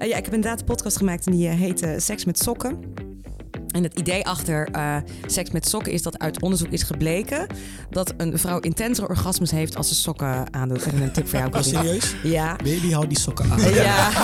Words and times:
Eh, 0.00 0.08
ja, 0.08 0.16
ik 0.16 0.24
heb 0.24 0.34
inderdaad 0.34 0.60
een 0.60 0.66
podcast 0.66 0.96
gemaakt 0.96 1.26
en 1.26 1.32
die 1.32 1.48
uh, 1.48 1.54
heet 1.54 1.82
uh, 1.82 1.90
Seks 1.96 2.24
met 2.24 2.38
Sokken. 2.38 2.78
En 3.66 3.82
het 3.82 3.98
idee 3.98 4.26
achter 4.26 4.68
seks 5.26 5.50
met 5.50 5.68
sokken 5.68 5.92
is 5.92 6.02
dat 6.02 6.18
uit 6.18 6.42
onderzoek 6.42 6.68
is 6.68 6.82
gebleken 6.82 7.46
dat 7.90 8.14
een 8.16 8.38
vrouw 8.38 8.58
intensere 8.58 9.08
orgasmes 9.08 9.50
heeft 9.50 9.76
als 9.76 9.88
ze 9.88 9.94
sokken 9.94 10.54
aandoet. 10.54 10.82
En 10.82 11.02
een 11.02 11.12
tip 11.12 11.28
voor 11.28 11.38
jou. 11.38 11.52
Oh, 11.52 11.62
serieus? 11.62 12.14
Ja. 12.22 12.56
Baby, 12.56 12.90
hou 12.90 13.06
die 13.06 13.18
sokken 13.18 13.50
aan. 13.50 13.74
Ja. 13.74 14.10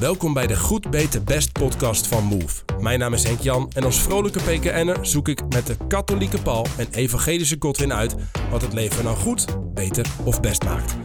Welkom 0.00 0.32
bij 0.32 0.46
de 0.46 0.56
Goed 0.56 0.90
Beter 0.90 1.22
Best 1.22 1.52
podcast 1.52 2.06
van 2.06 2.24
Move. 2.24 2.62
Mijn 2.80 2.98
naam 2.98 3.14
is 3.14 3.22
Henk 3.22 3.40
Jan 3.40 3.70
en 3.74 3.84
als 3.84 4.00
vrolijke 4.00 4.38
PKN'er 4.38 4.98
zoek 5.02 5.28
ik 5.28 5.42
met 5.48 5.66
de 5.66 5.76
katholieke 5.88 6.42
Paul 6.42 6.66
en 6.76 6.86
evangelische 6.90 7.56
Godwin 7.58 7.92
uit 7.92 8.14
wat 8.50 8.62
het 8.62 8.72
leven 8.72 9.04
nou 9.04 9.16
goed, 9.16 9.44
beter 9.74 10.06
of 10.24 10.40
best 10.40 10.64
maakt. 10.64 10.96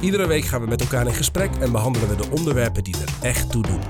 Iedere 0.00 0.26
week 0.26 0.44
gaan 0.44 0.60
we 0.60 0.66
met 0.66 0.80
elkaar 0.80 1.06
in 1.06 1.14
gesprek 1.14 1.50
en 1.60 1.72
behandelen 1.72 2.08
we 2.08 2.16
de 2.16 2.30
onderwerpen 2.30 2.84
die 2.84 2.94
er 2.94 3.26
echt 3.26 3.50
toe 3.50 3.62
doen. 3.62 3.80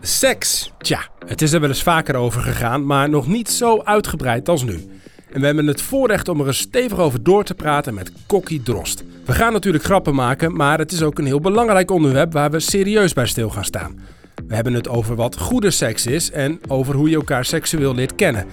Seks. 0.00 0.72
Tja, 0.78 1.00
het 1.26 1.42
is 1.42 1.52
er 1.52 1.60
wel 1.60 1.68
eens 1.68 1.82
vaker 1.82 2.14
over 2.14 2.40
gegaan, 2.40 2.86
maar 2.86 3.08
nog 3.08 3.26
niet 3.26 3.50
zo 3.50 3.82
uitgebreid 3.82 4.48
als 4.48 4.62
nu. 4.62 4.90
En 5.32 5.40
we 5.40 5.46
hebben 5.46 5.66
het 5.66 5.82
voorrecht 5.82 6.28
om 6.28 6.40
er 6.40 6.54
stevig 6.54 6.98
over 6.98 7.22
door 7.22 7.44
te 7.44 7.54
praten 7.54 7.94
met 7.94 8.12
Kokkie 8.26 8.62
Drost. 8.62 9.04
We 9.24 9.32
gaan 9.32 9.52
natuurlijk 9.52 9.84
grappen 9.84 10.14
maken, 10.14 10.56
maar 10.56 10.78
het 10.78 10.92
is 10.92 11.02
ook 11.02 11.18
een 11.18 11.26
heel 11.26 11.40
belangrijk 11.40 11.90
onderwerp 11.90 12.32
waar 12.32 12.50
we 12.50 12.60
serieus 12.60 13.12
bij 13.12 13.26
stil 13.26 13.50
gaan 13.50 13.64
staan. 13.64 13.98
We 14.46 14.54
hebben 14.54 14.74
het 14.74 14.88
over 14.88 15.14
wat 15.16 15.38
goede 15.38 15.70
seks 15.70 16.06
is 16.06 16.30
en 16.30 16.60
over 16.68 16.94
hoe 16.94 17.10
je 17.10 17.16
elkaar 17.16 17.44
seksueel 17.44 17.94
leert 17.94 18.14
kennen. 18.14 18.46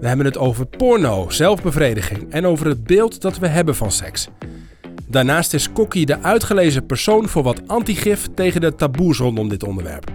We 0.00 0.06
hebben 0.06 0.26
het 0.26 0.38
over 0.38 0.66
porno, 0.66 1.30
zelfbevrediging 1.30 2.32
en 2.32 2.46
over 2.46 2.66
het 2.66 2.84
beeld 2.84 3.20
dat 3.20 3.38
we 3.38 3.46
hebben 3.46 3.74
van 3.74 3.92
seks. 3.92 4.28
Daarnaast 5.08 5.54
is 5.54 5.72
Kokkie 5.72 6.06
de 6.06 6.22
uitgelezen 6.22 6.86
persoon 6.86 7.28
voor 7.28 7.42
wat 7.42 7.68
antigif 7.68 8.28
tegen 8.34 8.60
de 8.60 8.74
taboes 8.74 9.18
rondom 9.18 9.48
dit 9.48 9.62
onderwerp. 9.62 10.12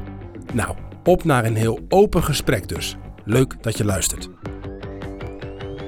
Nou, 0.54 0.76
op 1.04 1.24
naar 1.24 1.46
een 1.46 1.56
heel 1.56 1.80
open 1.90 2.24
gesprek 2.24 2.68
dus. 2.68 2.96
Leuk 3.26 3.64
dat 3.64 3.78
je 3.78 3.86
luistert. 3.86 4.30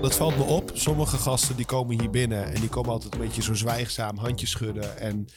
Dat 0.02 0.16
valt 0.16 0.38
me 0.38 0.44
op. 0.44 0.72
Sommige 0.74 1.18
gasten 1.18 1.56
die 1.56 1.66
komen 1.66 2.00
hier 2.00 2.10
binnen 2.10 2.54
en 2.54 2.60
die 2.60 2.70
komen 2.70 2.92
altijd 2.92 3.14
een 3.14 3.20
beetje 3.20 3.42
zo 3.42 3.54
zwijgzaam, 3.54 4.18
handjes 4.18 4.50
schudden. 4.50 4.98
En, 4.98 5.28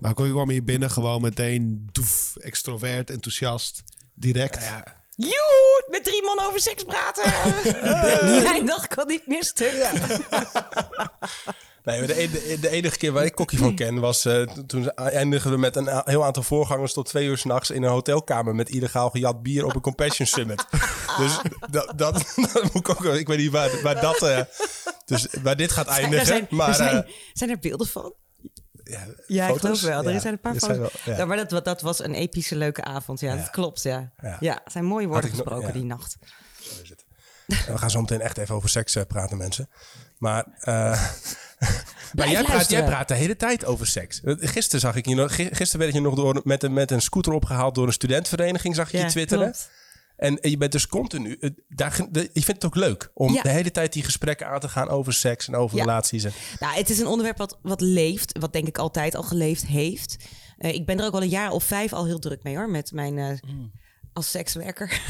maar 0.00 0.10
ik 0.10 0.16
kwam 0.16 0.50
hier 0.50 0.64
binnen 0.64 0.90
gewoon 0.90 1.20
meteen 1.20 1.88
doef, 1.92 2.36
extrovert, 2.36 3.10
enthousiast, 3.10 3.82
direct. 4.14 4.64
Ja, 4.64 4.84
Joe, 5.16 5.84
met 5.90 6.04
drie 6.04 6.22
man 6.22 6.46
over 6.46 6.60
seks 6.60 6.84
praten. 6.84 7.32
Mijn 8.42 8.66
dag 8.66 8.86
kan 8.86 9.06
niet 9.06 9.26
meer 9.26 9.44
stuk. 9.44 9.74
Nee, 11.86 12.06
de, 12.06 12.58
de, 12.60 12.68
enige 12.68 12.96
keer 12.96 13.12
waar 13.12 13.24
ik 13.24 13.34
Kokkie 13.34 13.58
van 13.58 13.74
ken 13.74 14.00
was 14.00 14.24
uh, 14.24 14.42
toen 14.42 14.94
eindigden 14.94 15.52
we 15.52 15.58
met 15.58 15.76
een 15.76 16.02
heel 16.04 16.24
aantal 16.24 16.42
voorgangers 16.42 16.92
tot 16.92 17.06
twee 17.06 17.26
uur 17.26 17.38
s'nachts 17.38 17.70
in 17.70 17.82
een 17.82 17.90
hotelkamer 17.90 18.54
met 18.54 18.68
illegaal 18.68 19.10
gejat 19.10 19.42
bier 19.42 19.64
op 19.64 19.74
een 19.74 19.80
Compassion 19.80 20.26
Summit. 20.26 20.64
dus 21.18 21.40
dat, 21.70 21.92
dat, 21.96 22.14
dat, 22.52 22.62
moet 22.62 22.74
ik 22.74 22.88
ook, 22.88 23.04
ik 23.04 23.26
weet 23.26 23.38
niet 23.38 23.50
waar, 23.50 23.82
waar 23.82 24.00
dat, 24.00 24.22
uh, 24.22 24.40
dus 25.04 25.26
waar 25.42 25.56
dit 25.56 25.72
gaat 25.72 25.86
eindigen. 25.86 26.26
Zijn, 26.26 26.46
maar, 26.50 26.68
er 26.68 26.74
zijn, 26.74 26.96
uh, 26.96 27.12
zijn 27.32 27.50
er 27.50 27.58
beelden 27.58 27.86
van? 27.86 28.14
Ja, 28.84 29.06
ja 29.26 29.48
ik 29.48 29.60
geloof 29.60 29.80
wel. 29.80 30.04
Er 30.04 30.12
ja, 30.12 30.20
zijn 30.20 30.32
een 30.32 30.40
paar 30.40 30.54
foto's. 30.54 30.92
Ja. 31.04 31.24
maar 31.24 31.48
dat, 31.48 31.64
dat 31.64 31.80
was 31.80 32.04
een 32.04 32.14
epische, 32.14 32.56
leuke 32.56 32.84
avond. 32.84 33.20
Ja, 33.20 33.36
dat 33.36 33.50
klopt. 33.50 33.82
Ja, 33.82 34.12
ja. 34.40 34.64
er 34.64 34.70
zijn 34.70 34.84
mooie 34.84 35.06
woorden 35.06 35.30
gesproken 35.30 35.72
die 35.72 35.84
nacht. 35.84 36.16
Zo 36.60 36.82
is 36.82 36.88
het. 36.88 37.04
We 37.46 37.78
gaan 37.78 37.90
zo 37.90 38.00
meteen 38.00 38.20
echt 38.20 38.38
even 38.38 38.54
over 38.54 38.68
seks 38.68 38.96
praten, 39.08 39.36
mensen. 39.36 39.68
Maar, 40.18 40.46
uh, 40.64 41.02
maar 42.12 42.30
jij, 42.30 42.42
praat, 42.42 42.70
jij 42.70 42.84
praat 42.84 43.08
de 43.08 43.14
hele 43.14 43.36
tijd 43.36 43.64
over 43.64 43.86
seks. 43.86 44.20
Gisteren 44.24 44.80
zag 44.80 44.96
ik 44.96 45.06
je 45.06 45.14
nog, 45.14 45.34
gisteren 45.34 45.78
werd 45.78 45.92
je 45.92 46.00
nog 46.00 46.14
door, 46.14 46.40
met, 46.44 46.62
een, 46.62 46.72
met 46.72 46.90
een 46.90 47.02
scooter 47.02 47.32
opgehaald 47.32 47.74
door 47.74 47.86
een 47.86 47.92
studentvereniging, 47.92 48.74
zag 48.74 48.90
je 48.90 48.98
je 48.98 49.04
twitteren. 49.04 49.44
Klopt. 49.44 49.70
En 50.16 50.38
je 50.40 50.56
bent 50.56 50.72
dus 50.72 50.86
continu. 50.86 51.38
Daar, 51.68 52.06
je 52.12 52.28
vindt 52.32 52.46
het 52.46 52.64
ook 52.64 52.74
leuk 52.74 53.10
om 53.14 53.32
ja. 53.32 53.42
de 53.42 53.48
hele 53.48 53.70
tijd 53.70 53.92
die 53.92 54.02
gesprekken 54.02 54.48
aan 54.48 54.60
te 54.60 54.68
gaan 54.68 54.88
over 54.88 55.12
seks 55.12 55.48
en 55.48 55.54
over 55.54 55.76
ja. 55.76 55.82
relaties. 55.82 56.24
En... 56.24 56.32
Nou, 56.60 56.76
het 56.76 56.90
is 56.90 56.98
een 56.98 57.06
onderwerp 57.06 57.38
wat, 57.38 57.58
wat 57.62 57.80
leeft, 57.80 58.38
wat 58.38 58.52
denk 58.52 58.66
ik 58.66 58.78
altijd 58.78 59.14
al 59.14 59.22
geleefd 59.22 59.66
heeft. 59.66 60.16
Uh, 60.58 60.74
ik 60.74 60.86
ben 60.86 60.98
er 60.98 61.06
ook 61.06 61.12
al 61.12 61.22
een 61.22 61.28
jaar 61.28 61.50
of 61.50 61.64
vijf 61.64 61.92
al 61.92 62.06
heel 62.06 62.18
druk 62.18 62.42
mee 62.42 62.56
hoor, 62.56 62.70
met 62.70 62.92
mijn. 62.92 63.16
Uh, 63.16 63.28
mm. 63.46 63.72
Als 64.16 64.30
sekswerker. 64.30 64.88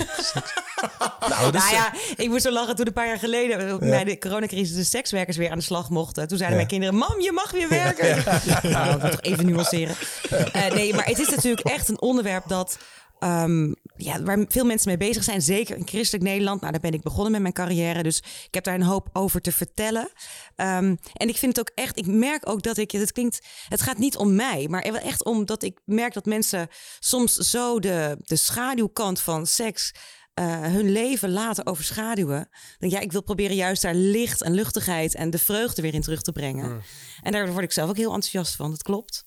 nou, 1.29 1.53
nou 1.53 1.73
ja, 1.73 1.93
ik 2.17 2.29
moest 2.29 2.43
zo 2.43 2.51
lachen 2.51 2.77
toen 2.77 2.87
een 2.87 2.93
paar 2.93 3.07
jaar 3.07 3.19
geleden 3.19 3.67
ja. 3.67 3.79
bij 3.79 4.05
de 4.05 4.19
coronacrisis 4.19 4.77
de 4.77 4.85
sekswerkers 4.85 5.37
weer 5.37 5.51
aan 5.51 5.59
de 5.59 5.65
slag 5.65 5.91
mochten. 5.91 6.29
Toen 6.29 6.39
zeiden 6.39 6.59
ja. 6.59 6.65
mijn 6.67 6.81
kinderen: 6.81 6.95
Mam, 6.95 7.21
je 7.21 7.33
mag 7.33 7.51
weer 7.51 7.69
werken. 7.69 8.07
Ja. 8.07 8.61
Nou, 8.63 8.95
ik 8.95 9.01
wil 9.01 9.11
toch 9.11 9.21
even 9.23 9.47
nuanceren. 9.47 9.95
Uh, 10.31 10.67
nee, 10.67 10.95
maar 10.95 11.05
het 11.05 11.19
is 11.19 11.29
natuurlijk 11.29 11.67
echt 11.67 11.89
een 11.89 12.01
onderwerp 12.01 12.49
dat. 12.49 12.79
Um, 13.21 13.75
ja, 13.97 14.23
waar 14.23 14.45
veel 14.49 14.65
mensen 14.65 14.89
mee 14.89 15.09
bezig 15.09 15.25
zijn, 15.25 15.43
zeker 15.43 15.77
in 15.77 15.87
christelijk 15.87 16.25
Nederland. 16.25 16.61
Nou, 16.61 16.73
daar 16.73 16.81
ben 16.81 16.93
ik 16.93 17.03
begonnen 17.03 17.33
met 17.33 17.41
mijn 17.41 17.55
carrière, 17.55 18.03
dus 18.03 18.19
ik 18.19 18.55
heb 18.55 18.65
daar 18.65 18.75
een 18.75 18.83
hoop 18.83 19.09
over 19.13 19.41
te 19.41 19.53
vertellen. 19.53 20.11
Um, 20.57 20.99
en 21.13 21.29
ik 21.29 21.37
vind 21.37 21.57
het 21.57 21.69
ook 21.69 21.75
echt, 21.75 21.99
ik 21.99 22.07
merk 22.07 22.49
ook 22.49 22.63
dat 22.63 22.77
ik, 22.77 22.91
het 22.91 23.13
klinkt, 23.13 23.47
het 23.69 23.83
gaat 23.83 23.99
niet 23.99 24.17
om 24.17 24.35
mij, 24.35 24.67
maar 24.69 24.83
echt 24.83 25.25
omdat 25.25 25.63
ik 25.63 25.81
merk 25.85 26.13
dat 26.13 26.25
mensen 26.25 26.69
soms 26.99 27.35
zo 27.35 27.81
de, 27.81 28.17
de 28.19 28.37
schaduwkant 28.37 29.21
van 29.21 29.47
seks 29.47 29.93
uh, 30.41 30.63
hun 30.63 30.91
leven 30.91 31.31
laten 31.31 31.67
overschaduwen. 31.67 32.49
Dan 32.79 32.91
ja, 32.91 33.01
ik 33.01 33.13
wil 33.13 33.23
proberen 33.23 33.57
juist 33.57 33.83
daar 33.83 33.95
licht 33.95 34.43
en 34.43 34.55
luchtigheid 34.55 35.15
en 35.15 35.31
de 35.31 35.39
vreugde 35.39 35.83
weer 35.83 35.95
in 35.95 36.01
terug 36.01 36.23
te 36.23 36.33
brengen. 36.33 36.73
Mm. 36.73 36.83
En 37.23 37.33
daar 37.33 37.53
word 37.53 37.65
ik 37.65 37.73
zelf 37.73 37.89
ook 37.89 37.97
heel 37.97 38.15
enthousiast 38.15 38.57
van. 38.57 38.71
Dat 38.71 38.83
klopt. 38.83 39.25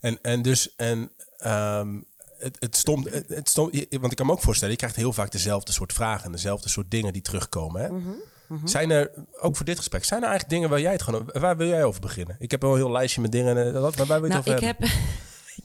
En, 0.00 0.18
en 0.22 0.42
dus, 0.42 0.74
en 0.76 1.12
um, 1.46 2.08
het, 2.40 2.56
het, 2.58 2.76
stond, 2.76 3.10
het, 3.10 3.28
het 3.28 3.48
stond, 3.48 3.86
want 3.90 4.10
ik 4.10 4.16
kan 4.16 4.26
me 4.26 4.32
ook 4.32 4.42
voorstellen, 4.42 4.72
je 4.72 4.78
krijgt 4.78 4.96
heel 4.96 5.12
vaak 5.12 5.30
dezelfde 5.30 5.72
soort 5.72 5.92
vragen, 5.92 6.32
dezelfde 6.32 6.68
soort 6.68 6.90
dingen 6.90 7.12
die 7.12 7.22
terugkomen. 7.22 7.82
Hè? 7.82 7.88
Mm 7.88 8.02
-hmm, 8.02 8.14
mm 8.46 8.58
-hmm. 8.58 8.66
Zijn 8.68 8.90
er, 8.90 9.10
ook 9.40 9.56
voor 9.56 9.64
dit 9.64 9.76
gesprek, 9.76 10.04
zijn 10.04 10.22
er 10.22 10.28
eigenlijk 10.28 10.54
dingen 10.54 10.70
waar 10.70 10.80
jij 10.80 10.92
het 10.92 11.02
gewoon, 11.02 11.30
waar 11.32 11.56
wil 11.56 11.68
jij 11.68 11.84
over 11.84 12.00
beginnen? 12.00 12.36
Ik 12.38 12.50
heb 12.50 12.62
wel 12.62 12.70
een 12.70 12.76
heel 12.76 12.90
lijstje 12.90 13.20
met 13.20 13.32
dingen, 13.32 13.54
maar 13.54 13.82
waar 13.82 14.06
wil 14.06 14.22
je 14.22 14.28
nou, 14.28 14.32
het 14.32 14.38
over 14.38 14.54
ik 14.54 14.60
hebben? 14.60 14.88
Heb, 14.88 14.98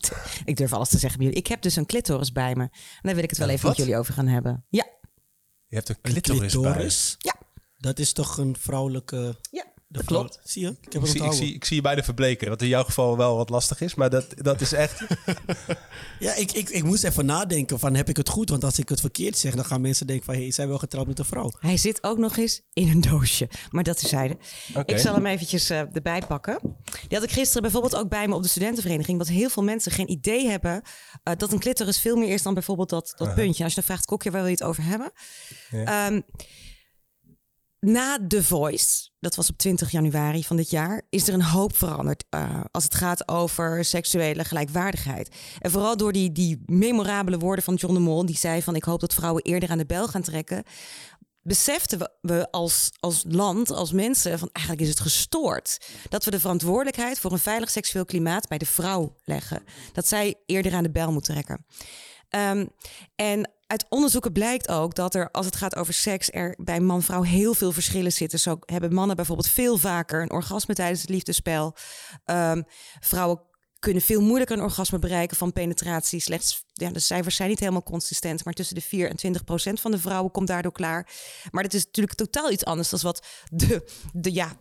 ik 0.45 0.57
durf 0.57 0.73
alles 0.73 0.89
te 0.89 0.97
zeggen 0.97 1.17
bij 1.17 1.27
jullie. 1.27 1.41
Ik 1.41 1.47
heb 1.47 1.61
dus 1.61 1.75
een 1.75 1.85
clitoris 1.85 2.31
bij 2.31 2.55
me. 2.55 2.63
En 2.63 3.01
daar 3.01 3.15
wil 3.15 3.23
ik 3.23 3.29
het 3.29 3.39
wel 3.39 3.47
ja, 3.47 3.53
even 3.53 3.67
wat? 3.67 3.77
met 3.77 3.85
jullie 3.85 3.99
over 4.01 4.13
gaan 4.13 4.27
hebben. 4.27 4.65
Ja. 4.69 4.87
Je 5.67 5.75
hebt 5.75 5.89
een 5.89 6.01
clitoris, 6.01 6.53
een 6.53 6.61
clitoris? 6.61 7.15
bij 7.21 7.31
Ja. 7.33 7.47
Dat 7.77 7.99
is 7.99 8.13
toch 8.13 8.37
een 8.37 8.55
vrouwelijke... 8.59 9.37
Ja. 9.51 9.65
Dat 9.95 10.05
klopt. 10.05 10.39
Zie 10.43 10.61
je? 10.61 10.75
Ik, 10.81 10.93
heb 10.93 11.01
ik, 11.01 11.07
zie, 11.07 11.23
ik, 11.23 11.31
zie, 11.31 11.53
ik 11.53 11.65
zie 11.65 11.75
je 11.75 11.81
beide 11.81 12.03
verbleken. 12.03 12.49
Wat 12.49 12.61
in 12.61 12.67
jouw 12.67 12.83
geval 12.83 13.17
wel 13.17 13.35
wat 13.35 13.49
lastig 13.49 13.81
is. 13.81 13.95
Maar 13.95 14.09
dat, 14.09 14.25
dat 14.35 14.61
is 14.61 14.73
echt... 14.73 15.01
ja, 16.19 16.35
ik, 16.35 16.51
ik, 16.51 16.69
ik 16.69 16.83
moest 16.83 17.03
even 17.03 17.25
nadenken 17.25 17.79
van 17.79 17.95
heb 17.95 18.09
ik 18.09 18.17
het 18.17 18.29
goed? 18.29 18.49
Want 18.49 18.63
als 18.63 18.79
ik 18.79 18.89
het 18.89 18.99
verkeerd 18.99 19.37
zeg, 19.37 19.55
dan 19.55 19.65
gaan 19.65 19.81
mensen 19.81 20.07
denken 20.07 20.25
van... 20.25 20.33
Hé, 20.33 20.41
hey, 20.41 20.51
zijn 20.51 20.67
wel 20.67 20.77
getrouwd 20.77 21.07
met 21.07 21.19
een 21.19 21.25
vrouw? 21.25 21.51
Hij 21.59 21.77
zit 21.77 22.03
ook 22.03 22.17
nog 22.17 22.37
eens 22.37 22.61
in 22.73 22.89
een 22.89 23.01
doosje. 23.01 23.49
Maar 23.69 23.83
dat 23.83 23.99
terzijde. 23.99 24.37
Okay. 24.69 24.95
Ik 24.95 24.97
zal 24.97 25.13
hem 25.13 25.25
eventjes 25.25 25.71
uh, 25.71 25.79
erbij 25.79 26.21
pakken. 26.27 26.59
Die 27.07 27.17
had 27.17 27.23
ik 27.23 27.31
gisteren 27.31 27.61
bijvoorbeeld 27.61 27.95
ook 27.95 28.09
bij 28.09 28.27
me 28.27 28.35
op 28.35 28.43
de 28.43 28.49
studentenvereniging. 28.49 29.17
Want 29.17 29.29
heel 29.29 29.49
veel 29.49 29.63
mensen 29.63 29.91
geen 29.91 30.11
idee 30.11 30.47
hebben... 30.47 30.81
Uh, 31.23 31.33
dat 31.37 31.51
een 31.51 31.59
clitoris 31.59 31.99
veel 31.99 32.15
meer 32.15 32.33
is 32.33 32.41
dan 32.41 32.53
bijvoorbeeld 32.53 32.89
dat, 32.89 33.13
dat 33.17 33.27
uh 33.27 33.33
-huh. 33.33 33.43
puntje. 33.43 33.63
Als 33.63 33.73
je 33.73 33.79
dan 33.79 33.89
vraagt, 33.89 34.05
kokje, 34.05 34.31
waar 34.31 34.41
wil 34.41 34.49
je 34.49 34.57
het 34.57 34.65
over 34.65 34.83
hebben? 34.83 35.11
Ja. 35.71 36.07
Um, 36.07 36.23
na 37.85 38.17
The 38.27 38.43
Voice, 38.43 39.09
dat 39.19 39.35
was 39.35 39.49
op 39.49 39.57
20 39.57 39.91
januari 39.91 40.43
van 40.43 40.55
dit 40.55 40.69
jaar, 40.69 41.01
is 41.09 41.27
er 41.27 41.33
een 41.33 41.43
hoop 41.43 41.77
veranderd 41.77 42.23
uh, 42.29 42.61
als 42.71 42.83
het 42.83 42.95
gaat 42.95 43.27
over 43.27 43.85
seksuele 43.85 44.43
gelijkwaardigheid. 44.43 45.35
En 45.59 45.71
vooral 45.71 45.97
door 45.97 46.11
die, 46.11 46.31
die 46.31 46.63
memorabele 46.65 47.37
woorden 47.37 47.63
van 47.63 47.75
John 47.75 47.93
de 47.93 47.99
Mol, 47.99 48.25
die 48.25 48.37
zei 48.37 48.61
van 48.61 48.75
ik 48.75 48.83
hoop 48.83 48.99
dat 48.99 49.13
vrouwen 49.13 49.43
eerder 49.43 49.69
aan 49.69 49.77
de 49.77 49.85
bel 49.85 50.07
gaan 50.07 50.21
trekken. 50.21 50.63
Beseften 51.41 51.99
we, 51.99 52.11
we 52.21 52.51
als, 52.51 52.89
als 52.99 53.23
land, 53.27 53.71
als 53.71 53.91
mensen, 53.91 54.39
van 54.39 54.49
eigenlijk 54.51 54.85
is 54.85 54.91
het 54.91 54.99
gestoord. 54.99 55.81
Dat 56.09 56.25
we 56.25 56.31
de 56.31 56.39
verantwoordelijkheid 56.39 57.19
voor 57.19 57.31
een 57.31 57.39
veilig 57.39 57.69
seksueel 57.69 58.05
klimaat 58.05 58.47
bij 58.47 58.57
de 58.57 58.65
vrouw 58.65 59.15
leggen. 59.23 59.63
Dat 59.93 60.07
zij 60.07 60.35
eerder 60.45 60.73
aan 60.73 60.83
de 60.83 60.91
bel 60.91 61.11
moet 61.11 61.23
trekken. 61.23 61.65
Um, 62.29 62.69
en 63.15 63.51
uit 63.67 63.85
onderzoeken 63.89 64.31
blijkt 64.31 64.69
ook 64.69 64.95
dat 64.95 65.15
er, 65.15 65.31
als 65.31 65.45
het 65.45 65.55
gaat 65.55 65.75
over 65.75 65.93
seks, 65.93 66.31
er 66.31 66.55
bij 66.57 66.79
man-vrouw 66.79 67.21
heel 67.21 67.53
veel 67.53 67.71
verschillen 67.71 68.11
zitten. 68.11 68.39
Zo 68.39 68.57
hebben 68.65 68.93
mannen 68.93 69.15
bijvoorbeeld 69.15 69.47
veel 69.47 69.77
vaker 69.77 70.21
een 70.21 70.31
orgasme 70.31 70.73
tijdens 70.73 71.01
het 71.01 71.09
liefdespel. 71.09 71.75
Um, 72.25 72.63
vrouwen 72.99 73.41
kunnen 73.79 74.03
veel 74.03 74.21
moeilijker 74.21 74.57
een 74.57 74.63
orgasme 74.63 74.99
bereiken 74.99 75.37
van 75.37 75.53
penetratie. 75.53 76.19
Slechts, 76.19 76.65
ja, 76.73 76.89
de 76.89 76.99
cijfers 76.99 77.35
zijn 77.35 77.49
niet 77.49 77.59
helemaal 77.59 77.83
consistent, 77.83 78.45
maar 78.45 78.53
tussen 78.53 78.75
de 78.75 78.81
4 78.81 79.09
en 79.09 79.15
20 79.15 79.43
procent 79.43 79.79
van 79.79 79.91
de 79.91 79.99
vrouwen 79.99 80.31
komt 80.31 80.47
daardoor 80.47 80.71
klaar. 80.71 81.09
Maar 81.51 81.63
dat 81.63 81.73
is 81.73 81.85
natuurlijk 81.85 82.17
totaal 82.17 82.51
iets 82.51 82.65
anders 82.65 82.89
dan 82.89 82.99
wat 83.01 83.25
de, 83.51 83.85
de, 84.13 84.33
ja, 84.33 84.55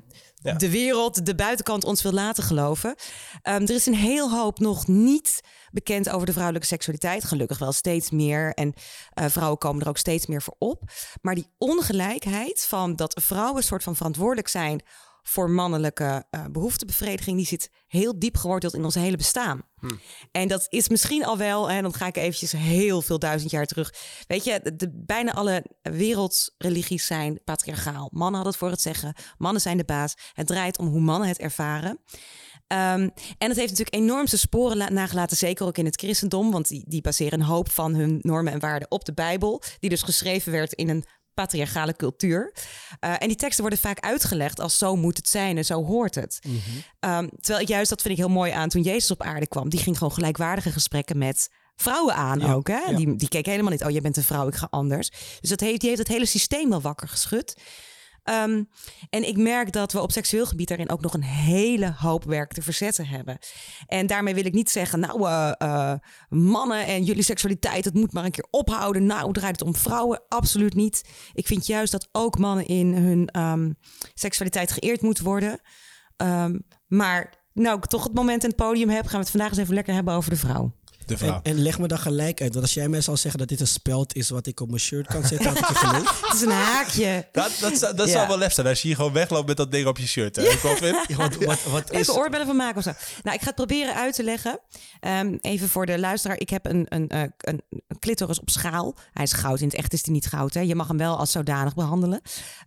de 0.52 0.70
wereld, 0.70 1.26
de 1.26 1.34
buitenkant 1.34 1.84
ons 1.84 2.02
wil 2.02 2.12
laten 2.12 2.42
geloven. 2.42 2.90
Um, 2.90 2.96
er 3.42 3.70
is 3.70 3.86
een 3.86 3.94
heel 3.94 4.30
hoop 4.30 4.58
nog 4.58 4.86
niet 4.86 5.40
bekend 5.70 6.08
over 6.08 6.26
de 6.26 6.32
vrouwelijke 6.32 6.66
seksualiteit. 6.66 7.24
Gelukkig 7.24 7.58
wel 7.58 7.72
steeds 7.72 8.10
meer. 8.10 8.54
En 8.54 8.74
uh, 9.20 9.26
vrouwen 9.28 9.58
komen 9.58 9.82
er 9.82 9.88
ook 9.88 9.98
steeds 9.98 10.26
meer 10.26 10.42
voor 10.42 10.56
op. 10.58 10.82
Maar 11.20 11.34
die 11.34 11.50
ongelijkheid 11.58 12.66
van 12.68 12.96
dat 12.96 13.20
vrouwen 13.22 13.56
een 13.56 13.62
soort 13.62 13.82
van 13.82 13.96
verantwoordelijk 13.96 14.48
zijn 14.48 14.82
voor 15.26 15.50
mannelijke 15.50 16.24
uh, 16.30 16.44
behoeftebevrediging, 16.50 17.36
die 17.36 17.46
zit 17.46 17.70
heel 17.86 18.18
diep 18.18 18.36
geworteld 18.36 18.74
in 18.74 18.84
ons 18.84 18.94
hele 18.94 19.16
bestaan. 19.16 19.62
Hm. 19.80 19.90
En 20.30 20.48
dat 20.48 20.66
is 20.68 20.88
misschien 20.88 21.24
al 21.24 21.38
wel, 21.38 21.70
en 21.70 21.82
dan 21.82 21.94
ga 21.94 22.06
ik 22.06 22.16
eventjes 22.16 22.52
heel 22.52 23.02
veel 23.02 23.18
duizend 23.18 23.50
jaar 23.50 23.66
terug. 23.66 23.94
Weet 24.26 24.44
je, 24.44 24.74
de, 24.76 24.90
bijna 24.92 25.32
alle 25.32 25.64
wereldsreligies 25.82 27.06
zijn 27.06 27.40
patriarchaal. 27.44 28.08
Mannen 28.12 28.34
hadden 28.34 28.52
het 28.52 28.56
voor 28.56 28.70
het 28.70 28.80
zeggen, 28.80 29.14
mannen 29.38 29.62
zijn 29.62 29.76
de 29.76 29.84
baas. 29.84 30.14
Het 30.32 30.46
draait 30.46 30.78
om 30.78 30.86
hoe 30.86 31.00
mannen 31.00 31.28
het 31.28 31.38
ervaren. 31.38 31.90
Um, 32.68 33.12
en 33.38 33.48
het 33.48 33.56
heeft 33.56 33.70
natuurlijk 33.70 33.94
enormste 33.94 34.38
sporen 34.38 34.94
nagelaten, 34.94 35.36
zeker 35.36 35.66
ook 35.66 35.78
in 35.78 35.84
het 35.84 35.96
christendom, 35.96 36.50
want 36.50 36.68
die, 36.68 36.84
die 36.88 37.00
baseren 37.00 37.40
een 37.40 37.46
hoop 37.46 37.70
van 37.70 37.94
hun 37.94 38.18
normen 38.22 38.52
en 38.52 38.60
waarden 38.60 38.90
op 38.90 39.04
de 39.04 39.14
Bijbel, 39.14 39.62
die 39.78 39.90
dus 39.90 40.02
geschreven 40.02 40.52
werd 40.52 40.72
in 40.72 40.88
een 40.88 41.04
patriarchale 41.34 41.96
cultuur. 41.96 42.52
Uh, 43.00 43.10
en 43.18 43.28
die 43.28 43.36
teksten 43.36 43.60
worden 43.60 43.78
vaak 43.78 44.00
uitgelegd 44.00 44.60
als 44.60 44.78
zo 44.78 44.96
moet 44.96 45.16
het 45.16 45.28
zijn 45.28 45.56
en 45.56 45.64
zo 45.64 45.84
hoort 45.84 46.14
het. 46.14 46.38
Mm 46.46 46.60
-hmm. 46.64 47.10
um, 47.10 47.30
terwijl 47.40 47.66
juist, 47.66 47.90
dat 47.90 48.02
vind 48.02 48.14
ik 48.14 48.20
heel 48.20 48.34
mooi 48.34 48.52
aan, 48.52 48.68
toen 48.68 48.82
Jezus 48.82 49.10
op 49.10 49.22
aarde 49.22 49.46
kwam, 49.46 49.68
die 49.68 49.80
ging 49.80 49.98
gewoon 49.98 50.12
gelijkwaardige 50.12 50.72
gesprekken 50.72 51.18
met 51.18 51.48
vrouwen 51.76 52.14
aan 52.14 52.42
ook. 52.42 52.68
Hè? 52.68 52.78
Ja. 52.78 52.96
Die, 52.96 53.16
die 53.16 53.28
keek 53.28 53.46
helemaal 53.46 53.70
niet, 53.70 53.84
oh, 53.84 53.90
jij 53.90 54.00
bent 54.00 54.16
een 54.16 54.22
vrouw, 54.22 54.48
ik 54.48 54.54
ga 54.54 54.66
anders. 54.70 55.10
Dus 55.40 55.50
dat 55.50 55.60
heeft, 55.60 55.80
die 55.80 55.88
heeft 55.88 56.02
het 56.02 56.12
hele 56.12 56.26
systeem 56.26 56.70
wel 56.70 56.80
wakker 56.80 57.08
geschud. 57.08 57.54
Um, 58.30 58.68
en 59.10 59.28
ik 59.28 59.36
merk 59.36 59.72
dat 59.72 59.92
we 59.92 60.00
op 60.00 60.12
seksueel 60.12 60.46
gebied 60.46 60.68
daarin 60.68 60.90
ook 60.90 61.00
nog 61.00 61.14
een 61.14 61.22
hele 61.22 61.94
hoop 61.96 62.24
werk 62.24 62.52
te 62.52 62.62
verzetten 62.62 63.06
hebben. 63.06 63.38
En 63.86 64.06
daarmee 64.06 64.34
wil 64.34 64.44
ik 64.44 64.52
niet 64.52 64.70
zeggen, 64.70 65.00
nou, 65.00 65.20
uh, 65.20 65.52
uh, 65.58 65.94
mannen 66.28 66.86
en 66.86 67.04
jullie 67.04 67.22
seksualiteit, 67.22 67.84
het 67.84 67.94
moet 67.94 68.12
maar 68.12 68.24
een 68.24 68.30
keer 68.30 68.46
ophouden. 68.50 69.06
Nou, 69.06 69.32
draait 69.32 69.58
het 69.58 69.68
om 69.68 69.74
vrouwen? 69.74 70.22
Absoluut 70.28 70.74
niet. 70.74 71.08
Ik 71.32 71.46
vind 71.46 71.66
juist 71.66 71.92
dat 71.92 72.08
ook 72.12 72.38
mannen 72.38 72.66
in 72.66 72.94
hun 72.94 73.40
um, 73.42 73.76
seksualiteit 74.14 74.72
geëerd 74.72 75.02
moeten 75.02 75.24
worden. 75.24 75.60
Um, 76.16 76.66
maar 76.86 77.34
nou, 77.52 77.76
ik 77.76 77.86
toch 77.86 78.04
het 78.04 78.14
moment 78.14 78.42
in 78.42 78.48
het 78.48 78.58
podium 78.58 78.88
heb, 78.88 79.04
gaan 79.04 79.12
we 79.12 79.18
het 79.18 79.30
vandaag 79.30 79.50
eens 79.50 79.58
even 79.58 79.74
lekker 79.74 79.94
hebben 79.94 80.14
over 80.14 80.30
de 80.30 80.36
vrouw. 80.36 80.72
En, 81.06 81.40
en, 81.42 81.62
leg 81.62 81.78
me 81.78 81.88
dan 81.88 81.98
gelijk 81.98 82.40
uit. 82.40 82.52
Want 82.52 82.64
als 82.64 82.74
jij 82.74 82.88
mij 82.88 83.00
zal 83.00 83.16
zeggen 83.16 83.40
dat 83.40 83.48
dit 83.48 83.60
een 83.60 83.66
speld 83.66 84.14
is 84.14 84.30
wat 84.30 84.46
ik 84.46 84.60
op 84.60 84.68
mijn 84.68 84.80
shirt 84.80 85.06
kan 85.06 85.24
zetten, 85.24 85.48
had 85.48 85.58
ik 85.58 85.80
je. 85.80 85.86
Het 86.26 86.34
is 86.34 86.40
een 86.40 86.50
haakje. 86.50 87.28
Dat, 87.32 87.50
dat, 87.60 87.96
dat, 87.96 88.08
zou 88.08 88.28
wel 88.28 88.38
lef 88.38 88.52
zijn 88.52 88.66
als 88.66 88.80
je 88.82 88.86
hier 88.86 88.96
gewoon 88.96 89.12
wegloopt 89.12 89.46
met 89.46 89.56
dat 89.56 89.72
ding 89.72 89.86
op 89.86 89.98
je 89.98 90.06
shirt. 90.06 90.36
Hè? 90.36 90.42
Ja. 90.42 90.52
Ja, 91.08 91.16
wat, 91.16 91.36
wat, 91.36 91.62
wat 91.62 91.92
is... 91.92 91.98
Even 91.98 92.14
oorbellen 92.14 92.46
van 92.46 92.56
maken 92.56 92.76
of 92.76 92.82
zo. 92.82 92.92
Nou, 93.22 93.36
ik 93.36 93.40
ga 93.42 93.46
het 93.46 93.54
proberen 93.54 93.94
uit 93.94 94.14
te 94.14 94.22
leggen. 94.22 94.60
Um, 95.00 95.38
even 95.40 95.68
voor 95.68 95.86
de 95.86 95.98
luisteraar. 95.98 96.38
Ik 96.38 96.50
heb 96.50 96.66
een, 96.66 96.86
een, 96.88 97.16
een, 97.16 97.32
een, 97.38 97.62
clitoris 97.98 98.40
op 98.40 98.50
schaal. 98.50 98.94
Hij 99.12 99.24
is 99.24 99.32
goud. 99.32 99.60
In 99.60 99.66
het 99.66 99.76
echt 99.76 99.92
is 99.92 100.04
hij 100.04 100.14
niet 100.14 100.26
goud. 100.26 100.54
Hè? 100.54 100.60
Je 100.60 100.74
mag 100.74 100.88
hem 100.88 100.96
wel 100.96 101.18
als 101.18 101.30
zodanig 101.30 101.74
behandelen. 101.74 102.20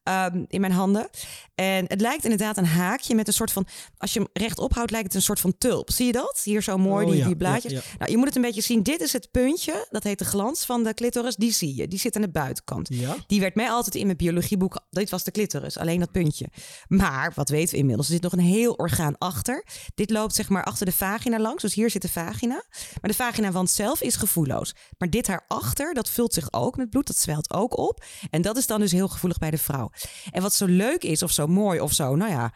Um, 0.03 0.45
in 0.47 0.61
mijn 0.61 0.73
handen. 0.73 1.09
En 1.55 1.85
het 1.87 2.01
lijkt 2.01 2.23
inderdaad 2.23 2.57
een 2.57 2.65
haakje 2.65 3.15
met 3.15 3.27
een 3.27 3.33
soort 3.33 3.51
van... 3.51 3.67
Als 3.97 4.13
je 4.13 4.19
hem 4.19 4.29
rechtop 4.33 4.73
houdt, 4.73 4.91
lijkt 4.91 5.07
het 5.07 5.15
een 5.15 5.21
soort 5.21 5.39
van 5.39 5.57
tulp. 5.57 5.91
Zie 5.91 6.05
je 6.05 6.11
dat? 6.11 6.41
Hier 6.43 6.61
zo 6.61 6.77
mooi, 6.77 7.05
oh, 7.05 7.11
die, 7.11 7.23
die 7.23 7.35
blaadjes. 7.35 7.73
Nou, 7.97 8.11
je 8.11 8.17
moet 8.17 8.26
het 8.27 8.35
een 8.35 8.41
beetje 8.41 8.61
zien. 8.61 8.83
Dit 8.83 9.01
is 9.01 9.13
het 9.13 9.31
puntje, 9.31 9.87
dat 9.89 10.03
heet 10.03 10.19
de 10.19 10.25
glans 10.25 10.65
van 10.65 10.83
de 10.83 10.93
clitoris. 10.93 11.35
Die 11.35 11.51
zie 11.51 11.75
je, 11.75 11.87
die 11.87 11.99
zit 11.99 12.15
aan 12.15 12.21
de 12.21 12.29
buitenkant. 12.29 12.87
Ja? 12.91 13.15
Die 13.27 13.39
werd 13.39 13.55
mij 13.55 13.69
altijd 13.69 13.95
in 13.95 14.05
mijn 14.05 14.17
biologieboek, 14.17 14.79
dit 14.89 15.09
was 15.09 15.23
de 15.23 15.31
clitoris, 15.31 15.77
alleen 15.77 15.99
dat 15.99 16.11
puntje. 16.11 16.47
Maar, 16.87 17.31
wat 17.35 17.49
weten 17.49 17.71
we 17.71 17.77
inmiddels, 17.77 18.07
er 18.07 18.13
zit 18.13 18.21
nog 18.23 18.31
een 18.31 18.39
heel 18.39 18.73
orgaan 18.73 19.17
achter. 19.17 19.65
Dit 19.95 20.09
loopt 20.09 20.35
zeg 20.35 20.49
maar 20.49 20.63
achter 20.63 20.85
de 20.85 20.91
vagina 20.91 21.39
langs, 21.39 21.61
dus 21.61 21.73
hier 21.73 21.89
zit 21.89 22.01
de 22.01 22.09
vagina. 22.09 22.63
Maar 23.01 23.11
de 23.11 23.13
vaginawand 23.13 23.69
zelf 23.69 24.01
is 24.01 24.15
gevoelloos. 24.15 24.75
Maar 24.97 25.09
dit 25.09 25.27
haarachter, 25.27 25.93
dat 25.93 26.09
vult 26.09 26.33
zich 26.33 26.53
ook 26.53 26.77
met 26.77 26.89
bloed, 26.89 27.07
dat 27.07 27.17
zwelt 27.17 27.53
ook 27.53 27.77
op. 27.77 28.03
En 28.29 28.41
dat 28.41 28.57
is 28.57 28.67
dan 28.67 28.79
dus 28.79 28.91
heel 28.91 29.07
gevoelig 29.07 29.37
bij 29.37 29.51
de 29.51 29.57
vrouw. 29.57 29.89
En 30.31 30.41
wat 30.41 30.53
zo 30.53 30.65
leuk 30.65 31.03
is, 31.03 31.23
of 31.23 31.31
zo 31.31 31.47
mooi, 31.47 31.79
of 31.79 31.93
zo, 31.93 32.15
nou 32.15 32.31
ja, 32.31 32.53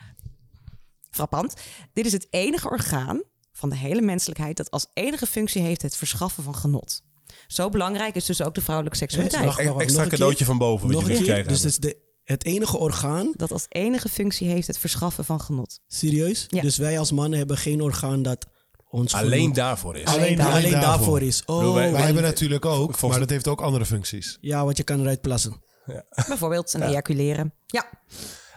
frappant. 1.09 1.53
Dit 1.93 2.05
is 2.05 2.11
het 2.11 2.27
enige 2.29 2.69
orgaan 2.69 3.21
van 3.61 3.69
de 3.69 3.75
hele 3.77 4.01
menselijkheid 4.01 4.57
dat 4.57 4.71
als 4.71 4.87
enige 4.93 5.25
functie 5.25 5.61
heeft 5.61 5.81
het 5.81 5.95
verschaffen 5.95 6.43
van 6.43 6.55
genot. 6.55 7.01
Zo 7.47 7.69
belangrijk 7.69 8.15
is 8.15 8.25
dus 8.25 8.41
ook 8.41 8.55
de 8.55 8.61
vrouwelijke 8.61 8.97
seksualiteit. 8.97 9.55
Ja, 9.57 9.73
extra 9.73 10.07
cadeautje 10.07 10.45
van 10.45 10.57
boven. 10.57 10.87
Wat 10.87 10.95
nog 10.95 11.07
je 11.07 11.17
een 11.17 11.23
keer. 11.23 11.47
Dus 11.47 11.63
het 11.63 11.71
is 11.71 11.77
de, 11.77 11.97
het 12.23 12.45
enige 12.45 12.77
orgaan. 12.77 13.31
Dat 13.35 13.51
als 13.51 13.65
enige 13.69 14.09
functie 14.09 14.47
heeft 14.47 14.67
het 14.67 14.77
verschaffen 14.77 15.25
van 15.25 15.41
genot. 15.41 15.79
Serieus? 15.87 16.45
Ja. 16.47 16.61
Dus 16.61 16.77
wij 16.77 16.99
als 16.99 17.11
mannen 17.11 17.39
hebben 17.39 17.57
geen 17.57 17.81
orgaan 17.81 18.21
dat 18.21 18.45
ons 18.89 19.13
alleen 19.13 19.53
daarvoor 19.53 19.97
is. 19.97 20.05
Alleen, 20.05 20.41
alleen, 20.41 20.53
alleen 20.53 20.71
daarvoor. 20.71 21.21
is. 21.21 21.43
Oh, 21.45 21.73
wij, 21.73 21.91
wij, 21.91 22.01
hebben 22.01 22.23
natuurlijk 22.23 22.65
ook, 22.65 23.01
maar 23.01 23.19
dat 23.19 23.29
heeft 23.29 23.47
ook 23.47 23.61
andere 23.61 23.85
functies. 23.85 24.37
Ja, 24.41 24.63
want 24.65 24.77
je 24.77 24.83
kan 24.83 24.99
eruit 24.99 25.21
plassen. 25.21 25.63
Ja. 25.85 26.05
Bijvoorbeeld 26.27 26.73
een 26.73 26.81
ejaculeren. 26.81 27.53
Ja. 27.67 27.89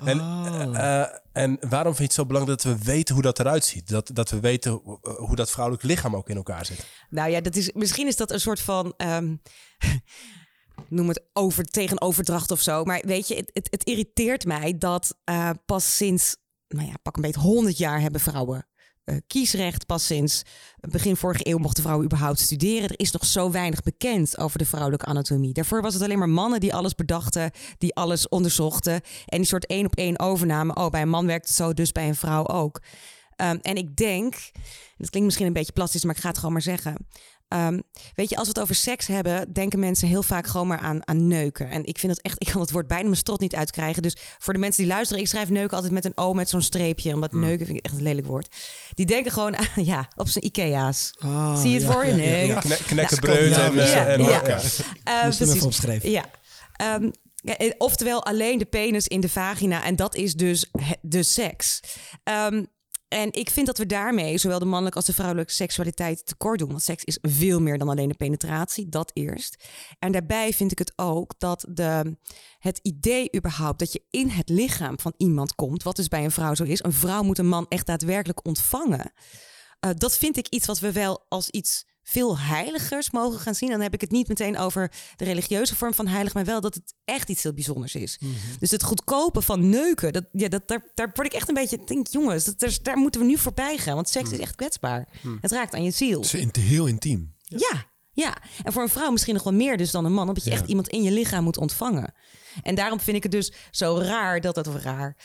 En, 0.05 0.19
uh, 0.19 1.05
en 1.32 1.56
waarom 1.69 1.94
vind 1.94 1.99
je 1.99 2.05
het 2.05 2.12
zo 2.12 2.26
belangrijk 2.26 2.62
dat 2.62 2.73
we 2.73 2.85
weten 2.85 3.14
hoe 3.14 3.23
dat 3.23 3.38
eruit 3.38 3.64
ziet? 3.64 3.88
Dat, 3.88 4.11
dat 4.12 4.31
we 4.31 4.41
weten 4.41 4.73
hoe 5.02 5.37
dat 5.37 5.50
vrouwelijk 5.50 5.85
lichaam 5.85 6.17
ook 6.17 6.29
in 6.29 6.37
elkaar 6.37 6.67
zit? 6.67 6.87
Nou 7.11 7.31
ja, 7.31 7.41
dat 7.41 7.56
is, 7.56 7.73
misschien 7.73 8.06
is 8.06 8.17
dat 8.17 8.31
een 8.31 8.41
soort 8.41 8.61
van. 8.61 8.94
Um, 8.96 9.41
noem 10.88 11.08
het 11.08 11.25
over, 11.32 11.64
tegenoverdracht 11.64 12.50
of 12.50 12.61
zo. 12.61 12.85
Maar 12.85 13.02
weet 13.06 13.29
je, 13.29 13.35
het, 13.35 13.50
het, 13.52 13.67
het 13.70 13.85
irriteert 13.85 14.44
mij 14.44 14.79
dat 14.79 15.17
uh, 15.31 15.50
pas 15.67 15.96
sinds, 15.96 16.37
nou 16.69 16.87
ja, 16.88 16.94
pak 17.02 17.17
een 17.17 17.23
beetje 17.23 17.41
100 17.41 17.79
jaar 17.79 18.00
hebben 18.00 18.20
vrouwen 18.20 18.67
uh, 19.05 19.17
kiesrecht. 19.27 19.87
Pas 19.87 20.06
sinds 20.06 20.43
begin 20.81 21.17
vorige 21.17 21.49
eeuw 21.49 21.59
mochten 21.59 21.83
vrouwen 21.83 22.05
überhaupt 22.06 22.41
studeren. 22.41 22.89
Er 22.89 22.99
is 22.99 23.11
nog 23.11 23.25
zo 23.27 23.51
weinig 23.51 23.83
bekend 23.83 24.39
over 24.39 24.59
de 24.59 24.67
vrouwelijke 24.67 25.06
anatomie. 25.06 25.53
Daarvoor 25.53 25.83
was 25.83 25.95
het 25.95 26.03
alleen 26.03 26.19
maar 26.19 26.29
mannen 26.29 26.61
die 26.61 26.75
alles 26.75 26.95
bedachten, 26.95 27.51
die 27.79 27.95
alles 27.95 28.29
onderzochten. 28.29 29.01
En 29.27 29.39
die 29.39 29.47
soort 29.47 29.67
één 29.67 29.87
op 29.87 29.95
één 29.97 30.19
overname. 30.19 30.75
Oh, 30.75 30.89
bij 30.89 31.03
een 31.03 31.09
man 31.09 31.27
werkt 31.27 31.49
het 31.49 31.56
zo, 31.56 31.73
dus 31.73 31.93
bij 31.93 32.09
een 32.09 32.15
vrouw 32.15 32.47
ook. 32.47 32.81
Um, 33.37 33.59
en 33.62 33.77
ik 33.77 33.97
denk, 33.97 34.33
dat 34.97 35.11
klinkt 35.11 35.23
misschien 35.23 35.47
een 35.47 35.53
beetje 35.53 35.73
plastisch, 35.73 36.05
maar 36.05 36.15
ik 36.15 36.21
ga 36.21 36.29
het 36.29 36.37
gewoon 36.37 36.53
maar 36.53 36.62
zeggen. 36.62 37.06
Um, 37.55 37.83
weet 38.15 38.31
je, 38.31 38.37
als 38.37 38.47
we 38.47 38.53
het 38.53 38.62
over 38.62 38.75
seks 38.75 39.06
hebben, 39.06 39.53
denken 39.53 39.79
mensen 39.79 40.09
heel 40.09 40.23
vaak 40.23 40.47
gewoon 40.47 40.67
maar 40.67 40.79
aan, 40.79 41.09
aan 41.09 41.27
neuken. 41.27 41.71
En 41.71 41.85
ik 41.85 41.99
vind 41.99 42.12
het 42.12 42.23
echt, 42.23 42.41
ik 42.41 42.49
kan 42.53 42.61
het 42.61 42.71
woord 42.71 42.87
bijna 42.87 43.05
mijn 43.05 43.17
strot 43.17 43.41
niet 43.41 43.55
uitkrijgen. 43.55 44.03
Dus 44.03 44.17
voor 44.39 44.53
de 44.53 44.59
mensen 44.59 44.83
die 44.83 44.93
luisteren, 44.93 45.23
ik 45.23 45.29
schrijf 45.29 45.49
neuken 45.49 45.77
altijd 45.77 45.93
met 45.93 46.05
een 46.05 46.17
O 46.17 46.33
met 46.33 46.49
zo'n 46.49 46.62
streepje. 46.62 47.15
Omdat 47.15 47.33
mm. 47.33 47.41
neuken 47.41 47.67
vind 47.67 47.79
ik 47.79 47.85
echt 47.85 47.95
een 47.95 48.03
lelijk 48.03 48.27
woord. 48.27 48.56
Die 48.95 49.06
denken 49.06 49.33
gewoon 49.33 49.56
aan, 49.56 49.85
ja, 49.85 50.09
op 50.17 50.29
zijn 50.29 50.45
Ikea's. 50.45 51.12
Ah, 51.19 51.61
Zie 51.61 51.71
je 51.71 51.81
het 51.81 51.93
voor 51.93 52.06
je? 52.06 52.12
Nee. 52.12 52.47
Ja, 52.47 52.61
Knekkenbreud 52.87 53.56
en, 53.56 53.75
ja, 53.75 54.06
en 54.06 54.23
ja. 54.23 54.61
Uh, 55.09 55.37
precies. 55.37 55.62
opschrijven. 55.62 56.11
Ja. 56.11 56.25
Um, 56.97 57.11
oftewel 57.79 58.25
alleen 58.25 58.59
de 58.59 58.65
penis 58.65 59.09
in 59.09 59.21
de 59.21 59.29
vagina. 59.29 59.85
En 59.85 59.97
dat 59.97 60.15
is 60.15 60.35
dus 60.35 60.71
de 61.01 61.23
seks. 61.23 61.81
Um, 62.51 62.67
en 63.15 63.33
ik 63.33 63.51
vind 63.51 63.67
dat 63.67 63.79
we 63.79 63.87
daarmee 63.87 64.39
zowel 64.39 64.59
de 64.59 64.65
mannelijke 64.65 64.99
als 64.99 65.07
de 65.07 65.13
vrouwelijke 65.13 65.53
seksualiteit 65.53 66.27
tekort 66.27 66.59
doen. 66.59 66.69
Want 66.69 66.83
seks 66.83 67.05
is 67.05 67.19
veel 67.23 67.61
meer 67.61 67.79
dan 67.79 67.89
alleen 67.89 68.09
de 68.09 68.15
penetratie, 68.15 68.89
dat 68.89 69.11
eerst. 69.15 69.65
En 69.99 70.13
daarbij 70.13 70.53
vind 70.53 70.73
ik 70.73 70.79
het 70.79 70.93
ook 70.97 71.35
dat 71.39 71.67
de, 71.69 72.17
het 72.59 72.79
idee 72.83 73.29
überhaupt 73.37 73.79
dat 73.79 73.93
je 73.93 74.03
in 74.11 74.29
het 74.29 74.49
lichaam 74.49 75.01
van 75.01 75.15
iemand 75.17 75.55
komt, 75.55 75.83
wat 75.83 75.97
dus 75.97 76.09
bij 76.09 76.25
een 76.25 76.31
vrouw 76.31 76.55
zo 76.55 76.65
is, 76.65 76.83
een 76.83 76.93
vrouw 76.93 77.23
moet 77.23 77.39
een 77.39 77.49
man 77.49 77.67
echt 77.69 77.87
daadwerkelijk 77.87 78.47
ontvangen. 78.47 79.13
Uh, 79.85 79.91
dat 79.94 80.19
vind 80.19 80.37
ik 80.37 80.49
iets 80.49 80.67
wat 80.67 80.79
we 80.79 80.93
wel 80.93 81.27
als 81.29 81.51
iets 81.51 81.85
veel 82.05 82.39
heiligers 82.39 83.11
mogen 83.11 83.41
gaan 83.41 83.55
zien. 83.55 83.70
Dan 83.70 83.81
heb 83.81 83.94
ik 83.94 84.01
het 84.01 84.11
niet 84.11 84.29
meteen 84.29 84.58
over 84.58 84.91
de 85.17 85.25
religieuze 85.25 85.77
vorm 85.77 85.94
van 85.94 86.06
heilig, 86.06 86.34
maar 86.34 86.44
wel 86.44 86.61
dat 86.61 86.75
het 86.75 86.94
echt 87.05 87.29
iets 87.29 87.43
heel 87.43 87.53
bijzonders 87.53 87.94
is. 87.94 88.19
Mhm. 88.20 88.32
Dus 88.58 88.70
het 88.70 88.82
goedkopen 88.82 89.43
van 89.43 89.69
neuken, 89.69 90.13
dat, 90.13 90.25
ja, 90.32 90.49
dat, 90.49 90.69
daar, 90.69 90.91
daar 90.94 91.11
word 91.15 91.27
ik 91.27 91.32
echt 91.32 91.49
een 91.49 91.55
beetje, 91.55 91.79
denk 91.84 92.06
jongens, 92.06 92.44
dat, 92.44 92.79
daar 92.82 92.96
moeten 92.96 93.20
we 93.20 93.27
nu 93.27 93.39
voorbij 93.39 93.77
gaan, 93.77 93.94
want 93.94 94.08
seks 94.08 94.27
is 94.27 94.32
mhm. 94.32 94.43
echt 94.43 94.55
kwetsbaar. 94.55 95.08
Mhm. 95.23 95.37
Het 95.41 95.53
raakt 95.53 95.75
aan 95.75 95.84
je 95.84 95.91
ziel. 95.91 96.20
Het 96.20 96.56
is 96.56 96.63
heel 96.63 96.87
intiem. 96.87 97.34
Ja. 97.43 97.87
ja, 98.13 98.37
En 98.63 98.73
voor 98.73 98.82
een 98.82 98.89
vrouw 98.89 99.11
misschien 99.11 99.34
nog 99.34 99.43
wel 99.43 99.53
meer 99.53 99.77
dus 99.77 99.91
dan 99.91 100.05
een 100.05 100.13
man, 100.13 100.29
omdat 100.29 100.44
je 100.44 100.51
echt 100.51 100.69
iemand 100.69 100.89
in 100.89 101.03
je 101.03 101.11
lichaam 101.11 101.44
moet 101.44 101.58
ontvangen. 101.58 102.15
En 102.63 102.75
daarom 102.75 103.01
vind 103.01 103.17
ik 103.17 103.23
het 103.23 103.32
dus 103.32 103.53
zo 103.70 103.99
raar 103.99 104.41
dat 104.41 104.56
het 104.56 104.67
raar 104.67 105.17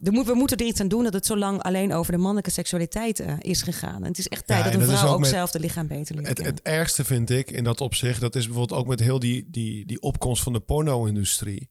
we 0.00 0.34
moeten 0.34 0.56
er 0.56 0.66
iets 0.66 0.80
aan 0.80 0.88
doen 0.88 1.04
dat 1.04 1.12
het 1.12 1.26
zo 1.26 1.36
lang 1.36 1.62
alleen 1.62 1.92
over 1.92 2.12
de 2.12 2.18
mannelijke 2.18 2.50
seksualiteit 2.50 3.20
uh, 3.20 3.32
is 3.38 3.62
gegaan. 3.62 4.02
En 4.02 4.08
het 4.08 4.18
is 4.18 4.28
echt 4.28 4.46
tijd 4.46 4.64
dat 4.64 4.74
een 4.74 4.82
vrouw 4.82 5.14
ook, 5.14 5.26
zelf 5.26 5.50
de 5.50 5.60
lichaam 5.60 5.86
beter 5.86 6.14
leert. 6.14 6.28
Het, 6.28 6.46
het, 6.46 6.62
ergste 6.62 7.04
vind 7.04 7.30
ik 7.30 7.50
in 7.50 7.64
dat 7.64 7.80
opzicht, 7.80 8.20
dat 8.20 8.36
is 8.36 8.46
bijvoorbeeld 8.46 8.80
ook 8.80 8.86
met 8.86 9.00
heel 9.00 9.18
die, 9.18 9.48
die, 9.50 9.86
die 9.86 10.00
opkomst 10.00 10.42
van 10.42 10.52
de 10.52 10.60
porno-industrie. 10.60 11.68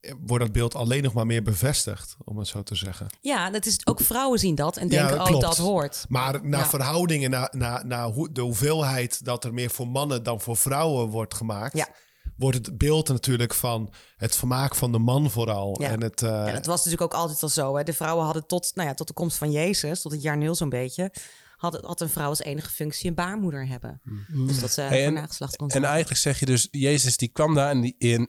Eh, 0.00 0.12
wordt 0.26 0.44
dat 0.44 0.52
beeld 0.52 0.74
alleen 0.74 1.02
nog 1.02 1.12
maar 1.12 1.26
meer 1.26 1.42
bevestigd, 1.42 2.16
om 2.24 2.38
het 2.38 2.48
zo 2.48 2.62
te 2.62 2.74
zeggen. 2.74 3.06
Ja, 3.20 3.50
dat 3.50 3.66
is 3.66 3.86
ook 3.86 4.00
vrouwen 4.00 4.38
zien 4.38 4.54
dat 4.54 4.76
en 4.76 4.88
denken, 4.88 5.16
ja, 5.16 5.24
oh, 5.24 5.40
dat 5.40 5.56
hoort. 5.56 6.04
Maar 6.08 6.46
naar 6.46 6.68
verhoudingen, 6.68 7.30
naar, 7.30 7.48
naar, 7.56 7.86
naar 7.86 8.06
hoe, 8.06 8.32
de 8.32 8.40
hoeveelheid 8.40 9.24
dat 9.24 9.44
er 9.44 9.54
meer 9.54 9.70
voor 9.70 9.88
mannen 9.88 10.22
dan 10.22 10.40
voor 10.40 10.56
vrouwen 10.56 11.08
wordt 11.08 11.34
gemaakt. 11.34 11.76
Ja 11.76 11.88
wordt 12.36 12.66
het 12.66 12.78
beeld 12.78 13.08
natuurlijk 13.08 13.54
van 13.54 13.92
het 14.16 14.36
vermaak 14.36 14.74
van 14.74 14.92
de 14.92 14.98
man 14.98 15.30
vooral. 15.30 15.80
Ja. 15.80 15.88
En 15.90 16.02
het, 16.02 16.22
uh... 16.22 16.28
ja, 16.30 16.52
dat 16.52 16.66
was 16.66 16.84
natuurlijk 16.84 17.14
ook 17.14 17.20
altijd 17.20 17.42
al 17.42 17.48
zo. 17.48 17.76
Hè? 17.76 17.82
De 17.82 17.92
vrouwen 17.92 18.24
hadden 18.24 18.46
tot, 18.46 18.70
nou 18.74 18.88
ja, 18.88 18.94
tot 18.94 19.06
de 19.08 19.14
komst 19.14 19.36
van 19.36 19.50
Jezus, 19.50 20.02
tot 20.02 20.12
het 20.12 20.22
jaar 20.22 20.36
nul 20.38 20.54
zo'n 20.54 20.68
beetje, 20.68 21.12
had, 21.56 21.80
had 21.82 22.00
een 22.00 22.08
vrouw 22.08 22.28
als 22.28 22.40
enige 22.42 22.70
functie 22.70 23.08
een 23.08 23.14
baarmoeder 23.14 23.66
hebben. 23.66 24.00
Dus 24.46 24.60
dat 24.60 24.70
ze 24.72 24.80
Hey, 24.80 25.04
en- 25.04 25.12
nageslacht 25.12 25.56
kon 25.56 25.68
En 25.68 25.84
eigenlijk 25.84 26.20
zeg 26.20 26.38
je 26.40 26.46
dus, 26.46 26.68
Jezus 26.70 27.16
die 27.16 27.28
kwam 27.28 27.54
daar 27.54 27.70
en 27.70 27.80
die, 27.80 27.94
in, 27.98 28.28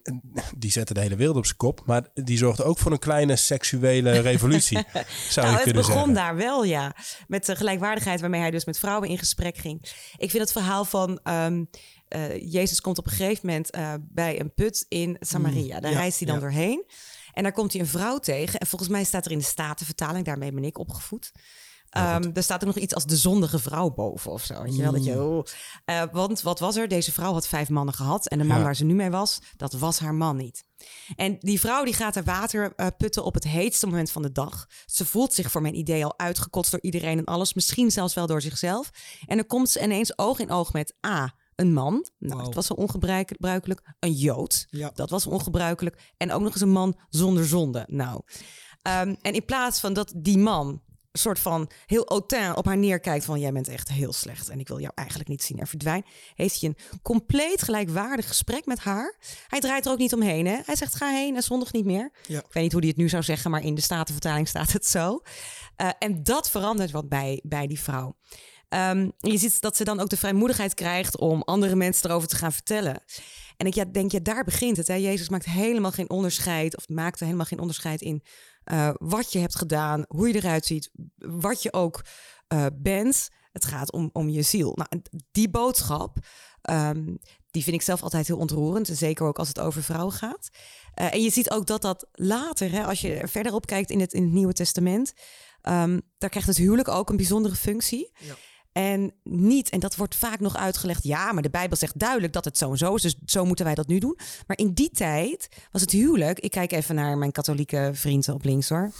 die 0.57 0.71
zette 0.71 0.93
de 0.93 0.99
hele 0.99 1.15
wereld 1.15 1.37
op 1.37 1.45
zijn 1.45 1.57
kop. 1.57 1.81
Maar 1.85 2.07
die 2.13 2.37
zorgde 2.37 2.63
ook 2.63 2.77
voor 2.77 2.91
een 2.91 2.99
kleine 2.99 3.35
seksuele 3.35 4.19
revolutie, 4.31 4.77
zou 4.93 5.01
Nou, 5.35 5.47
je 5.47 5.53
het 5.53 5.63
kunnen 5.63 5.81
begon 5.81 5.95
zeggen. 5.95 6.13
daar 6.13 6.35
wel, 6.35 6.63
ja. 6.63 6.95
Met 7.27 7.45
de 7.45 7.55
gelijkwaardigheid 7.55 8.21
waarmee 8.21 8.41
hij 8.41 8.51
dus 8.51 8.65
met 8.65 8.79
vrouwen 8.79 9.09
in 9.09 9.17
gesprek 9.17 9.57
ging. 9.57 9.81
Ik 10.17 10.29
vind 10.29 10.43
het 10.43 10.51
verhaal 10.51 10.85
van... 10.85 11.19
ehm, 11.23 11.63
eh, 12.07 12.51
Jezus 12.51 12.81
komt 12.81 12.97
op 12.97 13.05
een 13.05 13.11
gegeven 13.11 13.47
moment 13.47 13.71
eh, 13.71 13.93
bij 14.01 14.39
een 14.39 14.53
put 14.53 14.85
in 14.87 15.17
Samaria. 15.19 15.79
Daar 15.79 15.91
ja, 15.91 15.97
reist 15.97 16.17
hij 16.17 16.27
dan 16.27 16.35
ja. 16.35 16.41
doorheen. 16.41 16.85
En 17.33 17.43
daar 17.43 17.51
komt 17.51 17.71
hij 17.71 17.81
een 17.81 17.87
vrouw 17.87 18.17
tegen. 18.19 18.59
En 18.59 18.67
volgens 18.67 18.89
mij 18.89 19.03
staat 19.03 19.25
er 19.25 19.31
in 19.31 19.37
de 19.37 19.43
Statenvertaling... 19.43 20.25
daarmee 20.25 20.51
ben 20.51 20.63
ik 20.63 20.77
opgevoed... 20.77 21.31
Ehm, 21.89 22.29
er 22.33 22.43
staat 22.43 22.61
ook 22.61 22.75
nog 22.75 22.83
iets 22.83 22.93
als 22.93 23.05
de 23.05 23.15
zondige 23.17 23.59
vrouw 23.59 23.89
boven 23.89 24.31
of 24.31 24.43
zo. 24.43 24.63
Weet 24.63 24.75
je 24.75 24.81
wel? 24.81 24.91
Dat 24.91 25.05
je, 25.05 25.23
oh. 25.23 25.43
Eh, 25.85 26.03
want 26.11 26.41
wat 26.41 26.59
was 26.59 26.75
er? 26.75 26.87
Deze 26.87 27.11
vrouw 27.11 27.33
had 27.33 27.47
vijf 27.47 27.69
mannen 27.69 27.93
gehad. 27.93 28.27
En 28.27 28.37
de 28.37 28.43
man 28.43 28.57
Ja. 28.57 28.63
waar 28.63 28.75
ze 28.75 28.85
nu 28.85 28.93
mee 28.93 29.09
was, 29.09 29.39
dat 29.57 29.73
was 29.73 29.99
haar 29.99 30.13
man 30.13 30.37
niet. 30.37 30.63
En 31.15 31.37
die 31.39 31.59
vrouw 31.59 31.83
die 31.83 31.93
gaat 31.93 32.15
er 32.15 32.23
water 32.23 32.75
putten 32.97 33.23
op 33.23 33.33
het 33.33 33.43
heetste 33.43 33.85
moment 33.85 34.11
van 34.11 34.21
de 34.21 34.31
dag. 34.31 34.65
Ze 34.85 35.05
voelt 35.05 35.33
zich 35.33 35.51
voor 35.51 35.61
mijn 35.61 35.77
idee 35.77 36.05
al 36.05 36.19
uitgekotst 36.19 36.71
door 36.71 36.81
iedereen 36.81 37.17
en 37.17 37.25
alles. 37.25 37.53
Misschien 37.53 37.91
zelfs 37.91 38.13
wel 38.13 38.27
door 38.27 38.41
zichzelf. 38.41 38.89
En 39.25 39.37
dan 39.37 39.45
komt 39.45 39.69
ze 39.69 39.81
ineens 39.83 40.17
oog 40.17 40.39
in 40.39 40.51
oog 40.51 40.73
met 40.73 40.95
A. 41.07 41.35
Een 41.55 41.73
man, 41.73 41.93
nou, 42.19 42.33
Wauw. 42.33 42.45
dat 42.45 42.53
was 42.55 42.67
wel 42.67 42.77
ongebruikelijk. 42.77 43.81
Een 43.99 44.11
Jood, 44.13 44.65
Ja. 44.69 44.91
dat 44.93 45.09
was 45.09 45.27
ongebruikelijk. 45.27 46.13
En 46.17 46.31
ook 46.31 46.41
nog 46.41 46.51
eens 46.51 46.61
een 46.61 46.69
man 46.71 46.99
zonder 47.09 47.45
zonde. 47.45 47.83
Nou, 47.87 48.21
Ehm, 48.81 49.15
en 49.21 49.33
in 49.33 49.45
plaats 49.45 49.79
van 49.79 49.93
dat 49.93 50.13
die 50.17 50.37
man 50.37 50.81
soort 51.11 51.39
van 51.39 51.69
heel 51.85 52.05
hautain 52.07 52.55
op 52.55 52.65
haar 52.65 52.77
neerkijkt 52.77 53.25
van 53.25 53.39
jij 53.39 53.51
bent 53.51 53.67
echt 53.67 53.89
heel 53.89 54.13
slecht 54.13 54.49
en 54.49 54.59
ik 54.59 54.67
wil 54.67 54.79
jou 54.79 54.91
eigenlijk 54.95 55.29
niet 55.29 55.43
zien 55.43 55.59
en 55.59 55.67
verdwijn, 55.67 56.05
heeft 56.33 56.59
hij 56.61 56.69
een 56.69 56.99
compleet 57.01 57.61
gelijkwaardig 57.61 58.27
gesprek 58.27 58.65
met 58.65 58.79
haar. 58.79 59.17
Hij 59.47 59.59
draait 59.59 59.85
er 59.85 59.91
ook 59.91 59.97
niet 59.97 60.13
omheen. 60.13 60.45
Hè? 60.45 60.57
Hij 60.65 60.75
zegt 60.75 60.95
ga 60.95 61.09
heen 61.11 61.35
en 61.35 61.43
zondig 61.43 61.73
niet 61.73 61.85
meer. 61.85 62.11
Ja. 62.27 62.39
Ik 62.39 62.53
weet 62.53 62.63
niet 62.63 62.71
hoe 62.71 62.81
hij 62.81 62.89
het 62.89 62.97
nu 62.97 63.09
zou 63.09 63.23
zeggen, 63.23 63.51
maar 63.51 63.63
in 63.63 63.75
de 63.75 63.81
Statenvertaling 63.81 64.47
staat 64.47 64.71
het 64.71 64.85
zo. 64.87 65.21
Eh, 65.75 65.89
en 65.99 66.23
dat 66.23 66.49
verandert 66.49 66.91
wat 66.91 67.09
bij, 67.09 67.39
bij 67.43 67.67
die 67.67 67.79
vrouw. 67.79 68.15
Ehm, 68.75 69.09
je 69.17 69.37
ziet 69.37 69.61
dat 69.61 69.75
ze 69.75 69.83
dan 69.83 69.99
ook 69.99 70.09
de 70.09 70.17
vrijmoedigheid 70.17 70.73
krijgt 70.73 71.17
om 71.17 71.41
andere 71.41 71.75
mensen 71.75 72.09
erover 72.09 72.27
te 72.27 72.35
gaan 72.35 72.51
vertellen. 72.51 73.03
En 73.57 73.67
ik 73.67 73.73
ja, 73.73 73.85
denk, 73.85 74.11
ja, 74.11 74.19
daar 74.19 74.43
begint 74.43 74.77
het. 74.77 74.87
Hè? 74.87 74.93
Jezus 74.93 75.29
maakt 75.29 75.45
helemaal 75.45 75.91
geen 75.91 76.09
onderscheid, 76.09 76.77
of 76.77 76.89
maakte 76.89 77.23
helemaal 77.23 77.45
geen 77.45 77.59
onderscheid 77.59 78.01
in 78.01 78.23
eh, 78.63 78.89
wat 78.93 79.31
je 79.31 79.39
hebt 79.39 79.55
gedaan, 79.55 80.05
hoe 80.07 80.27
je 80.27 80.35
eruit 80.35 80.65
ziet, 80.65 80.89
wat 81.15 81.61
je 81.61 81.73
ook 81.73 82.05
eh, 82.47 82.65
bent. 82.73 83.29
Het 83.51 83.65
gaat 83.65 83.91
om, 83.91 84.09
om 84.13 84.29
je 84.29 84.41
ziel. 84.41 84.73
Nou, 84.75 85.01
die 85.31 85.49
boodschap, 85.49 86.17
ehm, 86.61 87.15
die 87.51 87.63
vind 87.63 87.75
ik 87.75 87.81
zelf 87.81 88.03
altijd 88.03 88.27
heel 88.27 88.37
ontroerend. 88.37 88.87
Zeker 88.87 89.25
ook 89.25 89.39
als 89.39 89.47
het 89.47 89.59
over 89.59 89.83
vrouwen 89.83 90.13
gaat. 90.13 90.49
Eh, 90.93 91.13
en 91.13 91.21
je 91.21 91.29
ziet 91.29 91.51
ook 91.51 91.65
dat 91.65 91.81
dat 91.81 92.07
later, 92.11 92.71
hè, 92.71 92.83
als 92.85 93.01
je 93.01 93.13
er 93.13 93.29
verder 93.29 93.53
op 93.53 93.65
kijkt 93.65 93.89
in 93.89 93.99
het, 93.99 94.13
in 94.13 94.23
het 94.23 94.31
Nieuwe 94.31 94.53
Testament, 94.53 95.13
ehm, 95.61 95.99
daar 96.17 96.29
krijgt 96.29 96.47
het 96.47 96.57
huwelijk 96.57 96.87
ook 96.87 97.09
een 97.09 97.17
bijzondere 97.17 97.55
functie. 97.55 98.11
Ja. 98.19 98.35
En 98.77 99.13
niet, 99.23 99.69
en 99.69 99.79
dat 99.79 99.95
wordt 99.95 100.15
vaak 100.15 100.39
nog 100.39 100.57
uitgelegd, 100.57 101.03
ja, 101.03 101.31
maar 101.31 101.41
de 101.41 101.49
Bijbel 101.49 101.77
zegt 101.77 101.99
duidelijk 101.99 102.33
dat 102.33 102.45
het 102.45 102.57
zo 102.57 102.71
en 102.71 102.77
zo 102.77 102.95
is, 102.95 103.01
dus 103.01 103.15
zo 103.25 103.45
moeten 103.45 103.65
wij 103.65 103.75
dat 103.75 103.87
nu 103.87 103.99
doen. 103.99 104.17
Maar 104.47 104.57
in 104.57 104.73
die 104.73 104.89
tijd 104.89 105.47
was 105.71 105.81
het 105.81 105.91
huwelijk, 105.91 106.39
ik 106.39 106.51
kijk 106.51 106.71
even 106.71 106.95
naar 106.95 107.17
mijn 107.17 107.31
katholieke 107.31 107.89
vrienden 107.93 108.33
op 108.33 108.43
links 108.43 108.69
hoor. 108.69 108.91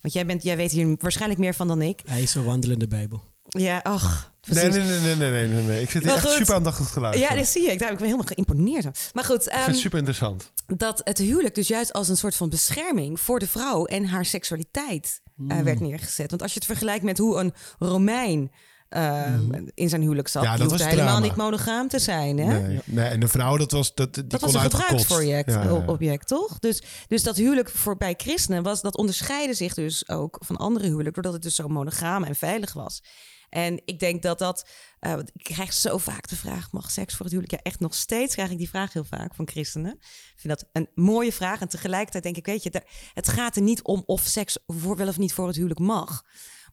Want 0.00 0.14
jij, 0.14 0.26
bent, 0.26 0.42
jij 0.42 0.56
weet 0.56 0.70
hier 0.70 0.96
waarschijnlijk 0.98 1.40
meer 1.40 1.54
van 1.54 1.68
dan 1.68 1.82
ik. 1.82 2.00
Hij 2.06 2.22
is 2.22 2.34
een 2.34 2.44
wandelende 2.44 2.88
Bijbel. 2.88 3.22
Ja, 3.48 3.80
ach. 3.82 4.32
Nee, 4.44 4.68
nee, 4.68 4.80
nee, 4.80 5.00
nee, 5.00 5.16
nee, 5.16 5.30
nee, 5.30 5.48
nee, 5.48 5.62
nee. 5.62 5.82
Ik 5.82 5.90
zit 5.90 6.02
hier 6.02 6.12
echt 6.12 6.30
super 6.30 6.54
aandachtig 6.54 6.90
te 6.90 7.00
luisteren. 7.00 7.30
Ja, 7.30 7.36
dat 7.36 7.46
zie 7.46 7.62
je. 7.62 7.70
Ik, 7.70 7.78
daar 7.78 7.88
heb 7.88 7.96
ik 7.96 8.02
me 8.02 8.10
helemaal 8.10 8.32
geïmponeerd. 8.34 9.10
Maar 9.12 9.24
goed, 9.24 9.46
Ik 9.46 9.52
ehm, 9.52 9.56
vind 9.56 9.72
het 9.72 9.80
super 9.82 9.98
interessant. 9.98 10.52
dat 10.66 11.00
het 11.04 11.18
huwelijk 11.18 11.54
dus 11.54 11.68
juist 11.68 11.92
als 11.92 12.08
een 12.08 12.16
soort 12.16 12.34
van 12.34 12.48
bescherming 12.48 13.20
voor 13.20 13.38
de 13.38 13.46
vrouw 13.48 13.84
en 13.84 14.04
haar 14.06 14.24
seksualiteit 14.24 15.20
eh, 15.48 15.58
werd 15.60 15.80
neergezet. 15.80 16.30
Want 16.30 16.42
als 16.42 16.52
je 16.52 16.58
het 16.58 16.68
vergelijkt 16.68 17.04
met 17.04 17.18
hoe 17.18 17.38
een 17.38 17.52
Romein 17.78 18.50
eh, 18.94 19.34
in 19.74 19.88
zijn 19.88 20.00
huwelijk 20.00 20.28
zat, 20.28 20.42
Ja, 20.42 20.56
dat 20.56 20.70
was 20.70 20.84
helemaal 20.84 21.06
drama. 21.06 21.26
niet 21.26 21.36
monogaam 21.36 21.88
te 21.88 21.98
zijn. 21.98 22.38
Hè? 22.38 22.60
Nee, 22.60 22.80
nee, 22.84 23.06
en 23.06 23.20
de 23.20 23.28
vrouw, 23.28 23.56
dat 23.56 23.70
was, 23.70 23.94
dat, 23.94 24.14
die 24.14 24.26
Dat 24.26 24.40
kon 24.40 24.52
was 24.52 24.62
een 24.72 25.26
Ja, 25.26 25.42
ja. 25.46 25.82
object, 25.86 26.26
toch? 26.28 26.58
Dus, 26.58 26.82
dus 27.08 27.22
dat 27.22 27.36
huwelijk 27.36 27.70
voor 27.70 27.96
bij 27.96 28.14
christenen 28.16 28.62
was, 28.62 28.80
dat 28.82 28.96
onderscheidde 28.96 29.54
zich 29.54 29.74
dus 29.74 30.08
ook 30.08 30.36
van 30.40 30.56
andere 30.56 30.84
huwelijken, 30.86 31.12
doordat 31.12 31.32
het 31.32 31.42
dus 31.42 31.54
zo 31.54 31.68
monogaam 31.68 32.24
en 32.24 32.34
veilig 32.36 32.72
was. 32.72 33.02
En 33.48 33.82
ik 33.84 33.98
denk 33.98 34.22
dat 34.22 34.38
dat, 34.38 34.68
eh, 35.00 35.12
ik 35.32 35.42
krijg 35.44 35.72
zo 35.72 35.98
vaak 35.98 36.28
de 36.28 36.36
vraag, 36.36 36.72
mag 36.72 36.90
seks 36.90 37.14
voor 37.14 37.24
het 37.26 37.34
huwelijk? 37.34 37.62
Ja, 37.62 37.70
echt 37.70 37.80
nog 37.80 37.94
steeds 37.94 38.34
krijg 38.34 38.50
ik 38.50 38.58
die 38.58 38.68
vraag 38.68 38.92
heel 38.92 39.04
vaak 39.04 39.34
van 39.34 39.48
christenen. 39.48 39.92
Ik 40.00 40.34
vind 40.36 40.58
dat 40.58 40.68
een 40.72 40.88
mooie 40.94 41.32
vraag 41.32 41.60
en 41.60 41.68
tegelijkertijd 41.68 42.22
denk 42.22 42.36
ik, 42.36 42.46
weet 42.46 42.62
je, 42.62 42.82
het 43.14 43.28
gaat 43.28 43.56
er 43.56 43.62
niet 43.62 43.82
om 43.82 44.02
of 44.06 44.20
seks 44.22 44.58
voor 44.66 44.96
wel 44.96 45.08
of 45.08 45.18
niet 45.18 45.32
voor 45.32 45.46
het 45.46 45.56
huwelijk 45.56 45.80
mag. 45.80 46.22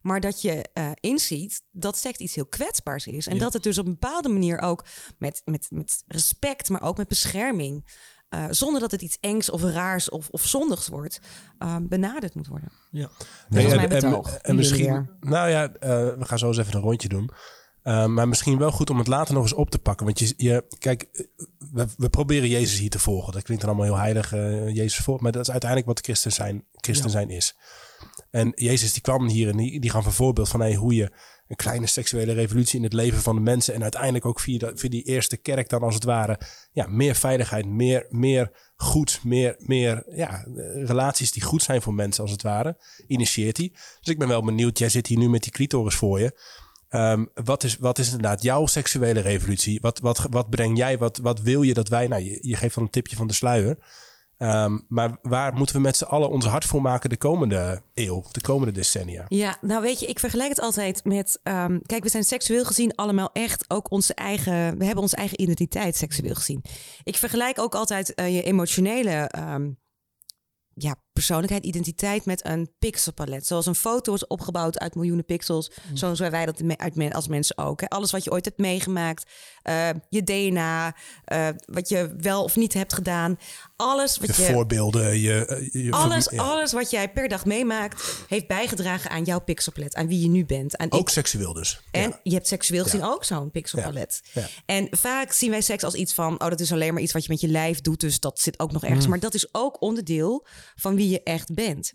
Maar 0.02 0.20
dat 0.20 0.42
je 0.42 0.64
eh, 0.72 0.90
inziet 1.00 1.62
dat 1.70 1.96
seks 1.96 2.18
iets 2.18 2.34
heel 2.34 2.46
kwetsbaars 2.46 3.06
is. 3.06 3.26
En 3.26 3.38
dat 3.38 3.52
het 3.52 3.62
dus 3.62 3.78
op 3.78 3.86
een 3.86 3.92
bepaalde 3.98 4.28
manier 4.28 4.60
ook 4.60 4.84
met, 5.18 5.42
met, 5.44 5.66
met 5.70 6.02
respect, 6.06 6.68
maar 6.68 6.82
ook 6.82 6.96
met 6.96 7.08
bescherming. 7.08 8.00
eh, 8.28 8.44
zonder 8.50 8.80
dat 8.80 8.90
het 8.90 9.02
iets 9.02 9.18
engs 9.20 9.50
of 9.50 9.62
raars 9.62 10.08
of, 10.10 10.28
of 10.30 10.46
zondigs 10.46 10.88
wordt, 10.88 11.20
eh, 11.58 11.76
benaderd 11.82 12.34
moet 12.34 12.46
worden. 12.46 12.72
Ja. 12.90 13.10
Dat 13.48 13.64
en- 13.72 13.88
betoog. 13.88 14.34
en 14.36 14.56
misschien, 14.56 15.10
nou 15.20 15.50
ja, 15.50 15.72
we 16.18 16.24
gaan 16.24 16.38
zo 16.38 16.46
eens 16.46 16.58
even 16.58 16.74
een 16.74 16.80
rondje 16.80 17.08
doen. 17.08 17.30
Maar 17.82 18.28
misschien 18.28 18.58
wel 18.58 18.70
goed 18.72 18.90
om 18.90 18.98
het 18.98 19.06
later 19.06 19.34
nog 19.34 19.42
eens 19.42 19.52
op 19.52 19.70
te 19.70 19.78
pakken. 19.78 20.06
Want 20.06 20.18
je, 20.18 20.34
je 20.36 20.64
kijk, 20.78 21.28
we, 21.72 21.86
we 21.96 22.08
proberen 22.08 22.48
Jezus 22.48 22.78
hier 22.78 22.90
te 22.90 22.98
volgen. 22.98 23.32
Dat 23.32 23.42
klinkt 23.42 23.64
dan 23.64 23.74
allemaal 23.74 23.94
heel 23.96 24.02
heilig, 24.04 24.30
Jezus 24.74 24.96
voor. 25.04 25.22
Maar 25.22 25.32
dat 25.32 25.42
is 25.42 25.50
uiteindelijk 25.50 25.88
wat 25.90 26.00
christen 26.04 26.32
zijn, 26.32 26.64
christen 26.72 27.10
zijn 27.10 27.30
is. 27.30 27.56
En 28.32 28.52
Jezus 28.54 28.92
die 28.92 29.02
kwam 29.02 29.28
hier 29.28 29.48
en 29.48 29.56
die, 29.56 29.80
die 29.80 29.90
gaf 29.90 30.06
een 30.06 30.12
voorbeeld 30.12 30.48
van 30.48 30.74
hoe 30.74 30.94
je 30.94 31.10
een 31.48 31.56
kleine 31.56 31.86
seksuele 31.86 32.32
revolutie 32.32 32.78
in 32.78 32.84
het 32.84 32.92
leven 32.92 33.20
van 33.20 33.34
de 33.34 33.40
mensen. 33.40 33.74
En 33.74 33.82
uiteindelijk 33.82 34.26
ook 34.26 34.40
via, 34.40 34.72
via 34.74 34.90
die 34.90 35.02
eerste 35.02 35.36
kerk 35.36 35.68
dan 35.68 35.82
als 35.82 35.94
het 35.94 36.04
ware. 36.04 36.40
Ja, 36.72 36.86
meer 36.86 37.14
veiligheid, 37.14 37.66
meer, 37.66 38.06
meer 38.10 38.50
goed, 38.76 39.20
meer, 39.24 39.56
meer 39.58 40.04
ja, 40.14 40.44
eh, 40.44 40.84
relaties 40.84 41.32
die 41.32 41.42
goed 41.42 41.62
zijn 41.62 41.82
voor 41.82 41.94
mensen 41.94 42.22
als 42.22 42.32
het 42.32 42.42
ware. 42.42 42.76
Initieert 43.06 43.56
hij. 43.56 43.70
Dus 43.72 44.08
ik 44.08 44.18
ben 44.18 44.28
wel 44.28 44.44
benieuwd. 44.44 44.78
Jij 44.78 44.88
zit 44.88 45.06
hier 45.06 45.18
nu 45.18 45.28
met 45.28 45.42
die 45.42 45.52
clitoris 45.52 45.94
voor 45.94 46.20
je. 46.20 46.40
Ehm, 46.88 47.24
wat, 47.34 47.64
is, 47.64 47.76
wat 47.76 47.98
is 47.98 48.06
inderdaad 48.06 48.42
jouw 48.42 48.66
seksuele 48.66 49.20
revolutie? 49.20 49.80
Wat, 49.80 49.98
wat, 49.98 50.26
wat 50.30 50.50
breng 50.50 50.76
jij? 50.76 50.98
Wat, 50.98 51.18
wat 51.18 51.40
wil 51.40 51.62
je 51.62 51.74
dat 51.74 51.88
wij... 51.88 52.06
Nou, 52.06 52.22
je, 52.22 52.38
je 52.40 52.56
geeft 52.56 52.74
dan 52.74 52.84
een 52.84 52.90
tipje 52.90 53.16
van 53.16 53.26
de 53.26 53.34
sluier. 53.34 53.78
Ehm, 54.42 54.78
maar 54.88 55.18
waar 55.22 55.54
moeten 55.54 55.76
we 55.76 55.80
met 55.80 55.96
z'n 55.96 56.04
allen 56.04 56.30
ons 56.30 56.46
hart 56.46 56.64
voor 56.64 56.82
maken 56.82 57.10
de 57.10 57.16
komende 57.16 57.82
eeuw, 57.94 58.24
de 58.32 58.40
komende 58.40 58.72
decennia? 58.72 59.24
Ja, 59.28 59.56
nou 59.60 59.82
weet 59.82 60.00
je, 60.00 60.06
ik 60.06 60.18
vergelijk 60.18 60.48
het 60.48 60.60
altijd 60.60 61.04
met... 61.04 61.40
ehm, 61.42 61.78
kijk, 61.86 62.02
we 62.02 62.08
zijn 62.08 62.24
seksueel 62.24 62.64
gezien 62.64 62.94
allemaal 62.94 63.30
echt 63.32 63.64
ook 63.68 63.90
onze 63.90 64.14
eigen... 64.14 64.78
We 64.78 64.84
hebben 64.84 65.02
onze 65.02 65.16
eigen 65.16 65.40
identiteit 65.40 65.96
seksueel 65.96 66.34
gezien. 66.34 66.64
Ik 67.02 67.16
vergelijk 67.16 67.58
ook 67.58 67.74
altijd 67.74 68.14
eh, 68.14 68.34
je 68.34 68.42
emotionele... 68.42 69.10
ehm, 69.10 69.70
ja, 70.74 70.96
persoonlijkheid, 71.12 71.64
identiteit 71.64 72.24
met 72.24 72.46
een 72.46 72.70
pixelpalet. 72.78 73.46
Zoals 73.46 73.66
een 73.66 73.74
foto 73.74 74.14
is 74.14 74.26
opgebouwd 74.26 74.78
uit 74.78 74.94
miljoenen 74.94 75.24
pixels. 75.24 75.70
Zo 75.94 76.14
zijn 76.14 76.30
wij 76.30 76.46
dat 76.46 76.62
uit 76.76 77.12
als 77.14 77.28
mensen 77.28 77.58
ook. 77.58 77.80
Hè. 77.80 77.88
Alles 77.88 78.10
wat 78.10 78.24
je 78.24 78.30
ooit 78.30 78.44
hebt 78.44 78.58
meegemaakt. 78.58 79.30
eh, 79.62 79.88
je 80.08 80.22
DNA. 80.22 80.94
eh, 81.24 81.48
wat 81.66 81.88
je 81.88 82.14
wel 82.20 82.42
of 82.44 82.56
niet 82.56 82.72
hebt 82.74 82.92
gedaan. 82.92 83.38
Alles 83.76 84.16
wat 84.18 84.36
je... 84.36 84.42
voorbeelden, 84.42 85.20
je... 85.20 85.46
eh, 85.46 85.84
je 85.84 85.90
Alles, 85.92 86.26
ja. 86.30 86.42
alles 86.42 86.72
wat 86.72 86.90
jij 86.90 87.10
per 87.12 87.28
dag 87.28 87.44
meemaakt, 87.44 88.24
heeft 88.28 88.46
bijgedragen 88.46 89.10
aan 89.10 89.24
jouw 89.24 89.40
pixelpalet. 89.40 89.94
Aan 89.94 90.06
wie 90.08 90.20
je 90.20 90.28
nu 90.28 90.44
bent. 90.46 90.76
Aan 90.76 90.92
Ook 90.92 91.00
ik- 91.00 91.08
seksueel 91.08 91.52
dus. 91.52 91.80
en 91.90 92.08
Ja. 92.08 92.20
je 92.22 92.32
hebt 92.34 92.46
seksueel 92.48 92.82
gezien 92.82 93.04
ook 93.04 93.24
zo'n 93.24 93.50
pixelpalet. 93.50 94.22
En 94.66 94.86
vaak 94.90 95.32
zien 95.32 95.50
wij 95.50 95.60
seks 95.60 95.84
als 95.84 95.94
iets 95.94 96.14
van... 96.14 96.32
oh, 96.42 96.48
dat 96.48 96.60
is 96.60 96.72
alleen 96.72 96.92
maar 96.94 97.02
iets 97.02 97.12
wat 97.12 97.22
je 97.24 97.30
met 97.30 97.40
je 97.40 97.48
lijf 97.48 97.80
doet... 97.80 98.00
dus 98.00 98.20
dat 98.20 98.40
zit 98.40 98.58
ook 98.60 98.72
nog 98.72 98.82
Mm. 98.82 98.88
ergens. 98.88 99.06
Maar 99.06 99.18
dat 99.20 99.34
is 99.34 99.48
ook 99.54 99.80
onderdeel 99.82 100.46
van 100.74 100.94
wie 100.96 101.01
je 101.08 101.22
echt 101.22 101.54
bent. 101.54 101.92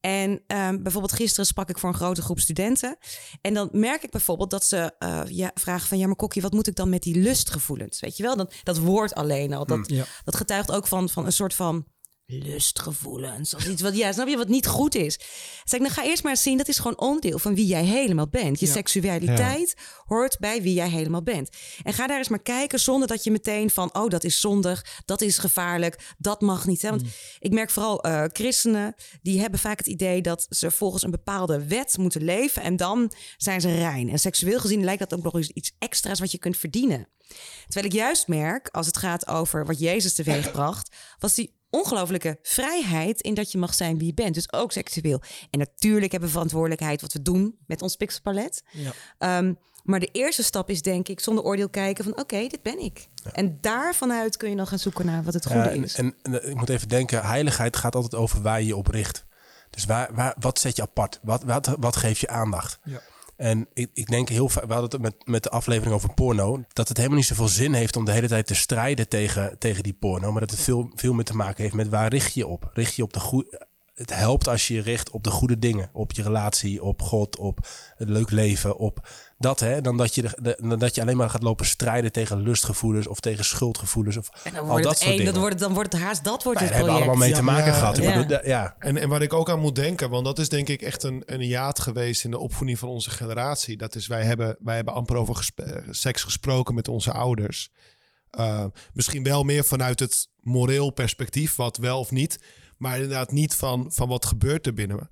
En 0.00 0.40
ehm, 0.46 0.82
bijvoorbeeld 0.82 1.12
gisteren 1.12 1.46
sprak 1.46 1.68
ik 1.68 1.78
voor 1.78 1.88
een 1.88 1.94
grote 1.94 2.22
groep 2.22 2.40
studenten. 2.40 2.96
En 3.40 3.54
dan 3.54 3.68
merk 3.72 4.02
ik 4.02 4.10
bijvoorbeeld 4.10 4.50
dat 4.50 4.64
ze 4.64 4.92
eh, 4.98 5.20
ja, 5.26 5.50
vragen 5.54 5.88
van... 5.88 5.98
ja, 5.98 6.06
maar 6.06 6.16
Kokkie, 6.16 6.42
wat 6.42 6.52
moet 6.52 6.66
ik 6.66 6.74
dan 6.74 6.88
met 6.88 7.02
die 7.02 7.16
lustgevoelens? 7.20 8.00
Weet 8.00 8.16
je 8.16 8.22
wel, 8.22 8.36
dat, 8.36 8.54
dat 8.62 8.78
woord 8.78 9.14
alleen 9.14 9.54
al. 9.54 9.66
Dat, 9.66 9.88
Ja. 9.88 10.04
dat 10.24 10.36
getuigt 10.36 10.70
ook 10.72 10.86
van, 10.86 11.08
van 11.08 11.26
een 11.26 11.32
soort 11.32 11.54
van 11.54 11.86
lustgevoelens. 12.32 13.54
Of 13.54 13.68
iets 13.68 13.82
wat, 13.82 13.96
ja, 13.96 14.12
snap 14.12 14.28
je, 14.28 14.36
wat 14.36 14.48
niet 14.48 14.66
goed 14.66 14.94
is. 14.94 15.18
Zeg, 15.64 15.80
dan 15.80 15.90
ga 15.90 16.04
eerst 16.04 16.22
maar 16.22 16.32
eens 16.32 16.42
zien, 16.42 16.58
dat 16.58 16.68
is 16.68 16.78
gewoon 16.78 16.98
onderdeel 16.98 17.38
van 17.38 17.54
wie 17.54 17.66
jij 17.66 17.84
helemaal 17.84 18.28
bent. 18.28 18.60
Je 18.60 18.66
seksualiteit 18.66 19.74
hoort 20.04 20.38
bij 20.38 20.62
wie 20.62 20.74
jij 20.74 20.88
helemaal 20.88 21.22
bent. 21.22 21.48
En 21.82 21.92
ga 21.92 22.06
daar 22.06 22.18
eens 22.18 22.28
maar 22.28 22.42
kijken 22.42 22.80
zonder 22.80 23.08
dat 23.08 23.24
je 23.24 23.30
meteen 23.30 23.70
van, 23.70 23.94
oh, 23.94 24.08
dat 24.08 24.24
is 24.24 24.40
zondig, 24.40 25.02
dat 25.04 25.20
is 25.20 25.38
gevaarlijk, 25.38 26.14
dat 26.18 26.40
mag 26.40 26.66
niet. 26.66 26.82
Hè? 26.82 26.90
Want 26.90 27.02
mm. 27.02 27.08
ik 27.38 27.52
merk 27.52 27.70
vooral 27.70 28.06
uh, 28.06 28.24
christenen, 28.32 28.94
die 29.22 29.40
hebben 29.40 29.60
vaak 29.60 29.78
het 29.78 29.86
idee 29.86 30.22
dat 30.22 30.46
ze 30.50 30.70
volgens 30.70 31.02
een 31.02 31.10
bepaalde 31.10 31.66
wet 31.66 31.96
moeten 31.98 32.24
leven 32.24 32.62
en 32.62 32.76
dan 32.76 33.12
zijn 33.36 33.60
ze 33.60 33.74
rein. 33.74 34.08
En 34.08 34.18
seksueel 34.18 34.60
gezien 34.60 34.84
lijkt 34.84 35.00
dat 35.00 35.14
ook 35.14 35.24
nog 35.24 35.34
eens 35.34 35.50
iets 35.50 35.72
extra's 35.78 36.20
wat 36.20 36.32
je 36.32 36.38
kunt 36.38 36.56
verdienen. 36.56 37.06
Terwijl 37.64 37.86
ik 37.86 37.92
juist 37.92 38.28
merk, 38.28 38.68
als 38.68 38.86
het 38.86 38.96
gaat 38.96 39.26
over 39.26 39.66
wat 39.66 39.78
Jezus 39.78 40.14
teweegbracht, 40.14 40.96
was 41.18 41.34
die 41.34 41.60
ongelofelijke 41.72 42.38
vrijheid 42.42 43.20
in 43.20 43.34
dat 43.34 43.52
je 43.52 43.58
mag 43.58 43.74
zijn 43.74 43.98
wie 43.98 44.06
je 44.06 44.14
bent. 44.14 44.34
Dus 44.34 44.52
ook 44.52 44.72
seksueel. 44.72 45.22
En 45.50 45.58
natuurlijk 45.58 46.10
hebben 46.10 46.28
we 46.28 46.34
verantwoordelijkheid 46.34 47.00
wat 47.00 47.12
we 47.12 47.22
doen 47.22 47.56
met 47.66 47.82
ons 47.82 47.96
pixelpalet. 47.96 48.62
Ja. 48.70 48.92
Ehm, 49.18 49.52
maar 49.84 50.00
de 50.00 50.08
eerste 50.12 50.42
stap 50.42 50.70
is 50.70 50.82
denk 50.82 51.08
ik 51.08 51.20
zonder 51.20 51.44
oordeel 51.44 51.68
kijken 51.68 52.04
van 52.04 52.18
oké, 52.18 52.46
dit 52.48 52.62
ben 52.62 52.78
ik. 52.78 53.08
En 53.32 53.58
daarvanuit 53.60 54.36
kun 54.36 54.50
je 54.50 54.56
dan 54.56 54.66
gaan 54.66 54.78
zoeken 54.78 55.06
naar 55.06 55.22
wat 55.22 55.34
het 55.34 55.46
goede 55.46 55.68
en, 55.68 55.82
is. 55.82 55.94
En, 55.94 56.14
en, 56.22 56.50
ik 56.50 56.56
moet 56.56 56.68
even 56.68 56.88
denken, 56.88 57.26
heiligheid 57.26 57.76
gaat 57.76 57.94
altijd 57.94 58.14
over 58.14 58.42
waar 58.42 58.60
je 58.60 58.66
je 58.66 58.76
op 58.76 58.86
richt. 58.86 59.24
Dus 59.70 59.84
waar, 59.84 60.14
waar, 60.14 60.36
wat 60.40 60.58
zet 60.58 60.76
je 60.76 60.82
apart? 60.82 61.18
Wat, 61.22 61.42
wat, 61.42 61.76
wat 61.78 61.96
geeft 61.96 62.20
je 62.20 62.28
aandacht? 62.28 62.78
Ja. 62.84 63.00
En 63.42 63.68
ik, 63.72 63.90
ik 63.94 64.06
denk 64.06 64.28
heel 64.28 64.48
vaak, 64.48 64.64
we 64.64 64.72
hadden 64.72 64.90
het 64.90 65.00
met, 65.00 65.26
met 65.26 65.42
de 65.42 65.50
aflevering 65.50 65.94
over 65.94 66.14
porno, 66.14 66.64
dat 66.72 66.88
het 66.88 66.96
helemaal 66.96 67.18
niet 67.18 67.26
zoveel 67.26 67.48
zin 67.48 67.72
heeft 67.72 67.96
om 67.96 68.04
de 68.04 68.12
hele 68.12 68.28
tijd 68.28 68.46
te 68.46 68.54
strijden 68.54 69.08
tegen, 69.08 69.58
tegen 69.58 69.82
die 69.82 69.92
porno. 69.92 70.30
Maar 70.30 70.40
dat 70.40 70.50
het 70.50 70.60
veel, 70.60 70.90
veel 70.94 71.12
meer 71.12 71.24
te 71.24 71.36
maken 71.36 71.62
heeft 71.62 71.74
met 71.74 71.88
waar 71.88 72.08
richt 72.08 72.34
je 72.34 72.46
op? 72.46 72.70
Richt 72.72 72.94
je 72.94 73.02
op 73.02 73.12
de 73.12 73.20
goede 73.20 73.66
het 74.02 74.14
helpt 74.14 74.48
als 74.48 74.68
je 74.68 74.74
je 74.74 74.80
richt 74.80 75.10
op 75.10 75.24
de 75.24 75.30
goede 75.30 75.58
dingen. 75.58 75.90
Op 75.92 76.12
je 76.12 76.22
relatie, 76.22 76.82
op 76.82 77.02
God, 77.02 77.38
op 77.38 77.58
het 77.96 78.08
leuk 78.08 78.30
leven, 78.30 78.76
op 78.76 79.08
dat. 79.38 79.60
Hè, 79.60 79.80
dan, 79.80 79.96
dat 79.96 80.14
je 80.14 80.22
de, 80.22 80.58
dan 80.60 80.78
dat 80.78 80.94
je 80.94 81.00
alleen 81.00 81.16
maar 81.16 81.30
gaat 81.30 81.42
lopen 81.42 81.66
strijden 81.66 82.12
tegen 82.12 82.40
lustgevoelens 82.40 83.06
of 83.06 83.20
tegen 83.20 83.44
schuldgevoelens. 83.44 84.16
Of 84.16 84.30
en 84.44 84.54
dan 84.54 84.66
wordt 84.66 84.68
al 84.70 84.82
dat 84.82 84.92
het 84.92 85.08
soort 85.08 85.16
dingen. 85.16 85.40
wordt, 85.40 85.58
dan 85.58 85.74
wordt 85.74 85.92
het 85.92 86.02
haast 86.02 86.24
dat 86.24 86.42
wordt 86.42 86.60
het 86.60 86.70
hebben 86.70 86.92
allemaal 86.92 87.14
mee 87.14 87.32
te 87.32 87.42
maken 87.42 87.72
gehad. 87.72 87.96
Ja. 87.96 88.40
ja. 88.44 88.76
En, 88.78 88.96
en 88.96 89.08
waar 89.08 89.22
ik 89.22 89.32
ook 89.32 89.50
aan 89.50 89.60
moet 89.60 89.74
denken, 89.74 90.10
want 90.10 90.24
dat 90.24 90.38
is 90.38 90.48
denk 90.48 90.68
ik 90.68 90.82
echt 90.82 91.02
een, 91.02 91.22
een 91.26 91.46
jaad 91.46 91.80
geweest 91.80 92.24
in 92.24 92.30
de 92.30 92.38
opvoeding 92.38 92.78
van 92.78 92.88
onze 92.88 93.10
generatie. 93.10 93.76
Dat 93.76 93.94
is, 93.94 94.06
wij 94.06 94.24
hebben, 94.24 94.56
wij 94.60 94.74
hebben 94.74 94.94
amper 94.94 95.16
over 95.16 95.50
seks 95.90 96.22
gesproken 96.22 96.74
met 96.74 96.88
onze 96.88 97.12
ouders. 97.12 97.70
Uh, 98.38 98.64
misschien 98.92 99.22
wel 99.22 99.42
meer 99.42 99.64
vanuit 99.64 100.00
het 100.00 100.28
moreel 100.40 100.90
perspectief, 100.90 101.56
wat 101.56 101.76
wel 101.76 101.98
of 101.98 102.10
niet. 102.10 102.38
Maar 102.82 102.94
inderdaad 102.94 103.32
niet 103.32 103.54
van, 103.54 103.92
van 103.92 104.08
wat 104.08 104.26
gebeurt 104.26 104.66
er 104.66 104.74
binnen 104.74 104.96
me. 104.96 105.06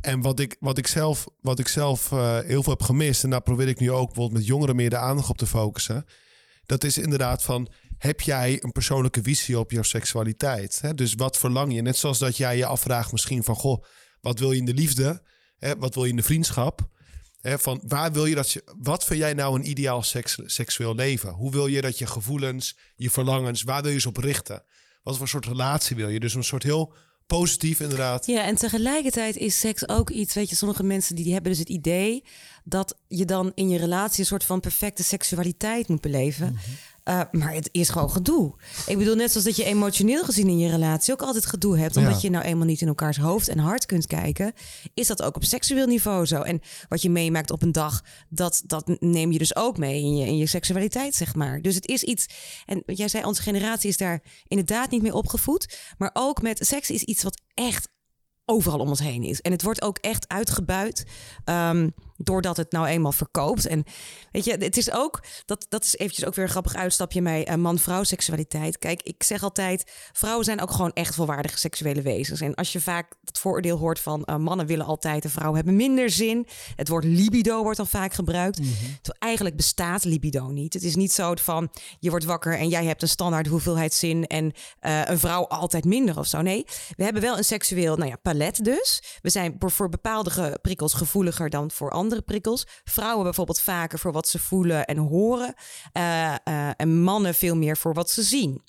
En 0.00 0.20
wat 0.20 0.40
ik, 0.40 0.56
wat 0.60 0.78
ik 0.78 0.86
zelf, 0.86 1.26
wat 1.40 1.58
ik 1.58 1.68
zelf 1.68 2.10
uh, 2.10 2.38
heel 2.38 2.62
veel 2.62 2.72
heb 2.72 2.82
gemist, 2.82 3.24
en 3.24 3.30
daar 3.30 3.42
probeer 3.42 3.68
ik 3.68 3.80
nu 3.80 3.90
ook 3.90 4.06
bijvoorbeeld 4.06 4.38
met 4.38 4.46
jongeren 4.46 4.76
meer 4.76 4.90
de 4.90 4.96
aandacht 4.96 5.30
op 5.30 5.38
te 5.38 5.46
focussen. 5.46 6.04
Dat 6.66 6.84
is 6.84 6.98
inderdaad 6.98 7.42
van, 7.42 7.68
heb 7.98 8.20
jij 8.20 8.62
een 8.62 8.72
persoonlijke 8.72 9.22
visie 9.22 9.58
op 9.58 9.70
jouw 9.70 9.82
seksualiteit? 9.82 10.80
Hè? 10.80 10.94
Dus 10.94 11.14
wat 11.14 11.38
verlang 11.38 11.74
je? 11.74 11.82
Net 11.82 11.96
zoals 11.96 12.18
dat 12.18 12.36
jij 12.36 12.56
je 12.56 12.66
afvraagt 12.66 13.12
misschien 13.12 13.44
van, 13.44 13.54
goh, 13.54 13.84
wat 14.20 14.38
wil 14.38 14.52
je 14.52 14.58
in 14.58 14.64
de 14.64 14.74
liefde? 14.74 15.22
Hè? 15.58 15.76
Wat 15.76 15.94
wil 15.94 16.04
je 16.04 16.10
in 16.10 16.16
de 16.16 16.22
vriendschap? 16.22 16.88
Hè? 17.40 17.58
Van 17.58 17.82
waar 17.86 18.12
wil 18.12 18.26
je 18.26 18.34
dat 18.34 18.50
je, 18.50 18.62
wat 18.78 19.04
vind 19.04 19.20
jij 19.20 19.34
nou 19.34 19.58
een 19.58 19.68
ideaal 19.68 20.02
seks, 20.02 20.38
seksueel 20.44 20.94
leven? 20.94 21.30
Hoe 21.30 21.50
wil 21.50 21.66
je 21.66 21.80
dat 21.80 21.98
je 21.98 22.06
gevoelens, 22.06 22.76
je 22.96 23.10
verlangens, 23.10 23.62
waar 23.62 23.82
wil 23.82 23.92
je 23.92 24.00
ze 24.00 24.08
op 24.08 24.16
richten? 24.16 24.64
Wat 25.02 25.16
voor 25.16 25.28
soort 25.28 25.46
relatie 25.46 25.96
wil 25.96 26.08
je? 26.08 26.20
Dus 26.20 26.34
een 26.34 26.44
soort 26.44 26.62
heel 26.62 26.94
positief 27.26 27.80
inderdaad. 27.80 28.26
Ja, 28.26 28.44
en 28.44 28.56
tegelijkertijd 28.56 29.36
is 29.36 29.60
seks 29.60 29.88
ook 29.88 30.10
iets, 30.10 30.34
weet 30.34 30.48
je, 30.48 30.56
sommige 30.56 30.82
mensen 30.82 31.14
die, 31.14 31.24
die 31.24 31.32
hebben 31.32 31.50
dus 31.50 31.60
het 31.60 31.68
idee 31.68 32.24
dat 32.64 32.96
je 33.08 33.24
dan 33.24 33.52
in 33.54 33.68
je 33.68 33.78
relatie 33.78 34.20
een 34.20 34.26
soort 34.26 34.44
van 34.44 34.60
perfecte 34.60 35.04
seksualiteit 35.04 35.88
moet 35.88 36.00
beleven. 36.00 36.46
Mhm. 36.46 36.60
Uh, 37.08 37.20
maar 37.30 37.54
het 37.54 37.68
is 37.72 37.88
gewoon 37.88 38.10
gedoe. 38.10 38.54
Ik 38.86 38.98
bedoel, 38.98 39.14
net 39.14 39.30
zoals 39.30 39.46
dat 39.46 39.56
je 39.56 39.64
emotioneel 39.64 40.24
gezien 40.24 40.48
in 40.48 40.58
je 40.58 40.70
relatie 40.70 41.12
ook 41.12 41.22
altijd 41.22 41.46
gedoe 41.46 41.78
hebt, 41.78 41.96
omdat 41.96 42.20
je 42.20 42.30
nou 42.30 42.44
eenmaal 42.44 42.66
niet 42.66 42.80
in 42.80 42.88
elkaars 42.88 43.16
hoofd 43.16 43.48
en 43.48 43.58
hart 43.58 43.86
kunt 43.86 44.06
kijken, 44.06 44.52
is 44.94 45.06
dat 45.06 45.22
ook 45.22 45.36
op 45.36 45.44
seksueel 45.44 45.86
niveau 45.86 46.26
zo. 46.26 46.42
En 46.42 46.60
wat 46.88 47.02
je 47.02 47.10
meemaakt 47.10 47.50
op 47.50 47.62
een 47.62 47.72
dag, 47.72 48.04
dat, 48.28 48.62
dat 48.66 48.96
neem 49.00 49.32
je 49.32 49.38
dus 49.38 49.56
ook 49.56 49.78
mee 49.78 50.02
in 50.02 50.16
je, 50.16 50.26
in 50.26 50.36
je 50.36 50.46
seksualiteit, 50.46 51.14
zeg 51.14 51.34
maar. 51.34 51.60
Dus 51.62 51.74
het 51.74 51.86
is 51.86 52.02
iets, 52.02 52.26
en 52.66 52.82
jij 52.86 53.08
zei, 53.08 53.24
onze 53.24 53.42
generatie 53.42 53.88
is 53.88 53.96
daar 53.96 54.22
inderdaad 54.46 54.90
niet 54.90 55.02
mee 55.02 55.14
opgevoed, 55.14 55.78
maar 55.98 56.10
ook 56.12 56.42
met 56.42 56.66
seks 56.66 56.90
is 56.90 57.02
iets 57.02 57.22
wat 57.22 57.40
echt 57.54 57.88
overal 58.44 58.78
om 58.78 58.88
ons 58.88 59.00
heen 59.00 59.22
is. 59.22 59.40
En 59.40 59.52
het 59.52 59.62
wordt 59.62 59.82
ook 59.82 59.98
echt 59.98 60.28
uitgebuit. 60.28 61.04
Um, 61.44 61.94
doordat 62.16 62.56
het 62.56 62.72
nou 62.72 62.86
eenmaal 62.86 63.12
verkoopt. 63.12 63.66
En 63.66 63.84
weet 64.32 64.44
je, 64.44 64.56
het 64.56 64.76
is 64.76 64.92
ook, 64.92 65.24
dat, 65.46 65.66
dat 65.68 65.84
is 65.84 65.96
eventjes 65.96 66.24
ook 66.24 66.34
weer 66.34 66.44
een 66.44 66.50
grappig 66.50 66.74
uitstapje 66.74 67.22
bij 67.22 67.48
uh, 67.48 67.54
man-vrouw 67.54 68.02
seksualiteit. 68.02 68.78
Kijk, 68.78 69.02
ik 69.02 69.22
zeg 69.22 69.42
altijd, 69.42 69.92
vrouwen 70.12 70.44
zijn 70.44 70.60
ook 70.60 70.70
gewoon 70.70 70.92
echt 70.92 71.14
volwaardige 71.14 71.58
seksuele 71.58 72.02
wezens. 72.02 72.40
En 72.40 72.54
als 72.54 72.72
je 72.72 72.80
vaak 72.80 73.14
het 73.24 73.38
vooroordeel 73.38 73.78
hoort 73.78 74.00
van 74.00 74.22
uh, 74.26 74.36
mannen 74.36 74.66
willen 74.66 74.86
altijd 74.86 75.24
en 75.24 75.30
vrouwen 75.30 75.56
hebben 75.56 75.76
minder 75.76 76.10
zin. 76.10 76.46
Het 76.76 76.88
woord 76.88 77.04
libido 77.04 77.62
wordt 77.62 77.76
dan 77.76 77.86
vaak 77.86 78.14
gebruikt. 78.14 78.58
Mm 78.58 78.72
eigenlijk 79.18 79.56
bestaat 79.56 80.04
libido 80.04 80.48
niet. 80.48 80.74
Het 80.74 80.82
is 80.82 80.96
niet 80.96 81.12
zo 81.12 81.34
van, 81.34 81.70
je 81.98 82.10
wordt 82.10 82.24
wakker 82.24 82.58
en 82.58 82.68
jij 82.68 82.84
hebt 82.84 83.02
een 83.02 83.08
standaard 83.08 83.46
hoeveelheid 83.46 83.94
zin 83.94 84.26
en 84.26 84.52
uh, 84.82 85.00
een 85.04 85.18
vrouw 85.18 85.46
altijd 85.46 85.84
minder 85.84 86.18
of 86.18 86.26
zo. 86.26 86.40
Nee, 86.42 86.64
we 86.96 87.04
hebben 87.04 87.22
wel 87.22 87.36
een 87.36 87.44
seksueel, 87.44 87.96
nou 87.96 88.10
ja, 88.10 88.16
palet 88.16 88.64
dus. 88.64 89.02
We 89.22 89.30
zijn 89.30 89.56
voor 89.58 89.88
bepaalde 89.88 90.58
prikkels 90.62 90.92
gevoeliger 90.92 91.50
dan 91.50 91.70
voor 91.70 91.90
andere 91.90 92.03
andere 92.04 92.22
prikkels. 92.22 92.66
Vrouwen 92.84 93.24
bijvoorbeeld 93.24 93.60
vaker 93.60 93.98
voor 93.98 94.12
wat 94.12 94.28
ze 94.28 94.38
voelen 94.38 94.84
en 94.84 94.96
horen. 94.96 95.54
Uh, 95.92 96.34
uh, 96.44 96.70
en 96.76 97.02
mannen 97.02 97.34
veel 97.34 97.56
meer 97.56 97.76
voor 97.76 97.94
wat 97.94 98.10
ze 98.10 98.22
zien. 98.22 98.62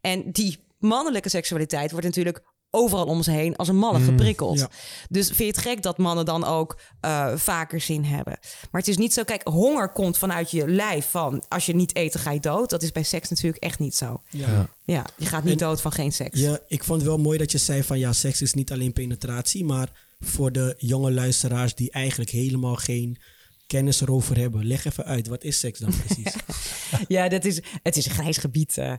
En 0.00 0.32
die 0.32 0.66
mannelijke 0.78 1.28
seksualiteit 1.28 1.90
wordt 1.90 2.06
natuurlijk 2.06 2.42
overal 2.70 3.04
om 3.04 3.22
ze 3.22 3.30
heen 3.30 3.56
als 3.56 3.68
een 3.68 3.76
mannen 3.76 4.02
mm, 4.02 4.08
geprikkeld. 4.08 4.66
Dus 5.08 5.26
vind 5.26 5.38
je 5.38 5.44
het 5.44 5.58
gek 5.58 5.82
dat 5.82 5.98
mannen 5.98 6.24
dan 6.24 6.44
ook 6.44 6.80
uh, 7.04 7.36
vaker 7.36 7.80
zin 7.80 8.04
hebben? 8.04 8.38
Maar 8.70 8.80
het 8.80 8.90
is 8.90 8.96
niet 8.96 9.12
zo, 9.12 9.22
kijk, 9.22 9.48
honger 9.48 9.92
komt 9.92 10.18
vanuit 10.18 10.50
je 10.50 10.68
lijf 10.68 11.10
van 11.10 11.44
als 11.48 11.66
je 11.66 11.74
niet 11.74 11.96
eet, 11.96 12.16
ga 12.16 12.30
je 12.30 12.40
dood. 12.40 12.70
Dat 12.70 12.82
is 12.82 12.92
bij 12.92 13.02
seks 13.02 13.28
natuurlijk 13.28 13.62
echt 13.62 13.78
niet 13.78 13.94
zo. 13.94 14.22
Ja, 14.30 14.68
ja 14.84 15.04
je 15.16 15.26
gaat 15.26 15.44
niet 15.44 15.58
dood 15.58 15.80
van 15.80 15.92
geen 15.92 16.12
seks. 16.12 16.40
Ja, 16.40 16.58
ik 16.66 16.84
vond 16.84 17.00
het 17.00 17.08
wel 17.08 17.18
mooi 17.18 17.38
dat 17.38 17.52
je 17.52 17.58
zei 17.58 17.82
van 17.82 17.98
ja, 17.98 18.12
seks 18.12 18.42
is 18.42 18.54
niet 18.54 18.72
alleen 18.72 18.92
penetratie, 18.92 19.64
maar 19.64 20.07
voor 20.18 20.52
de 20.52 20.74
jonge 20.78 21.12
luisteraars 21.12 21.74
die 21.74 21.90
eigenlijk 21.90 22.30
helemaal 22.30 22.76
geen 22.76 23.18
kennis 23.66 24.00
erover 24.00 24.38
hebben. 24.38 24.66
Leg 24.66 24.84
even 24.84 25.04
uit, 25.04 25.26
wat 25.26 25.44
is 25.44 25.58
seks 25.58 25.78
dan 25.78 25.92
precies? 25.96 26.34
ja, 27.16 27.28
dat 27.28 27.44
is, 27.44 27.60
het 27.82 27.96
is 27.96 28.06
een 28.06 28.12
grijs 28.12 28.36
gebied. 28.36 28.76
Uh, 28.76 28.94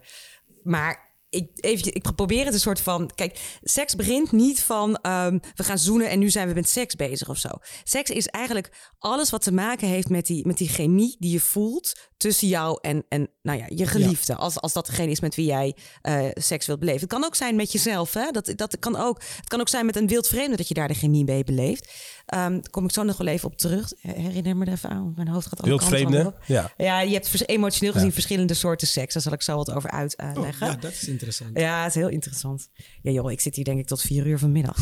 maar 0.63 1.09
ik, 1.29 1.49
even, 1.55 1.93
ik 1.93 2.15
probeer 2.15 2.45
het 2.45 2.53
een 2.53 2.59
soort 2.59 2.81
van. 2.81 3.11
Kijk, 3.15 3.57
seks 3.61 3.95
begint 3.95 4.31
niet 4.31 4.63
van 4.63 4.89
um, 4.89 5.39
we 5.55 5.63
gaan 5.63 5.77
zoenen 5.77 6.09
en 6.09 6.19
nu 6.19 6.29
zijn 6.29 6.47
we 6.47 6.53
met 6.53 6.69
seks 6.69 6.95
bezig 6.95 7.29
of 7.29 7.37
zo. 7.37 7.49
Seks 7.83 8.09
is 8.09 8.27
eigenlijk 8.27 8.93
alles 8.99 9.29
wat 9.29 9.41
te 9.41 9.51
maken 9.51 9.87
heeft 9.87 10.09
met 10.09 10.25
die, 10.25 10.47
met 10.47 10.57
die 10.57 10.69
chemie 10.69 11.15
die 11.19 11.31
je 11.31 11.39
voelt 11.39 11.99
tussen 12.17 12.47
jou 12.47 12.77
en, 12.81 13.05
en 13.09 13.29
nou 13.41 13.57
ja, 13.57 13.65
je 13.69 13.87
geliefde. 13.87 14.35
Als, 14.35 14.59
als 14.59 14.73
dat 14.73 14.85
degene 14.85 15.11
is 15.11 15.19
met 15.19 15.35
wie 15.35 15.45
jij 15.45 15.75
uh, 16.01 16.25
seks 16.33 16.65
wilt 16.65 16.79
beleven. 16.79 17.01
Het 17.01 17.09
kan 17.09 17.23
ook 17.23 17.35
zijn 17.35 17.55
met 17.55 17.71
jezelf. 17.71 18.13
Hè? 18.13 18.31
Dat, 18.31 18.53
dat 18.55 18.79
kan 18.79 18.95
ook, 18.95 19.21
het 19.35 19.47
kan 19.47 19.59
ook 19.59 19.69
zijn 19.69 19.85
met 19.85 19.95
een 19.95 20.07
wild 20.07 20.27
vreemde 20.27 20.55
dat 20.57 20.67
je 20.67 20.73
daar 20.73 20.87
de 20.87 20.93
chemie 20.93 21.23
mee 21.23 21.43
beleeft. 21.43 21.93
Um, 22.35 22.51
daar 22.51 22.69
kom 22.69 22.85
ik 22.85 22.91
zo 22.91 23.03
nog 23.03 23.17
wel 23.17 23.27
even 23.27 23.47
op 23.47 23.57
terug. 23.57 23.93
Herinner 24.01 24.57
me 24.57 24.65
er 24.65 24.71
even 24.71 24.89
aan. 24.89 25.13
Mijn 25.15 25.27
hoofd 25.27 25.47
gaat 25.47 25.61
Wild 25.61 25.83
vreemde? 25.83 26.33
Ja. 26.45 26.71
ja, 26.77 27.01
je 27.01 27.13
hebt 27.13 27.47
emotioneel 27.47 27.93
gezien 27.93 28.11
verschillende 28.13 28.53
soorten 28.53 28.87
seks. 28.87 29.13
Daar 29.13 29.23
zal 29.23 29.33
ik 29.33 29.41
zo 29.41 29.55
wat 29.55 29.71
over 29.71 29.91
uitleggen. 29.91 30.67
Oh, 30.67 30.73
ja, 30.73 30.75
dat 30.75 30.91
is 30.91 31.07
interessant. 31.07 31.59
Ja, 31.59 31.83
het 31.83 31.95
is 31.95 32.01
heel 32.01 32.09
interessant. 32.09 32.69
Ja 33.01 33.11
joh, 33.11 33.31
ik 33.31 33.41
zit 33.41 33.55
hier 33.55 33.65
denk 33.65 33.79
ik 33.79 33.87
tot 33.87 34.01
vier 34.01 34.27
uur 34.27 34.39
vanmiddag. 34.39 34.77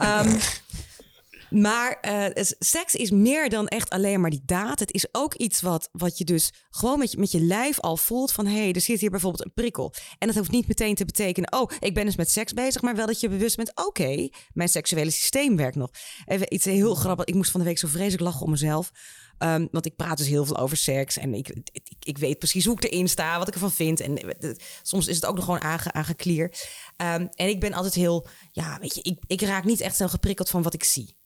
um, 0.00 0.38
Maar 1.50 1.98
uh, 2.08 2.44
seks 2.58 2.94
is 2.94 3.10
meer 3.10 3.48
dan 3.48 3.68
echt 3.68 3.90
alleen 3.90 4.20
maar 4.20 4.30
die 4.30 4.42
daad. 4.44 4.78
Het 4.78 4.92
is 4.92 5.06
ook 5.12 5.34
iets 5.34 5.60
wat, 5.60 5.88
wat 5.92 6.18
je 6.18 6.24
dus 6.24 6.52
gewoon 6.70 6.98
met 6.98 7.10
je, 7.10 7.18
met 7.18 7.30
je 7.30 7.40
lijf 7.40 7.80
al 7.80 7.96
voelt 7.96 8.32
van... 8.32 8.46
hé, 8.46 8.58
hey, 8.58 8.72
er 8.72 8.80
zit 8.80 9.00
hier 9.00 9.10
bijvoorbeeld 9.10 9.44
een 9.44 9.52
prikkel. 9.54 9.94
En 10.18 10.26
dat 10.26 10.36
hoeft 10.36 10.50
niet 10.50 10.68
meteen 10.68 10.94
te 10.94 11.04
betekenen... 11.04 11.52
oh, 11.52 11.70
ik 11.80 11.94
ben 11.94 12.04
dus 12.04 12.16
met 12.16 12.30
seks 12.30 12.52
bezig, 12.52 12.82
maar 12.82 12.96
wel 12.96 13.06
dat 13.06 13.20
je 13.20 13.28
bewust 13.28 13.56
bent... 13.56 13.72
oké, 13.74 14.28
mijn 14.52 14.68
seksuele 14.68 15.10
systeem 15.10 15.56
werkt 15.56 15.76
nog. 15.76 15.90
Even 16.24 16.54
iets 16.54 16.64
heel 16.64 16.94
grappig. 16.94 17.24
Ik 17.24 17.34
moest 17.34 17.50
van 17.50 17.60
de 17.60 17.66
week 17.66 17.78
zo 17.78 17.88
vreselijk 17.88 18.22
lachen 18.22 18.42
om 18.42 18.50
mezelf... 18.50 18.92
Um, 19.38 19.68
want 19.70 19.86
ik 19.86 19.96
praat 19.96 20.18
dus 20.18 20.26
heel 20.26 20.44
veel 20.44 20.56
over 20.56 20.76
seks. 20.76 21.18
En 21.18 21.34
ik, 21.34 21.48
ik, 21.72 21.88
ik, 22.00 22.18
weet 22.18 22.38
precies 22.38 22.64
hoe 22.64 22.76
ik 22.76 22.84
erin 22.84 23.08
sta, 23.08 23.38
wat 23.38 23.48
ik 23.48 23.54
ervan 23.54 23.72
vind. 23.72 24.00
En 24.00 24.16
eh, 24.16 24.50
soms 24.82 25.06
is 25.06 25.14
het 25.14 25.26
ook 25.26 25.34
nog 25.34 25.44
gewoon 25.44 25.62
aange, 25.62 25.92
aangeklier. 25.92 26.44
Um, 26.96 27.28
en 27.34 27.48
ik 27.48 27.60
ben 27.60 27.72
altijd 27.72 27.94
heel, 27.94 28.26
ja, 28.52 28.78
weet 28.80 28.94
je, 28.94 29.02
ik, 29.02 29.18
ik 29.26 29.40
raak 29.40 29.64
niet 29.64 29.80
echt 29.80 29.96
zo 29.96 30.06
geprikkeld 30.06 30.50
van 30.50 30.62
wat 30.62 30.74
ik 30.74 30.84
zie. 30.84 31.16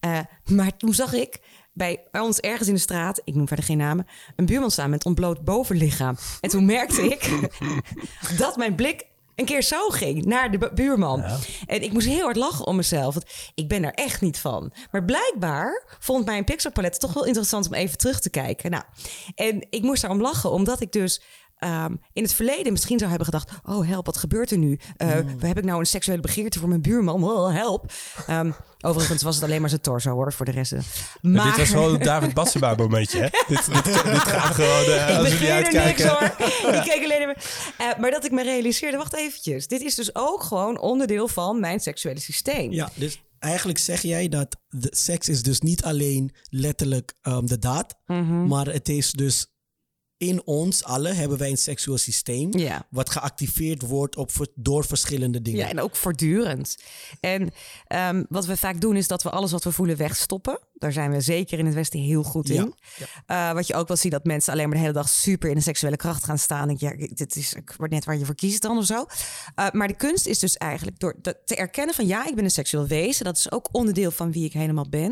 Uh, 0.00 0.18
maar 0.44 0.76
toen 0.76 0.94
zag 0.94 1.12
ik 1.12 1.40
bij 1.72 2.04
ons 2.12 2.40
ergens 2.40 2.68
in 2.68 2.74
de 2.74 2.80
straat, 2.80 3.20
ik 3.24 3.34
noem 3.34 3.46
verder 3.46 3.64
geen 3.64 3.76
namen, 3.76 4.06
een 4.36 4.46
buurman 4.46 4.70
staan 4.70 4.90
met 4.90 5.04
ontbloot 5.04 5.44
bovenlichaam. 5.44 6.16
En 6.40 6.50
toen 6.50 6.64
merkte 6.64 7.02
ik 7.02 7.48
dat 8.38 8.56
mijn 8.56 8.74
blik 8.74 9.06
een 9.36 9.44
keer 9.44 9.62
zo 9.62 9.88
ging 9.88 10.24
naar 10.24 10.50
de 10.50 10.70
buurman. 10.74 11.24
En 11.66 11.82
ik 11.82 11.92
moest 11.92 12.06
heel 12.06 12.22
hard 12.22 12.36
lachen 12.36 12.66
om 12.66 12.76
mezelf. 12.76 13.14
Want 13.14 13.26
ik 13.54 13.68
ben 13.68 13.84
er 13.84 13.94
echt 13.94 14.20
niet 14.20 14.38
van. 14.38 14.72
Maar 14.90 15.04
blijkbaar 15.04 15.96
vond 15.98 16.24
mijn 16.24 16.44
Pixar-palet 16.44 17.00
toch 17.00 17.12
wel 17.12 17.24
interessant 17.24 17.66
om 17.66 17.74
even 17.74 17.98
terug 17.98 18.20
te 18.20 18.30
kijken. 18.30 18.70
Nou, 18.70 18.84
en 19.34 19.66
ik 19.70 19.82
moest 19.82 20.02
daarom 20.02 20.20
lachen, 20.20 20.50
omdat 20.50 20.80
ik 20.80 20.92
dus 20.92 21.22
Ehm, 21.56 21.94
in 22.12 22.22
het 22.22 22.34
verleden 22.34 22.72
misschien 22.72 22.98
zou 22.98 23.10
hebben 23.10 23.28
gedacht: 23.28 23.50
Oh, 23.64 23.88
help, 23.88 24.06
wat 24.06 24.16
gebeurt 24.16 24.50
er 24.50 24.58
nu? 24.58 24.78
Uh, 24.98 25.08
Heb 25.38 25.58
ik 25.58 25.64
nou 25.64 25.78
een 25.78 25.86
seksuele 25.86 26.20
begeerte 26.20 26.58
voor 26.58 26.68
mijn 26.68 26.82
buurman? 26.82 27.24
Oh, 27.24 27.52
help. 27.52 27.92
Um, 28.30 28.54
overigens 28.80 29.22
was 29.22 29.34
het 29.34 29.44
alleen 29.44 29.60
maar 29.60 29.68
zijn 29.68 29.80
torso 29.80 30.10
hoor, 30.10 30.32
voor 30.32 30.44
de 30.44 30.50
rest. 30.50 30.72
Maar... 31.22 31.44
Dit 31.44 31.56
was 31.56 31.70
wel 31.70 31.94
een 31.94 32.02
David 32.02 32.34
Bassema 32.34 32.74
momentje, 32.74 33.18
hè? 33.18 33.28
dit, 33.48 33.66
dit, 33.66 33.84
dit, 33.84 34.22
gaat 34.28 34.54
gewoon, 34.54 34.84
uh, 34.84 35.18
als 35.18 35.28
we 35.28 35.38
niet 35.40 35.48
uitkijken. 35.48 36.08
hoor. 36.08 36.22
ik 36.74 36.82
keek 36.82 37.04
alleen 37.04 37.26
maar. 37.26 37.44
Uh, 37.80 37.98
maar 37.98 38.10
dat 38.10 38.24
ik 38.24 38.30
me 38.30 38.42
realiseerde, 38.42 38.96
wacht 38.96 39.14
eventjes. 39.14 39.66
Dit 39.66 39.80
is 39.80 39.94
dus 39.94 40.14
ook 40.14 40.42
gewoon 40.42 40.80
onderdeel 40.80 41.28
van 41.28 41.60
mijn 41.60 41.80
seksuele 41.80 42.20
systeem. 42.20 42.72
Ja, 42.72 42.90
dus 42.94 43.22
eigenlijk 43.38 43.78
zeg 43.78 44.02
jij 44.02 44.28
dat 44.28 44.56
de 44.68 44.92
seks 44.96 45.28
is 45.28 45.42
dus 45.42 45.60
niet 45.60 45.84
alleen 45.84 46.34
letterlijk 46.50 47.14
um, 47.22 47.46
de 47.46 47.58
daad, 47.58 47.94
mm 48.06 48.28
-hmm. 48.28 48.48
maar 48.48 48.66
het 48.66 48.88
is 48.88 49.12
dus 49.12 49.55
in 50.18 50.46
ons 50.46 50.84
allen 50.84 51.16
hebben 51.16 51.38
wij 51.38 51.50
een 51.50 51.56
seksueel 51.56 51.98
systeem. 51.98 52.50
Wat 52.90 53.10
geactiveerd 53.10 53.82
wordt 53.82 54.16
op, 54.16 54.30
door 54.54 54.84
verschillende 54.84 55.42
dingen. 55.42 55.60
Ja, 55.60 55.68
en 55.68 55.80
ook 55.80 55.96
voortdurend. 55.96 56.76
En 57.20 57.50
um, 57.88 58.26
wat 58.28 58.46
we 58.46 58.56
vaak 58.56 58.80
doen 58.80 58.96
is 58.96 59.08
dat 59.08 59.22
we 59.22 59.30
alles 59.30 59.50
wat 59.50 59.64
we 59.64 59.72
voelen 59.72 59.96
wegstoppen. 59.96 60.60
Daar 60.74 60.92
zijn 60.92 61.10
we 61.10 61.20
zeker 61.20 61.58
in 61.58 61.66
het 61.66 61.74
Westen 61.74 62.00
heel 62.00 62.22
goed 62.22 62.48
in. 62.48 62.74
Ja. 63.26 63.48
Uh, 63.50 63.54
wat 63.54 63.66
je 63.66 63.74
ook 63.74 63.88
wel 63.88 63.96
ziet 63.96 64.10
dat 64.10 64.24
mensen 64.24 64.52
alleen 64.52 64.64
maar 64.68 64.76
de 64.76 64.82
hele 64.82 64.92
dag 64.92 65.08
super 65.08 65.48
in 65.48 65.54
de 65.54 65.60
seksuele 65.60 65.96
kracht 65.96 66.24
gaan 66.24 66.38
staan. 66.38 66.68
En 66.68 66.76
ja, 66.78 66.96
dit 67.14 67.36
is 67.36 67.56
net 67.78 68.04
waar 68.04 68.18
je 68.18 68.24
voor 68.24 68.34
kiest 68.34 68.62
dan 68.62 68.78
of 68.78 68.84
zo. 68.84 69.06
Uh, 69.56 69.70
maar 69.70 69.88
de 69.88 69.96
kunst 69.96 70.26
is 70.26 70.38
dus 70.38 70.56
eigenlijk 70.56 70.98
door 70.98 71.20
te 71.44 71.54
erkennen 71.54 71.94
van 71.94 72.06
ja, 72.06 72.26
ik 72.26 72.34
ben 72.34 72.44
een 72.44 72.50
seksueel 72.50 72.86
wezen. 72.86 73.24
Dat 73.24 73.36
is 73.36 73.50
ook 73.50 73.68
onderdeel 73.72 74.10
van 74.10 74.32
wie 74.32 74.44
ik 74.44 74.52
helemaal 74.52 74.88
ben. 74.88 75.10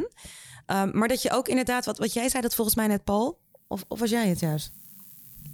Um, 0.67 0.99
maar 0.99 1.09
dat 1.09 1.23
je 1.23 1.31
ook 1.31 1.49
inderdaad, 1.49 1.85
wat, 1.85 1.99
wat 1.99 2.13
jij 2.13 2.29
zei 2.29 2.43
dat 2.43 2.55
volgens 2.55 2.77
mij 2.77 2.87
net 2.87 3.05
Paul. 3.05 3.43
Of, 3.69 3.85
of 3.89 3.99
was 3.99 4.11
jij 4.11 4.29
het 4.29 4.41
juist? 4.41 4.73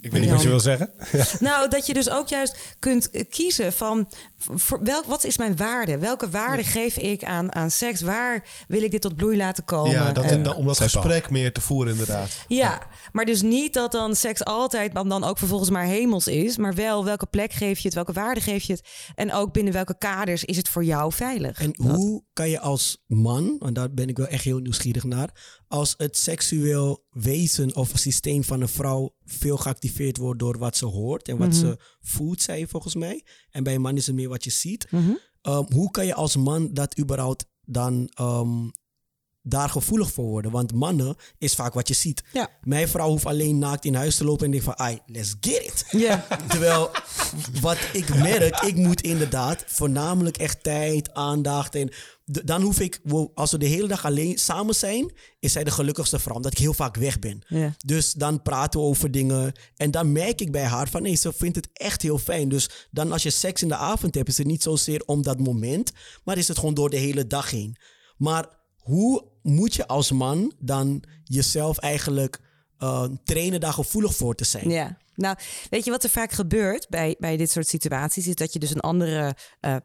Ik 0.01 0.11
weet 0.11 0.21
niet 0.21 0.29
wat 0.29 0.41
je 0.41 0.47
wil 0.47 0.59
zeggen. 0.59 0.89
Nou, 1.39 1.69
dat 1.69 1.85
je 1.85 1.93
dus 1.93 2.09
ook 2.09 2.27
juist 2.27 2.57
kunt 2.79 3.09
kiezen 3.29 3.73
van 3.73 4.09
voor 4.37 4.83
welk, 4.83 5.05
wat 5.05 5.23
is 5.23 5.37
mijn 5.37 5.55
waarde? 5.55 5.97
Welke 5.97 6.29
waarde 6.29 6.63
geef 6.63 6.97
ik 6.97 7.23
aan, 7.23 7.55
aan 7.55 7.71
seks? 7.71 8.01
Waar 8.01 8.43
wil 8.67 8.81
ik 8.81 8.91
dit 8.91 9.01
tot 9.01 9.15
bloei 9.15 9.37
laten 9.37 9.65
komen? 9.65 9.91
Ja, 9.91 10.11
dat, 10.11 10.23
en, 10.23 10.53
om 10.53 10.65
dat 10.65 10.79
gesprek 10.79 11.29
meer 11.29 11.53
te 11.53 11.61
voeren 11.61 11.91
inderdaad. 11.91 12.29
Ja, 12.47 12.81
maar 13.11 13.25
dus 13.25 13.41
niet 13.41 13.73
dat 13.73 13.91
dan 13.91 14.15
seks 14.15 14.45
altijd 14.45 14.93
dan 14.93 15.23
ook 15.23 15.37
vervolgens 15.37 15.69
maar 15.69 15.85
hemels 15.85 16.27
is. 16.27 16.57
Maar 16.57 16.73
wel 16.73 17.05
welke 17.05 17.25
plek 17.25 17.53
geef 17.53 17.79
je 17.79 17.85
het? 17.85 17.95
Welke 17.95 18.13
waarde 18.13 18.41
geef 18.41 18.63
je 18.63 18.73
het? 18.73 18.87
En 19.15 19.33
ook 19.33 19.53
binnen 19.53 19.73
welke 19.73 19.97
kaders 19.97 20.43
is 20.43 20.57
het 20.57 20.69
voor 20.69 20.83
jou 20.83 21.13
veilig? 21.13 21.59
En 21.59 21.75
hoe 21.77 22.23
kan 22.33 22.49
je 22.49 22.59
als 22.59 23.03
man, 23.07 23.57
en 23.59 23.73
daar 23.73 23.93
ben 23.93 24.07
ik 24.07 24.17
wel 24.17 24.27
echt 24.27 24.43
heel 24.43 24.59
nieuwsgierig 24.59 25.03
naar 25.03 25.59
als 25.71 25.93
het 25.97 26.17
seksueel 26.17 27.05
wezen 27.09 27.75
of 27.75 27.91
systeem 27.93 28.43
van 28.43 28.61
een 28.61 28.67
vrouw 28.67 29.15
veel 29.25 29.57
geactiveerd 29.57 30.17
wordt 30.17 30.39
door 30.39 30.57
wat 30.57 30.77
ze 30.77 30.85
hoort 30.85 31.27
en 31.27 31.37
wat 31.37 31.47
mhm. 31.47 31.57
ze 31.57 31.77
voelt, 32.01 32.41
zei 32.41 32.59
je 32.59 32.67
volgens 32.67 32.95
mij. 32.95 33.25
En 33.49 33.63
bij 33.63 33.75
een 33.75 33.81
man 33.81 33.97
is 33.97 34.07
het 34.07 34.15
meer 34.15 34.29
wat 34.29 34.43
je 34.43 34.49
ziet. 34.49 34.91
Mhm. 34.91 35.11
Ehm, 35.41 35.63
hoe 35.73 35.91
kan 35.91 36.05
je 36.05 36.13
als 36.13 36.35
man 36.35 36.73
dat 36.73 36.99
überhaupt 36.99 37.45
dan 37.65 38.09
ehm, 38.13 38.69
daar 39.41 39.69
gevoelig 39.69 40.11
voor 40.11 40.25
worden? 40.25 40.51
Want 40.51 40.73
mannen 40.73 41.15
is 41.37 41.55
vaak 41.55 41.73
wat 41.73 41.87
je 41.87 41.93
ziet. 41.93 42.23
Ja. 42.33 42.49
Mijn 42.61 42.87
vrouw 42.87 43.09
hoeft 43.09 43.25
alleen 43.25 43.57
naakt 43.57 43.85
in 43.85 43.95
huis 43.95 44.15
te 44.15 44.23
lopen 44.23 44.45
en 44.45 44.51
denkt 44.51 44.65
van, 44.65 44.79
ai, 44.79 44.99
let's 45.05 45.35
get 45.39 45.65
it. 45.65 45.85
Terwijl 46.49 46.91
wat 47.61 47.77
ik 47.93 48.15
merk, 48.15 48.59
ik 48.59 48.75
moet 48.75 49.01
inderdaad 49.01 49.63
voornamelijk 49.67 50.37
echt 50.37 50.63
tijd, 50.63 51.13
aandacht 51.13 51.75
en 51.75 51.91
dan 52.31 52.61
hoef 52.61 52.79
ik, 52.79 53.01
als 53.33 53.51
we 53.51 53.57
de 53.57 53.65
hele 53.65 53.87
dag 53.87 54.05
alleen 54.05 54.37
samen 54.37 54.75
zijn, 54.75 55.11
is 55.39 55.51
zij 55.51 55.63
de 55.63 55.71
gelukkigste 55.71 56.19
vrouw, 56.19 56.35
omdat 56.35 56.51
ik 56.51 56.57
heel 56.57 56.73
vaak 56.73 56.95
weg 56.95 57.19
ben. 57.19 57.41
Dus 57.85 58.13
dan 58.13 58.41
praten 58.41 58.79
we 58.79 58.85
over 58.85 59.11
dingen. 59.11 59.53
En 59.75 59.91
dan 59.91 60.11
merk 60.11 60.41
ik 60.41 60.51
bij 60.51 60.65
haar 60.65 60.89
van 60.89 61.01
nee, 61.01 61.15
ze 61.15 61.33
vindt 61.33 61.55
het 61.55 61.69
echt 61.73 62.01
heel 62.01 62.17
fijn. 62.17 62.49
Dus 62.49 62.87
dan 62.91 63.11
als 63.11 63.23
je 63.23 63.29
seks 63.29 63.61
in 63.61 63.67
de 63.67 63.75
avond 63.75 64.15
hebt, 64.15 64.29
is 64.29 64.37
het 64.37 64.47
niet 64.47 64.63
zozeer 64.63 65.03
om 65.05 65.21
dat 65.21 65.39
moment, 65.39 65.91
maar 66.23 66.37
is 66.37 66.47
het 66.47 66.59
gewoon 66.59 66.73
door 66.73 66.89
de 66.89 66.97
hele 66.97 67.27
dag 67.27 67.49
heen. 67.49 67.77
Maar 68.17 68.59
hoe 68.77 69.25
moet 69.41 69.75
je 69.75 69.87
als 69.87 70.11
man 70.11 70.53
dan 70.59 71.03
jezelf 71.23 71.77
eigenlijk 71.77 72.39
uh, 72.79 73.03
trainen 73.23 73.59
daar 73.59 73.73
gevoelig 73.73 74.15
voor 74.15 74.35
te 74.35 74.43
zijn? 74.43 74.69
Ja. 74.69 74.97
Nou, 75.15 75.37
weet 75.69 75.85
je 75.85 75.91
wat 75.91 76.03
er 76.03 76.09
vaak 76.09 76.31
gebeurt 76.31 76.89
bij, 76.89 77.15
bij 77.19 77.37
dit 77.37 77.51
soort 77.51 77.67
situaties? 77.67 78.27
Is 78.27 78.35
dat 78.35 78.53
je 78.53 78.59
dus 78.59 78.71
een 78.71 78.79
andere 78.79 79.35
uh, 79.61 79.75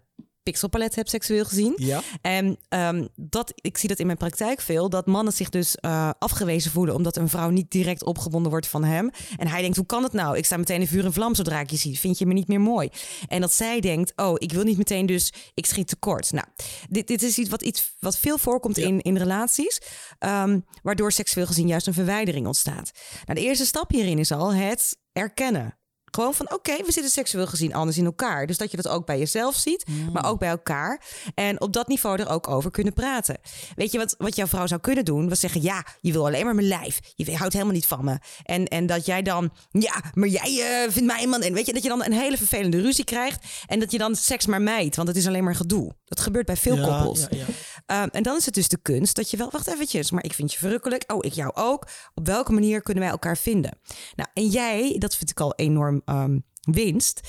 pixelpalet 0.47 0.95
heb 0.95 1.09
seksueel 1.09 1.45
gezien. 1.45 1.75
Ja. 1.77 2.03
En 2.21 2.59
um, 2.69 3.09
dat, 3.17 3.53
ik 3.55 3.79
zie 3.79 3.89
dat 3.89 3.99
in 3.99 4.07
mijn 4.07 4.19
praktijk 4.19 4.61
veel, 4.61 4.89
dat 4.89 5.07
mannen 5.07 5.33
zich 5.33 5.49
dus 5.49 5.77
uh, 5.81 6.11
afgewezen 6.19 6.71
voelen 6.71 6.95
omdat 6.95 7.17
een 7.17 7.29
vrouw 7.29 7.51
niet 7.51 7.71
direct 7.71 8.05
opgewonden 8.05 8.51
wordt 8.51 8.67
van 8.67 8.85
hem. 8.85 9.11
En 9.37 9.49
hij 9.49 9.61
denkt, 9.61 9.77
hoe 9.77 9.87
kan 9.87 10.03
het 10.03 10.13
nou? 10.13 10.37
Ik 10.37 10.45
sta 10.45 10.57
meteen 10.57 10.81
in 10.81 10.87
vuur 10.87 11.05
en 11.05 11.13
vlam 11.13 11.35
zodra 11.35 11.61
ik 11.61 11.71
je 11.71 11.77
zie. 11.77 11.99
Vind 11.99 12.19
je 12.19 12.27
me 12.27 12.33
niet 12.33 12.49
meer 12.49 12.61
mooi? 12.61 12.89
En 13.29 13.41
dat 13.41 13.53
zij 13.53 13.81
denkt, 13.81 14.13
oh, 14.17 14.35
ik 14.39 14.53
wil 14.53 14.65
niet 14.65 14.79
meteen 14.79 15.07
dus, 15.07 15.33
ik 15.55 15.67
schiet 15.67 15.89
tekort. 15.89 16.33
Nou, 16.33 16.47
dit, 16.89 17.07
dit 17.07 17.23
is 17.23 17.39
iets 17.39 17.51
wat, 17.51 17.63
iets 17.63 17.95
wat 18.01 18.19
veel 18.19 18.39
voorkomt 18.39 18.79
in, 18.79 19.01
in 19.01 19.17
relaties, 19.17 19.81
um, 20.19 20.65
waardoor 20.83 21.13
seksueel 21.13 21.47
gezien 21.47 21.67
juist 21.67 21.87
een 21.87 21.95
verwijdering 21.95 22.47
ontstaat. 22.47 22.91
Nou, 23.25 23.39
de 23.39 23.45
eerste 23.45 23.67
stap 23.67 23.91
hierin 23.91 24.19
is 24.19 24.33
al 24.33 24.55
het 24.55 24.99
erkennen. 25.13 25.79
Gewoon 26.17 26.35
van 26.35 26.53
oké, 26.53 26.77
we 26.77 26.93
zitten 26.93 27.13
seksueel 27.13 27.47
gezien 27.47 27.75
anders 27.75 27.99
in 27.99 28.05
elkaar. 28.05 28.47
Dus 28.47 28.59
dat 28.59 28.71
je 28.71 28.77
dat 28.77 28.89
ook 28.89 29.07
bij 29.07 29.19
jezelf 29.19 29.55
ziet, 29.55 29.87
mm. 29.89 30.13
maar 30.13 30.27
ook 30.27 30.39
bij 30.39 30.49
elkaar. 30.49 31.03
En 31.35 31.61
op 31.61 31.73
dat 31.73 31.89
niveau 31.89 32.21
er 32.21 32.29
ook 32.29 32.49
over 32.49 32.71
kunnen 32.71 32.93
praten. 32.93 33.39
Weet 33.75 33.93
je 33.93 33.99
wat, 33.99 34.15
wat 34.19 34.37
jouw 34.37 34.47
vrouw 34.47 34.67
zou 34.67 34.81
kunnen 34.81 35.05
doen? 35.05 35.29
Was 35.29 35.41
zeggen: 35.41 35.63
Ja, 35.63 35.87
je 36.01 36.13
wil 36.13 36.27
alleen 36.27 36.45
maar 36.45 36.55
mijn 36.55 36.69
lijf. 36.69 37.01
Je 37.15 37.37
houdt 37.37 37.53
helemaal 37.53 37.75
niet 37.75 37.87
van 37.87 38.05
me. 38.05 38.19
En, 38.43 38.65
en 38.65 38.87
dat 38.87 39.07
jij 39.07 39.23
dan, 39.23 39.51
ja, 39.71 40.03
maar 40.15 40.29
jij 40.29 40.85
uh, 40.85 40.93
vindt 40.93 41.07
mij 41.07 41.23
een 41.23 41.29
man. 41.29 41.43
En 41.43 41.53
weet 41.53 41.67
je, 41.67 41.73
dat 41.73 41.83
je 41.83 41.89
dan 41.89 42.05
een 42.05 42.13
hele 42.13 42.37
vervelende 42.37 42.81
ruzie 42.81 43.05
krijgt. 43.05 43.47
En 43.67 43.81
dat 43.81 43.93
je 43.93 43.99
dan 43.99 44.15
seks 44.15 44.47
maar 44.47 44.63
mijt, 44.63 44.97
want 44.97 45.09
het 45.09 45.17
is 45.17 45.27
alleen 45.27 45.45
maar 45.45 45.55
gedoe. 45.55 45.93
Dat 46.05 46.21
gebeurt 46.21 46.47
bij 46.47 46.57
veel 46.57 46.81
koppels. 46.81 47.21
Ja, 47.21 47.29
ja. 47.31 47.45
Ehm, 47.87 48.09
en 48.13 48.23
dan 48.23 48.37
is 48.37 48.45
het 48.45 48.55
dus 48.55 48.69
de 48.69 48.79
kunst 48.83 49.17
dat 49.17 49.31
je 49.31 49.37
wel, 49.37 49.51
wacht 49.51 49.67
eventjes, 49.67 50.11
maar 50.11 50.25
ik 50.25 50.33
vind 50.33 50.53
je 50.53 50.59
verrukkelijk. 50.59 51.13
Oh, 51.13 51.19
ik 51.21 51.33
jou 51.33 51.51
ook. 51.55 51.87
Op 52.15 52.27
welke 52.27 52.53
manier 52.53 52.83
kunnen 52.83 53.03
wij 53.03 53.13
elkaar 53.13 53.37
vinden? 53.37 53.79
Nou, 54.15 54.29
en 54.35 54.47
jij, 54.47 54.97
dat 54.99 55.17
vind 55.17 55.31
ik 55.31 55.41
al 55.41 55.55
enorm 55.55 56.03
um, 56.05 56.45
winst. 56.61 57.21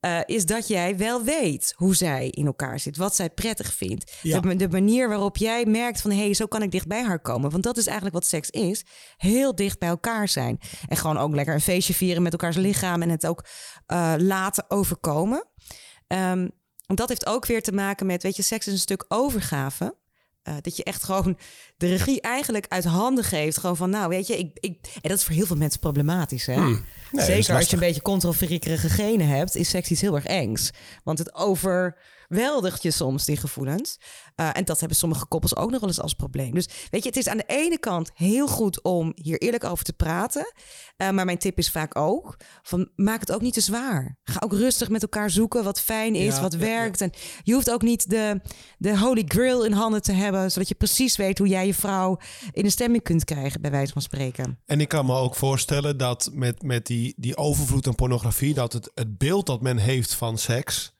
Uh, 0.00 0.20
is 0.24 0.46
dat 0.46 0.68
jij 0.68 0.96
wel 0.96 1.22
weet 1.22 1.72
hoe 1.76 1.94
zij 1.94 2.28
in 2.28 2.46
elkaar 2.46 2.80
zit, 2.80 2.96
wat 2.96 3.14
zij 3.14 3.30
prettig 3.30 3.72
vindt. 3.72 4.12
Ja. 4.22 4.40
De, 4.40 4.56
de, 4.56 4.68
manier 4.68 5.08
waarop 5.08 5.36
jij 5.36 5.64
merkt 5.64 6.00
van 6.00 6.10
hé, 6.10 6.16
hey, 6.16 6.34
zo 6.34 6.46
kan 6.46 6.62
ik 6.62 6.70
dicht 6.70 6.86
bij 6.86 7.02
haar 7.04 7.20
komen. 7.20 7.50
Want 7.50 7.62
dat 7.62 7.76
is 7.76 7.86
eigenlijk 7.86 8.16
wat 8.16 8.26
seks 8.26 8.50
is: 8.50 8.84
heel 9.16 9.54
dicht 9.54 9.78
bij 9.78 9.88
elkaar 9.88 10.28
zijn. 10.28 10.58
En 10.88 10.96
gewoon 10.96 11.18
ook 11.18 11.34
lekker 11.34 11.54
een 11.54 11.60
feestje 11.60 11.94
vieren 11.94 12.22
met 12.22 12.32
elkaars 12.32 12.56
lichaam 12.56 13.02
en 13.02 13.08
het 13.08 13.26
ook 13.26 13.46
uh, 13.86 14.14
laten 14.18 14.64
overkomen. 14.68 15.48
Um, 16.06 16.50
dat 16.94 17.08
heeft 17.08 17.26
ook 17.26 17.46
weer 17.46 17.62
te 17.62 17.72
maken 17.72 18.06
met, 18.06 18.22
weet 18.22 18.36
je, 18.36 18.42
seks 18.42 18.66
is 18.66 18.72
een 18.72 18.78
stuk 18.78 19.04
overgave. 19.08 19.96
Uh, 20.48 20.54
dat 20.60 20.76
je 20.76 20.84
echt 20.84 21.02
gewoon 21.02 21.38
de 21.76 21.86
regie 21.86 22.20
eigenlijk 22.20 22.66
uit 22.68 22.84
handen 22.84 23.24
geeft. 23.24 23.58
Gewoon 23.58 23.76
van, 23.76 23.90
nou 23.90 24.08
weet 24.08 24.26
je, 24.26 24.38
ik, 24.38 24.50
ik, 24.60 24.78
en 24.94 25.08
dat 25.08 25.18
is 25.18 25.24
voor 25.24 25.34
heel 25.34 25.46
veel 25.46 25.56
mensen 25.56 25.80
problematisch. 25.80 26.46
Hè? 26.46 26.54
Hmm. 26.54 26.84
Zeker 27.12 27.54
als 27.54 27.68
je 27.68 27.74
een 27.74 27.80
beetje 27.82 28.02
controlfriekerige 28.02 28.88
genen 28.88 29.28
hebt, 29.28 29.56
is 29.56 29.68
seks 29.68 29.90
iets 29.90 30.00
heel 30.00 30.14
erg 30.14 30.26
engs. 30.26 30.70
Want 31.04 31.18
het 31.18 31.32
overweldigt 32.28 32.82
je 32.82 32.90
soms, 32.90 33.24
die 33.24 33.36
gevoelens. 33.36 33.98
Uh, 34.36 34.50
en 34.52 34.64
dat 34.64 34.78
hebben 34.78 34.96
sommige 34.96 35.26
koppels 35.26 35.56
ook 35.56 35.70
nog 35.70 35.80
wel 35.80 35.88
eens 35.88 36.00
als 36.00 36.14
probleem. 36.14 36.54
Dus 36.54 36.68
weet 36.90 37.02
je, 37.02 37.08
het 37.08 37.18
is 37.18 37.28
aan 37.28 37.36
de 37.36 37.44
ene 37.46 37.78
kant 37.78 38.10
heel 38.14 38.48
goed 38.48 38.82
om 38.82 39.12
hier 39.14 39.38
eerlijk 39.38 39.64
over 39.64 39.84
te 39.84 39.92
praten. 39.92 40.52
Uh, 40.96 41.10
maar 41.10 41.24
mijn 41.24 41.38
tip 41.38 41.58
is 41.58 41.70
vaak 41.70 41.96
ook: 41.96 42.36
van, 42.62 42.88
maak 42.96 43.20
het 43.20 43.32
ook 43.32 43.40
niet 43.40 43.54
te 43.54 43.60
zwaar. 43.60 44.18
Ga 44.24 44.40
ook 44.44 44.52
rustig 44.52 44.88
met 44.88 45.02
elkaar 45.02 45.30
zoeken 45.30 45.64
wat 45.64 45.80
fijn 45.80 46.14
is, 46.14 46.40
wat 46.40 46.54
werkt. 46.54 47.00
En 47.00 47.12
je 47.42 47.52
hoeft 47.52 47.70
ook 47.70 47.82
niet 47.82 48.10
de, 48.10 48.40
de 48.78 48.98
holy 48.98 49.24
grail 49.26 49.64
in 49.64 49.72
handen 49.72 50.02
te 50.02 50.12
hebben, 50.12 50.50
zodat 50.50 50.68
je 50.68 50.74
precies 50.74 51.16
weet 51.16 51.38
hoe 51.38 51.48
jij 51.48 51.66
je 51.66 51.74
vrouw 51.74 52.18
in 52.52 52.62
de 52.62 52.70
stemming 52.70 53.02
kunt 53.02 53.24
krijgen, 53.24 53.60
bij 53.60 53.70
wijze 53.70 53.92
van 53.92 54.02
spreken. 54.02 54.60
En 54.66 54.80
ik 54.80 54.88
kan 54.88 55.06
me 55.06 55.14
ook 55.14 55.34
voorstellen 55.34 55.96
dat 55.96 56.30
met, 56.32 56.62
met 56.62 56.86
die, 56.86 57.14
die 57.16 57.36
overvloed 57.36 57.86
aan 57.86 57.94
pornografie, 57.94 58.54
dat 58.54 58.72
het, 58.72 58.90
het 58.94 59.18
beeld 59.18 59.46
dat 59.46 59.62
men 59.62 59.76
heeft 59.76 60.14
van 60.14 60.38
seks 60.38 60.95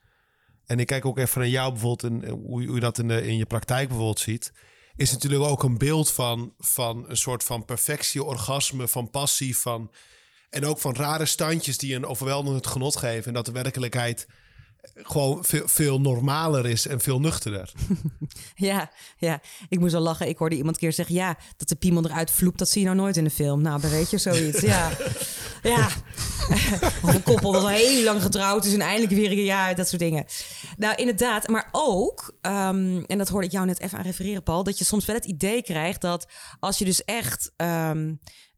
en 0.67 0.79
ik 0.79 0.87
kijk 0.87 1.05
ook 1.05 1.19
even 1.19 1.41
naar 1.41 1.49
jou 1.49 1.73
bijvoorbeeld 1.73 2.13
en 2.13 2.29
hoe, 2.29 2.67
hoe 2.67 2.75
je 2.75 2.81
dat 2.81 2.99
in, 2.99 3.11
in 3.11 3.37
je 3.37 3.47
praktijk 3.47 3.89
bijvoorbeeld 3.89 4.21
ziet. 4.21 4.53
Is 4.97 5.13
natuurlijk 5.13 5.43
ook 5.43 5.63
een 5.63 5.79
beeld 5.79 6.11
van, 6.11 6.55
van 6.59 7.05
een 7.09 7.17
soort 7.17 7.45
van 7.45 7.65
perfectie, 7.65 8.25
orgasme, 8.25 8.89
van 8.89 9.11
passie, 9.11 9.57
van. 9.59 9.91
En 10.51 10.65
ook 10.65 10.79
van 10.79 10.95
rare 10.95 11.27
standjes 11.27 11.79
die 11.79 11.95
een 11.95 12.07
overweldigend 12.07 12.67
genot 12.67 12.97
geven. 12.97 13.27
En 13.27 13.35
dat 13.35 13.45
de 13.45 13.53
werkelijkheid 13.53 14.27
gewoon 14.95 15.45
veel, 15.45 15.69
veel 15.69 16.01
normaler 16.01 16.67
is 16.67 16.87
en 16.87 17.01
veel 17.01 17.21
nuchterder. 17.21 17.73
ja, 18.55 18.91
ja, 19.19 19.41
ik 19.69 19.81
moest 19.81 19.95
al 19.95 20.01
lachen. 20.01 20.29
Ik 20.29 20.39
hoorde 20.39 20.57
iemand 20.57 20.75
een 20.75 20.81
keer 20.81 20.93
zeggen: 20.93 21.15
ja, 21.15 21.37
dat 21.57 21.69
de 21.69 21.75
piemel 21.75 22.05
eruit 22.05 22.31
vloept, 22.31 22.59
dat 22.59 22.69
zie 22.69 22.81
je 22.81 22.87
nou 22.87 22.99
nooit 22.99 23.17
in 23.17 23.25
de 23.25 23.31
film. 23.31 23.63
Nou, 23.63 23.81
dan 23.81 23.91
weet 23.91 24.11
je 24.11 24.19
zoiets. 24.19 24.61
ja, 24.61 24.91
ja. 25.63 25.89
een 27.03 27.23
koppel 27.23 27.53
dat 27.53 27.63
al 27.63 27.69
heel 27.69 28.05
lang 28.05 28.23
getrouwd 28.23 28.65
is 28.65 28.73
en 28.73 28.81
eindelijk 28.81 29.13
weer 29.13 29.31
een 29.31 29.45
jaar, 29.45 29.75
dat 29.75 29.89
soort 29.89 30.03
dingen. 30.03 30.25
Nou, 30.77 30.95
inderdaad. 30.95 31.49
Maar 31.49 31.69
ook, 31.73 32.37
ehm, 32.41 33.03
en 33.07 33.19
dat 33.19 33.29
hoorde 33.29 33.47
ik 33.47 33.53
jou 33.53 33.67
net 33.67 33.81
even 33.81 33.99
aan 33.99 34.05
refereren, 34.05 34.43
Paul, 34.43 34.65
dat 34.65 34.79
je 34.79 34.85
soms 34.85 35.05
wel 35.05 35.17
het 35.17 35.25
idee 35.25 35.63
krijgt 35.63 36.01
dat 36.01 36.27
als 36.61 36.79
je 36.79 36.85
dus 36.85 37.05
echt 37.05 37.53
ehm, 37.57 38.15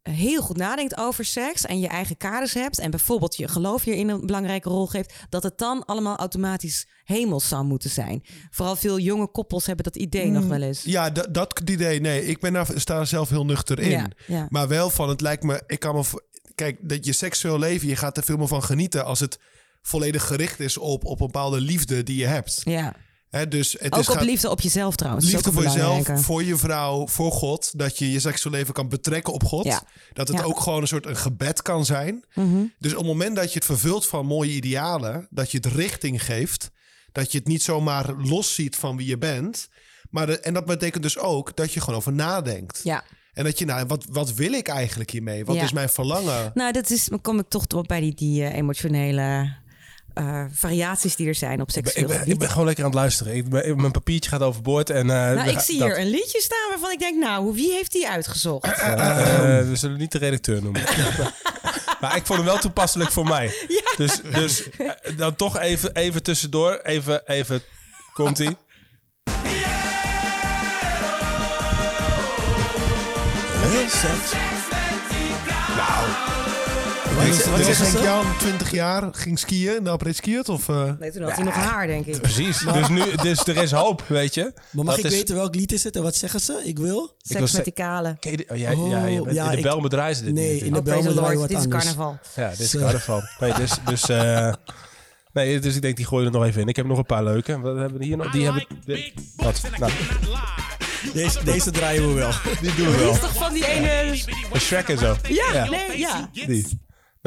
heel 0.09 0.43
goed 0.43 0.57
nadenkt 0.57 0.99
over 0.99 1.25
seks 1.25 1.65
en 1.65 1.81
je 1.81 1.89
eigen 1.89 2.17
kaders 2.17 2.55
hebt 2.55 2.79
en 2.79 2.91
bijvoorbeeld 2.91 3.37
je 3.37 3.49
geloof 3.49 3.85
hierin 3.85 4.09
een 4.09 4.27
belangrijke 4.27 4.69
rol 4.69 4.87
geeft, 4.87 5.15
dat 5.29 5.43
het 5.43 5.59
dan 5.59 5.85
allemaal 5.85 6.17
automatisch 6.17 6.87
hemels 7.05 7.49
zou 7.49 7.65
moeten 7.65 7.91
zijn. 7.91 8.23
Vooral 8.51 8.77
veel 8.77 8.99
jonge 8.99 9.27
koppels 9.31 9.67
hebben 9.67 9.85
dat 9.85 9.97
idee 9.97 10.31
nog 10.31 10.47
wel 10.47 10.63
eens. 10.63 10.83
Ja, 10.83 11.11
dat, 11.11 11.35
dat 11.35 11.61
idee, 11.65 12.01
nee. 12.01 12.27
Ik 12.27 12.41
ben 12.41 12.53
daar, 12.53 12.69
sta 12.75 13.05
zelf 13.05 13.29
heel 13.29 13.45
nuchter 13.45 13.79
in. 13.79 13.91
Ja, 13.91 14.09
ja. 14.27 14.47
Maar 14.49 14.69
wel 14.69 14.91
van, 14.91 15.09
het 15.09 15.21
lijkt 15.21 15.43
me, 15.43 15.63
ik 15.67 15.81
kan 15.81 15.95
me, 15.95 16.03
kijk, 16.55 16.89
dat 16.89 17.05
je 17.05 17.13
seksueel 17.13 17.59
leven, 17.59 17.89
je 17.89 17.97
gaat 17.97 18.17
er 18.17 18.23
veel 18.23 18.37
meer 18.37 18.49
van 18.49 18.63
genieten 18.63 19.05
als 19.05 19.21
het 19.21 19.39
volledig 19.83 20.27
gericht 20.27 20.61
is 20.61 20.79
op, 20.79 21.05
op 21.05 21.21
een 21.21 21.27
bepaalde 21.27 21.61
liefde 21.61 22.03
die 22.03 22.17
je 22.17 22.27
hebt. 22.27 22.61
Ja. 22.65 22.95
Hè, 23.31 23.49
dus 23.49 23.73
het 23.79 23.93
Ook 23.93 24.01
is 24.01 24.09
op 24.09 24.15
gaat- 24.15 24.25
liefde 24.25 24.51
op 24.51 24.61
jezelf 24.61 24.97
trouwens. 24.97 25.31
Liefde 25.33 25.53
voor 25.53 25.63
jezelf, 25.63 26.09
voor 26.25 26.45
je 26.45 26.57
vrouw, 26.57 27.07
voor 27.07 27.33
God. 27.33 27.79
Dat 27.79 27.99
je 27.99 28.13
je 28.13 28.21
seksueel 28.21 28.55
leven 28.55 28.75
kan 28.75 28.89
betrekken 28.89 29.33
op 29.33 29.45
God. 29.45 29.65
Ja. 29.65 29.83
Dat 30.13 30.29
het 30.29 30.37
Ja. 30.39 30.43
ook 30.45 30.61
gewoon 30.61 30.81
een 30.81 30.89
soort 30.89 31.07
een 31.07 31.17
gebed 31.17 31.63
kan 31.63 31.85
zijn. 31.85 32.25
Mhm. 32.35 32.65
Dus 32.79 32.93
op 32.93 32.99
het 32.99 33.07
moment 33.07 33.37
dat 33.37 33.49
je 33.49 33.55
het 33.55 33.65
vervult 33.65 34.07
van 34.07 34.27
mooie 34.27 34.53
idealen, 34.53 35.27
dat 35.31 35.51
je 35.51 35.57
het 35.57 35.67
richting 35.67 36.25
geeft, 36.25 36.71
dat 37.13 37.33
je 37.33 37.39
het 37.39 37.47
niet 37.47 37.63
zomaar 37.63 38.15
los 38.17 38.55
ziet 38.55 38.77
van 38.77 38.97
wie 38.97 39.07
je 39.07 39.19
bent. 39.19 39.69
Maar 40.11 40.27
de- 40.27 40.41
en 40.41 40.55
dat 40.55 40.65
betekent 40.65 41.03
dus 41.03 41.19
ook 41.19 41.57
dat 41.57 41.73
je 41.73 41.81
gewoon 41.81 41.99
over 41.99 42.13
nadenkt. 42.13 42.81
Ja. 42.85 43.05
En 43.33 43.45
dat 43.45 43.59
je, 43.59 43.65
nou, 43.65 43.87
wat, 43.87 44.05
wat 44.11 44.35
wil 44.35 44.53
ik 44.53 44.69
eigenlijk 44.69 45.11
hiermee? 45.11 45.45
Wat 45.45 45.57
Ja. 45.57 45.63
is 45.63 45.73
mijn 45.73 45.89
verlangen? 45.89 46.51
Nou, 46.55 46.73
dat 46.73 46.91
is, 46.91 47.05
dan 47.05 47.21
kom 47.21 47.39
ik 47.39 47.49
toch 47.49 47.67
op 47.75 47.89
bij 47.89 48.01
die, 48.01 48.15
die 48.15 48.45
eh, 48.45 48.55
emotionele 48.57 49.57
eh, 50.19 50.45
variaties 50.53 51.17
die 51.17 51.29
er 51.29 51.35
zijn 51.35 51.61
op 51.61 51.69
Ik 51.69 51.75
seksueel 51.75 52.07
ben, 52.07 52.17
gebied. 52.19 52.33
ik 52.33 52.39
ben 52.39 52.49
gewoon 52.51 52.67
lekker 52.67 52.85
aan 52.85 52.91
het 52.91 52.99
luisteren. 52.99 53.35
Ik 53.35 53.49
ben, 53.49 53.77
mijn 53.81 53.93
papiertje 53.93 54.31
gaat 54.31 54.43
overboord. 54.43 54.91
En, 54.91 55.11
eh, 55.11 55.17
nou, 55.35 55.49
ik 55.49 55.59
zie 55.61 55.79
dat- 55.79 55.89
hier 55.89 55.99
een 55.99 56.11
liedje 56.11 56.41
staan 56.41 56.69
waarvan 56.69 56.91
ik 56.91 56.99
denk, 56.99 57.19
nou, 57.19 57.55
wie 57.55 57.73
heeft 57.73 57.93
die 57.93 58.09
uitgezocht? 58.09 58.65
Eh, 58.65 59.59
we 59.59 59.71
zullen 59.77 59.99
niet 59.99 60.13
de 60.13 60.19
redacteur 60.19 60.63
noemen. 60.63 60.83
maar 62.01 62.17
ik 62.17 62.27
vond 62.27 62.39
hem 62.39 62.49
wel 62.49 62.59
toepasselijk 62.59 63.11
voor 63.11 63.25
mij. 63.27 63.51
Dus, 63.97 64.21
dus 64.33 64.69
dan 65.17 65.37
toch 65.37 65.59
even, 65.59 65.95
even 65.95 66.23
tussendoor. 66.23 66.81
Even, 66.83 67.27
even 67.27 67.63
komt-ie. 68.13 68.57
Wat 77.19 77.57
denk 77.65 77.75
ze? 77.75 78.01
Jan, 78.03 78.25
20 78.39 78.71
jaar, 78.71 79.09
ging 79.13 79.39
skiën 79.39 79.77
en 79.77 79.87
après 79.87 80.13
skiën? 80.17 80.49
Of, 80.49 80.69
eh? 80.69 80.91
Nee, 81.01 81.13
toen 81.13 81.23
had 81.23 81.33
hij 81.35 81.45
nog 81.45 81.55
haar, 81.55 81.87
denk 81.87 82.07
ik. 82.07 82.21
Precies. 82.21 82.59
Dus, 82.59 82.89
nu, 82.89 83.03
dus 83.23 83.47
er 83.47 83.57
is 83.57 83.71
hoop, 83.71 84.03
weet 84.09 84.35
je. 84.35 84.53
Maar 84.71 84.85
mag 84.85 84.95
Dat 84.97 85.05
ik 85.05 85.11
is- 85.11 85.17
weten 85.17 85.35
welk 85.35 85.55
lied 85.55 85.73
is 85.73 85.85
het 85.85 85.97
en 85.97 86.03
wat 86.03 86.15
zeggen 86.15 86.41
ze? 86.41 86.61
Ik 86.65 86.79
wil? 86.79 87.15
Seks 87.19 87.53
met 87.53 87.65
die 87.65 87.73
kale. 87.73 88.17
Oh, 88.49 88.57
ja, 88.57 88.71
je 88.71 88.77
Oh, 89.19 89.25
bent 89.25 89.37
ja, 89.37 89.45
in 89.45 89.51
de 89.51 89.57
ik- 89.57 89.63
Belmen 89.63 89.91
draaien 89.91 90.17
ze 90.17 90.25
dit 90.25 90.35
Nee, 90.35 90.53
niet 90.53 90.63
in 90.63 90.73
de 90.73 90.79
Oh, 90.79 90.85
the 90.85 91.13
draaien 91.15 91.49
dit 91.49 91.59
is 91.59 91.69
carnaval. 91.69 92.19
Ja, 92.37 92.49
dit 92.51 92.61
is 92.61 92.77
carnaval. 92.77 93.23
Nee, 93.41 93.53
dus, 93.55 93.71
dus, 93.85 94.09
eh, 94.09 94.53
nee, 95.33 95.59
dus 95.59 95.75
ik 95.77 95.83
denk, 95.83 95.97
die 95.97 96.07
gooi 96.07 96.23
je 96.25 96.31
er 96.31 96.35
nog 96.39 96.45
even 96.47 96.61
in. 96.61 96.69
Ik 96.69 96.77
heb 96.77 96.87
nog 96.87 96.99
een 96.99 97.07
paar 97.07 97.25
leuke. 97.25 97.61
Wat 97.61 97.77
hebben 97.77 97.99
we 97.99 98.05
hier 98.05 98.17
nog? 98.17 98.31
Die 98.31 98.45
hebben... 98.45 98.67
Nou, 99.37 99.93
Deze, 101.13 101.45
deze 101.45 101.71
draaien 101.71 102.09
we 102.09 102.15
wel. 102.15 102.31
die 102.61 102.75
doen 102.75 102.87
we 102.87 102.93
Die 102.97 103.01
wel. 103.05 103.13
is 103.13 103.21
toch 103.21 103.35
van 103.35 103.53
die 103.53 103.67
ene... 103.67 104.17
Een 104.53 104.61
Shrek 104.61 104.89
en 104.89 104.99
zo. 104.99 105.17
Ja, 105.29 105.53
Ja. 105.53 105.69
nee, 105.71 105.99
ja. 105.99 106.31
Die. 106.33 106.81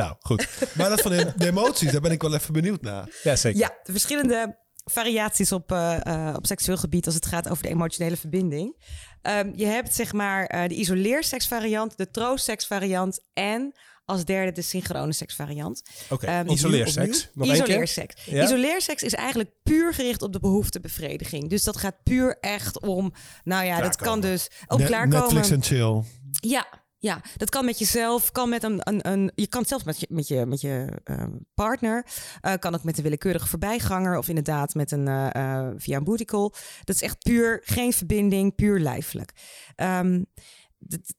Nou, 0.03 0.15
goed. 0.19 0.47
Maar 0.77 0.89
dat 0.89 1.01
van 1.01 1.11
de, 1.11 1.33
de 1.35 1.47
emoties, 1.47 1.91
daar 1.91 2.01
ben 2.01 2.11
ik 2.11 2.21
wel 2.21 2.33
even 2.33 2.53
benieuwd 2.53 2.81
naar. 2.81 3.09
Ja, 3.23 3.35
zeker. 3.35 3.59
Ja, 3.59 3.67
de 3.83 3.91
verschillende 3.91 4.59
variaties 4.83 5.51
op, 5.51 5.71
eh, 5.71 6.05
eh, 6.29 6.35
op 6.35 6.45
seksueel 6.45 6.77
gebied 6.77 7.05
als 7.05 7.15
het 7.15 7.25
gaat 7.25 7.49
over 7.49 7.63
de 7.63 7.69
emotionele 7.69 8.17
verbinding. 8.17 8.83
Ehm, 9.21 9.51
je 9.55 9.65
hebt 9.65 9.93
zeg 9.95 10.13
maar 10.13 10.45
eh, 10.45 10.67
de 10.67 10.75
isoleerseksvariant, 10.75 11.97
de 11.97 12.11
troostseksvariant 12.11 13.19
en 13.33 13.73
als 14.05 14.25
derde 14.25 14.51
de 14.51 14.61
synchrone 14.61 15.13
seksvariant. 15.13 15.81
Oké, 16.09 16.25
Ehm, 16.25 16.49
isoleerseks. 16.49 17.29
Nog 17.33 17.47
één 17.47 17.55
keer? 17.55 17.63
Isoleerseks. 17.65 18.25
Ja? 18.25 18.43
Isoleerseks 18.43 19.03
is 19.03 19.13
eigenlijk 19.13 19.49
puur 19.63 19.93
gericht 19.93 20.21
op 20.21 20.33
de 20.33 20.39
behoeftebevrediging. 20.39 21.49
Dus 21.49 21.63
dat 21.63 21.77
gaat 21.77 22.03
puur 22.03 22.37
echt 22.39 22.79
om, 22.79 23.13
nou 23.43 23.65
ja, 23.65 23.81
dat 23.81 23.95
kan 23.95 24.19
dus 24.21 24.47
ook 24.67 24.79
Net- 24.79 24.87
klaarkomen. 24.87 25.19
Netflix 25.33 25.49
en 25.49 25.63
chill. 25.63 26.03
Ja, 26.31 26.67
ja, 27.01 27.21
dat 27.37 27.49
kan 27.49 27.65
met 27.65 27.79
jezelf, 27.79 28.31
kan 28.31 28.49
met 28.49 28.63
een, 28.63 28.79
een, 28.83 29.07
een 29.07 29.31
je 29.35 29.47
kan 29.47 29.59
het 29.59 29.69
zelfs 29.69 29.83
met 29.83 29.99
je, 29.99 30.07
met 30.09 30.27
je, 30.27 30.45
met 30.45 30.61
je 30.61 30.99
ehm, 31.03 31.31
partner, 31.53 32.05
eh, 32.41 32.53
kan 32.59 32.75
ook 32.75 32.83
met 32.83 32.97
een 32.97 33.03
willekeurige 33.03 33.47
voorbijganger 33.47 34.17
of 34.17 34.27
inderdaad 34.27 34.73
met 34.73 34.91
een 34.91 35.07
eh, 35.07 35.35
eh, 35.35 35.73
via 35.77 35.97
een 35.97 36.03
booty 36.03 36.25
call. 36.25 36.51
Dat 36.83 36.95
is 36.95 37.01
echt 37.01 37.23
puur 37.23 37.61
geen 37.63 37.93
verbinding, 37.93 38.55
puur 38.55 38.79
lijfelijk. 38.79 39.31
Ehm, 39.75 40.23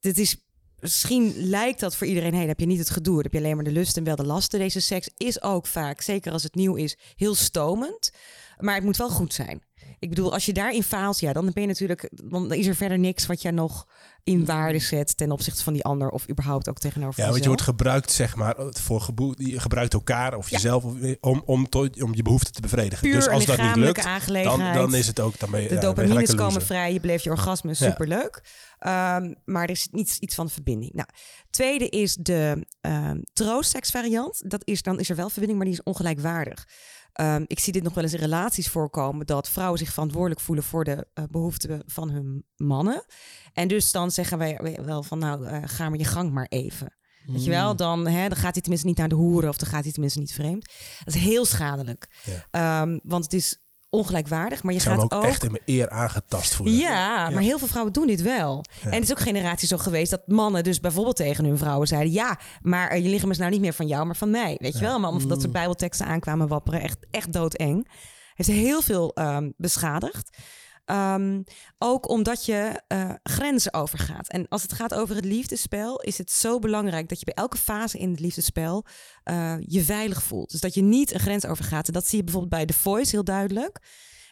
dit, 0.01 0.19
is 0.19 0.37
Misschien 0.81 1.35
lijkt 1.37 1.81
dat 1.81 1.97
voor 1.97 2.07
iedereen, 2.07 2.35
hey, 2.35 2.47
heb 2.47 2.61
je 2.61 2.67
niet 2.67 2.79
het 2.79 2.91
gedoe, 2.91 3.23
heb 3.23 3.33
je 3.33 3.39
alleen 3.39 3.55
maar 3.55 3.65
de 3.65 3.71
lust 3.71 3.97
en 3.97 4.05
wel 4.05 4.17
de 4.17 4.25
lasten. 4.25 4.59
Deze 4.59 4.81
seks 4.81 5.11
is 5.17 5.43
ook 5.43 5.67
vaak, 5.67 6.01
zeker 6.01 6.33
als 6.33 6.43
het 6.43 6.55
nieuw 6.55 6.75
is, 6.75 6.99
heel 7.17 7.35
stomend. 7.35 8.13
Maar 8.59 8.75
het 8.75 8.85
moet 8.85 8.97
wel 8.97 9.09
goed 9.09 9.35
zijn. 9.35 9.63
Ik 9.99 10.09
bedoel, 10.09 10.33
als 10.33 10.47
je 10.47 10.53
daarin 10.53 10.83
faalt, 10.83 11.21
ja, 11.21 11.33
dan 11.33 11.51
ben 11.53 11.63
je 11.63 11.69
natuurlijk, 11.69 12.11
dan 12.25 12.53
is 12.53 12.67
er 12.67 12.75
verder 12.75 12.99
niks 12.99 13.27
wat 13.27 13.43
jij 13.43 13.51
nog 13.51 13.87
in 14.25 14.45
waarde 14.45 14.79
zet 14.79 15.17
ten 15.17 15.31
opzichte 15.31 15.63
van 15.63 15.73
die 15.73 15.85
ander 15.85 16.11
of 16.11 16.29
überhaupt 16.31 16.69
ook 16.69 16.79
tegenover 16.79 17.21
Ja, 17.21 17.29
want 17.31 17.41
je 17.43 17.47
wordt 17.49 17.63
gebruikt, 17.63 18.13
zeg 18.13 18.37
maar, 18.37 18.55
voor 18.71 19.13
je 19.37 19.61
gebruikt 19.61 19.95
elkaar 19.95 20.37
of 20.37 20.51
jezelf 20.51 20.85
om, 21.21 21.43
om, 21.45 21.67
om 21.99 22.15
je 22.15 22.23
behoeften 22.23 22.53
te 22.53 22.61
bevredigen. 22.61 23.09
Puur 23.09 23.15
dus 23.15 23.29
als 23.29 23.45
dat 23.45 23.63
niet 23.63 23.77
lukt, 23.77 24.33
dan, 24.33 24.73
dan 24.73 24.95
is 24.95 25.07
het 25.07 25.21
ook, 25.21 25.39
dan 25.39 25.51
ben 25.51 25.63
je, 25.63 25.69
De 25.69 25.75
ja, 25.75 25.81
dopamines 25.81 26.35
komen 26.35 26.63
vrij, 26.63 26.93
je 26.93 27.01
beleeft 27.01 27.25
je 27.25 27.31
orgasme, 27.31 27.71
Ja. 27.71 27.77
superleuk. 27.77 28.43
Ehm, 28.79 29.35
maar 29.45 29.63
er 29.63 29.71
is 29.71 29.89
niet 29.91 30.17
iets 30.21 30.35
van 30.35 30.51
verbinding. 30.51 30.93
Nou, 30.93 31.09
tweede 31.51 31.89
is 31.89 32.15
de 32.15 32.67
ehm 32.81 33.21
troostseksvariant. 33.33 34.51
Dat 34.51 34.63
is, 34.65 34.83
dan 34.83 34.99
is 35.01 35.11
er 35.11 35.17
wel 35.17 35.29
verbinding, 35.29 35.59
maar 35.59 35.69
die 35.69 35.79
is 35.79 35.83
ongelijkwaardig. 35.83 36.67
Ehm, 37.13 37.45
ik 37.47 37.59
zie 37.59 37.73
dit 37.73 37.83
nog 37.83 37.95
wel 37.95 38.05
eens 38.05 38.13
in 38.13 38.19
relaties 38.19 38.69
voorkomen 38.69 39.27
dat 39.27 39.49
vrouwen 39.49 39.79
zich 39.79 39.93
verantwoordelijk 39.93 40.41
voelen 40.41 40.65
voor 40.65 40.85
de 40.85 41.07
eh, 41.15 41.25
behoeften 41.31 41.83
van 41.87 42.11
hun 42.11 42.45
mannen. 42.57 43.05
En 43.53 43.69
dus 43.69 43.93
dan 43.93 44.11
zeggen 44.11 44.39
wij 44.39 44.79
wel 44.85 45.03
van 45.03 45.19
nou, 45.19 45.47
eh, 45.47 45.63
ga 45.65 45.89
maar 45.89 45.99
je 45.99 46.05
gang 46.05 46.31
maar 46.33 46.47
even. 46.49 46.97
Weet 47.27 47.45
je 47.45 47.51
Hmm. 47.51 47.61
wel, 47.61 47.77
dan, 47.77 48.07
hè, 48.07 48.29
dan 48.29 48.39
gaat 48.39 48.53
hij 48.53 48.61
tenminste 48.61 48.87
niet 48.87 48.97
naar 48.97 49.09
de 49.09 49.15
hoeren 49.15 49.49
of 49.49 49.57
dan 49.57 49.69
gaat 49.69 49.83
hij 49.83 49.93
tenminste 49.93 50.19
niet 50.19 50.33
vreemd. 50.33 50.73
Dat 51.05 51.15
is 51.15 51.21
heel 51.21 51.45
schadelijk. 51.45 52.09
Ehm, 52.51 52.99
want 53.03 53.25
het 53.25 53.33
is 53.33 53.62
ongelijkwaardig, 53.93 54.63
maar 54.63 54.75
je 54.75 54.81
zou 54.81 54.95
gaat 54.95 55.05
ook, 55.05 55.15
ook 55.15 55.25
echt 55.25 55.45
in 55.45 55.51
mijn 55.51 55.63
eer 55.67 55.91
aangetast 55.91 56.55
voelen. 56.55 56.75
ja, 56.75 57.31
maar 57.31 57.43
heel 57.43 57.59
veel 57.59 57.69
vrouwen 57.69 57.93
doen 57.93 58.07
dit 58.07 58.23
wel. 58.23 58.65
En 58.83 58.93
het 58.93 59.03
is 59.03 59.11
ook 59.11 59.21
generaties 59.21 59.69
zo 59.69 59.77
geweest 59.77 60.11
dat 60.11 60.23
mannen 60.27 60.65
dus 60.65 60.81
bijvoorbeeld 60.81 61.17
tegen 61.17 61.45
hun 61.45 61.59
vrouwen 61.59 61.87
zeiden... 61.87 62.13
ja, 62.13 62.39
maar 62.63 62.89
eh, 62.89 63.03
je 63.03 63.09
lichaam 63.09 63.31
is 63.31 63.39
nou 63.39 63.51
niet 63.51 63.61
meer 63.61 63.73
van 63.73 63.87
jou, 63.87 64.07
maar 64.07 64.17
van 64.17 64.31
mij. 64.31 64.57
Weet 64.61 64.79
je 64.79 64.85
wel? 64.85 64.99
Maar 64.99 65.11
omdat 65.11 65.29
dat 65.29 65.41
soort 65.41 65.53
bijbelteksten 65.53 66.07
aankwamen 66.07 66.49
wapperen. 66.49 66.81
Echt, 66.81 66.99
echt 67.11 67.33
doodeng. 67.33 67.89
Heeft 68.35 68.49
heel 68.49 68.83
veel 68.83 69.15
ehm, 69.15 69.51
beschadigd. 69.57 70.37
Ehm, 70.85 71.43
ook 71.79 72.09
omdat 72.09 72.45
je 72.45 72.83
eh, 72.87 73.11
grenzen 73.23 73.75
overgaat. 73.75 74.29
En 74.29 74.49
als 74.49 74.63
het 74.63 74.73
gaat 74.73 74.95
over 74.95 75.15
het 75.17 75.25
liefdespel, 75.25 76.01
is 76.01 76.19
het 76.19 76.31
zo 76.31 76.59
belangrijk 76.59 77.09
dat 77.09 77.19
je 77.19 77.25
bij 77.25 77.35
elke 77.35 77.57
fase 77.57 77.99
in 77.99 78.11
het 78.11 78.21
liefdespel 78.21 78.85
eh, 79.23 79.55
je 79.61 79.83
veilig 79.83 80.23
voelt. 80.23 80.51
Dus 80.51 80.61
dat 80.61 80.75
je 80.75 80.83
niet 80.83 81.13
een 81.13 81.21
grens 81.21 81.47
overgaat. 81.47 81.87
En 81.87 81.93
dat 81.93 82.07
zie 82.07 82.19
je 82.19 82.25
bijvoorbeeld 82.25 82.55
bij 82.55 82.67
The 82.67 82.83
Voice 82.83 83.11
heel 83.11 83.25
duidelijk. 83.25 83.79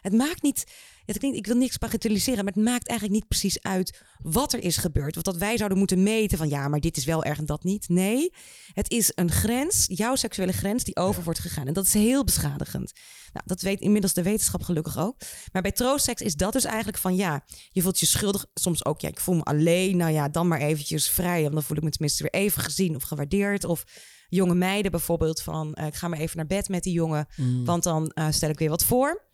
Het 0.01 0.13
maakt 0.13 0.41
niet, 0.41 0.63
het 1.11 1.21
klinkt, 1.21 1.37
ik 1.37 1.47
wil 1.47 1.55
niks 1.55 1.77
bagatelliseren, 1.77 2.43
maar 2.43 2.53
het 2.53 2.63
maakt 2.63 2.87
eigenlijk 2.87 3.19
niet 3.19 3.27
precies 3.27 3.61
uit 3.61 4.01
wat 4.21 4.53
er 4.53 4.63
is 4.63 4.77
gebeurd. 4.77 5.17
Of 5.17 5.23
dat 5.23 5.37
wij 5.37 5.57
zouden 5.57 5.77
moeten 5.77 6.03
meten 6.03 6.37
van 6.37 6.49
ja, 6.49 6.67
maar 6.67 6.79
dit 6.79 6.97
is 6.97 7.05
wel 7.05 7.23
erg 7.23 7.37
en 7.37 7.45
dat 7.45 7.63
niet. 7.63 7.89
Nee, 7.89 8.33
het 8.73 8.89
is 8.91 9.11
een 9.15 9.31
grens, 9.31 9.85
jouw 9.87 10.15
seksuele 10.15 10.51
grens, 10.51 10.83
die 10.83 10.95
over 10.95 11.23
wordt 11.23 11.39
gegaan. 11.39 11.67
En 11.67 11.73
dat 11.73 11.85
is 11.85 11.93
heel 11.93 12.23
beschadigend. 12.23 12.91
Nou, 13.33 13.45
dat 13.45 13.61
weet 13.61 13.79
inmiddels 13.79 14.13
de 14.13 14.23
wetenschap 14.23 14.63
gelukkig 14.63 14.97
ook. 14.97 15.15
Maar 15.51 15.61
bij 15.61 15.71
troostseks 15.71 16.21
is 16.21 16.35
dat 16.35 16.53
dus 16.53 16.63
eigenlijk 16.63 16.97
van 16.97 17.15
ja, 17.15 17.43
je 17.69 17.81
voelt 17.81 17.99
je 17.99 18.05
schuldig. 18.05 18.45
Soms 18.53 18.85
ook, 18.85 19.01
ja, 19.01 19.09
ik 19.09 19.19
voel 19.19 19.35
me 19.35 19.43
alleen. 19.43 19.97
Nou 19.97 20.11
ja, 20.11 20.29
dan 20.29 20.47
maar 20.47 20.59
eventjes 20.59 21.09
vrij. 21.09 21.41
Want 21.41 21.53
dan 21.53 21.63
voel 21.63 21.77
ik 21.77 21.83
me 21.83 21.89
tenminste 21.89 22.23
weer 22.23 22.41
even 22.41 22.61
gezien 22.61 22.95
of 22.95 23.03
gewaardeerd. 23.03 23.63
Of 23.63 23.83
jonge 24.29 24.55
meiden 24.55 24.91
bijvoorbeeld 24.91 25.41
van 25.41 25.73
eh, 25.73 25.85
ik 25.85 25.95
ga 25.95 26.07
maar 26.07 26.19
even 26.19 26.37
naar 26.37 26.45
bed 26.47 26.69
met 26.69 26.83
die 26.83 26.93
jongen. 26.93 27.27
Want 27.65 27.83
dan 27.83 28.09
eh, 28.09 28.27
stel 28.29 28.49
ik 28.49 28.59
weer 28.59 28.69
wat 28.69 28.83
voor. 28.83 29.25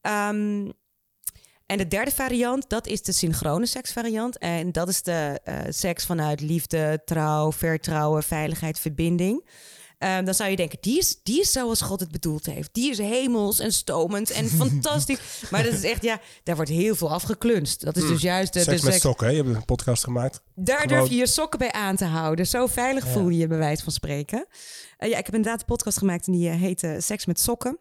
Ehm, 0.00 0.70
en 1.66 1.78
de 1.78 1.88
derde 1.88 2.10
variant, 2.10 2.68
dat 2.68 2.86
is 2.86 3.02
de 3.02 3.12
synchrone 3.12 3.66
seksvariant. 3.66 4.38
En 4.38 4.72
dat 4.72 4.88
is 4.88 5.02
de 5.02 5.40
eh, 5.44 5.58
seks 5.68 6.04
vanuit 6.06 6.40
liefde, 6.40 7.02
trouw, 7.04 7.52
vertrouwen, 7.52 8.22
veiligheid, 8.22 8.78
verbinding. 8.78 9.48
Ehm, 9.98 10.24
dan 10.24 10.34
zou 10.34 10.50
je 10.50 10.56
denken, 10.56 10.78
die 10.80 10.98
is, 10.98 11.18
die 11.22 11.40
is 11.40 11.52
zoals 11.52 11.80
God 11.80 12.00
het 12.00 12.10
bedoeld 12.10 12.46
heeft. 12.46 12.68
Die 12.72 12.90
is 12.90 12.98
hemels 12.98 13.58
en 13.58 13.72
stomend 13.72 14.30
en 14.30 14.48
fantastisch. 14.62 15.18
Maar 15.50 15.62
dat 15.62 15.72
is 15.72 15.82
echt, 15.82 16.02
ja, 16.02 16.20
daar 16.42 16.54
wordt 16.56 16.70
heel 16.70 16.94
veel 16.94 17.10
afgeklunst. 17.12 17.84
Dat 17.84 17.96
is 17.96 18.06
dus 18.06 18.22
juist... 18.22 18.52
de- 18.52 18.60
Seks 18.62 18.80
de 18.80 18.86
met 18.86 19.00
sokken, 19.00 19.26
hè? 19.26 19.32
je 19.32 19.42
hebt 19.42 19.54
een 19.56 19.64
podcast 19.64 20.04
gemaakt. 20.04 20.40
Daar 20.54 20.80
Gewoon- 20.80 20.98
durf 20.98 21.10
je 21.10 21.16
je 21.16 21.26
sokken 21.26 21.58
bij 21.58 21.72
aan 21.72 21.96
te 21.96 22.04
houden. 22.04 22.46
Zo 22.46 22.66
veilig 22.66 23.06
voel 23.08 23.28
je 23.28 23.38
je 23.38 23.46
bij 23.46 23.58
wijze 23.58 23.82
van 23.82 23.92
spreken. 23.92 24.46
Eh, 24.96 25.08
ja, 25.10 25.18
ik 25.18 25.26
heb 25.26 25.34
inderdaad 25.34 25.60
een 25.60 25.66
podcast 25.66 25.98
gemaakt 25.98 26.26
en 26.26 26.32
die 26.32 26.48
eh, 26.48 26.60
heette 26.60 26.96
Seks 27.00 27.26
met 27.26 27.40
sokken. 27.40 27.78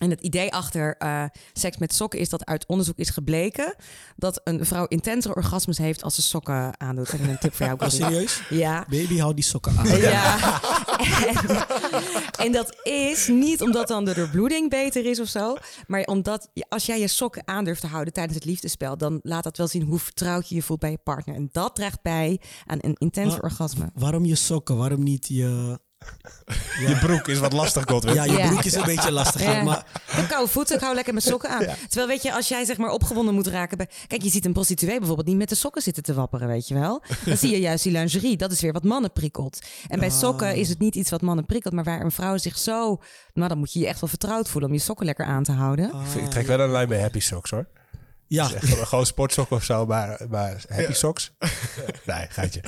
En 0.00 0.10
het 0.10 0.20
idee 0.20 0.52
achter 0.52 0.96
eh, 0.96 1.24
seks 1.52 1.76
met 1.76 1.94
sokken 1.94 2.18
is 2.18 2.28
dat 2.28 2.44
uit 2.44 2.66
onderzoek 2.66 2.96
is 2.98 3.10
gebleken 3.10 3.74
dat 4.16 4.40
een 4.44 4.66
vrouw 4.66 4.86
intensere 4.86 5.34
orgasmes 5.34 5.78
heeft 5.78 6.02
als 6.02 6.14
ze 6.14 6.22
sokken 6.22 6.80
aandoet. 6.80 7.12
Is 7.12 7.20
een 7.20 7.38
tip 7.38 7.54
voor 7.54 7.66
jou. 7.66 7.78
Oh, 7.80 7.88
serieus? 7.88 8.42
Ja. 8.50 8.86
Baby, 8.88 9.18
hou 9.18 9.34
die 9.34 9.44
sokken 9.44 9.78
aan. 9.78 9.86
Ja. 9.98 10.38
En, 11.26 11.36
en 12.38 12.52
dat 12.52 12.76
is 12.82 13.28
niet 13.28 13.62
omdat 13.62 13.88
dan 13.88 14.04
de 14.04 14.14
doorbloeding 14.14 14.70
beter 14.70 15.04
is 15.06 15.20
of 15.20 15.28
zo. 15.28 15.56
Maar 15.86 16.02
omdat 16.02 16.50
als 16.68 16.86
jij 16.86 17.00
je 17.00 17.08
sokken 17.08 17.42
aan 17.48 17.64
durft 17.64 17.80
te 17.80 17.86
houden 17.86 18.12
tijdens 18.12 18.34
het 18.34 18.44
liefdespel... 18.44 18.96
dan 18.96 19.18
laat 19.22 19.44
dat 19.44 19.56
wel 19.56 19.66
zien 19.68 19.82
hoe 19.82 19.98
vertrouwd 19.98 20.48
je 20.48 20.54
je 20.54 20.62
voelt 20.62 20.80
bij 20.80 20.90
je 20.90 20.98
partner. 21.04 21.34
En 21.34 21.48
dat 21.52 21.74
draagt 21.74 22.02
bij 22.02 22.40
aan 22.66 22.78
een 22.80 22.94
intens 22.98 23.34
Ah. 23.34 23.42
orgasme. 23.42 23.90
Waarom 23.94 24.24
je 24.24 24.34
sokken? 24.34 24.76
Waarom 24.76 25.02
niet 25.02 25.28
je... 25.28 25.78
Je 26.86 26.98
broek 27.00 27.28
is 27.28 27.38
wat 27.38 27.52
lastig, 27.52 27.84
Godwin. 27.86 28.14
Ja, 28.14 28.24
je 28.24 28.32
Ja. 28.32 28.48
broek 28.48 28.64
is 28.64 28.74
een 28.74 28.84
beetje 28.84 29.10
lastig. 29.12 29.42
Ja. 29.42 29.62
Maar 29.62 29.84
Ik 29.94 30.16
heb 30.16 30.28
koude 30.28 30.50
voeten, 30.50 30.76
ik 30.76 30.82
hou 30.82 30.94
lekker 30.94 31.12
mijn 31.12 31.24
sokken 31.26 31.50
aan. 31.50 31.66
Terwijl 31.88 32.06
weet 32.06 32.22
je, 32.22 32.32
als 32.34 32.48
jij 32.48 32.64
zeg 32.64 32.76
maar 32.76 32.90
opgewonden 32.90 33.34
moet 33.34 33.46
raken... 33.46 33.76
Bij... 33.76 33.88
Kijk, 34.06 34.22
je 34.22 34.30
ziet 34.30 34.44
een 34.44 34.52
prostituee 34.52 34.98
bijvoorbeeld 34.98 35.26
niet 35.26 35.36
met 35.36 35.48
de 35.48 35.54
sokken 35.54 35.82
zitten 35.82 36.02
te 36.02 36.14
wapperen, 36.14 36.48
weet 36.48 36.68
je 36.68 36.74
wel. 36.74 37.02
Dan 37.24 37.36
zie 37.36 37.50
je 37.50 37.60
juist 37.68 37.82
die 37.82 37.92
lingerie, 37.92 38.36
dat 38.36 38.52
is 38.52 38.60
weer 38.60 38.72
wat 38.72 38.84
mannen 38.84 39.12
prikkelt. 39.12 39.58
En 39.88 39.98
bij 39.98 40.10
sokken 40.10 40.54
is 40.54 40.68
het 40.68 40.78
niet 40.78 40.94
iets 40.94 41.10
wat 41.10 41.20
mannen 41.20 41.46
prikkelt... 41.46 41.74
maar 41.74 41.84
waar 41.84 42.00
een 42.00 42.10
vrouw 42.10 42.36
zich 42.36 42.58
zo... 42.58 43.00
Nou, 43.32 43.48
dan 43.48 43.58
moet 43.58 43.72
je 43.72 43.78
je 43.78 43.86
echt 43.86 44.00
wel 44.00 44.08
vertrouwd 44.08 44.48
voelen 44.48 44.70
om 44.70 44.76
je 44.76 44.82
sokken 44.82 45.06
lekker 45.06 45.24
aan 45.24 45.42
te 45.42 45.52
houden. 45.52 45.92
Ik 46.16 46.30
trek 46.30 46.46
wel 46.46 46.60
een 46.60 46.70
lijn 46.70 46.88
bij 46.88 47.00
Happy 47.00 47.20
Socks, 47.20 47.50
hoor. 47.50 47.66
Ja, 48.30 48.44
gewoon- 48.44 49.06
sportsokken 49.06 49.56
of 49.56 49.64
zo, 49.64 49.86
maar, 49.86 50.20
maar 50.28 50.64
Happy 50.68 50.92
Socks? 50.92 51.32
nee, 52.06 52.26
gaatje. 52.28 52.62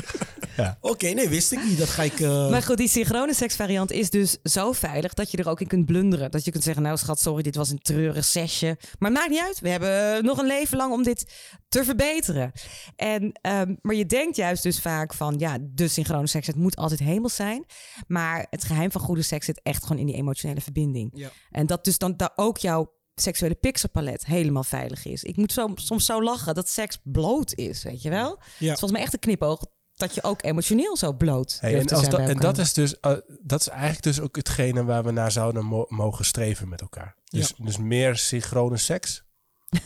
Ja. 0.57 0.77
oké, 0.81 1.07
nee, 1.09 1.29
wist 1.29 1.53
ik 1.53 1.64
niet. 1.64 1.79
Dat 1.79 1.88
ga 1.88 2.03
ik... 2.03 2.20
eh, 2.20 2.51
Maar 2.51 2.62
goed, 2.62 2.77
die 2.77 2.88
synchrone 2.88 3.35
seksvariant 3.35 3.90
is 3.90 4.11
dus 4.11 4.38
zo 4.42 4.72
veilig 4.72 5.14
dat 5.14 5.31
je 5.31 5.37
er 5.37 5.48
ook 5.48 5.61
in 5.61 5.66
kunt 5.66 5.87
blunderen. 5.87 6.31
Dat 6.31 6.44
je 6.44 6.51
kunt 6.51 6.64
zeggen, 6.64 6.83
nou 6.83 6.96
schat, 6.96 7.20
sorry, 7.20 7.42
dit 7.42 7.55
was 7.55 7.70
een 7.70 7.79
treurig 7.83 8.25
sesje. 8.25 8.79
Maar 8.98 9.12
maakt 9.12 9.31
niet 9.31 9.40
uit, 9.40 9.61
we 9.61 9.68
hebben 9.68 10.25
nog 10.25 10.38
een 10.38 10.46
leven 10.46 10.77
lang 10.77 10.92
om 10.92 11.03
dit 11.03 11.33
te 11.68 11.85
verbeteren. 11.85 12.53
En, 12.96 13.33
ehm, 13.40 13.75
maar 13.83 13.94
je 13.94 14.07
denkt 14.07 14.37
juist 14.37 14.62
dus 14.62 14.81
vaak 14.81 15.14
van, 15.14 15.35
ja, 15.38 15.59
de 15.61 15.88
synchrone 15.88 16.27
seks, 16.27 16.46
het 16.46 16.57
moet 16.57 16.77
altijd 16.77 17.01
hemels 17.01 17.35
zijn. 17.35 17.64
Maar 18.07 18.46
het 18.51 18.64
geheim 18.64 18.90
van 18.92 19.01
goede 19.01 19.22
seks 19.22 19.46
zit 19.46 19.61
echt 19.62 19.83
gewoon 19.83 19.98
in 20.01 20.07
die 20.07 20.16
emotionele 20.16 20.61
verbinding. 20.61 21.11
Ja. 21.14 21.31
En 21.51 21.66
dat 21.66 21.85
dus 21.85 21.98
dan 21.98 22.16
dat 22.16 22.33
ook 22.37 22.59
jouw 22.59 22.92
seksuele 23.22 23.54
pixelpalet 23.54 24.24
helemaal 24.26 24.64
veilig 24.64 25.04
is. 25.04 25.22
Ik 25.22 25.37
moet 25.37 25.52
zo, 25.52 25.72
soms 25.74 26.06
zo 26.06 26.22
lachen 26.22 26.54
dat 26.54 26.68
seks 26.68 26.98
bloot 27.02 27.54
is, 27.54 27.82
weet 27.82 28.02
je 28.02 28.11
wel? 28.11 28.28
Het 28.30 28.61
is 28.61 28.66
volgens 28.66 28.92
mij 28.92 29.00
echt 29.00 29.12
een 29.12 29.18
knipoog 29.18 29.66
dat 29.94 30.14
je 30.14 30.22
ook 30.22 30.42
emotioneel 30.44 30.96
zo 30.96 31.12
bloot 31.12 31.56
Hey, 31.61 31.70
durft 31.70 31.82
en 31.82 31.88
te 31.88 31.94
als 31.94 32.04
zijn 32.04 32.16
dat, 32.16 32.24
bij 32.24 32.35
en 32.35 32.40
dat 32.40 32.58
is 32.58 32.72
dus 32.72 33.00
eh, 33.00 33.12
dat 33.42 33.61
is 33.61 33.68
eigenlijk 33.68 34.02
dus 34.02 34.20
ook 34.20 34.37
hetgene 34.37 34.85
waar 34.85 35.04
we 35.04 35.11
naar 35.11 35.32
zouden 35.32 35.64
mo- 35.64 35.87
mogen 35.88 36.24
streven 36.24 36.68
met 36.68 36.80
elkaar. 36.80 37.14
Dus, 37.24 37.52
dus 37.56 37.78
meer 37.78 38.16
synchrone 38.16 38.76
seks. 38.76 39.22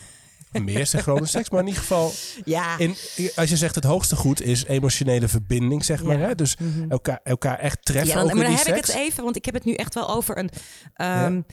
meer 0.51 0.87
synchrone 0.87 1.25
seks, 1.25 1.49
maar 1.49 1.59
in 1.61 1.67
ieder 1.67 1.81
geval 1.81 2.11
Ja, 2.45 2.77
in, 2.77 2.95
als 3.35 3.49
je 3.49 3.57
zegt 3.57 3.75
het 3.75 3.83
hoogste 3.83 4.15
goed 4.15 4.41
is 4.41 4.65
emotionele 4.65 5.27
verbinding, 5.27 5.85
zeg 5.85 6.03
maar. 6.03 6.19
Ja. 6.19 6.27
Hè? 6.27 6.35
Dus 6.35 6.55
elkaar, 6.89 7.19
elkaar 7.23 7.59
echt 7.59 7.85
treffen 7.85 8.09
ja 8.09 8.15
dan, 8.15 8.23
ook 8.23 8.29
maar 8.33 8.37
in 8.45 8.51
dan 8.51 8.63
die 8.63 8.73
heb 8.73 8.83
ik 8.83 8.85
het 8.85 8.95
even, 8.95 9.23
want 9.23 9.35
ik 9.35 9.45
heb 9.45 9.53
het 9.53 9.63
nu 9.65 9.73
echt 9.73 9.93
wel 9.93 10.09
over 10.09 10.37
een. 10.37 10.49
ehm, 10.93 11.33
ja. 11.35 11.43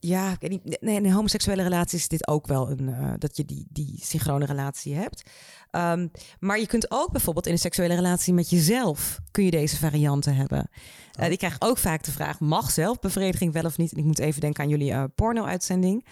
Ja, 0.00 0.32
ik 0.32 0.40
weet 0.40 0.50
niet. 0.50 0.80
Nee, 0.80 0.96
in 0.96 1.04
een 1.04 1.12
homoseksuele 1.12 1.62
relatie 1.62 1.98
is 1.98 2.08
dit 2.08 2.28
ook 2.28 2.46
wel 2.46 2.70
een. 2.70 2.88
eh, 2.88 3.12
dat 3.18 3.36
je 3.36 3.44
die, 3.44 3.66
die 3.70 3.98
synchrone 4.02 4.44
relatie 4.44 4.94
hebt. 4.94 5.22
Ehm, 5.70 6.08
maar 6.40 6.58
je 6.58 6.66
kunt 6.66 6.90
ook 6.90 7.12
bijvoorbeeld 7.12 7.46
in 7.46 7.52
een 7.52 7.58
seksuele 7.58 7.94
relatie 7.94 8.34
met 8.34 8.50
jezelf. 8.50 9.18
kun 9.30 9.44
je 9.44 9.50
deze 9.50 9.76
varianten 9.76 10.34
hebben. 10.34 10.70
Eh, 11.12 11.30
ik 11.30 11.38
krijg 11.38 11.56
ook 11.58 11.78
vaak 11.78 12.02
de 12.04 12.12
vraag: 12.12 12.40
mag 12.40 12.70
zelfbevrediging 12.70 13.52
wel 13.52 13.64
of 13.64 13.78
niet? 13.78 13.92
En 13.92 13.98
ik 13.98 14.04
moet 14.04 14.18
even 14.18 14.40
denken 14.40 14.64
aan 14.64 14.70
jullie 14.70 14.92
eh, 14.92 15.04
porno-uitzending. 15.14 16.06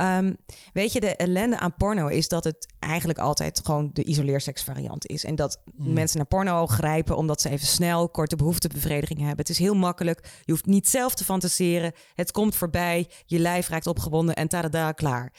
Ehm, 0.00 0.32
weet 0.72 0.92
je, 0.92 1.00
de 1.00 1.16
ellende 1.16 1.58
aan 1.58 1.74
porno 1.74 2.06
is 2.06 2.28
dat 2.28 2.44
het 2.44 2.74
eigenlijk 2.78 3.18
altijd 3.18 3.60
gewoon 3.64 3.90
de 3.92 4.04
isoleerseksvariant 4.04 5.06
is. 5.06 5.24
En 5.24 5.34
dat 5.34 5.62
mensen 5.76 6.16
naar 6.16 6.26
porno 6.26 6.66
grijpen 6.66 7.16
omdat 7.16 7.40
ze 7.40 7.48
even 7.48 7.66
snel 7.66 8.08
korte 8.08 8.36
behoeftebevrediging 8.36 9.18
hebben. 9.18 9.38
Het 9.38 9.48
is 9.48 9.58
heel 9.58 9.74
makkelijk. 9.74 10.40
Je 10.44 10.52
hoeft 10.52 10.66
niet 10.66 10.88
zelf 10.88 11.14
te 11.14 11.24
fantaseren. 11.24 11.92
Het 12.14 12.30
komt 12.30 12.56
voorbij. 12.56 13.08
Je 13.24 13.38
lijf 13.38 13.68
raakt 13.68 13.86
opgewonden 13.86 14.34
en 14.34 14.48
tada, 14.48 14.92
klaar. 14.92 15.32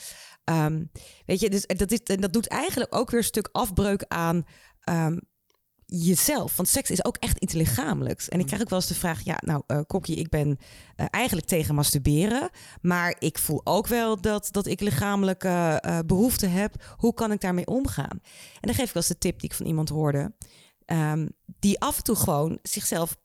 Ehm, 0.44 0.84
weet 1.26 1.40
je, 1.40 1.50
dus 1.50 1.66
dat, 1.68 1.92
is, 1.92 2.00
en 2.00 2.22
dat 2.22 2.34
doet 2.34 2.48
eigenlijk 2.48 2.96
ook 2.96 3.10
weer 3.10 3.20
een 3.20 3.26
stuk 3.26 3.50
afbreuk 3.52 4.06
aan 4.08 4.46
ehm, 4.80 5.18
jezelf. 5.94 6.56
Want 6.56 6.70
seks 6.70 6.92
is 6.92 7.06
ook 7.06 7.18
echt 7.18 7.38
iets 7.38 7.54
lichamelijks. 7.54 8.30
En 8.30 8.40
ik 8.40 8.46
krijg 8.46 8.62
ook 8.62 8.70
wel 8.70 8.80
eens 8.80 8.88
de 8.88 8.96
vraag: 8.96 9.22
ja, 9.22 9.38
nou, 9.40 9.64
eh 9.68 9.80
Kokkie, 9.88 10.16
ik 10.16 10.30
ben 10.30 10.60
eh, 10.96 11.06
eigenlijk 11.10 11.48
tegen 11.48 11.76
masturberen. 11.76 12.50
Maar 12.82 13.16
ik 13.20 13.38
voel 13.38 13.62
ook 13.64 13.88
wel 13.88 14.22
dat, 14.22 14.48
dat 14.52 14.66
ik 14.66 14.80
lichamelijke 14.80 15.80
eh 15.82 16.00
behoeften 16.06 16.52
heb. 16.52 16.96
Hoe 16.98 17.14
kan 17.14 17.32
ik 17.32 17.42
daarmee 17.42 17.68
omgaan? 17.68 18.20
En 18.60 18.68
dan 18.68 18.74
geef 18.74 18.88
ik 18.88 18.94
wel 18.94 19.04
eens 19.04 19.12
de 19.12 19.18
tip 19.18 19.40
die 19.40 19.50
ik 19.50 19.56
van 19.56 19.66
iemand 19.66 19.90
hoorde. 19.90 20.34
ehm, 20.86 21.28
die 21.60 21.80
af 21.80 21.98
en 21.98 22.04
toe 22.04 22.16
gewoon 22.16 22.60
zichzelf 22.62 23.18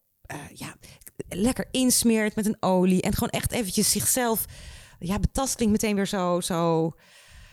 ja, 0.54 0.74
lekker 1.28 1.68
insmeert 1.70 2.36
met 2.36 2.46
een 2.46 2.56
olie. 2.60 3.02
En 3.02 3.12
gewoon 3.12 3.28
echt 3.28 3.52
eventjes 3.52 3.90
zichzelf. 3.90 4.44
Ja, 4.98 5.18
betast 5.18 5.54
klinkt 5.54 5.72
meteen 5.82 5.96
weer 5.96 6.06
zo. 6.06 6.40
zo 6.40 6.92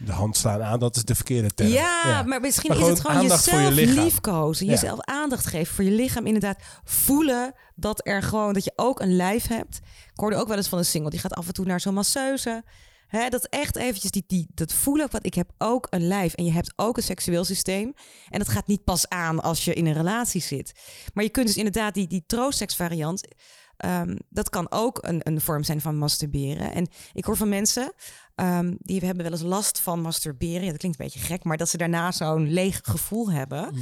De 0.05 0.11
hand 0.11 0.37
slaan 0.37 0.63
aan, 0.63 0.79
dat 0.79 0.95
is 0.95 1.03
de 1.03 1.15
verkeerde 1.15 1.53
term. 1.53 1.69
ja, 1.69 2.23
maar 2.25 2.41
misschien 2.41 2.69
Maar 2.69 2.79
is 2.79 2.87
het 2.87 2.99
gewoon 2.99 3.21
jezelf 3.21 3.75
je 3.75 3.87
liefkozen. 3.87 4.65
Ja. 4.65 4.71
Jezelf 4.71 4.99
aandacht 4.99 5.45
geven 5.45 5.75
voor 5.75 5.83
je 5.83 5.91
lichaam. 5.91 6.25
Inderdaad, 6.25 6.57
voelen 6.83 7.53
dat 7.75 8.07
er 8.07 8.23
gewoon 8.23 8.53
dat 8.53 8.63
je 8.63 8.73
ook 8.75 8.99
een 8.99 9.15
lijf 9.15 9.47
hebt. 9.47 9.77
Ik 10.13 10.19
hoorde 10.19 10.35
ook 10.35 10.47
wel 10.47 10.57
eens 10.57 10.67
van 10.67 10.77
een 10.77 10.85
single 10.85 11.09
die 11.09 11.19
gaat 11.19 11.33
af 11.33 11.47
en 11.47 11.53
toe 11.53 11.65
naar 11.65 11.79
zo'n 11.79 11.93
masseuse. 11.93 12.63
Hè, 13.07 13.29
dat 13.29 13.47
echt 13.47 13.75
eventjes 13.75 14.11
die, 14.11 14.23
die, 14.27 14.47
dat 14.53 14.73
voelen. 14.73 15.07
Wat 15.11 15.25
ik 15.25 15.33
heb 15.33 15.51
ook 15.57 15.87
een 15.89 16.07
lijf 16.07 16.33
en 16.33 16.45
je 16.45 16.51
hebt 16.51 16.73
ook 16.75 16.97
een 16.97 17.03
seksueel 17.03 17.45
systeem. 17.45 17.93
En 18.29 18.39
dat 18.39 18.49
gaat 18.49 18.67
niet 18.67 18.83
pas 18.83 19.09
aan 19.09 19.41
als 19.41 19.65
je 19.65 19.73
in 19.73 19.85
een 19.85 19.93
relatie 19.93 20.41
zit. 20.41 20.71
Maar 21.13 21.23
je 21.23 21.29
kunt 21.29 21.47
dus 21.47 21.57
inderdaad 21.57 21.93
die, 21.93 22.07
die 22.07 22.23
troostseksvariant. 22.27 23.27
Ehm, 23.77 24.15
dat 24.29 24.49
kan 24.49 24.71
ook 24.71 24.97
een, 25.01 25.19
een 25.23 25.41
vorm 25.41 25.63
zijn 25.63 25.81
van 25.81 25.97
masturberen. 25.97 26.73
En 26.73 26.87
ik 27.13 27.25
hoor 27.25 27.37
van 27.37 27.49
mensen 27.49 27.93
ehm, 28.35 28.73
die 28.77 28.99
hebben 29.05 29.23
wel 29.23 29.31
eens 29.31 29.41
last 29.41 29.79
van 29.79 30.01
masturberen. 30.01 30.63
Ja, 30.63 30.69
dat 30.69 30.77
klinkt 30.77 30.99
een 30.99 31.05
beetje 31.05 31.19
gek, 31.19 31.43
maar 31.43 31.57
dat 31.57 31.69
ze 31.69 31.77
daarna 31.77 32.11
zo'n 32.11 32.51
leeg 32.51 32.79
gevoel 32.83 33.31
hebben. 33.31 33.75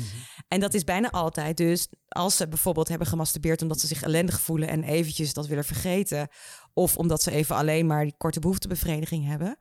En 0.47 0.59
dat 0.59 0.73
is 0.73 0.83
bijna 0.83 1.09
altijd 1.09 1.57
dus 1.57 1.87
als 2.07 2.37
ze 2.37 2.47
bijvoorbeeld 2.47 2.87
hebben 2.87 3.07
gemasturbeerd 3.07 3.61
omdat 3.61 3.79
ze 3.79 3.87
zich 3.87 4.03
ellendig 4.03 4.41
voelen 4.41 4.69
en 4.69 4.83
eventjes 4.83 5.33
dat 5.33 5.47
willen 5.47 5.65
vergeten. 5.65 6.27
Of 6.73 6.97
omdat 6.97 7.21
ze 7.21 7.31
even 7.31 7.55
alleen 7.55 7.87
maar 7.87 8.03
die 8.03 8.17
korte 8.17 8.39
behoeftebevrediging 8.39 9.25
hebben. 9.25 9.57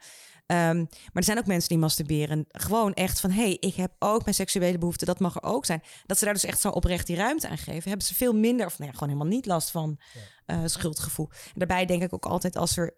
Ehm, 0.51 0.77
maar 0.77 1.11
er 1.13 1.25
zijn 1.25 1.39
ook 1.39 1.47
mensen 1.47 1.69
die 1.69 1.79
masturberen 1.79 2.47
gewoon 2.49 2.95
echt 2.95 3.21
van... 3.21 3.31
hé, 3.31 3.43
hey, 3.43 3.57
ik 3.61 3.75
heb 3.75 3.93
ook 3.99 4.23
mijn 4.25 4.35
seksuele 4.35 4.79
behoeften, 4.79 5.07
dat 5.07 5.19
mag 5.19 5.35
er 5.37 5.43
ook 5.43 5.67
zijn. 5.67 5.83
Dat 6.07 6.19
ze 6.19 6.25
daar 6.25 6.35
dus 6.35 6.45
echt 6.45 6.61
zo 6.61 6.69
oprecht 6.69 7.07
die 7.07 7.17
ruimte 7.17 7.49
aan 7.49 7.59
geven... 7.59 7.89
hebben 7.89 8.07
ze 8.07 8.15
veel 8.15 8.33
minder, 8.33 8.67
of 8.67 8.79
nee, 8.79 8.93
gewoon 8.93 9.09
helemaal 9.09 9.33
niet 9.33 9.47
last 9.47 9.71
van 9.71 10.01
eh, 10.47 10.63
schuldgevoel. 10.65 11.29
En 11.31 11.53
daarbij 11.55 11.87
denk 11.87 12.03
ik 12.03 12.13
ook 12.13 12.25
altijd 12.25 12.57
als 12.57 12.77
er 12.77 12.95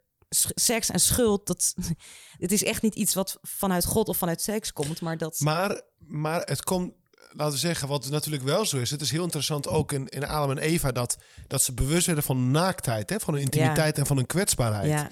seks 0.54 0.90
en 0.90 1.00
schuld... 1.00 1.46
Dat, 1.46 1.74
het 2.38 2.52
is 2.52 2.64
echt 2.64 2.82
niet 2.82 2.94
iets 2.94 3.14
wat 3.14 3.38
vanuit 3.42 3.84
God 3.84 4.08
of 4.08 4.16
vanuit 4.16 4.42
seks 4.42 4.72
komt, 4.72 5.00
maar 5.00 5.18
dat... 5.18 5.40
Maar, 5.40 5.82
maar 5.98 6.40
het 6.40 6.62
komt, 6.62 6.92
laten 7.30 7.52
we 7.52 7.58
zeggen, 7.58 7.88
wat 7.88 8.10
natuurlijk 8.10 8.44
wel 8.44 8.66
zo 8.66 8.76
is. 8.76 8.90
Het 8.90 9.00
is 9.00 9.10
heel 9.10 9.24
interessant 9.24 9.68
ook 9.68 9.92
in, 9.92 10.08
in 10.08 10.26
Adam 10.26 10.50
en 10.50 10.58
Eva 10.58 10.92
dat, 10.92 11.16
dat 11.46 11.62
ze 11.62 11.74
bewust 11.74 12.06
werden 12.06 12.24
van 12.24 12.50
naaktheid, 12.50 13.10
hè, 13.10 13.20
van 13.20 13.34
hun 13.34 13.42
intimiteit 13.42 13.98
en 13.98 14.06
van 14.06 14.16
hun 14.16 14.26
kwetsbaarheid. 14.26 14.88
ja, 14.88 15.08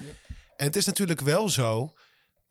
En 0.55 0.65
het 0.65 0.75
is 0.75 0.85
natuurlijk 0.85 1.21
wel 1.21 1.49
zo. 1.49 1.93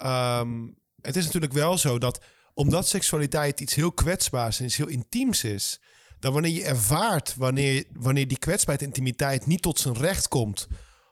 Ehm, 0.00 0.68
het 1.02 1.16
is 1.16 1.24
natuurlijk 1.24 1.52
wel 1.52 1.78
zo 1.78 1.98
dat 1.98 2.20
omdat 2.54 2.88
seksualiteit 2.88 3.60
iets 3.60 3.74
heel 3.74 3.92
kwetsbaars 3.92 4.58
en 4.58 4.64
iets 4.64 4.76
heel 4.76 4.88
intiems 4.88 5.44
is, 5.44 5.80
dan 6.18 6.32
wanneer 6.32 6.52
je 6.52 6.64
ervaart 6.64 7.34
wanneer, 7.36 7.84
wanneer 7.92 8.28
die 8.28 8.38
kwetsbaarheid 8.38 8.80
en 8.80 8.86
intimiteit 8.86 9.46
niet 9.46 9.62
tot 9.62 9.78
zijn 9.78 9.96
recht 9.96 10.28
komt, 10.28 10.68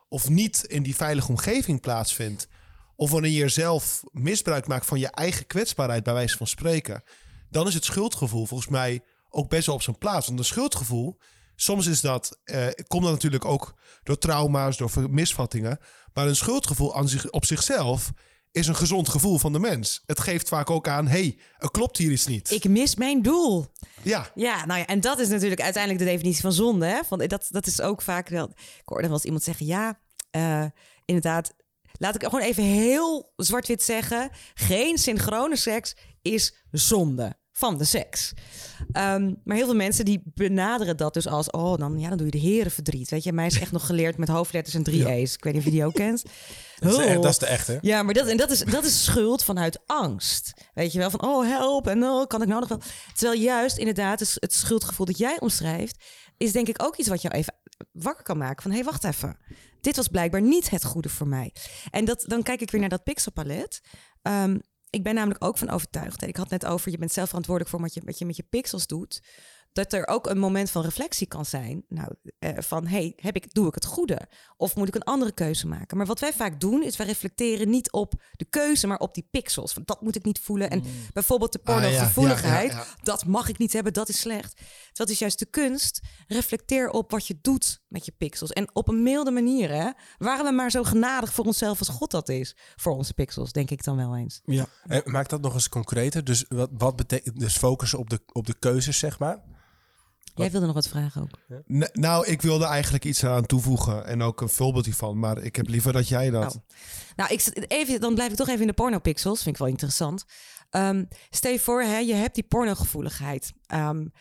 of 0.09 0.29
niet 0.29 0.65
in 0.65 0.83
die 0.83 0.97
veilige 0.97 1.29
omgeving 1.29 1.81
plaatsvindt, 1.81 2.49
of 2.97 3.11
wanneer 3.11 3.31
je 3.31 3.49
zelf 3.49 4.03
misbruik 4.13 4.67
maakt 4.67 4.87
van 4.87 4.99
je 4.99 5.11
eigen 5.11 5.47
kwetsbaarheid, 5.47 6.03
bij 6.03 6.15
wijze 6.15 6.37
van 6.37 6.47
spreken, 6.47 7.03
dan 7.51 7.67
is 7.67 7.75
het 7.75 7.85
schuldgevoel 7.85 8.47
volgens 8.47 8.71
mij 8.71 9.03
ook 9.31 9.49
best 9.49 9.67
wel 9.67 9.75
op 9.75 9.83
zijn 9.83 9.99
plaats. 9.99 10.27
Want 10.27 10.39
een 10.39 10.45
schuldgevoel, 10.45 11.19
soms 11.57 11.87
is 11.87 12.01
dat, 12.01 12.39
eh, 12.45 12.67
komt 12.87 13.03
dat 13.03 13.13
natuurlijk 13.13 13.45
ook 13.45 13.75
door 14.03 14.19
trauma's, 14.19 14.77
door 14.77 14.91
misvattingen. 15.11 15.79
Maar 16.13 16.27
een 16.27 16.37
schuldgevoel 16.37 16.97
aan 16.97 17.09
zich, 17.09 17.31
op 17.31 17.45
zichzelf 17.45 18.13
is 18.53 18.67
een 18.67 18.77
gezond 18.77 19.09
gevoel 19.09 19.39
van 19.39 19.53
de 19.53 19.59
mens. 19.59 20.03
Het 20.07 20.21
geeft 20.21 20.49
vaak 20.49 20.71
ook 20.71 20.89
aan, 20.89 21.07
hey, 21.07 21.39
er 21.59 21.71
klopt 21.71 21.97
hier 21.97 22.11
iets 22.11 22.27
niet. 22.27 22.51
Ik 22.51 22.69
mis 22.69 22.95
mijn 22.95 23.23
doel. 23.23 23.67
Ja. 24.03 24.31
Ja, 24.35 24.67
nou 24.67 24.79
ja, 24.79 24.87
en 24.87 25.01
dat 25.01 25.19
is 25.19 25.29
natuurlijk 25.29 25.61
uiteindelijk 25.61 26.05
de 26.05 26.11
definitie 26.11 26.41
van 26.41 26.53
zonde. 26.53 26.87
Hè? 26.87 27.01
Van, 27.05 27.19
dat, 27.19 27.47
dat 27.51 27.67
is 27.67 27.81
ook 27.81 28.03
vaak 28.03 28.29
wel. 28.29 28.49
Ik 28.55 28.83
hoorde 28.85 29.07
wel 29.07 29.13
eens 29.13 29.25
iemand 29.25 29.43
zeggen: 29.43 29.67
ja, 29.67 30.01
uh, 30.37 30.65
inderdaad. 31.05 31.57
Laat 31.99 32.15
ik 32.15 32.25
gewoon 32.25 32.41
even 32.41 32.63
heel 32.63 33.33
zwart-wit 33.37 33.83
zeggen: 33.83 34.31
geen 34.55 34.99
synchrone 34.99 35.57
seks 35.57 35.97
is 36.23 36.55
zonde 36.71 37.38
van 37.59 37.79
de 37.79 37.85
seks. 37.85 38.33
Um, 38.81 39.41
maar 39.45 39.57
heel 39.57 39.65
veel 39.65 39.75
mensen 39.75 40.05
die 40.05 40.23
benaderen 40.25 40.97
dat 40.97 41.15
dus 41.15 41.27
als... 41.27 41.51
oh, 41.51 41.77
dan, 41.77 41.99
ja, 41.99 42.09
dan 42.09 42.17
doe 42.17 42.27
je 42.27 42.33
de 42.33 42.39
heren 42.39 42.71
verdriet. 42.71 43.11
Weet 43.11 43.25
je, 43.25 43.33
mij 43.33 43.47
is 43.47 43.61
echt 43.61 43.73
nog 43.73 43.87
geleerd 43.87 44.17
met 44.17 44.29
hoofdletters 44.29 44.75
en 44.75 44.83
drie 44.83 45.09
E's. 45.09 45.35
Ik 45.35 45.45
weet 45.45 45.53
niet 45.53 45.63
of 45.63 45.69
je 45.69 45.75
die 45.75 45.85
ook 45.85 45.95
kent. 45.95 46.23
Dat 46.79 46.91
is, 46.91 47.07
de, 47.07 47.15
dat 47.15 47.31
is 47.31 47.39
de 47.39 47.47
echte. 47.47 47.79
Ja, 47.81 48.03
maar 48.03 48.15
dat, 48.15 48.27
en 48.27 48.37
dat, 48.37 48.51
is, 48.51 48.59
dat 48.59 48.85
is 48.85 49.05
schuld 49.05 49.45
vanuit 49.45 49.79
angst. 49.87 50.53
Weet 50.75 50.93
je 50.93 50.99
wel, 50.99 51.11
van 51.11 51.23
oh, 51.23 51.47
help 51.47 51.87
en 51.87 52.03
oh, 52.03 52.27
kan 52.27 52.43
ik 52.43 52.49
nou 52.49 52.61
nog 52.61 52.69
wel... 52.69 52.81
Terwijl 53.15 53.41
juist 53.41 53.79
inderdaad 53.79 54.21
het, 54.21 54.33
het 54.35 54.55
schuldgevoel 54.55 55.07
dat 55.07 55.19
jij 55.19 55.41
omschrijft... 55.41 56.05
is 56.37 56.53
denk 56.53 56.69
ik 56.69 56.83
ook 56.83 56.97
iets 56.97 57.09
wat 57.09 57.23
jou 57.23 57.35
even 57.35 57.55
wakker 57.93 58.25
kan 58.25 58.39
maken. 58.39 58.63
Van 58.63 58.71
hé, 58.71 58.77
hey, 58.77 58.87
wacht 58.87 59.05
even. 59.05 59.37
Dit 59.81 59.97
was 59.97 60.09
blijkbaar 60.09 60.43
niet 60.43 60.71
het 60.71 60.85
goede 60.85 61.09
voor 61.09 61.29
mij. 61.29 61.53
En 61.91 62.05
dat, 62.05 62.25
dan 62.27 62.43
kijk 62.43 62.61
ik 62.61 62.71
weer 62.71 62.81
naar 62.81 62.89
dat 62.89 63.05
pixelpalet. 63.05 63.81
Um, 64.23 64.61
ik 64.91 65.03
ben 65.03 65.15
namelijk 65.15 65.45
ook 65.45 65.59
van 65.59 65.71
overtuigd. 65.71 66.23
Ik 66.23 66.37
had 66.37 66.51
net 66.51 66.67
over, 66.67 66.91
je 66.91 66.99
bent 66.99 67.13
zelf 67.13 67.29
verantwoordelijk 67.29 67.75
voor 67.75 67.85
wat 67.85 67.95
je, 67.95 68.03
wat 68.05 68.19
je 68.19 68.27
met 68.27 68.37
je 68.37 68.47
pixels 68.51 68.87
doet 68.87 69.21
dat 69.73 69.93
er 69.93 70.07
ook 70.07 70.27
een 70.27 70.39
moment 70.39 70.71
van 70.71 70.83
reflectie 70.83 71.27
kan 71.27 71.45
zijn. 71.45 71.85
Nou, 71.89 72.09
eh, 72.39 72.51
van 72.57 72.87
hey, 72.87 73.13
heb 73.17 73.37
ik, 73.37 73.55
doe 73.55 73.69
ik 73.69 73.75
het 73.75 73.85
goede? 73.85 74.29
Of 74.57 74.77
moet 74.77 74.89
ik 74.89 74.95
een 74.95 75.03
andere 75.03 75.33
keuze 75.33 75.67
maken? 75.67 75.97
Maar 75.97 76.07
wat 76.07 76.21
wij 76.21 76.33
vaak 76.33 76.61
doen, 76.61 76.83
is 76.83 76.97
wij 76.97 77.07
reflecteren 77.07 77.71
niet 77.71 77.93
op 77.93 78.23
de 78.37 78.45
keuze, 78.45 78.87
maar 78.87 78.99
op 78.99 79.15
die 79.15 79.29
pixels. 79.31 79.73
Van 79.73 79.83
dat 79.85 80.01
moet 80.01 80.17
ik 80.17 80.25
niet 80.25 80.41
voelen. 80.41 80.71
En 80.71 80.79
mm. 80.79 80.85
bijvoorbeeld 81.13 81.53
de 81.53 81.59
pornogevoeligheid, 81.59 82.73
ah, 82.73 82.81
dat 83.03 83.27
mag 83.27 83.49
ik 83.49 83.59
niet 83.59 83.73
hebben, 83.73 83.93
dat 83.93 84.09
is 84.09 84.21
slecht. 84.21 84.61
Dat 84.99 85.09
is 85.09 85.19
juist 85.19 85.39
de 85.39 85.47
kunst. 85.47 86.01
Reflecteer 86.27 86.91
op 86.91 87.11
wat 87.11 87.27
je 87.27 87.39
doet 87.41 87.81
met 87.89 88.05
je 88.05 88.13
pixels. 88.19 88.53
En 88.53 88.75
op 88.75 88.89
een 88.89 89.03
milde 89.03 89.31
manier, 89.31 89.71
hè? 89.71 89.91
Waren 90.19 90.45
we 90.45 90.53
maar 90.53 90.71
zo 90.71 90.83
genadig 90.83 91.33
voor 91.33 91.45
onszelf 91.45 91.79
als 91.79 91.89
God 91.89 92.11
dat 92.11 92.29
is 92.29 92.57
voor 92.77 92.93
onze 92.93 93.15
pixels, 93.15 93.53
denk 93.53 93.71
ik 93.71 93.85
dan 93.85 93.97
wel 93.97 94.17
eens. 94.17 94.41
Ja. 94.45 94.67
En 94.87 95.03
maak 95.05 95.29
dat 95.29 95.41
nog 95.41 95.55
eens 95.55 95.69
concreter. 95.69 96.25
Dus 96.25 96.45
wat, 96.49 96.71
wat 96.73 96.97
betekent 96.97 97.41
dus 97.41 97.57
focussen 97.57 97.99
op 97.99 98.11
de, 98.11 98.21
op 98.33 98.47
de 98.47 98.55
keuzes, 98.59 98.99
zeg 98.99 99.19
maar? 99.19 99.43
Jij 100.35 100.51
wilde 100.51 100.67
nog 100.67 100.75
wat 100.75 100.89
vragen 100.89 101.23
ook. 101.23 101.63
nou, 101.93 102.27
ik 102.27 102.43
wilde 102.43 102.65
eigenlijk 102.65 103.05
iets 103.05 103.25
aan 103.25 103.47
toevoegen 103.47 104.07
en 104.07 104.23
ook 104.23 104.41
een 104.41 104.49
voorbeeld 104.49 104.85
hiervan. 104.85 105.19
Maar 105.19 105.39
ik 105.39 105.57
heb 105.57 105.69
liever 105.69 105.93
dat 105.93 106.09
jij 106.09 106.31
dat... 106.31 106.55
Oh. 106.55 106.63
Nou, 107.17 107.33
ik, 107.33 107.67
even, 107.69 108.01
dan 108.01 108.15
blijf 108.15 108.31
ik 108.31 108.37
toch 108.37 108.49
even 108.49 108.61
in 108.61 108.67
de 108.67 108.73
pornopixels. 108.73 109.43
Vind 109.43 109.55
ik 109.55 109.61
wel 109.61 109.71
interessant. 109.71 110.25
Um, 110.71 111.09
stel 111.31 111.53
je 111.53 111.61
voor, 111.61 111.83
hè, 111.83 111.99
je 111.99 112.15
hebt 112.15 112.35
die 112.35 112.45
pornogevoeligheid. 112.45 113.53
Um, 113.75 114.13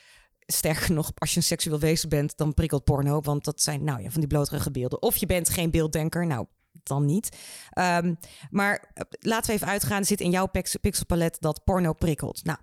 sterker 0.48 0.94
nog, 0.94 1.12
als 1.16 1.32
je 1.32 1.38
een 1.38 1.44
seksueel 1.44 1.80
wezen 1.80 2.10
bent, 2.10 2.38
dan 2.38 2.54
prikkelt 2.54 2.84
porno. 2.84 3.22
Want 3.22 3.44
dat 3.44 3.62
zijn 3.62 3.84
nou 3.84 4.02
ja, 4.02 4.10
van 4.10 4.20
die 4.20 4.30
bloterige 4.30 4.72
beelden. 4.72 5.02
Of 5.02 5.18
je 5.18 5.26
bent 5.26 5.50
geen 5.50 5.72
beelddenker. 5.72 6.26
Nou, 6.26 6.46
dan 6.84 7.06
niet. 7.06 7.38
Um, 7.80 8.18
maar 8.50 8.92
eh, 8.94 9.04
laten 9.20 9.48
we 9.50 9.56
even 9.56 9.68
uitgaan. 9.68 10.06
Zit 10.06 10.22
in 10.22 10.32
jouw 10.32 10.48
pixelpalet 10.82 11.38
dat 11.40 11.64
porno 11.64 11.94
prikkelt. 11.94 12.44
Nou, 12.44 12.60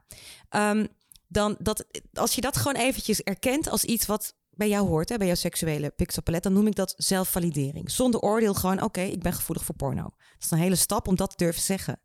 um, 0.51 0.89
dan 1.28 1.57
dat, 1.59 1.87
als 2.12 2.35
je 2.35 2.41
dat 2.41 2.57
gewoon 2.57 2.76
eventjes 2.76 3.22
erkent 3.22 3.68
als 3.68 3.85
iets 3.85 4.07
wat 4.07 4.35
bij 4.51 4.68
jou 4.68 4.89
hoort, 4.89 5.09
hè, 5.09 5.16
bij 5.16 5.26
jouw 5.26 5.37
seksuele 5.37 5.91
pixelpalet, 5.91 6.43
dan 6.43 6.53
noem 6.53 6.66
ik 6.66 6.74
dat 6.74 6.95
zelfvalidering. 6.97 7.91
Zonder 7.91 8.20
oordeel 8.20 8.55
gewoon, 8.55 8.82
oké, 8.82 9.01
ik 9.01 9.22
ben 9.22 9.32
gevoelig 9.32 9.64
voor 9.64 9.74
porno. 9.74 10.03
Dat 10.03 10.12
is 10.39 10.51
een 10.51 10.59
hele 10.59 10.76
stap 10.76 11.09
om 11.09 11.16
dat 11.16 11.30
te 11.30 11.37
durven 11.37 11.62
zeggen. 11.62 12.01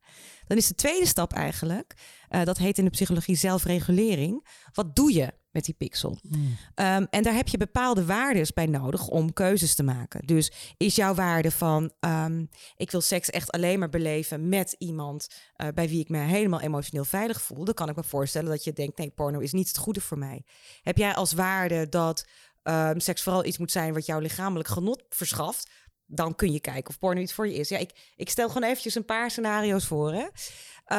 Dan 0.49 0.57
is 0.57 0.67
de 0.67 0.75
tweede 0.75 1.05
stap 1.05 1.33
eigenlijk, 1.33 1.93
uh, 2.29 2.43
dat 2.43 2.57
heet 2.57 2.77
in 2.77 2.83
de 2.83 2.89
psychologie 2.89 3.35
zelfregulering. 3.35 4.47
Wat 4.73 4.95
doe 4.95 5.13
je 5.13 5.33
met 5.51 5.65
die 5.65 5.73
pixel? 5.73 6.19
Hmm. 6.21 6.57
Um, 6.75 7.07
en 7.09 7.23
daar 7.23 7.33
heb 7.33 7.47
je 7.47 7.57
bepaalde 7.57 8.05
waarden 8.05 8.47
bij 8.53 8.65
nodig 8.65 9.07
om 9.07 9.33
keuzes 9.33 9.75
te 9.75 9.83
maken. 9.83 10.25
Dus 10.25 10.51
is 10.77 10.95
jouw 10.95 11.13
waarde 11.13 11.51
van, 11.51 11.91
um, 11.99 12.49
ik 12.75 12.91
wil 12.91 13.01
seks 13.01 13.29
echt 13.29 13.51
alleen 13.51 13.79
maar 13.79 13.89
beleven 13.89 14.49
met 14.49 14.75
iemand 14.77 15.27
uh, 15.57 15.67
bij 15.73 15.89
wie 15.89 15.99
ik 15.99 16.09
me 16.09 16.17
helemaal 16.17 16.61
emotioneel 16.61 17.05
veilig 17.05 17.41
voel, 17.41 17.65
dan 17.65 17.73
kan 17.73 17.89
ik 17.89 17.95
me 17.95 18.03
voorstellen 18.03 18.49
dat 18.49 18.63
je 18.63 18.73
denkt, 18.73 18.97
nee, 18.97 19.09
porno 19.09 19.39
is 19.39 19.51
niet 19.51 19.67
het 19.67 19.77
goede 19.77 20.01
voor 20.01 20.17
mij. 20.17 20.43
Heb 20.81 20.97
jij 20.97 21.13
als 21.13 21.33
waarde 21.33 21.89
dat 21.89 22.25
um, 22.63 22.99
seks 22.99 23.21
vooral 23.21 23.45
iets 23.45 23.57
moet 23.57 23.71
zijn 23.71 23.93
wat 23.93 24.05
jouw 24.05 24.19
lichamelijk 24.19 24.69
genot 24.69 25.03
verschaft? 25.09 25.69
Dan 26.11 26.35
kun 26.35 26.51
je 26.51 26.59
kijken 26.59 26.89
of 26.89 26.99
porno 26.99 27.21
iets 27.21 27.33
voor 27.33 27.47
je 27.47 27.53
is. 27.53 27.69
Ja, 27.69 27.77
ik, 27.77 28.13
ik 28.15 28.29
stel 28.29 28.47
gewoon 28.47 28.63
eventjes 28.63 28.95
een 28.95 29.05
paar 29.05 29.31
scenario's 29.31 29.85
voor. 29.85 30.13
Hè. 30.13 30.27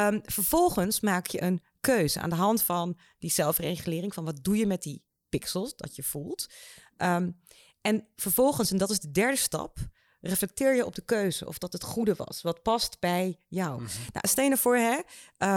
Um, 0.07 0.21
vervolgens 0.25 0.99
maak 0.99 1.27
je 1.27 1.41
een 1.41 1.61
keuze 1.81 2.19
aan 2.19 2.29
de 2.29 2.35
hand 2.35 2.63
van 2.63 2.97
die 3.19 3.31
zelfregulering 3.31 4.13
van 4.13 4.25
wat 4.25 4.43
doe 4.43 4.57
je 4.57 4.65
met 4.65 4.83
die 4.83 5.03
pixels 5.29 5.75
dat 5.75 5.95
je 5.95 6.03
voelt. 6.03 6.47
Um, 6.97 7.39
en 7.81 8.07
vervolgens, 8.15 8.71
en 8.71 8.77
dat 8.77 8.89
is 8.89 8.99
de 8.99 9.11
derde 9.11 9.37
stap, 9.37 9.77
reflecteer 10.21 10.75
je 10.75 10.85
op 10.85 10.95
de 10.95 11.05
keuze 11.05 11.47
of 11.47 11.57
dat 11.57 11.73
het 11.73 11.83
goede 11.83 12.15
was, 12.15 12.41
wat 12.41 12.61
past 12.61 12.99
bij 12.99 13.37
jou. 13.47 13.71
Mm 13.71 13.87
-hmm. 13.87 14.05
Nou, 14.11 14.27
stel 14.27 14.45
je 14.45 14.57
voor, 14.57 14.75
hè, 14.77 14.99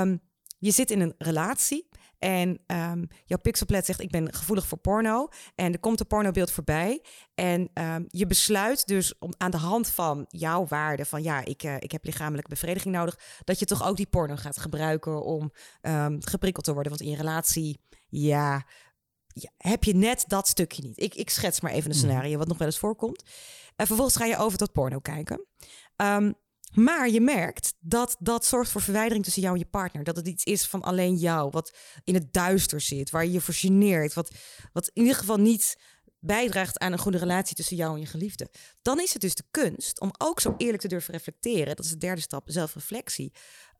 um, 0.00 0.20
je 0.58 0.70
zit 0.70 0.90
in 0.90 1.00
een 1.00 1.14
relatie 1.18 1.88
en 2.24 2.60
um, 2.66 3.08
jouw 3.24 3.38
pixelplet 3.38 3.84
zegt: 3.84 4.00
Ik 4.00 4.10
ben 4.10 4.34
gevoelig 4.34 4.66
voor 4.66 4.78
porno. 4.78 5.28
En 5.54 5.72
er 5.72 5.78
komt 5.78 6.00
een 6.00 6.06
pornobeeld 6.06 6.50
voorbij. 6.50 7.04
En 7.34 7.70
um, 7.74 8.04
je 8.08 8.26
besluit 8.26 8.86
dus 8.86 9.18
om 9.18 9.32
aan 9.36 9.50
de 9.50 9.56
hand 9.56 9.88
van 9.88 10.24
jouw 10.28 10.66
waarde: 10.66 11.04
van 11.04 11.22
ja, 11.22 11.44
ik, 11.44 11.62
uh, 11.62 11.76
ik 11.78 11.92
heb 11.92 12.04
lichamelijke 12.04 12.50
bevrediging 12.50 12.94
nodig. 12.94 13.18
Dat 13.44 13.58
je 13.58 13.64
toch 13.64 13.86
ook 13.86 13.96
die 13.96 14.06
porno 14.06 14.36
gaat 14.36 14.58
gebruiken 14.58 15.22
om 15.22 15.52
um, 15.82 16.22
geprikkeld 16.22 16.64
te 16.64 16.72
worden. 16.72 16.92
Want 16.92 17.04
in 17.04 17.10
je 17.10 17.16
relatie, 17.16 17.80
ja, 18.08 18.66
ja, 19.26 19.50
heb 19.56 19.84
je 19.84 19.94
net 19.94 20.24
dat 20.26 20.48
stukje 20.48 20.82
niet. 20.82 21.00
Ik, 21.00 21.14
ik 21.14 21.30
schets 21.30 21.60
maar 21.60 21.72
even 21.72 21.90
een 21.90 21.96
mhm. 21.96 22.06
scenario 22.06 22.38
wat 22.38 22.48
nog 22.48 22.58
wel 22.58 22.66
eens 22.66 22.78
voorkomt. 22.78 23.22
En 23.76 23.86
vervolgens 23.86 24.16
ga 24.16 24.24
je 24.24 24.38
over 24.38 24.58
tot 24.58 24.72
porno 24.72 24.98
kijken. 24.98 25.46
Um, 25.96 26.34
maar 26.74 27.10
je 27.10 27.20
merkt 27.20 27.74
dat 27.80 28.16
dat 28.18 28.46
zorgt 28.46 28.70
voor 28.70 28.80
verwijdering 28.80 29.24
tussen 29.24 29.42
jou 29.42 29.54
en 29.54 29.60
je 29.60 29.66
partner. 29.66 30.04
Dat 30.04 30.16
het 30.16 30.28
iets 30.28 30.44
is 30.44 30.66
van 30.66 30.82
alleen 30.82 31.14
jou, 31.14 31.50
wat 31.50 31.76
in 32.04 32.14
het 32.14 32.32
duister 32.32 32.80
zit, 32.80 33.10
waar 33.10 33.24
je 33.24 33.32
je 33.32 33.40
voor 33.40 33.54
geneert. 33.54 34.14
Wat, 34.14 34.30
wat 34.72 34.90
in 34.92 35.02
ieder 35.02 35.18
geval 35.18 35.36
niet 35.36 35.76
bijdraagt 36.24 36.78
aan 36.78 36.92
een 36.92 36.98
goede 36.98 37.18
relatie 37.18 37.56
tussen 37.56 37.76
jou 37.76 37.94
en 37.94 38.00
je 38.00 38.06
geliefde. 38.06 38.48
Dan 38.82 39.00
is 39.00 39.12
het 39.12 39.22
dus 39.22 39.34
de 39.34 39.44
kunst 39.50 40.00
om 40.00 40.10
ook 40.18 40.40
zo 40.40 40.54
eerlijk 40.56 40.82
te 40.82 40.88
durven 40.88 41.14
reflecteren. 41.14 41.76
Dat 41.76 41.84
is 41.84 41.90
de 41.90 41.96
derde 41.96 42.20
stap, 42.20 42.42
zelfreflectie. 42.46 43.32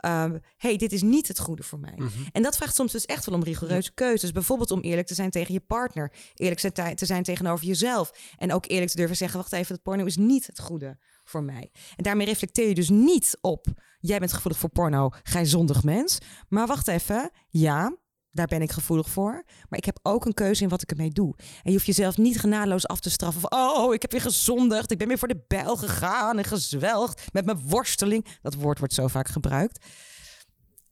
Um, 0.05 0.41
hey, 0.57 0.77
dit 0.77 0.93
is 0.93 1.03
niet 1.03 1.29
het 1.29 1.39
goede 1.39 1.63
voor 1.63 1.79
mij. 1.79 1.95
Mhm. 1.97 2.09
En 2.33 2.43
dat 2.43 2.57
vraagt 2.57 2.75
soms 2.75 2.93
dus 2.93 3.07
echt 3.07 3.27
wel 3.27 3.35
om 3.35 3.43
rigoureuze 3.43 3.95
keuzes. 3.95 4.33
Bijvoorbeeld 4.33 4.71
om 4.71 4.81
eerlijk 4.81 5.07
te 5.07 5.15
zijn 5.15 5.31
tegen 5.31 5.55
je 5.55 5.61
partner. 5.61 6.13
Eerlijk 6.35 6.61
te 6.97 7.07
zijn 7.07 7.23
tegenover 7.23 7.67
jezelf. 7.67 8.13
En 8.39 8.53
ook 8.53 8.69
eerlijk 8.69 8.91
te 8.91 8.97
durven 8.97 9.17
zeggen, 9.17 9.39
wacht 9.39 9.53
even, 9.53 9.75
dat 9.75 9.83
porno 9.83 10.05
is 10.05 10.17
niet 10.17 10.47
het 10.47 10.61
goede 10.61 10.99
voor 11.35 11.45
mij. 11.45 11.71
En 11.97 12.03
daarmee 12.03 12.27
reflecteer 12.27 12.69
je 12.69 12.75
dus 12.75 12.89
niet 12.89 13.39
op, 13.41 13.67
jij 14.01 14.19
bent 14.19 14.33
gevoelig 14.33 14.59
voor 14.59 14.69
porno, 14.69 15.11
gij 15.23 15.45
zondig 15.45 15.83
mens. 15.83 16.19
Maar 16.49 16.67
wacht 16.67 16.89
even, 16.89 17.31
ja, 17.49 17.97
daar 18.31 18.47
ben 18.47 18.63
ik 18.63 18.73
gevoelig 18.73 19.09
voor. 19.09 19.45
Maar 19.69 19.79
ik 19.79 19.85
heb 19.85 19.99
ook 20.03 20.25
een 20.25 20.35
keuze 20.35 20.63
in 20.63 20.69
wat 20.69 20.83
ik 20.83 20.91
ermee 20.91 21.11
doe. 21.11 21.35
En 21.37 21.63
je 21.63 21.73
hoeft 21.73 21.87
jezelf 21.87 22.17
niet 22.17 22.41
genadeloos 22.41 22.87
af 22.87 23.01
te 23.01 23.11
straffen. 23.11 23.41
Van, 23.41 23.53
oh, 23.53 23.95
ik 23.95 24.03
heb 24.03 24.13
weer 24.13 24.21
gezondigd. 24.21 24.91
Ik 24.91 24.99
ben 24.99 25.09
weer 25.09 25.19
voor 25.19 25.29
de 25.29 25.45
bijl 25.49 25.77
gegaan 25.77 26.39
en 26.39 26.45
gezwelgd 26.45 27.33
met 27.33 27.45
mijn 27.45 27.61
worsteling. 27.69 28.27
Dat 28.43 28.55
woord 28.55 28.79
wordt 28.79 28.95
zo 28.95 29.07
vaak 29.07 29.29
gebruikt. 29.29 29.87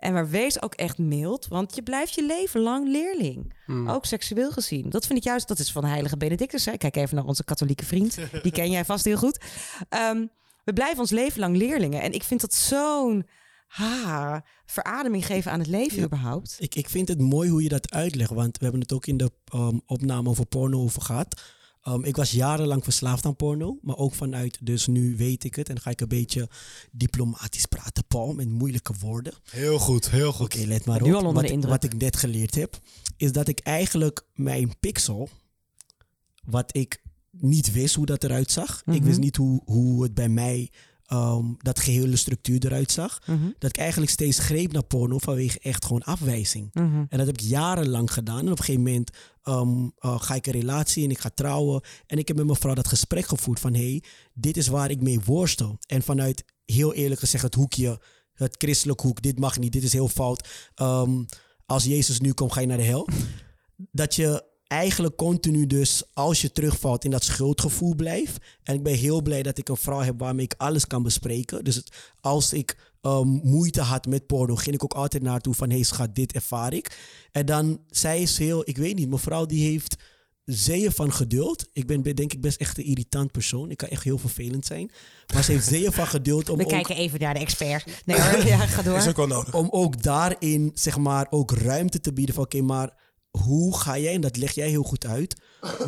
En 0.03 0.13
maar 0.13 0.29
wees 0.29 0.63
ook 0.63 0.75
echt 0.75 0.99
mild, 0.99 1.49
want 1.49 1.75
je 1.75 1.83
blijft 1.83 2.15
je 2.15 2.27
leven 2.27 2.61
lang 2.61 2.89
leerling. 2.89 3.55
Hmm. 3.67 3.89
Ook 3.89 4.05
seksueel 4.05 4.51
gezien. 4.51 4.91
Dat 4.91 5.07
vind 5.07 5.19
ik 5.19 5.25
juist, 5.25 5.49
dat 5.49 5.59
is 5.59 5.73
van 5.73 5.85
Heilige 5.85 6.17
Benedictus. 6.17 6.65
Hè? 6.65 6.77
Kijk 6.77 6.97
even 6.97 7.17
naar 7.17 7.25
onze 7.25 7.45
katholieke 7.45 7.85
vriend. 7.85 8.19
Die 8.43 8.53
ken 8.53 8.71
jij 8.71 8.85
vast 8.85 9.05
heel 9.05 9.17
goed. 9.17 9.41
Um, 9.91 10.31
we 10.65 10.73
blijven 10.73 10.99
ons 10.99 11.11
leven 11.11 11.41
lang 11.41 11.57
leerlingen. 11.57 12.03
En 12.03 12.13
ik 12.13 12.23
vind 12.23 12.41
dat 12.41 12.55
zo'n 12.55 13.27
ha, 13.67 14.45
verademing 14.67 15.27
geven 15.27 15.53
aan 15.53 15.59
het 15.59 15.69
leven 15.69 16.03
überhaupt. 16.03 16.57
Ik, 16.59 16.75
ik 16.75 16.89
vind 16.89 17.09
het 17.09 17.21
mooi 17.21 17.51
hoe 17.51 17.63
je 17.63 17.69
dat 17.69 17.91
uitlegt. 17.93 18.31
Want 18.31 18.59
we 18.59 18.63
hebben 18.63 18.81
het 18.81 18.93
ook 18.93 19.07
in 19.07 19.17
de 19.17 19.31
um, 19.55 19.83
opname 19.87 20.29
over 20.29 20.47
porno 20.47 20.83
over 20.83 21.03
gehad. 21.03 21.43
Um, 21.89 22.05
ik 22.05 22.17
was 22.17 22.31
jarenlang 22.31 22.85
verslaafd 22.85 23.27
aan 23.27 23.37
porno, 23.37 23.79
maar 23.83 23.97
ook 23.97 24.15
vanuit, 24.15 24.59
dus 24.61 24.87
nu 24.87 25.17
weet 25.17 25.45
ik 25.45 25.55
het 25.55 25.69
en 25.69 25.81
ga 25.81 25.91
ik 25.91 26.01
een 26.01 26.09
beetje 26.09 26.49
diplomatisch 26.91 27.67
praten, 27.67 28.05
Paul, 28.09 28.33
met 28.33 28.49
moeilijke 28.49 28.95
woorden. 29.01 29.33
Heel 29.51 29.79
goed, 29.79 30.11
heel 30.11 30.33
goed. 30.33 30.45
Oké, 30.45 30.55
okay, 30.57 30.69
let 30.69 30.85
maar 30.85 31.03
op. 31.03 31.23
Wat, 31.35 31.65
wat, 31.65 31.85
ik 31.85 31.97
net 31.97 32.17
geleerd 32.17 32.55
heb, 32.55 32.79
is 33.17 33.33
dat 33.33 33.49
ik 33.49 33.59
eigenlijk 33.59 34.27
mijn 34.35 34.79
pixel, 34.81 35.29
wat 36.45 36.77
ik 36.77 37.03
niet 37.31 37.73
wist 37.73 37.95
hoe 37.95 38.07
dat 38.07 38.25
eruit 38.25 38.51
zag, 38.51 38.83
ik 38.87 38.93
mhm. 38.95 39.05
wist 39.05 39.19
niet 39.19 39.37
hoe, 39.37 39.63
hoe 39.65 40.03
het 40.03 40.15
bij 40.15 40.29
mij 40.29 40.71
um, 41.13 41.57
dat 41.59 41.81
gehele 41.81 42.17
structuur 42.17 42.67
eruit 42.67 42.93
zag. 42.93 43.21
Mhm. 43.27 43.51
Dat 43.59 43.71
ik 43.71 43.77
eigenlijk 43.77 44.11
steeds 44.11 44.39
greep 44.39 44.73
naar 44.73 44.85
porno 44.85 45.19
vanwege 45.19 45.59
echt 45.59 45.85
gewoon 45.85 46.03
afwijzing. 46.03 46.71
Mhm. 46.73 47.05
En 47.09 47.19
dat 47.19 47.27
heb 47.27 47.39
ik 47.39 47.41
jarenlang 47.41 48.13
gedaan. 48.13 48.39
En 48.39 48.53
op 48.53 48.59
een 48.59 48.65
gegeven 48.65 48.83
moment 48.83 49.11
um, 49.45 49.93
uh, 50.01 50.21
ga 50.21 50.35
ik 50.35 50.47
een 50.47 50.53
relatie 50.53 51.05
en 51.05 51.11
ik 51.11 51.19
ga 51.19 51.31
trouwen. 51.35 51.83
En 52.07 52.19
ik 52.19 52.29
heb 52.29 52.37
met 52.37 52.47
mijn 52.47 52.59
vrouw 52.59 52.75
dat 52.75 52.89
gesprek 52.89 53.27
gevoerd 53.27 53.61
van... 53.61 53.75
hé, 53.75 53.91
hey, 53.91 54.03
dit 54.35 54.57
is 54.57 54.69
waar 54.69 54.91
ik 54.91 55.01
mee 55.01 55.21
worstel. 55.25 55.79
En 55.87 56.03
vanuit, 56.03 56.45
heel 56.65 56.95
eerlijk 56.95 57.21
gezegd, 57.21 57.43
het 57.45 57.55
hoekje 57.55 58.01
het 58.35 58.55
christelijk 58.59 59.01
hoek. 59.01 59.23
Dit 59.23 59.39
mag 59.39 59.59
niet, 59.59 59.73
dit 59.73 59.83
is 59.83 59.93
heel 59.93 60.09
fout. 60.09 60.49
Ehm, 60.75 61.25
als 61.67 61.85
Jezus 61.85 62.21
nu 62.21 62.33
komt, 62.33 62.53
ga 62.53 62.61
je 62.61 62.67
naar 62.67 62.77
de 62.77 62.83
hel. 62.83 63.09
Dat 63.77 64.15
je 64.15 64.45
eigenlijk 64.73 65.17
continu 65.17 65.67
dus, 65.67 66.03
als 66.15 66.41
je 66.41 66.53
terugvalt 66.53 67.05
in 67.05 67.11
dat 67.11 67.25
schuldgevoel 67.25 67.95
blijft. 67.95 68.45
En 68.63 68.75
ik 68.75 68.83
ben 68.83 68.95
heel 68.95 69.23
blij 69.23 69.43
dat 69.43 69.59
ik 69.59 69.69
een 69.69 69.77
vrouw 69.77 70.01
heb 70.01 70.19
waarmee 70.19 70.45
ik 70.45 70.55
alles 70.57 70.87
kan 70.87 71.03
bespreken. 71.03 71.65
Dus 71.65 71.83
als 72.21 72.53
ik 72.53 72.77
um, 73.03 73.41
moeite 73.43 73.81
had 73.81 74.07
met 74.07 74.27
porno, 74.27 74.55
ging 74.55 74.75
ik 74.75 74.85
ook 74.85 74.95
altijd 74.95 75.23
naartoe 75.23 75.55
van, 75.55 75.69
hé 75.69 75.75
hey, 75.75 75.85
schat, 75.85 76.15
dit 76.15 76.33
ervaar 76.33 76.73
ik. 76.73 76.99
En 77.33 77.47
dan, 77.47 77.81
zij 77.91 78.23
is 78.23 78.39
heel, 78.39 78.69
ik 78.69 78.77
weet 78.77 78.97
niet, 78.97 79.09
mevrouw 79.09 79.47
die 79.47 79.71
heeft 79.71 79.97
zeeën 80.45 80.93
van 80.93 81.13
geduld. 81.13 81.69
Ik 81.73 81.87
ben 81.87 82.03
denk 82.03 82.33
ik 82.33 82.41
best 82.41 82.61
echt 82.61 82.79
een 82.79 82.85
irritant 82.85 83.33
persoon. 83.33 83.71
Ik 83.71 83.77
kan 83.77 83.89
echt 83.89 84.05
heel 84.05 84.19
vervelend 84.19 84.67
zijn. 84.67 84.91
Maar 85.35 85.45
ze 85.45 85.53
heeft 85.53 85.67
zeeën 85.67 85.93
van 85.93 86.07
geduld 86.07 86.49
om 86.49 86.57
We 86.57 86.67
kijken 86.67 86.97
even 86.97 87.21
naar 87.21 87.35
de 87.35 87.41
expert. 87.41 88.03
Nee 88.05 88.17
ja, 88.47 88.67
ga 88.67 88.83
door. 88.83 88.97
Is 88.97 89.09
ook 89.09 89.17
wel 89.17 89.27
nodig. 89.27 89.55
Om 89.55 89.69
ook 89.71 90.03
daarin, 90.03 90.71
zeg 90.75 90.99
maar, 90.99 91.27
ook 91.31 91.51
ruimte 91.51 92.01
te 92.01 92.13
bieden 92.13 92.35
van... 92.35 92.45
oké, 92.45 92.61
maar 92.61 92.93
hoe 93.39 93.79
ga 93.79 93.99
jij, 93.99 94.15
en 94.15 94.21
dat 94.21 94.37
leg 94.37 94.53
jij 94.53 94.69
heel 94.69 94.83
goed 94.83 95.07
uit... 95.07 95.37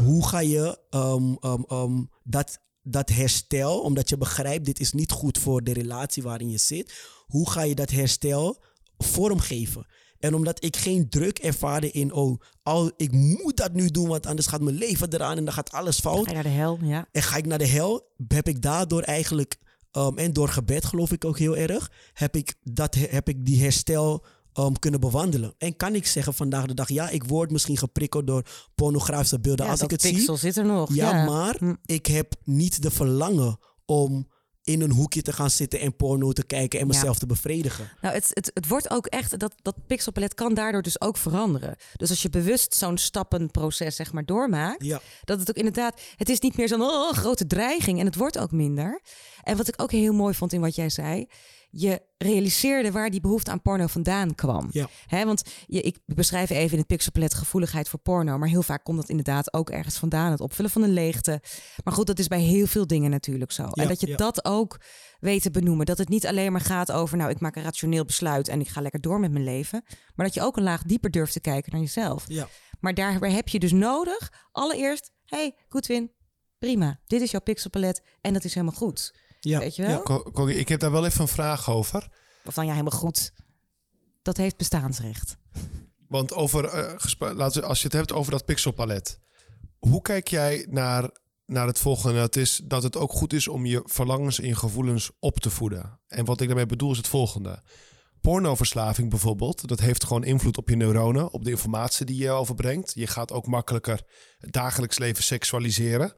hoe 0.04 0.28
ga 0.28 0.38
je 0.38 0.78
um, 0.90 1.36
um, 1.40 1.64
um, 1.72 2.10
dat, 2.22 2.58
dat 2.82 3.08
herstel, 3.08 3.80
omdat 3.80 4.08
je 4.08 4.16
begrijpt... 4.16 4.64
dit 4.64 4.80
is 4.80 4.92
niet 4.92 5.10
goed 5.10 5.38
voor 5.38 5.64
de 5.64 5.72
relatie 5.72 6.22
waarin 6.22 6.50
je 6.50 6.58
zit... 6.58 6.94
hoe 7.26 7.50
ga 7.50 7.62
je 7.62 7.74
dat 7.74 7.90
herstel 7.90 8.62
vormgeven? 8.98 9.86
En 10.18 10.34
omdat 10.34 10.64
ik 10.64 10.76
geen 10.76 11.08
druk 11.08 11.38
ervaarde 11.38 11.90
in, 11.90 12.12
oh, 12.12 12.40
al, 12.62 12.92
ik 12.96 13.12
moet 13.12 13.56
dat 13.56 13.72
nu 13.72 13.88
doen, 13.88 14.08
want 14.08 14.26
anders 14.26 14.46
gaat 14.46 14.60
mijn 14.60 14.76
leven 14.76 15.14
eraan 15.14 15.36
en 15.36 15.44
dan 15.44 15.54
gaat 15.54 15.70
alles 15.70 16.00
fout. 16.00 16.24
Ga 16.24 16.28
je 16.28 16.34
naar 16.34 16.42
de 16.42 16.48
hel, 16.48 16.78
ja. 16.82 17.08
En 17.12 17.22
ga 17.22 17.36
ik 17.36 17.46
naar 17.46 17.58
de 17.58 17.66
hel, 17.66 18.12
heb 18.28 18.48
ik 18.48 18.62
daardoor 18.62 19.02
eigenlijk, 19.02 19.56
en 20.14 20.32
door 20.32 20.48
gebed 20.48 20.84
geloof 20.84 21.12
ik 21.12 21.24
ook 21.24 21.38
heel 21.38 21.56
erg, 21.56 21.92
heb 22.12 22.36
ik, 22.36 22.54
dat, 22.62 22.94
heb 22.94 23.28
ik 23.28 23.46
die 23.46 23.62
herstel 23.62 24.24
um, 24.58 24.78
kunnen 24.78 25.00
bewandelen. 25.00 25.54
En 25.58 25.76
kan 25.76 25.94
ik 25.94 26.06
zeggen 26.06 26.34
vandaag 26.34 26.66
de 26.66 26.74
dag, 26.74 26.88
ja, 26.88 27.08
ik 27.08 27.24
word 27.24 27.50
misschien 27.50 27.76
geprikkeld 27.76 28.26
door 28.26 28.42
pornografische 28.74 29.40
beelden 29.40 29.64
Ja, 29.64 29.70
als 29.70 29.80
ik 29.82 29.90
het 29.90 30.02
zie. 30.02 30.12
pixel 30.14 30.36
zit 30.36 30.56
er 30.56 30.64
nog. 30.64 30.94
Ja, 30.94 31.10
Ja, 31.10 31.24
maar 31.24 31.56
Hm. 31.58 31.74
ik 31.84 32.06
heb 32.06 32.34
niet 32.44 32.82
de 32.82 32.90
verlangen 32.90 33.58
om 33.86 34.32
in 34.62 34.80
een 34.80 34.90
hoekje 34.90 35.22
te 35.22 35.32
gaan 35.32 35.50
zitten 35.50 35.80
en 35.80 35.96
porno 35.96 36.32
te 36.32 36.44
kijken 36.46 36.80
en 36.80 36.86
Ja. 36.86 36.92
mezelf 36.92 37.18
te 37.18 37.26
bevredigen. 37.26 37.90
Nou, 38.00 38.14
het, 38.14 38.30
het, 38.32 38.50
het 38.54 38.68
wordt 38.68 38.90
ook 38.90 39.06
echt, 39.06 39.38
dat, 39.38 39.54
dat 39.62 39.86
pixelpalet 39.86 40.34
kan 40.34 40.54
daardoor 40.54 40.82
dus 40.82 41.00
ook 41.00 41.16
veranderen. 41.16 41.76
Dus 41.96 42.10
als 42.10 42.22
je 42.22 42.30
bewust 42.30 42.74
zo'n 42.74 42.98
stappenproces 42.98 43.96
zeg 43.96 44.12
maar 44.12 44.24
doormaakt, 44.24 44.84
Ja. 44.84 45.00
dat 45.24 45.38
het 45.38 45.48
ook 45.48 45.56
inderdaad, 45.56 46.00
het 46.16 46.28
is 46.28 46.40
niet 46.40 46.56
meer 46.56 46.68
zo'n 46.68 46.82
oh, 46.82 47.12
grote 47.12 47.46
dreiging 47.46 47.98
en 48.00 48.06
het 48.06 48.16
wordt 48.16 48.38
ook 48.38 48.50
minder. 48.52 49.00
En 49.42 49.56
wat 49.56 49.68
ik 49.68 49.82
ook 49.82 49.90
heel 49.90 50.12
mooi 50.12 50.34
vond 50.34 50.52
in 50.52 50.60
wat 50.60 50.74
jij 50.74 50.88
zei, 50.90 51.26
je 51.76 52.02
realiseerde 52.18 52.92
waar 52.92 53.10
die 53.10 53.20
behoefte 53.20 53.50
aan 53.50 53.62
porno 53.62 53.86
vandaan 53.86 54.34
kwam. 54.34 54.68
Ja. 54.70 54.88
Want 55.24 55.42
je, 55.66 55.80
ik 55.80 55.98
beschrijf 56.04 56.50
even 56.50 56.72
in 56.72 56.78
het 56.78 56.86
pixelpalet 56.86 57.34
gevoeligheid 57.34 57.88
voor 57.88 57.98
porno, 57.98 58.38
maar 58.38 58.48
heel 58.48 58.62
vaak 58.62 58.84
komt 58.84 58.96
dat 58.96 59.08
inderdaad 59.08 59.54
ook 59.54 59.70
ergens 59.70 59.96
vandaan, 59.96 60.30
het 60.30 60.40
opvullen 60.40 60.70
van 60.70 60.82
een 60.82 60.92
leegte. 60.92 61.42
Maar 61.84 61.94
goed, 61.94 62.06
dat 62.06 62.18
is 62.18 62.28
bij 62.28 62.40
heel 62.40 62.66
veel 62.66 62.86
dingen 62.86 63.10
natuurlijk 63.10 63.52
zo. 63.52 63.62
en 63.62 63.88
dat 63.88 64.00
je 64.00 64.06
ja. 64.06 64.16
dat 64.16 64.44
ook 64.44 64.80
weet 65.18 65.42
te 65.42 65.50
benoemen. 65.50 65.86
Dat 65.86 65.98
het 65.98 66.08
niet 66.08 66.26
alleen 66.26 66.52
maar 66.52 66.60
gaat 66.60 66.92
over, 66.92 67.16
nou, 67.16 67.30
ik 67.30 67.40
maak 67.40 67.56
een 67.56 67.62
rationeel 67.62 68.04
besluit 68.04 68.48
en 68.48 68.60
ik 68.60 68.68
ga 68.68 68.80
lekker 68.80 69.00
door 69.00 69.20
met 69.20 69.32
mijn 69.32 69.44
leven. 69.44 69.82
Maar 70.14 70.26
dat 70.26 70.34
je 70.34 70.42
ook 70.42 70.56
een 70.56 70.62
laag 70.62 70.82
dieper 70.82 71.10
durft 71.10 71.32
te 71.32 71.40
kijken 71.40 71.72
naar 71.72 71.80
jezelf. 71.80 72.24
Ja. 72.28 72.48
Maar 72.80 72.94
daarbij 72.94 73.32
heb 73.32 73.48
je 73.48 73.58
dus 73.58 73.72
nodig, 73.72 74.32
allereerst, 74.52 75.12
hey, 75.24 75.56
Goodwin, 75.68 76.10
prima. 76.58 77.00
Dit 77.06 77.20
is 77.20 77.30
jouw 77.30 77.40
pixelpalet 77.40 78.02
en 78.20 78.32
dat 78.32 78.44
is 78.44 78.54
helemaal 78.54 78.76
goed. 78.76 79.12
Ja. 79.44 79.58
Weet 79.58 79.76
je 79.76 79.82
wel? 79.82 79.90
Ja. 79.90 79.98
Ko- 80.02 80.22
Corrie, 80.32 80.56
ik 80.58 80.68
heb 80.68 80.80
daar 80.80 80.90
wel 80.90 81.04
even 81.06 81.20
een 81.20 81.28
vraag 81.28 81.70
over. 81.70 82.08
Of 82.44 82.54
dan 82.54 82.64
ja, 82.66 82.70
helemaal 82.72 82.98
goed. 82.98 83.32
Dat 84.22 84.36
heeft 84.36 84.56
bestaansrecht. 84.56 85.36
Want 86.08 86.32
over, 86.32 86.64
eh, 86.64 87.34
laten 87.36 87.60
we, 87.60 87.66
als 87.66 87.78
je 87.78 87.84
het 87.84 87.92
hebt 87.96 88.12
over 88.12 88.30
dat 88.32 88.44
pixelpalet. 88.44 89.18
Hoe 89.78 90.02
kijk 90.02 90.28
jij 90.28 90.66
naar, 90.70 91.10
naar 91.46 91.66
het 91.66 91.78
volgende? 91.78 92.18
Dat 92.18 92.36
is 92.36 92.60
dat 92.64 92.82
het 92.82 92.96
ook 92.96 93.12
goed 93.12 93.32
is 93.32 93.48
om 93.48 93.66
je 93.66 93.82
verlangens 93.84 94.40
en 94.40 94.46
je 94.46 94.56
gevoelens 94.56 95.10
op 95.18 95.40
te 95.40 95.50
voeden. 95.50 96.00
En 96.06 96.24
wat 96.24 96.40
ik 96.40 96.46
daarmee 96.46 96.66
bedoel 96.66 96.90
is 96.90 96.96
het 96.96 97.08
volgende. 97.08 97.62
Pornoverslaving 98.20 99.10
bijvoorbeeld, 99.10 99.68
dat 99.68 99.80
heeft 99.80 100.04
gewoon 100.04 100.24
invloed 100.24 100.56
op 100.58 100.68
je 100.68 100.76
neuronen, 100.76 101.32
op 101.32 101.44
de 101.44 101.50
informatie 101.50 102.06
die 102.06 102.16
je 102.16 102.30
overbrengt. 102.30 102.92
Je 102.94 103.06
gaat 103.06 103.32
ook 103.32 103.46
makkelijker 103.46 104.02
het 104.38 104.52
dagelijks 104.52 104.98
leven 104.98 105.24
seksualiseren. 105.24 106.14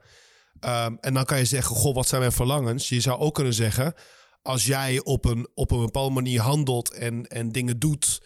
Ehm, 0.61 0.95
en 1.01 1.15
dan 1.15 1.25
kan 1.25 1.39
je 1.39 1.45
zeggen, 1.45 1.77
goh, 1.77 1.95
wat 1.95 2.09
zijn 2.09 2.21
mijn 2.21 2.33
verlangens? 2.33 2.89
Je 2.89 3.01
zou 3.01 3.19
ook 3.19 3.35
kunnen 3.35 3.55
zeggen, 3.55 3.95
als 4.43 4.67
jij 4.67 5.01
op 5.05 5.25
een, 5.25 5.49
op 5.55 5.71
een 5.71 5.81
bepaalde 5.81 6.15
manier 6.15 6.41
handelt 6.41 6.93
en, 6.95 7.27
en 7.27 7.53
dingen 7.53 7.79
doet, 7.79 8.23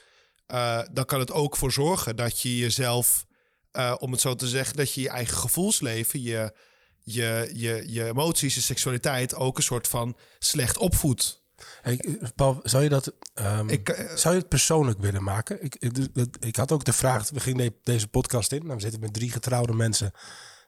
eh, 0.47 0.81
dan 0.93 1.05
kan 1.05 1.20
het 1.20 1.33
ook 1.33 1.57
voor 1.57 1.72
zorgen 1.72 2.16
dat 2.16 2.41
je 2.41 2.57
jezelf, 2.59 3.26
eh, 3.70 3.95
om 3.99 4.12
het 4.12 4.20
zo 4.20 4.35
te 4.35 4.49
zeggen, 4.49 4.76
dat 4.76 4.93
je 4.95 5.01
je 5.01 5.09
eigen 5.09 5.37
gevoelsleven, 5.37 6.22
je, 6.22 6.55
je, 7.03 7.51
je, 7.55 7.85
je 7.87 8.05
emoties, 8.07 8.55
je 8.55 8.61
seksualiteit 8.61 9.35
ook 9.35 9.57
een 9.57 9.62
soort 9.62 9.89
van 9.89 10.16
slecht 10.39 10.78
opvoedt. 10.78 11.39
Hey, 11.83 12.01
Paul, 12.35 12.61
zou 12.62 12.83
je 12.83 12.89
dat... 12.89 13.12
ehm, 13.35 13.68
Ik, 13.68 13.89
eh, 13.89 14.16
Zou 14.16 14.35
je 14.35 14.41
het 14.41 14.49
persoonlijk 14.49 15.01
willen 15.01 15.22
maken? 15.22 15.64
Ik, 15.64 15.74
ik, 15.78 15.99
ik- 16.41 16.57
had 16.57 16.72
ook 16.72 16.85
de 16.85 16.93
vraag, 16.93 17.31
we 17.31 17.41
gingen 17.41 17.64
de- 17.66 17.78
deze 17.83 18.09
podcast 18.09 18.53
in. 18.53 18.62
Nou, 18.62 18.74
we 18.74 18.81
zitten 18.81 19.01
met 19.01 19.12
drie 19.12 19.31
getrouwde 19.31 19.72
mensen 19.74 20.12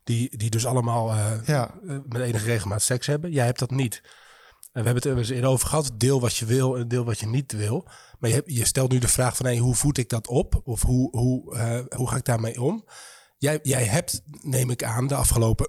die, 0.05 0.37
die 0.37 0.51
dus 0.51 0.67
allemaal 0.67 1.11
eh, 1.11 1.47
ja, 1.47 1.75
eh, 1.87 1.99
met 2.07 2.23
enige 2.23 2.45
regelmaat 2.45 2.83
seks 2.83 3.07
hebben. 3.07 3.33
Jij 3.33 3.45
hebt 3.45 3.59
dat 3.59 3.71
niet. 3.71 4.01
En 4.73 4.83
we 4.83 4.89
hebben 4.89 5.11
het 5.11 5.31
er 5.31 5.35
eens 5.35 5.45
over 5.45 5.69
gehad. 5.69 5.91
Deel 5.95 6.21
wat 6.21 6.37
je 6.37 6.47
wil 6.47 6.77
en 6.77 6.89
deel 6.89 7.05
wat 7.05 7.21
je 7.21 7.27
niet 7.27 7.53
wil. 7.53 7.89
Maar 8.19 8.31
je, 8.31 8.43
je 8.45 8.65
stelt 8.65 8.91
nu 8.93 8.99
de 8.99 9.09
vraag 9.09 9.37
van 9.37 9.47
hey, 9.47 9.57
hoe 9.57 9.75
voed 9.75 9.99
ik 9.99 10.09
dat 10.09 10.27
op? 10.27 10.61
Of 10.65 10.83
hoe, 10.83 11.17
hoe, 11.17 11.57
eh, 11.57 11.99
hoe 11.99 12.09
ga 12.09 12.17
ik 12.17 12.25
daarmee 12.25 12.63
om? 12.63 12.85
Jij, 13.39 13.59
jij 13.63 13.85
hebt, 13.85 14.23
neem 14.27 14.71
ik 14.71 14.85
aan, 14.85 15.07
de 15.07 15.15
afgelopen 15.15 15.67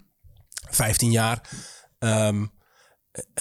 15 0.70 1.10
jaar 1.10 1.50
ehm, 1.98 2.42
eh, 2.42 2.48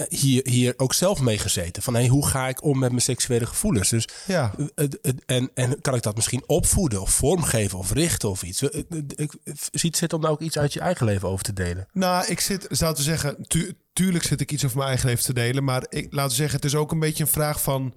hier, 0.10 0.48
hier 0.48 0.74
ook 0.78 0.94
zelf 0.94 1.20
mee 1.22 1.38
gezeten. 1.38 1.84
Van 1.84 1.94
hey, 1.94 2.08
hoe 2.08 2.28
ga 2.28 2.48
ik 2.48 2.64
om 2.64 2.80
met 2.80 2.90
mijn 2.90 3.02
seksuele 3.02 3.46
gevoelens? 3.46 3.90
Dus 3.90 4.08
ja. 4.28 4.54
eh, 4.76 4.86
eh, 5.02 5.12
en, 5.26 5.52
en 5.54 5.82
kan 5.82 5.96
ik 5.96 6.02
dat 6.02 6.16
misschien 6.16 6.44
opvoeden 6.48 7.02
of 7.02 7.10
vormgeven 7.12 7.78
of 7.78 7.92
richten 7.92 8.30
of 8.30 8.44
iets? 8.44 8.62
Eh, 8.62 8.80
eh, 8.90 8.98
Ik 9.16 9.32
zie 9.72 9.90
het 9.90 9.98
zitten 9.98 10.18
om 10.18 10.24
daar 10.24 10.32
ook 10.32 10.42
iets 10.42 10.58
uit 10.58 10.74
je 10.74 10.80
eigen 10.80 11.06
leven 11.06 11.30
over 11.30 11.44
te 11.46 11.54
delen. 11.54 11.88
Nou, 11.94 12.26
ik 12.28 12.40
zit, 12.40 12.66
zou 12.70 12.96
te 12.96 13.02
zeggen, 13.02 13.36
tu- 13.48 13.74
tuurlijk 13.94 14.24
zit 14.24 14.42
ik 14.42 14.52
iets 14.52 14.66
over 14.66 14.78
mijn 14.78 14.90
eigen 14.90 15.08
leven 15.10 15.24
te 15.24 15.34
delen. 15.34 15.64
Maar 15.64 15.86
ik, 15.90 16.14
laten 16.14 16.30
we 16.30 16.36
zeggen, 16.36 16.56
het 16.56 16.66
is 16.66 16.76
ook 16.76 16.92
een 16.92 17.00
beetje 17.00 17.24
een 17.24 17.30
vraag 17.30 17.62
van. 17.62 17.94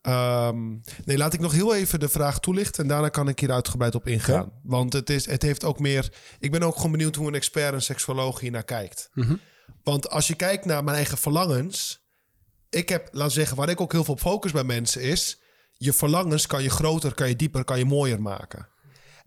ehm, 0.00 0.68
nee, 1.04 1.16
laat 1.16 1.32
ik 1.32 1.40
nog 1.40 1.52
heel 1.52 1.74
even 1.74 2.00
de 2.00 2.08
vraag 2.08 2.40
toelichten. 2.40 2.82
En 2.82 2.88
daarna 2.88 3.08
kan 3.08 3.28
ik 3.28 3.38
hier 3.38 3.52
uitgebreid 3.52 3.94
op 3.94 4.06
ingaan. 4.08 4.52
Want 4.62 4.92
het, 4.92 5.10
is, 5.10 5.26
het 5.26 5.42
heeft 5.42 5.64
ook 5.64 5.78
meer. 5.78 6.12
Ik 6.38 6.50
ben 6.50 6.62
ook 6.62 6.76
gewoon 6.76 6.90
benieuwd 6.90 7.14
hoe 7.16 7.28
een 7.28 7.34
expert, 7.34 7.74
een 7.74 7.82
seksuoloog 7.82 8.40
hier 8.40 8.50
naar 8.50 8.64
kijkt. 8.64 9.10
Want 9.82 10.10
als 10.10 10.26
je 10.26 10.34
kijkt 10.34 10.64
naar 10.64 10.84
mijn 10.84 10.96
eigen 10.96 11.18
verlangens. 11.18 12.02
Ik 12.70 12.88
heb, 12.88 13.08
laten 13.12 13.32
zeggen, 13.32 13.56
waar 13.56 13.68
ik 13.68 13.80
ook 13.80 13.92
heel 13.92 14.04
veel 14.04 14.14
op 14.14 14.20
focus 14.20 14.52
bij 14.52 14.64
mensen 14.64 15.02
is. 15.02 15.40
Je 15.72 15.92
verlangens 15.92 16.46
kan 16.46 16.62
je 16.62 16.70
groter, 16.70 17.14
kan 17.14 17.28
je 17.28 17.36
dieper, 17.36 17.64
kan 17.64 17.78
je 17.78 17.84
mooier 17.84 18.22
maken. 18.22 18.68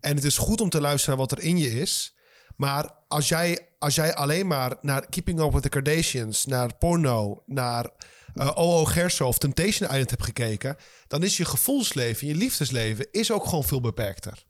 En 0.00 0.14
het 0.14 0.24
is 0.24 0.38
goed 0.38 0.60
om 0.60 0.70
te 0.70 0.80
luisteren 0.80 1.18
naar 1.18 1.26
wat 1.26 1.38
er 1.38 1.44
in 1.44 1.58
je 1.58 1.80
is. 1.80 2.16
Maar 2.56 2.90
als 3.08 3.28
jij, 3.28 3.68
als 3.78 3.94
jij 3.94 4.14
alleen 4.14 4.46
maar 4.46 4.76
naar 4.80 5.08
Keeping 5.08 5.40
Up 5.40 5.52
with 5.52 5.62
the 5.62 5.68
Kardashians, 5.68 6.44
naar 6.44 6.76
porno, 6.76 7.42
naar 7.46 7.90
eh 8.34 8.50
OO 8.54 8.84
Gerso 8.84 9.26
of 9.26 9.38
Temptation 9.38 9.90
Island 9.90 10.10
hebt 10.10 10.24
gekeken, 10.24 10.76
dan 11.06 11.22
is 11.22 11.36
je 11.36 11.44
gevoelsleven, 11.44 12.26
je 12.26 12.34
liefdesleven, 12.34 13.08
is 13.10 13.32
ook 13.32 13.44
gewoon 13.44 13.64
veel 13.64 13.80
beperkter. 13.80 14.46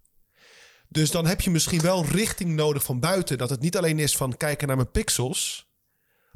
Dus 0.88 1.10
dan 1.10 1.26
heb 1.26 1.40
je 1.40 1.50
misschien 1.50 1.80
wel 1.80 2.04
richting 2.04 2.54
nodig 2.54 2.82
van 2.82 3.00
buiten. 3.00 3.38
Dat 3.38 3.50
het 3.50 3.60
niet 3.60 3.76
alleen 3.76 3.98
is 3.98 4.16
van 4.16 4.36
kijken 4.36 4.66
naar 4.66 4.76
mijn 4.76 4.90
pixels, 4.90 5.67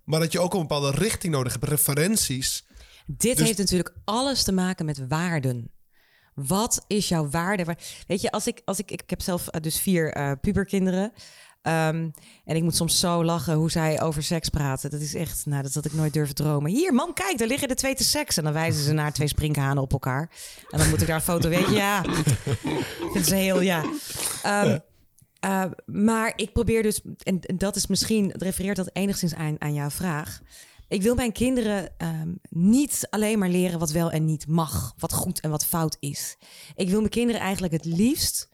maar 0.05 0.21
dat 0.21 0.33
je 0.33 0.41
ook 0.41 0.55
een 0.55 0.61
bepaalde 0.61 0.91
richting 0.91 1.33
nodig 1.35 1.53
hebt, 1.53 1.65
referenties. 1.65 2.67
Dit 3.07 3.37
Dus- 3.37 3.47
heeft 3.47 3.59
natuurlijk 3.59 3.95
alles 4.05 4.43
te 4.43 4.53
maken 4.53 4.85
met 4.87 5.07
waarden. 5.09 5.71
Wat 6.35 6.85
is 6.87 7.09
jouw 7.09 7.29
waarde? 7.31 7.65
Waar- 7.65 7.79
Weet 8.07 8.21
je, 8.21 8.31
als 8.31 8.47
ik, 8.47 8.63
als 8.65 8.79
ik, 8.79 8.91
ik 8.91 9.03
heb 9.07 9.21
zelf 9.23 9.49
eh, 9.49 9.61
dus 9.61 9.81
vier 9.81 10.13
eh, 10.13 10.33
puberkinderen. 10.41 11.13
Ehm, 11.63 12.09
en 12.45 12.57
ik 12.57 12.63
moet 12.63 12.77
soms 12.77 13.01
zo 13.01 13.25
lachen 13.25 13.55
hoe 13.55 13.71
zij 13.71 14.01
over 14.03 14.23
seks 14.23 14.49
praten. 14.49 14.91
Dat 14.91 15.01
is 15.01 15.15
echt, 15.15 15.47
nou, 15.47 15.63
dat 15.63 15.75
had 15.75 15.85
ik 15.85 15.93
nooit 15.93 16.13
durven 16.13 16.35
dromen. 16.35 16.71
Hier, 16.71 16.93
mam, 16.95 17.13
kijk, 17.15 17.39
daar 17.39 17.49
liggen 17.49 17.69
de 17.69 17.75
twee 17.75 17.95
te 17.95 18.05
seks. 18.05 18.37
En 18.37 18.45
dan 18.45 18.53
wijzen 18.53 18.83
ze 18.83 18.93
naar 18.93 19.13
twee 19.13 19.29
sprinkhanen 19.29 19.83
op 19.83 19.93
elkaar. 19.93 20.31
En 20.71 20.79
dan 20.79 20.89
moet 20.89 21.01
ik 21.01 21.07
daar 21.07 21.17
een 21.17 21.23
foto, 21.23 21.49
weet 21.49 21.67
je, 21.67 21.75
ja. 21.75 22.03
Dat 23.15 23.23
is 23.23 23.31
heel, 23.31 23.61
ja. 23.61 23.85
Ehm, 24.43 24.79
eh, 25.43 25.65
maar 25.87 26.33
ik 26.37 26.53
probeer 26.53 26.83
dus, 26.83 27.01
en, 27.23 27.41
en 27.41 27.59
dat 27.59 27.77
is 27.77 27.87
misschien, 27.87 28.31
het 28.31 28.43
refereert 28.43 28.77
dat 28.77 28.91
enigszins 28.93 29.35
aan, 29.35 29.57
aan 29.59 29.75
jouw 29.75 29.91
vraag. 29.91 30.41
Ik 30.89 31.03
wil 31.03 31.15
mijn 31.15 31.33
kinderen 31.33 31.99
ehm, 31.99 32.33
niet 32.49 33.07
alleen 33.11 33.39
maar 33.39 33.49
leren 33.49 33.79
wat 33.79 33.91
wel 33.91 34.11
en 34.11 34.25
niet 34.25 34.47
mag, 34.47 34.95
wat 34.99 35.13
goed 35.13 35.41
en 35.41 35.51
wat 35.51 35.67
fout 35.67 35.97
is. 36.01 36.37
Ik 36.75 36.89
wil 36.89 36.99
mijn 36.99 37.11
kinderen 37.11 37.41
eigenlijk 37.41 37.73
het 37.73 37.85
liefst 37.85 38.49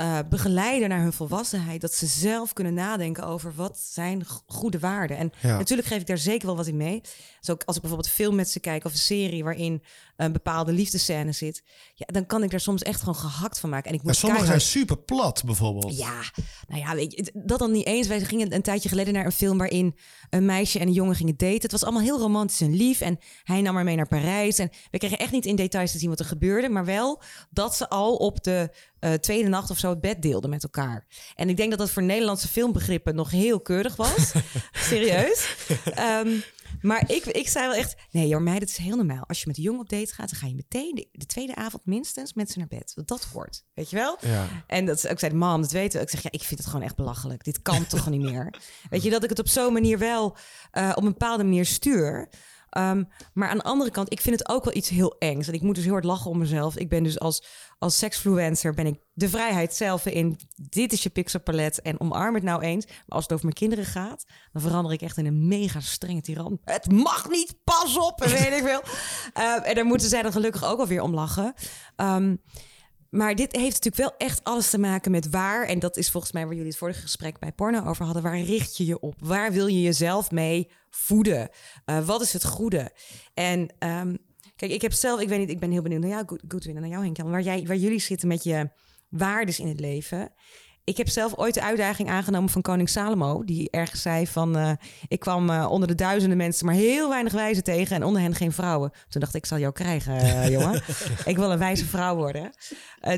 uh, 0.00 0.18
begeleiden 0.28 0.88
naar 0.88 1.00
hun 1.00 1.12
volwassenheid. 1.12 1.80
Dat 1.80 1.94
ze 1.94 2.06
zelf 2.06 2.52
kunnen 2.52 2.74
nadenken 2.74 3.26
over 3.26 3.54
wat 3.54 3.78
zijn 3.78 4.24
goede 4.46 4.78
waarden. 4.78 5.16
En 5.16 5.32
natuurlijk 5.42 5.88
geef 5.88 6.00
ik 6.00 6.06
daar 6.06 6.18
zeker 6.18 6.46
wel 6.46 6.56
wat 6.56 6.66
in 6.66 6.76
mee. 6.76 7.00
Dus 7.40 7.50
ook 7.50 7.62
als 7.64 7.76
ik 7.76 7.82
bijvoorbeeld 7.82 8.12
film 8.12 8.34
met 8.34 8.50
ze 8.50 8.60
kijk 8.60 8.84
of 8.84 8.92
een 8.92 8.98
serie 8.98 9.44
waarin 9.44 9.82
een 10.16 10.32
bepaalde 10.32 10.72
liefdescène 10.72 11.32
zit. 11.32 11.62
Ja, 11.94 12.06
dan 12.06 12.26
kan 12.26 12.42
ik 12.42 12.50
daar 12.50 12.60
soms 12.60 12.82
echt 12.82 12.98
gewoon 12.98 13.14
gehakt 13.14 13.58
van 13.58 13.70
maken. 13.70 13.90
En 13.90 13.96
ik 13.96 14.02
maar 14.02 14.14
sommige 14.14 14.46
zijn 14.46 14.60
super 14.60 14.98
plat 14.98 15.42
bijvoorbeeld. 15.44 15.96
Ja, 15.96 16.22
nou 16.68 16.80
ja, 16.80 16.94
weet 16.94 17.12
je, 17.12 17.32
dat 17.34 17.58
dan 17.58 17.72
niet 17.72 17.86
eens. 17.86 18.06
Wij 18.06 18.20
gingen 18.20 18.54
een 18.54 18.62
tijdje 18.62 18.88
geleden 18.88 19.14
naar 19.14 19.24
een 19.24 19.32
film 19.32 19.58
waarin 19.58 19.96
een 20.30 20.44
meisje 20.44 20.78
en 20.78 20.86
een 20.86 20.92
jongen 20.92 21.14
gingen 21.14 21.36
daten. 21.36 21.60
Het 21.60 21.72
was 21.72 21.82
allemaal 21.82 22.02
heel 22.02 22.18
romantisch 22.18 22.60
en 22.60 22.76
lief. 22.76 23.00
En 23.00 23.18
hij 23.42 23.60
nam 23.60 23.74
haar 23.74 23.84
mee 23.84 23.96
naar 23.96 24.08
Parijs. 24.08 24.58
En 24.58 24.70
we 24.90 24.98
kregen 24.98 25.18
echt 25.18 25.32
niet 25.32 25.46
in 25.46 25.56
details 25.56 25.92
te 25.92 25.98
zien 25.98 26.08
wat 26.08 26.20
er 26.20 26.24
gebeurde. 26.24 26.68
Maar 26.68 26.84
wel 26.84 27.22
dat 27.50 27.76
ze 27.76 27.88
al 27.88 28.16
op 28.16 28.42
de 28.42 28.70
uh, 29.00 29.12
tweede 29.12 29.48
nacht 29.48 29.70
of 29.70 29.78
zo 29.78 29.90
het 29.90 30.00
bed 30.00 30.22
deelden 30.22 30.50
met 30.50 30.62
elkaar. 30.62 31.06
En 31.34 31.48
ik 31.48 31.56
denk 31.56 31.70
dat 31.70 31.78
dat 31.78 31.90
voor 31.90 32.02
Nederlandse 32.02 32.48
filmbegrippen 32.48 33.14
nog 33.14 33.30
heel 33.30 33.60
keurig 33.60 33.96
was. 33.96 34.32
Serieus. 34.72 35.56
Um, 35.98 36.42
maar 36.86 37.10
ik, 37.10 37.24
ik 37.24 37.48
zei 37.48 37.66
wel 37.66 37.76
echt, 37.76 37.94
nee 38.10 38.28
joh, 38.28 38.40
mij, 38.40 38.58
dat 38.58 38.68
is 38.68 38.76
heel 38.76 38.96
normaal. 38.96 39.24
Als 39.26 39.40
je 39.40 39.46
met 39.46 39.56
een 39.56 39.62
jongen 39.62 39.80
op 39.80 39.88
date 39.88 40.14
gaat, 40.14 40.30
dan 40.30 40.38
ga 40.38 40.46
je 40.46 40.54
meteen 40.54 41.08
de, 41.12 41.26
tweede 41.26 41.54
avond 41.54 41.86
minstens 41.86 42.34
met 42.34 42.50
ze 42.50 42.58
naar 42.58 42.66
bed. 42.66 42.92
Want 42.94 43.08
dat 43.08 43.24
hoort, 43.24 43.64
weet 43.74 43.90
je 43.90 43.96
wel? 43.96 44.16
Ja. 44.20 44.46
En 44.66 44.84
dat 44.84 45.04
ik 45.10 45.18
zei, 45.18 45.34
mam, 45.34 45.60
dat 45.60 45.70
weten 45.70 45.98
we. 45.98 46.04
Ik 46.04 46.10
zeg, 46.10 46.22
ja, 46.22 46.30
ik 46.32 46.42
vind 46.42 46.60
het 46.60 46.68
gewoon 46.68 46.84
echt 46.84 46.96
belachelijk. 46.96 47.44
Dit 47.44 47.62
kan 47.62 47.86
toch 47.86 48.10
niet 48.10 48.20
meer? 48.20 48.54
Weet 48.90 49.02
je, 49.02 49.10
dat 49.10 49.22
ik 49.22 49.28
het 49.28 49.38
op 49.38 49.48
zo'n 49.48 49.72
manier 49.72 49.98
wel 49.98 50.36
uh, 50.72 50.92
op 50.94 51.02
een 51.02 51.12
bepaalde 51.12 51.44
manier 51.44 51.66
stuur. 51.66 52.28
Ehm, 52.76 53.04
maar 53.32 53.48
aan 53.48 53.56
de 53.56 53.62
andere 53.62 53.90
kant, 53.90 54.12
ik 54.12 54.20
vind 54.20 54.38
het 54.38 54.48
ook 54.48 54.64
wel 54.64 54.74
iets 54.74 54.88
heel 54.88 55.16
engs. 55.18 55.48
En 55.48 55.54
ik 55.54 55.62
moet 55.62 55.74
dus 55.74 55.84
heel 55.84 55.92
hard 55.92 56.04
lachen 56.04 56.30
om 56.30 56.38
mezelf. 56.38 56.76
Ik 56.76 56.88
ben 56.88 57.02
dus 57.02 57.18
als, 57.18 57.44
als 57.78 57.98
seksfluencer 57.98 58.74
ben 58.74 58.86
ik 58.86 59.00
de 59.12 59.28
vrijheid 59.28 59.74
zelf 59.74 60.06
in. 60.06 60.40
Dit 60.54 60.92
is 60.92 61.02
je 61.02 61.10
pixelpalet 61.10 61.82
en 61.82 62.00
omarm 62.00 62.34
het 62.34 62.42
nou 62.42 62.62
eens. 62.62 62.86
Maar 62.86 62.96
als 63.06 63.22
het 63.22 63.32
over 63.32 63.44
mijn 63.44 63.56
kinderen 63.56 63.84
gaat, 63.84 64.24
dan 64.52 64.62
verander 64.62 64.92
ik 64.92 65.02
echt 65.02 65.16
in 65.16 65.26
een 65.26 65.48
mega 65.48 65.80
strenge 65.80 66.20
tiran. 66.20 66.60
Het 66.64 66.92
mag 66.92 67.28
niet, 67.28 67.54
pas 67.64 67.98
op 67.98 68.24
weet 68.24 68.52
ik 68.52 68.62
veel. 68.64 68.82
Ehm, 69.32 69.62
en 69.62 69.74
daar 69.74 69.86
moeten 69.86 70.08
zij 70.08 70.22
dan 70.22 70.32
gelukkig 70.32 70.64
ook 70.64 70.78
alweer 70.78 71.02
om 71.02 71.14
lachen. 71.14 71.54
Um, 71.96 72.42
maar 73.16 73.34
dit 73.34 73.56
heeft 73.56 73.84
natuurlijk 73.84 73.96
wel 73.96 74.28
echt 74.28 74.44
alles 74.44 74.70
te 74.70 74.78
maken 74.78 75.10
met 75.10 75.30
waar. 75.30 75.66
En 75.66 75.78
dat 75.78 75.96
is 75.96 76.10
volgens 76.10 76.32
mij 76.32 76.44
waar 76.44 76.54
jullie 76.54 76.68
het 76.68 76.78
vorige 76.78 77.00
gesprek 77.00 77.38
bij 77.38 77.52
porno 77.52 77.84
over 77.84 78.04
hadden. 78.04 78.22
Waar 78.22 78.40
richt 78.40 78.76
je 78.76 78.86
je 78.86 79.00
op? 79.00 79.14
Waar 79.18 79.52
wil 79.52 79.66
je 79.66 79.82
jezelf 79.82 80.30
mee 80.30 80.70
voeden? 80.90 81.48
Uh, 81.86 82.06
wat 82.06 82.20
is 82.20 82.32
het 82.32 82.44
goede? 82.44 82.90
En 83.34 83.60
um, 83.78 84.18
kijk, 84.56 84.72
ik 84.72 84.82
heb 84.82 84.92
zelf, 84.92 85.20
ik 85.20 85.28
weet 85.28 85.38
niet, 85.38 85.50
ik 85.50 85.58
ben 85.58 85.70
heel 85.70 85.82
benieuwd 85.82 86.00
naar 86.00 86.10
jou, 86.10 86.38
Goodwin, 86.48 86.74
en 86.74 86.80
naar 86.80 86.90
jou 86.90 87.04
Henk. 87.04 87.16
Waar, 87.16 87.42
jij, 87.42 87.66
waar 87.66 87.76
jullie 87.76 87.98
zitten 87.98 88.28
met 88.28 88.44
je 88.44 88.70
waardes 89.08 89.60
in 89.60 89.68
het 89.68 89.80
leven 89.80 90.32
ik 90.86 90.96
heb 90.96 91.08
zelf 91.08 91.36
ooit 91.36 91.54
de 91.54 91.62
uitdaging 91.62 92.08
aangenomen 92.08 92.50
van 92.50 92.62
koning 92.62 92.88
Salomo. 92.88 93.44
Die 93.44 93.70
ergens 93.70 94.02
zei 94.02 94.26
van... 94.26 94.58
Uh, 94.58 94.70
ik 95.08 95.20
kwam 95.20 95.50
uh, 95.50 95.66
onder 95.70 95.88
de 95.88 95.94
duizenden 95.94 96.36
mensen 96.36 96.66
maar 96.66 96.74
heel 96.74 97.08
weinig 97.08 97.32
wijzen 97.32 97.64
tegen... 97.64 97.96
en 97.96 98.04
onder 98.04 98.22
hen 98.22 98.34
geen 98.34 98.52
vrouwen. 98.52 98.90
Toen 99.08 99.20
dacht 99.20 99.34
ik, 99.34 99.42
ik 99.42 99.46
zal 99.46 99.58
jou 99.58 99.72
krijgen, 99.72 100.14
uh, 100.14 100.48
jongen. 100.58 100.82
ik 101.24 101.36
wil 101.36 101.52
een 101.52 101.58
wijze 101.58 101.84
vrouw 101.84 102.16
worden. 102.16 102.50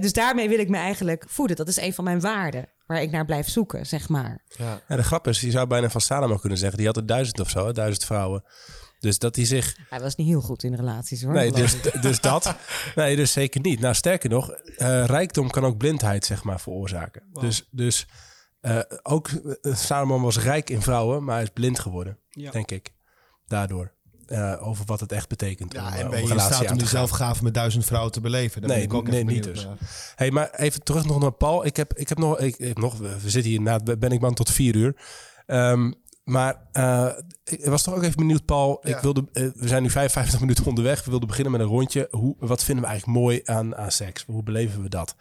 dus 0.01 0.12
daarmee 0.12 0.49
wil 0.49 0.59
ik 0.59 0.69
me 0.69 0.77
eigenlijk 0.77 1.25
voeden. 1.29 1.57
Dat 1.57 1.69
is 1.69 1.77
een 1.77 1.95
van 1.95 2.05
mijn 2.05 2.21
waarden 2.21 2.69
waar 2.87 3.03
ik 3.03 3.11
naar 3.11 3.25
blijf 3.25 3.49
zoeken, 3.49 3.87
zeg 3.87 4.09
maar. 4.09 4.45
Ja. 4.57 4.81
ja 4.89 4.97
de 4.97 5.03
grap 5.03 5.27
is, 5.27 5.41
je 5.41 5.51
zou 5.51 5.66
bijna 5.66 5.91
van 5.91 6.01
Salomo 6.01 6.37
kunnen 6.37 6.59
zeggen... 6.59 6.79
die 6.79 6.87
had 6.87 6.97
er 6.97 7.07
duizend 7.07 7.41
of 7.41 7.51
zo, 7.51 7.73
duizend 7.73 8.05
vrouwen. 8.05 8.45
Dus 9.01 9.19
dat 9.19 9.37
hij 9.37 9.45
zich. 9.45 9.77
Hij 9.89 10.01
was 10.01 10.15
niet 10.15 10.27
heel 10.27 10.41
goed 10.41 10.63
in 10.63 10.75
relaties 10.75 11.23
hoor. 11.23 11.33
Nee, 11.33 11.53
dus, 11.53 11.77
dus 12.01 12.21
dat. 12.21 12.55
Nee, 12.95 13.17
dus 13.17 13.33
zeker 13.33 13.61
niet. 13.61 13.81
Nou, 13.81 13.95
sterker 13.95 14.31
nog, 14.31 14.51
uh, 14.51 15.05
rijkdom 15.05 15.51
kan 15.51 15.65
ook 15.65 15.77
blindheid, 15.77 16.25
zeg 16.25 16.45
maar, 16.45 16.61
veroorzaken. 16.61 17.23
Dus, 17.33 17.69
dus 17.71 18.07
uh, 18.61 18.81
ook 19.03 19.29
uh, 19.31 19.75
Salomon 19.75 20.23
was 20.23 20.39
rijk 20.39 20.71
in 20.71 20.83
vrouwen, 20.83 21.25
maar 21.25 21.35
hij 21.35 21.45
is 21.45 21.51
blind 21.51 21.79
geworden, 21.79 22.19
ja. 22.31 22.51
denk 22.51 22.71
ik. 22.71 22.93
Daardoor. 23.47 23.93
over 24.61 24.85
wat 24.85 25.01
het 25.01 25.13
echt 25.13 25.29
betekent. 25.29 25.73
Ja, 25.73 25.87
om, 25.87 25.93
en 25.93 26.11
ben 26.11 26.27
je 26.27 26.33
in 26.33 26.41
staat 26.41 26.71
om 26.71 26.79
jezelf 26.79 27.11
gaaf 27.11 27.43
met 27.43 27.55
duizend 27.55 27.85
vrouwen 27.85 28.13
te 28.13 28.21
beleven? 28.21 28.63
nee, 28.67 28.83
ik 28.83 28.95
ook 28.95 29.09
nee 29.09 29.25
niet 29.25 29.45
dus. 29.45 29.67
Hey, 30.15 30.31
maar 30.31 30.51
even 30.51 30.83
terug 30.83 31.05
nog 31.05 31.21
naar 31.21 31.33
Paul. 31.33 31.67
Ik 31.67 31.77
heb, 31.77 31.95
ik 31.95 32.09
heb 32.09 32.19
nog, 32.19 32.39
ik, 32.39 32.57
ik 32.57 32.79
nog, 32.79 32.99
we 32.99 33.31
zitten 33.31 33.51
hier 33.51 33.61
na, 33.61 33.79
ben 33.79 34.13
ik 34.13 34.21
man 34.21 34.35
tot 34.35 34.51
vier 34.51 34.75
uur. 34.75 34.97
Um, 35.47 35.95
maar 36.29 36.68
uh, 36.72 37.11
ik 37.45 37.64
was 37.64 37.83
toch 37.83 37.95
ook 37.95 38.03
even 38.03 38.16
benieuwd, 38.16 38.45
Paul. 38.45 38.81
Ik 38.83 38.97
wilde, 38.97 39.29
uh, 39.33 39.49
we 39.55 39.68
zijn 39.68 39.83
nu 39.83 39.91
55 39.91 40.41
minuten 40.45 40.66
onderweg. 40.66 41.05
We 41.05 41.11
wilden 41.11 41.29
beginnen 41.29 41.53
met 41.53 41.61
een 41.61 41.66
rondje. 41.66 42.09
Hoe, 42.11 42.37
wat 42.39 42.64
vinden 42.64 42.85
we 42.85 42.91
eigenlijk 42.91 43.18
mooi 43.18 43.41
aan, 43.45 43.76
aan 43.76 43.91
seks? 43.91 44.24
Hoe 44.26 44.43
beleven 44.43 44.83
we 44.83 44.89
dat? 44.89 45.16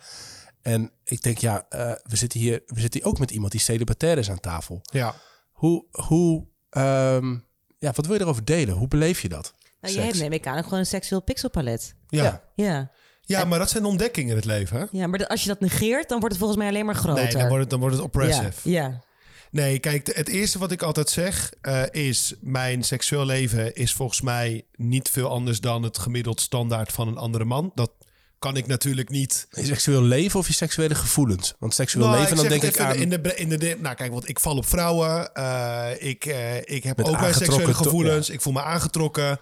En 0.61 0.91
ik 1.03 1.21
denk, 1.21 1.37
ja, 1.37 1.65
uh, 1.69 1.91
we, 2.03 2.15
zitten 2.15 2.39
hier, 2.39 2.61
we 2.65 2.79
zitten 2.79 2.99
hier 2.99 3.09
ook 3.09 3.19
met 3.19 3.31
iemand 3.31 3.51
die 3.51 3.61
celibatair 3.61 4.17
is 4.17 4.29
aan 4.29 4.39
tafel. 4.39 4.81
Ja. 4.81 5.15
Hoe, 5.51 5.85
hoe 5.91 6.47
um, 6.69 7.45
ja, 7.79 7.91
wat 7.91 8.05
wil 8.05 8.15
je 8.15 8.21
erover 8.21 8.45
delen? 8.45 8.75
Hoe 8.75 8.87
beleef 8.87 9.21
je 9.21 9.29
dat? 9.29 9.53
Nou, 9.81 9.93
je 9.93 9.99
hebt 9.99 10.19
neem 10.19 10.31
ik 10.31 10.47
aan 10.47 10.63
gewoon 10.63 10.79
een 10.79 10.85
seksueel 10.85 11.21
pixelpalet. 11.21 11.95
Ja. 12.07 12.23
Ja. 12.23 12.41
ja. 12.55 12.91
ja 13.21 13.45
maar 13.45 13.59
dat 13.59 13.69
zijn 13.69 13.85
ontdekkingen 13.85 14.29
in 14.29 14.35
het 14.35 14.45
leven. 14.45 14.79
Hè? 14.79 14.85
Ja, 14.91 15.07
maar 15.07 15.27
als 15.27 15.41
je 15.41 15.47
dat 15.47 15.59
negeert, 15.59 16.09
dan 16.09 16.19
wordt 16.19 16.35
het 16.35 16.43
volgens 16.43 16.59
mij 16.59 16.69
alleen 16.69 16.85
maar 16.85 16.95
groter. 16.95 17.23
Nee, 17.23 17.33
dan 17.33 17.47
wordt 17.47 17.61
het, 17.61 17.69
dan 17.69 17.79
wordt 17.79 17.95
het 17.95 18.03
oppressive. 18.03 18.69
Ja. 18.69 18.81
ja. 18.81 19.05
Nee, 19.51 19.79
kijk, 19.79 20.15
het 20.15 20.27
eerste 20.27 20.59
wat 20.59 20.71
ik 20.71 20.81
altijd 20.81 21.09
zeg 21.09 21.53
uh, 21.61 21.83
is: 21.91 22.33
mijn 22.41 22.83
seksueel 22.83 23.25
leven 23.25 23.75
is 23.75 23.93
volgens 23.93 24.21
mij 24.21 24.65
niet 24.75 25.09
veel 25.09 25.29
anders 25.29 25.59
dan 25.59 25.83
het 25.83 25.97
gemiddeld 25.97 26.41
standaard 26.41 26.91
van 26.91 27.07
een 27.07 27.17
andere 27.17 27.45
man. 27.45 27.71
Dat 27.75 27.91
kan 28.39 28.57
ik 28.57 28.67
natuurlijk 28.67 29.09
niet. 29.09 29.47
Je 29.51 29.65
seksueel 29.65 30.01
leven 30.01 30.39
of 30.39 30.47
je 30.47 30.53
seksuele 30.53 30.95
gevoelens? 30.95 31.55
Want 31.59 31.73
seksueel 31.73 32.07
nou, 32.07 32.19
leven, 32.19 32.35
dan 32.35 32.47
denk 32.47 32.63
ik 32.63 32.79
aan... 32.79 32.95
In 32.95 33.09
de, 33.09 33.35
in 33.35 33.49
de, 33.49 33.77
nou 33.79 33.95
kijk, 33.95 34.11
want 34.11 34.29
ik 34.29 34.39
val 34.39 34.57
op 34.57 34.65
vrouwen. 34.65 35.29
Uh, 35.33 35.89
ik, 35.99 36.25
uh, 36.25 36.57
ik 36.57 36.83
heb 36.83 37.01
ook 37.01 37.19
mijn 37.19 37.33
seksuele 37.33 37.73
gevoelens. 37.73 38.29
Ik 38.29 38.41
voel 38.41 38.53
me 38.53 38.61
aangetrokken. 38.61 39.39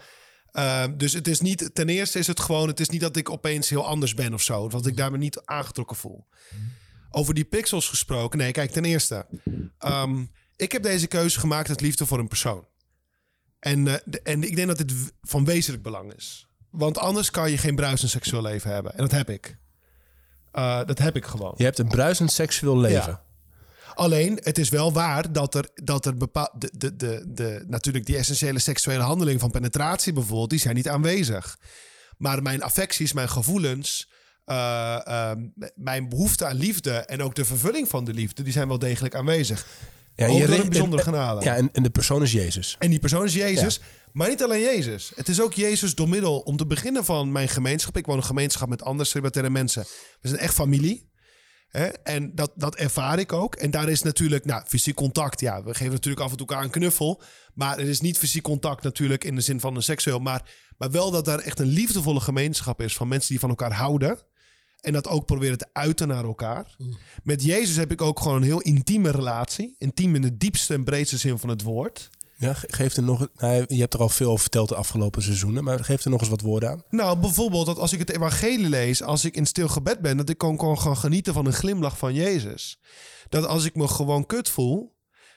Uh, 0.53 0.84
dus 0.97 1.14
het 1.14 1.28
is 1.28 1.41
niet, 1.41 1.70
ten 1.74 1.89
eerste 1.89 2.20
is 2.20 2.28
het 2.28 2.39
gewoon, 2.39 2.68
het 2.68 2.80
is 2.80 2.89
niet 2.89 3.01
dat 3.01 3.16
ik 3.16 3.30
opeens 3.30 3.70
heel 3.70 3.86
anders 3.86 4.14
ben 4.14 4.34
of 4.34 4.41
zo. 4.41 4.68
Dat 4.68 4.86
ik 4.86 4.97
daar 4.97 5.12
me 5.12 5.18
niet 5.18 5.41
aangetrokken 5.45 5.95
voel. 5.95 6.26
Over 7.18 7.34
die 7.34 7.43
pixels 7.43 7.89
gesproken. 7.89 8.39
Nee, 8.39 8.51
kijk, 8.51 8.72
ten 8.72 8.86
eerste. 8.86 9.26
Um, 9.80 10.32
ik 10.55 10.72
heb 10.72 10.84
deze 10.84 11.07
keuze 11.07 11.39
gemaakt 11.39 11.70
uit 11.70 11.82
liefde 11.82 12.05
voor 12.05 12.20
een 12.20 12.28
persoon. 12.28 12.68
En, 13.59 13.86
uh, 13.86 13.93
de, 14.05 14.22
en 14.22 14.43
ik 14.43 14.55
denk 14.55 14.68
dat 14.68 14.78
dit 14.78 14.93
van 15.22 15.45
wezenlijk 15.45 15.84
belang 15.84 16.13
is. 16.13 16.47
Want 16.70 16.97
anders 16.97 17.32
kan 17.32 17.51
je 17.51 17.57
geen 17.57 17.76
bruisend 17.76 18.11
seksueel 18.11 18.41
leven 18.41 18.72
hebben. 18.72 18.91
En 18.93 18.97
dat 18.97 19.11
heb 19.11 19.30
ik. 19.30 19.57
Uh, 20.53 20.86
dat 20.86 20.99
heb 20.99 21.16
ik 21.16 21.26
gewoon. 21.26 21.53
Je 21.57 21.63
hebt 21.63 21.80
een 21.80 21.88
bruisend 21.88 22.32
seksueel 22.32 22.78
leven. 22.78 23.11
Ja. 23.11 23.24
Alleen, 23.93 24.39
het 24.43 24.57
is 24.57 24.70
wel 24.70 24.93
waar 24.93 25.32
dat 25.32 25.55
er, 25.55 25.70
dat 25.74 26.05
er 26.05 26.18
bepaald. 26.18 26.61
De, 26.61 26.70
de, 26.74 26.95
de, 26.95 27.24
de, 27.28 27.63
natuurlijk, 27.68 28.05
die 28.05 28.18
essentiële 28.18 28.59
seksuele 28.59 29.03
handeling 29.03 29.39
van 29.39 29.51
penetratie 29.51 30.13
bijvoorbeeld, 30.13 30.49
die 30.49 30.59
zijn 30.59 30.76
niet 30.76 30.89
aanwezig. 30.89 31.59
Maar 32.18 32.41
mijn 32.41 32.63
affecties, 32.63 33.13
mijn 33.13 33.30
gevoelens, 33.30 34.09
uh, 34.46 35.00
uh, 35.08 35.32
mijn 35.76 36.10
behoefte 36.10 36.46
aan 36.46 36.56
liefde 36.56 36.91
en 36.91 37.22
ook 37.22 37.36
de 37.36 37.46
vervulling 37.46 37.88
van 37.88 38.06
de 38.06 38.14
liefde, 38.14 38.43
die 38.43 38.54
zijn 38.54 38.68
wel 38.68 38.80
degelijk 38.80 39.16
aanwezig. 39.16 39.68
Ja, 40.16 40.28
door 40.28 40.60
een 40.60 40.70
bijzondere 40.70 41.04
genade. 41.04 41.43
Ja, 41.43 41.56
en, 41.56 41.70
en, 41.74 41.84
de 41.84 41.89
persoon 41.89 42.22
is 42.22 42.32
Jezus. 42.32 42.76
En 42.80 42.89
die 42.89 43.00
persoon 43.00 43.26
is 43.26 43.34
Jezus. 43.34 43.80
Maar 44.14 44.30
niet 44.30 44.43
alleen 44.43 44.62
Jezus. 44.62 45.12
Het 45.16 45.28
is 45.30 45.41
ook 45.41 45.54
Jezus 45.54 45.96
door 45.96 46.10
middel, 46.10 46.39
om 46.39 46.58
te 46.58 46.66
beginnen 46.66 47.06
van 47.06 47.32
mijn 47.32 47.50
gemeenschap. 47.50 47.98
Ik 47.98 48.06
woon 48.06 48.18
een 48.18 48.24
gemeenschap 48.24 48.70
met 48.70 48.84
andere 48.84 49.10
celibataire 49.10 49.52
mensen. 49.52 49.86
We 50.22 50.28
zijn 50.28 50.39
echt 50.39 50.54
familie. 50.54 51.10
Hè? 51.68 51.86
En 51.86 52.36
dat, 52.36 52.52
dat 52.56 52.76
ervaar 52.76 53.20
ik 53.20 53.34
ook. 53.34 53.56
En 53.56 53.72
daar 53.72 53.89
is 53.89 54.02
natuurlijk, 54.02 54.46
nou, 54.46 54.64
fysiek 54.68 54.96
contact. 54.96 55.39
Ja, 55.39 55.64
we 55.64 55.74
geven 55.74 55.93
natuurlijk 55.93 56.26
af 56.26 56.32
en 56.32 56.38
toe 56.38 56.48
elkaar 56.48 56.64
een 56.64 56.70
knuffel. 56.70 57.22
Maar 57.54 57.78
er 57.78 57.88
is 57.89 58.02
niet 58.02 58.18
fysiek 58.18 58.43
contact 58.43 58.84
natuurlijk 58.84 59.24
in 59.24 59.36
de 59.36 59.41
zin 59.41 59.60
van 59.60 59.76
een 59.76 59.84
seksueel. 59.84 60.20
Maar, 60.20 60.52
maar 60.78 60.91
wel 60.91 61.12
dat 61.12 61.26
daar 61.26 61.39
echt 61.39 61.60
een 61.60 61.66
liefdevolle 61.66 62.20
gemeenschap 62.20 62.82
is 62.82 62.96
van 62.96 63.08
mensen 63.08 63.30
die 63.30 63.39
van 63.39 63.50
elkaar 63.50 63.74
houden. 63.74 64.20
En 64.86 64.94
dat 64.94 65.08
ook 65.08 65.26
proberen 65.26 65.58
te 65.58 65.68
uiten 65.74 66.08
naar 66.08 66.24
elkaar. 66.24 66.76
Mm. 66.78 66.98
Met 67.24 67.44
Jezus 67.44 67.76
heb 67.76 67.92
ik 67.92 68.02
ook 68.02 68.20
gewoon 68.20 68.38
een 68.38 68.44
heel 68.44 68.62
intieme 68.62 69.12
relatie. 69.12 69.76
Intiem 69.78 70.16
in 70.16 70.22
de 70.22 70.38
diepste 70.38 70.74
en 70.74 70.84
breedste 70.84 71.18
zin 71.18 71.38
van 71.38 71.50
het 71.50 71.62
woord. 71.62 72.10
Ja, 72.38 72.54
geef 72.54 72.96
er 72.96 73.04
nog. 73.04 73.28
Nou, 73.36 73.66
je 73.68 73.80
hebt 73.80 73.94
er 73.94 74.00
al 74.00 74.10
veel 74.10 74.30
over 74.30 74.42
verteld 74.42 74.70
de 74.70 74.76
afgelopen 74.76 75.22
seizoenen, 75.22 75.64
maar 75.64 75.84
geef 75.84 76.04
er 76.04 76.10
nog 76.10 76.20
eens 76.20 76.30
wat 76.30 76.42
woorden 76.42 76.70
aan. 76.70 76.84
Nou, 76.90 77.18
bijvoorbeeld 77.18 77.66
dat 77.66 77.78
als 77.78 77.94
ik 77.94 78.00
het 78.00 78.12
evangelie 78.12 78.70
lees, 78.70 79.04
als 79.04 79.26
ik 79.26 79.36
in 79.36 79.46
stil 79.46 79.68
gebed 79.68 80.00
ben, 80.00 80.18
dat 80.18 80.30
ik 80.30 80.42
gewoon 80.42 80.58
kan 80.58 80.80
gaan 80.80 80.98
genieten 80.98 81.34
van 81.34 81.46
een 81.46 81.54
glimlach 81.54 81.98
van 81.98 82.14
Jezus. 82.14 82.80
Dat 83.30 83.46
als 83.46 83.66
ik 83.66 83.76
me 83.76 83.88
gewoon 83.88 84.26
kut 84.26 84.50
voel, 84.50 84.96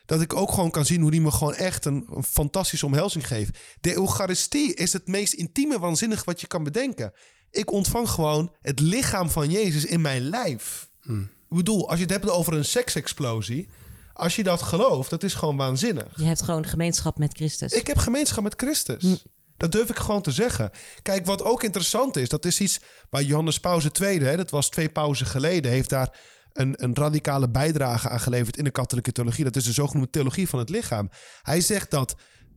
dat 0.08 0.20
ik 0.20 0.34
ook 0.34 0.52
gewoon 0.52 0.70
kan 0.70 0.84
zien 0.84 1.00
hoe 1.00 1.10
die 1.10 1.20
me 1.20 1.30
gewoon 1.30 1.54
echt 1.54 1.84
een, 1.84 2.06
een 2.10 2.24
fantastische 2.24 2.86
omhelzing 2.86 3.26
geeft. 3.26 3.58
De 3.80 3.96
Eucharistie 3.96 4.74
is 4.74 4.92
het 4.92 5.06
meest 5.06 5.32
intieme 5.32 5.78
waanzinnig 5.78 6.24
wat 6.24 6.40
je 6.40 6.46
kan 6.46 6.64
bedenken. 6.64 7.12
Ik 7.50 7.72
ontvang 7.72 8.08
gewoon 8.08 8.52
het 8.60 8.80
lichaam 8.80 9.30
van 9.30 9.50
Jezus 9.50 9.84
in 9.84 10.00
mijn 10.00 10.22
lijf. 10.22 10.88
Hmm. 11.02 11.22
Ik 11.22 11.56
bedoel, 11.56 11.88
als 11.88 11.98
je 11.98 12.04
het 12.04 12.12
hebt 12.12 12.30
over 12.30 12.52
een 12.52 12.64
seksexplosie. 12.64 13.68
Als 14.12 14.36
je 14.36 14.42
dat 14.42 14.62
gelooft, 14.62 15.10
dat 15.10 15.22
is 15.22 15.34
gewoon 15.34 15.56
waanzinnig. 15.56 16.12
Je 16.16 16.24
hebt 16.24 16.42
gewoon 16.42 16.66
gemeenschap 16.66 17.18
met 17.18 17.34
Christus. 17.34 17.72
Ik 17.72 17.86
heb 17.86 17.98
gemeenschap 17.98 18.42
met 18.42 18.54
Christus. 18.56 19.02
Hmm. 19.02 19.18
Dat 19.56 19.72
durf 19.72 19.90
ik 19.90 19.98
gewoon 19.98 20.22
te 20.22 20.30
zeggen. 20.30 20.70
Kijk, 21.02 21.26
wat 21.26 21.42
ook 21.42 21.62
interessant 21.62 22.16
is, 22.16 22.28
dat 22.28 22.44
is 22.44 22.60
iets 22.60 22.80
waar 23.10 23.22
Johannes 23.22 23.60
Pauze 23.60 23.90
II, 24.00 24.20
hè, 24.20 24.36
dat 24.36 24.50
was 24.50 24.68
twee 24.68 24.88
pauzen 24.88 25.26
geleden, 25.26 25.70
heeft 25.70 25.88
daar 25.88 26.18
een, 26.52 26.84
een 26.84 26.94
radicale 26.94 27.50
bijdrage 27.50 28.08
aan 28.08 28.20
geleverd 28.20 28.56
in 28.56 28.64
de 28.64 28.70
katholieke 28.70 29.12
theologie. 29.12 29.44
Dat 29.44 29.56
is 29.56 29.64
de 29.64 29.72
zogenoemde 29.72 30.10
theologie 30.10 30.48
van 30.48 30.58
het 30.58 30.68
lichaam. 30.68 31.10
Hij 31.42 31.60
zegt 31.60 31.90
dat 31.90 32.14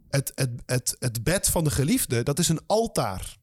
het, 0.10 0.32
het, 0.36 0.50
het, 0.66 0.96
het 1.00 1.24
bed 1.24 1.50
van 1.50 1.64
de 1.64 1.72
geliefde, 1.72 2.24
dat 2.24 2.40
is 2.40 2.50
een 2.50 2.62
altaar. 2.68 3.38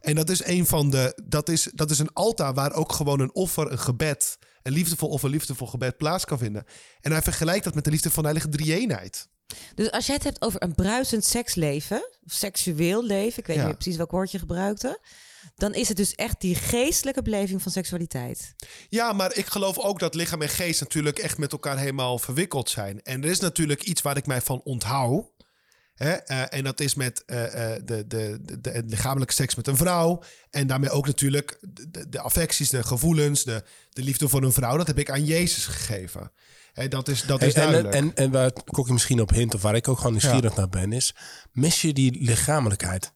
En 0.00 0.14
dat 0.14 0.30
is 0.30 0.44
een 0.44 0.66
van 0.66 0.90
de. 0.90 1.20
Dat 1.24 1.48
is, 1.48 1.68
dat 1.74 1.90
is 1.90 1.98
een 1.98 2.12
altaar 2.12 2.54
waar 2.54 2.72
ook 2.72 2.92
gewoon 2.92 3.20
een 3.20 3.34
offer, 3.34 3.72
een 3.72 3.78
gebed, 3.78 4.38
een 4.62 4.72
liefdevol 4.72 5.08
offer, 5.08 5.30
liefdevol 5.30 5.66
gebed 5.66 5.96
plaats 5.96 6.24
kan 6.24 6.38
vinden. 6.38 6.64
En 7.00 7.12
hij 7.12 7.22
vergelijkt 7.22 7.64
dat 7.64 7.74
met 7.74 7.84
de 7.84 7.90
liefde 7.90 8.10
van 8.10 8.22
de 8.22 8.28
heilige 8.28 8.56
drie-eenheid. 8.56 9.28
Dus 9.74 9.90
als 9.90 10.06
je 10.06 10.12
het 10.12 10.24
hebt 10.24 10.42
over 10.42 10.62
een 10.62 10.74
bruisend 10.74 11.24
seksleven, 11.24 12.08
of 12.24 12.32
seksueel 12.32 13.04
leven, 13.04 13.38
ik 13.38 13.46
weet 13.46 13.56
Ja. 13.56 13.66
niet 13.66 13.74
precies 13.78 13.96
welk 13.96 14.10
woord 14.10 14.30
je 14.30 14.38
gebruikte, 14.38 15.00
dan 15.54 15.74
is 15.74 15.88
het 15.88 15.96
dus 15.96 16.14
echt 16.14 16.40
die 16.40 16.54
geestelijke 16.54 17.22
beleving 17.22 17.62
van 17.62 17.72
seksualiteit. 17.72 18.54
Ja, 18.88 19.12
maar 19.12 19.36
ik 19.36 19.46
geloof 19.46 19.78
ook 19.78 19.98
dat 19.98 20.14
lichaam 20.14 20.42
en 20.42 20.48
geest 20.48 20.80
natuurlijk 20.80 21.18
echt 21.18 21.38
met 21.38 21.52
elkaar 21.52 21.78
helemaal 21.78 22.18
verwikkeld 22.18 22.70
zijn. 22.70 23.02
En 23.02 23.22
er 23.24 23.30
is 23.30 23.40
natuurlijk 23.40 23.82
iets 23.82 24.02
waar 24.02 24.16
ik 24.16 24.26
mij 24.26 24.40
van 24.40 24.60
onthoud. 24.64 25.24
Hè? 25.94 26.10
eh, 26.12 26.42
en 26.58 26.64
dat 26.64 26.80
is 26.80 26.94
met 26.94 27.24
eh, 27.24 27.36
de, 27.84 28.04
de, 28.06 28.38
de, 28.42 28.60
de- 28.60 28.82
lichamelijke 28.86 29.34
seks 29.34 29.54
met 29.54 29.66
een 29.66 29.76
vrouw. 29.76 30.22
En 30.50 30.66
daarmee 30.66 30.90
ook 30.90 31.06
natuurlijk 31.06 31.58
de, 32.08 32.20
affecties, 32.20 32.70
de 32.70 32.82
gevoelens, 32.82 33.44
de, 33.44 33.62
de 33.90 34.02
liefde 34.02 34.28
voor 34.28 34.42
een 34.42 34.52
vrouw. 34.52 34.76
Dat 34.76 34.86
heb 34.86 34.98
ik 34.98 35.10
aan 35.10 35.24
Jezus 35.24 35.66
gegeven. 35.66 36.32
Hè, 36.72 36.88
dat 36.88 37.08
is, 37.08 37.22
dat 37.22 37.42
is 37.42 37.54
Hey, 37.54 37.64
duidelijk. 37.64 37.94
en, 37.94 38.14
en 38.14 38.30
waar 38.30 38.52
Kokkie 38.52 38.92
misschien 38.92 39.20
op 39.20 39.30
hint, 39.30 39.54
of 39.54 39.62
waar 39.62 39.74
ik 39.74 39.88
ook 39.88 39.96
gewoon 39.96 40.12
nieuwsgierig 40.12 40.56
naar 40.56 40.68
ben, 40.68 40.92
is... 40.92 41.14
mis 41.52 41.82
je 41.82 41.92
die 41.92 42.24
lichamelijkheid? 42.24 43.12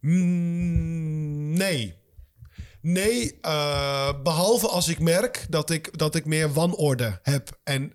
Mm, 0.00 1.52
nee. 1.52 1.98
Nee, 2.82 3.38
eh, 3.40 4.12
behalve 4.22 4.68
als 4.68 4.88
ik 4.88 4.98
merk 4.98 5.46
dat 5.48 5.70
ik, 5.70 5.98
dat 5.98 6.14
ik 6.14 6.24
meer 6.24 6.52
wanorde 6.52 7.18
heb. 7.22 7.60
En 7.64 7.92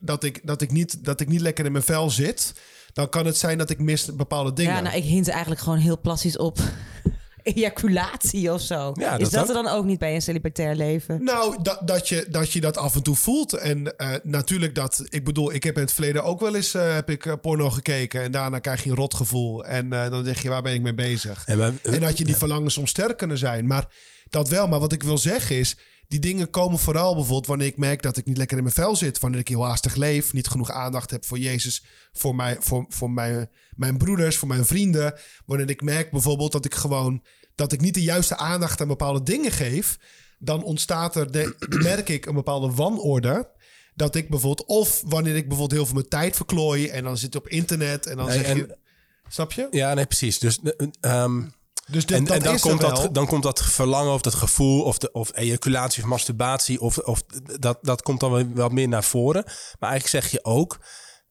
dat, 0.00 0.24
ik, 0.24 0.46
dat, 0.46 0.62
ik 0.62 0.70
niet, 0.70 1.04
dat 1.04 1.20
ik 1.20 1.28
niet 1.28 1.40
lekker 1.40 1.64
in 1.64 1.72
mijn 1.72 1.84
vel 1.84 2.10
zit. 2.10 2.52
Dan 2.94 3.08
kan 3.08 3.26
het 3.26 3.36
zijn 3.36 3.58
dat 3.58 3.70
ik 3.70 3.78
mis 3.78 4.14
bepaalde 4.14 4.52
dingen. 4.52 4.74
Ja, 4.74 4.80
nou, 4.80 4.96
ik 4.96 5.04
hint 5.04 5.28
eigenlijk 5.28 5.60
gewoon 5.60 5.78
heel 5.78 6.00
plastisch 6.00 6.36
op 6.36 6.58
ejaculatie 7.42 8.52
of 8.52 8.60
zo. 8.60 8.92
Ja, 8.94 9.16
is 9.16 9.30
dat 9.30 9.42
ook. 9.42 9.48
er 9.48 9.54
dan 9.54 9.68
ook 9.68 9.84
niet 9.84 9.98
bij 9.98 10.14
een 10.14 10.22
celibatair 10.22 10.74
leven? 10.74 11.24
Nou, 11.24 11.62
dat, 11.62 11.80
dat, 11.84 12.08
je, 12.08 12.26
dat 12.30 12.52
je 12.52 12.60
dat 12.60 12.76
af 12.76 12.94
en 12.94 13.02
toe 13.02 13.16
voelt. 13.16 13.52
En 13.52 13.96
eh, 13.96 14.14
natuurlijk 14.22 14.74
dat... 14.74 15.04
Ik 15.08 15.24
bedoel, 15.24 15.52
ik 15.52 15.62
heb 15.62 15.74
in 15.74 15.82
het 15.82 15.92
verleden 15.92 16.24
ook 16.24 16.40
wel 16.40 16.54
eens 16.54 16.74
eh, 16.74 16.94
heb 16.94 17.10
ik, 17.10 17.26
eh, 17.26 17.32
porno 17.40 17.70
gekeken. 17.70 18.22
En 18.22 18.32
daarna 18.32 18.58
krijg 18.58 18.84
je 18.84 18.90
een 18.90 18.96
rotgevoel. 18.96 19.64
En 19.64 19.92
eh, 19.92 20.10
dan 20.10 20.24
denk 20.24 20.36
je, 20.36 20.48
waar 20.48 20.62
ben 20.62 20.74
ik 20.74 20.82
mee 20.82 20.94
bezig? 20.94 21.44
En 21.46 21.78
dat 22.00 22.18
je 22.18 22.24
die 22.24 22.36
verlangens 22.36 22.74
soms 22.74 22.90
sterk 22.90 23.16
kunnen 23.16 23.38
zijn. 23.38 23.66
Maar 23.66 23.88
dat 24.30 24.48
wel. 24.48 24.68
Maar 24.68 24.80
wat 24.80 24.92
ik 24.92 25.02
wil 25.02 25.18
zeggen 25.18 25.58
is... 25.58 25.76
Die 26.08 26.18
dingen 26.18 26.50
komen 26.50 26.78
vooral 26.78 27.14
bijvoorbeeld 27.14 27.46
wanneer 27.46 27.66
ik 27.66 27.76
merk 27.76 28.02
dat 28.02 28.16
ik 28.16 28.26
niet 28.26 28.36
lekker 28.36 28.56
in 28.56 28.62
mijn 28.62 28.74
vel 28.74 28.96
zit. 28.96 29.18
Wanneer 29.18 29.40
ik 29.40 29.48
heel 29.48 29.64
haastig 29.64 29.94
leef. 29.94 30.32
Niet 30.32 30.48
genoeg 30.48 30.70
aandacht 30.70 31.10
heb 31.10 31.24
voor 31.24 31.38
Jezus. 31.38 31.84
Voor, 32.12 32.34
mij, 32.34 32.56
voor, 32.60 32.84
voor 32.88 33.10
mijn, 33.10 33.50
mijn 33.76 33.96
broeders, 33.96 34.36
voor 34.36 34.48
mijn 34.48 34.64
vrienden. 34.66 35.14
Wanneer 35.46 35.70
ik 35.70 35.82
merk 35.82 36.10
bijvoorbeeld 36.10 36.52
dat 36.52 36.64
ik 36.64 36.74
gewoon... 36.74 37.22
Dat 37.54 37.72
ik 37.72 37.80
niet 37.80 37.94
de 37.94 38.02
juiste 38.02 38.36
aandacht 38.36 38.80
aan 38.80 38.88
bepaalde 38.88 39.22
dingen 39.22 39.52
geef. 39.52 39.98
Dan 40.38 40.62
ontstaat 40.62 41.16
er, 41.16 41.32
de, 41.32 41.56
merk 41.68 42.08
ik, 42.08 42.26
een 42.26 42.34
bepaalde 42.34 42.70
wanorde. 42.70 43.50
Dat 43.94 44.14
ik 44.14 44.28
bijvoorbeeld... 44.28 44.68
Of 44.68 45.02
wanneer 45.06 45.36
ik 45.36 45.48
bijvoorbeeld 45.48 45.72
heel 45.78 45.84
veel 45.86 45.94
mijn 45.94 46.08
tijd 46.08 46.36
verklooi. 46.36 46.88
En 46.88 47.04
dan 47.04 47.16
zit 47.16 47.36
op 47.36 47.48
internet. 47.48 48.06
En 48.06 48.16
dan 48.16 48.26
Nee, 48.26 48.38
zeg 48.38 48.46
en- 48.46 48.56
je... 48.56 48.76
Snap 49.28 49.52
je? 49.52 49.66
Ja, 49.70 49.94
nee, 49.94 50.06
precies. 50.06 50.38
Dus, 50.38 50.60
eh, 50.62 50.86
ehm, 51.00 51.42
Dus 51.90 52.04
en, 52.04 52.24
dat 52.24 52.36
en 52.36 52.42
dan, 52.42 52.58
komt 52.58 52.80
dat, 52.80 53.08
dan 53.12 53.26
komt 53.26 53.42
dat 53.42 53.62
verlangen 53.62 54.12
of 54.12 54.20
dat 54.20 54.34
gevoel 54.34 54.82
of, 54.82 54.98
de, 54.98 55.12
of 55.12 55.30
ejaculatie 55.34 56.02
of 56.02 56.08
masturbatie 56.08 56.80
of, 56.80 56.98
of 56.98 57.22
dat, 57.60 57.78
dat 57.82 58.02
komt 58.02 58.20
dan 58.20 58.54
wel- 58.54 58.68
meer 58.68 58.88
naar 58.88 59.04
voren. 59.04 59.42
Maar 59.78 59.90
eigenlijk 59.90 60.24
zeg 60.24 60.32
je 60.32 60.44
ook 60.44 60.78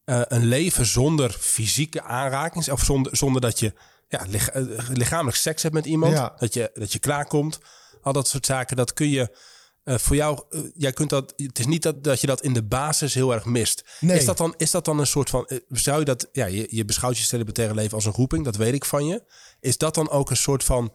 eh, 0.06 0.22
een 0.28 0.46
leven 0.46 0.86
zonder 0.86 1.32
fysieke 1.40 2.02
aanraking 2.02 2.70
of 2.72 2.84
zonder, 2.84 3.16
zonder 3.18 3.42
dat 3.42 3.60
je 3.60 3.74
ja, 4.08 4.26
lich- 4.28 4.48
eh, 4.50 4.64
lichamelijk 4.90 5.38
seks 5.38 5.62
hebt 5.64 5.74
met 5.76 5.86
iemand, 5.86 6.14
Ja. 6.14 6.34
dat, 6.38 6.54
je, 6.54 6.70
dat 6.74 6.94
je 6.94 7.00
klaarkomt, 7.00 7.60
al 8.02 8.14
dat 8.14 8.28
soort 8.28 8.46
zaken, 8.46 8.76
dat 8.76 8.94
kun 8.94 9.10
je 9.10 9.38
eh, 9.84 9.98
voor 9.98 10.16
jou, 10.16 10.44
jij 10.76 10.92
kunt 10.92 11.10
dat, 11.10 11.34
het 11.36 11.60
is 11.60 11.66
niet 11.66 11.84
dat, 11.84 12.04
dat 12.04 12.22
je 12.22 12.28
dat 12.28 12.42
in 12.42 12.54
de 12.54 12.64
basis 12.64 13.14
heel 13.14 13.34
erg 13.34 13.46
mist. 13.46 13.84
Nee. 14.00 14.18
Is, 14.18 14.26
dat 14.26 14.38
dan, 14.38 14.54
is 14.58 14.72
dat 14.72 14.86
dan 14.86 15.00
een 15.00 15.08
soort 15.08 15.30
van, 15.30 15.50
zou 15.70 16.00
je 16.00 16.06
dat, 16.06 16.28
ja, 16.32 16.46
je, 16.46 16.68
je 16.70 16.86
beschouwt 16.86 17.18
je 17.18 17.24
celibataire 17.24 17.74
leven 17.74 17.94
als 17.94 18.06
een 18.06 18.12
roeping, 18.12 18.46
dat 18.46 18.56
weet 18.56 18.74
ik 18.74 18.86
van 18.86 19.06
je. 19.06 19.24
Is 19.64 19.78
dat 19.78 19.96
dan 19.96 20.10
ook 20.10 20.30
een 20.30 20.38
soort 20.38 20.64
van 20.64 20.94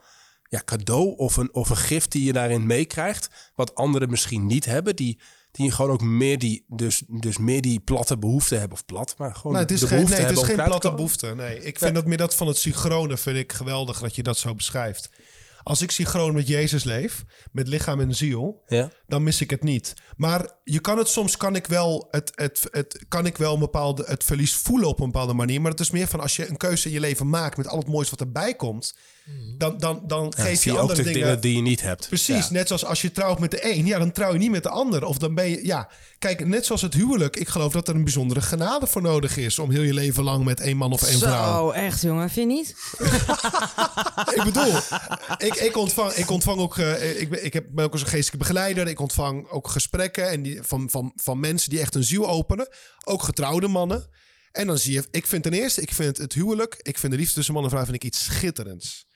ja, 0.49 0.63
cadeau 0.65 1.17
of 1.17 1.37
een, 1.37 1.55
of 1.55 1.71
een 1.71 1.77
gift 1.77 2.13
die 2.13 2.25
je 2.25 2.33
daarin 2.33 2.67
meekrijgt, 2.67 3.31
wat 3.55 3.75
anderen 3.75 4.11
misschien 4.11 4.47
niet 4.47 4.65
hebben, 4.65 4.97
die, 4.97 5.21
die 5.51 5.71
gewoon 5.71 5.91
ook 5.91 6.03
meer 6.03 6.39
die, 6.39 6.65
dus, 6.69 7.03
dus 7.07 7.39
meer 7.39 7.61
die 7.61 7.81
platte 7.81 8.19
behoefte 8.19 8.55
hebben, 8.55 8.79
of 8.79 8.85
plat, 8.85 9.15
maar 9.19 9.35
gewoon 9.35 9.53
Nee, 9.53 9.63
het 9.63 9.71
is 9.71 9.81
de 9.81 9.87
geen, 9.87 10.09
nee, 10.09 10.21
het 10.21 10.39
is 10.39 10.43
geen 10.43 10.65
platte 10.65 10.95
behoefte. 10.95 11.35
Nee, 11.35 11.63
ik 11.65 11.79
vind 11.79 11.95
dat 11.95 12.07
meer 12.07 12.17
dat 12.17 12.35
van 12.35 12.47
het 12.47 12.57
synchrone 12.57 13.17
vind 13.17 13.37
ik 13.37 13.53
geweldig 13.53 14.01
dat 14.01 14.17
je 14.17 14.23
dat 14.23 14.39
zo 14.39 14.55
beschrijft. 14.55 15.11
Als 15.69 15.83
ik 15.83 15.91
synchroon 15.91 16.35
met 16.35 16.47
Jezus 16.49 16.85
leef, 16.85 17.25
met 17.53 17.69
lichaam 17.69 18.01
en 18.01 18.15
ziel, 18.15 18.63
Ja. 18.67 18.91
dan 19.07 19.23
mis 19.23 19.41
ik 19.41 19.51
het 19.51 19.63
niet. 19.63 19.95
Maar 20.17 20.51
je 20.65 20.81
kan 20.81 20.99
het 20.99 21.09
soms 21.09 21.37
kan 21.37 21.57
ik 21.57 21.67
wel 21.67 22.09
het, 22.11 22.33
het, 22.35 22.69
het 22.71 23.05
kan 23.09 23.27
ik 23.27 23.37
wel 23.37 23.53
een 23.55 23.59
bepaalde 23.61 24.05
het 24.07 24.25
verlies 24.25 24.55
voelen 24.55 24.89
op 24.89 25.01
een 25.01 25.11
bepaalde 25.11 25.33
manier. 25.33 25.61
Maar 25.61 25.71
het 25.71 25.81
is 25.81 25.91
meer 25.91 26.07
van 26.07 26.21
als 26.21 26.37
je 26.37 26.49
een 26.49 26.57
keuze 26.57 26.89
in 26.89 26.95
je 26.95 27.01
leven 27.01 27.29
maakt 27.29 27.57
met 27.57 27.69
al 27.69 27.79
het 27.79 27.89
moois 27.89 28.11
wat 28.11 28.21
erbij 28.21 28.55
komt, 28.55 28.97
dan, 29.59 29.79
dan, 29.79 30.03
dan 30.07 30.33
Ja, 30.37 30.43
geef 30.43 30.65
je 30.65 30.71
je 30.71 30.77
ook 30.77 30.81
andere 30.83 31.03
de 31.03 31.09
dingen. 31.09 31.21
dingen 31.27 31.41
die 31.41 31.57
je 31.57 31.63
niet 31.63 31.81
hebt. 31.81 32.09
Precies, 32.09 32.47
Ja. 32.47 32.53
net 32.53 32.67
zoals 32.67 32.85
als 32.85 33.03
je 33.03 33.13
trouwt 33.13 33.39
met 33.39 33.51
de 33.51 33.65
een, 33.75 33.87
ja, 33.87 33.99
dan 33.99 34.13
trouw 34.13 34.33
je 34.33 34.39
niet 34.39 34.51
met 34.51 34.63
de 34.63 34.69
ander. 34.69 35.05
Of 35.05 35.19
dan 35.19 35.35
ben 35.35 35.49
je, 35.51 35.67
ja, 35.67 35.89
kijk, 36.19 36.47
net 36.47 36.67
zoals 36.67 36.83
het 36.83 36.95
huwelijk. 36.95 37.37
Ik 37.37 37.49
geloof 37.49 37.73
dat 37.73 37.89
er 37.89 37.95
een 37.95 38.05
bijzondere 38.05 38.41
genade 38.41 38.87
voor 38.87 39.03
nodig 39.03 39.37
is 39.37 39.59
om 39.59 39.71
heel 39.71 39.83
je 39.83 39.95
leven 39.95 40.25
lang 40.25 40.45
met 40.45 40.61
één 40.61 40.77
man 40.77 40.93
of 40.93 41.03
één 41.03 41.19
vrouw. 41.19 41.67
Zo, 41.67 41.71
echt 41.71 42.03
jongen, 42.03 42.31
vind 42.31 42.51
je 42.51 42.57
niet? 42.57 42.75
Ik 44.35 44.43
bedoel, 44.45 44.75
ik, 45.39 45.55
ik, 45.55 45.77
ontvang, 45.77 46.13
ik 46.13 46.31
ontvang 46.31 46.59
ook, 46.59 46.79
eh, 46.79 47.21
ik, 47.21 47.31
ben, 47.31 47.45
ik 47.45 47.53
heb, 47.53 47.65
ben 47.71 47.85
ook 47.85 47.93
als 47.93 48.01
een 48.01 48.07
geestelijke 48.07 48.37
begeleider. 48.39 48.87
Ik 48.89 49.01
ontvang 49.01 49.49
ook 49.49 49.69
gesprekken 49.69 50.29
en 50.31 50.43
die, 50.43 50.63
van, 50.63 50.91
van, 50.91 51.13
van 51.17 51.41
mensen 51.41 51.71
die 51.71 51.81
echt 51.81 51.95
een 51.95 52.05
ziel 52.05 52.29
openen. 52.29 52.69
Ook 53.05 53.23
getrouwde 53.23 53.69
mannen. 53.69 54.09
En 54.53 54.67
dan 54.67 54.79
zie 54.79 54.93
je, 54.93 55.05
ik 55.11 55.27
vind 55.27 55.43
ten 55.43 55.53
eerste, 55.53 55.81
ik 55.81 55.93
vind 55.93 56.17
het 56.19 56.33
huwelijk, 56.33 56.77
ik 56.83 56.99
vind 56.99 57.13
de 57.13 57.19
liefde 57.19 57.35
tussen 57.35 57.55
man 57.55 57.65
en 57.65 57.71
vrouw 57.71 57.83
vind 57.85 57.95
ik 57.97 58.05
iets 58.05 58.25
schitterends. 58.25 59.07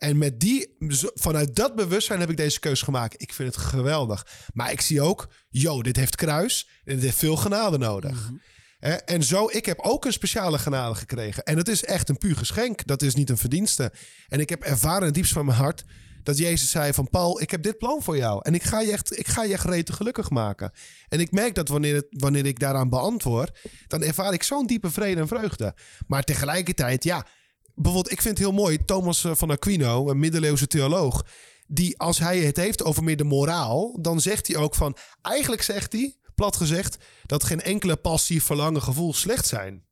En 0.00 0.18
met 0.18 0.40
die, 0.40 0.76
vanuit 1.14 1.56
dat 1.56 1.74
bewustzijn 1.74 2.20
heb 2.20 2.30
ik 2.30 2.36
deze 2.36 2.60
keuze 2.60 2.84
gemaakt. 2.84 3.22
Ik 3.22 3.32
vind 3.32 3.54
het 3.54 3.64
geweldig. 3.64 4.26
Maar 4.52 4.72
ik 4.72 4.80
zie 4.80 5.00
ook, 5.00 5.28
yo, 5.48 5.82
dit 5.82 5.96
heeft 5.96 6.16
kruis 6.16 6.68
en 6.84 6.94
dit 6.94 7.04
heeft 7.04 7.18
veel 7.18 7.36
genade 7.36 7.78
nodig. 7.78 8.30
Hè, 8.78 8.92
en 8.92 9.22
zo, 9.22 9.48
ik 9.50 9.66
heb 9.66 9.78
ook 9.80 10.04
een 10.04 10.12
speciale 10.12 10.58
genade 10.58 10.94
gekregen. 10.94 11.44
En 11.44 11.56
het 11.56 11.68
is 11.68 11.84
echt 11.84 12.08
een 12.08 12.18
puur 12.18 12.36
geschenk. 12.36 12.86
Dat 12.86 13.02
is 13.02 13.14
niet 13.14 13.30
een 13.30 13.38
verdienste. 13.38 13.92
En 14.28 14.40
ik 14.40 14.48
heb 14.48 14.62
ervaren 14.62 15.00
in 15.00 15.06
het 15.06 15.14
diepst 15.14 15.32
van 15.32 15.44
mijn 15.44 15.58
hart 15.58 15.84
dat 16.22 16.38
Jezus 16.38 16.70
zei 16.70 16.92
van 16.92 17.08
Paul, 17.08 17.40
ik 17.40 17.50
heb 17.50 17.62
dit 17.62 17.78
plan 17.78 18.02
voor 18.02 18.16
jou. 18.16 18.40
En 18.42 18.54
ik 18.54 18.62
ga 18.62 18.80
je 18.80 18.92
echt, 18.92 19.18
ik 19.18 19.28
ga 19.28 19.44
je 19.44 19.52
echt 19.52 19.64
rete 19.64 19.92
gelukkig 19.92 20.30
maken. 20.30 20.72
En 21.08 21.20
ik 21.20 21.32
merk 21.32 21.54
dat 21.54 21.68
wanneer, 21.68 21.94
het, 21.94 22.06
wanneer 22.10 22.46
ik 22.46 22.58
daaraan 22.58 22.88
beantwoord, 22.88 23.58
dan 23.86 24.02
ervaar 24.02 24.32
ik 24.32 24.42
zo'n 24.42 24.66
diepe 24.66 24.90
vrede 24.90 25.20
en 25.20 25.28
vreugde. 25.28 25.74
Maar 26.06 26.22
tegelijkertijd, 26.22 27.04
ja, 27.04 27.26
bijvoorbeeld, 27.82 28.12
ik 28.12 28.22
vind 28.22 28.38
het 28.38 28.46
heel 28.46 28.56
mooi, 28.56 28.84
Thomas 28.84 29.24
eh, 29.24 29.34
van 29.34 29.50
Aquino, 29.50 30.10
een 30.10 30.18
middeleeuwse 30.18 30.66
theoloog, 30.66 31.24
die 31.66 31.98
als 31.98 32.18
hij 32.18 32.38
het 32.38 32.56
heeft 32.56 32.84
over 32.84 33.04
meer 33.04 33.16
de 33.16 33.24
moraal, 33.24 33.98
dan 34.00 34.20
zegt 34.20 34.46
hij 34.46 34.56
ook 34.56 34.74
van, 34.74 34.96
eigenlijk 35.22 35.62
zegt 35.62 35.92
hij, 35.92 36.16
plat 36.34 36.56
gezegd, 36.56 36.96
dat 37.26 37.44
geen 37.44 37.60
enkele 37.60 37.96
passie, 37.96 38.42
verlangen, 38.42 38.82
gevoel 38.82 39.14
slecht 39.14 39.46
zijn. 39.46 39.88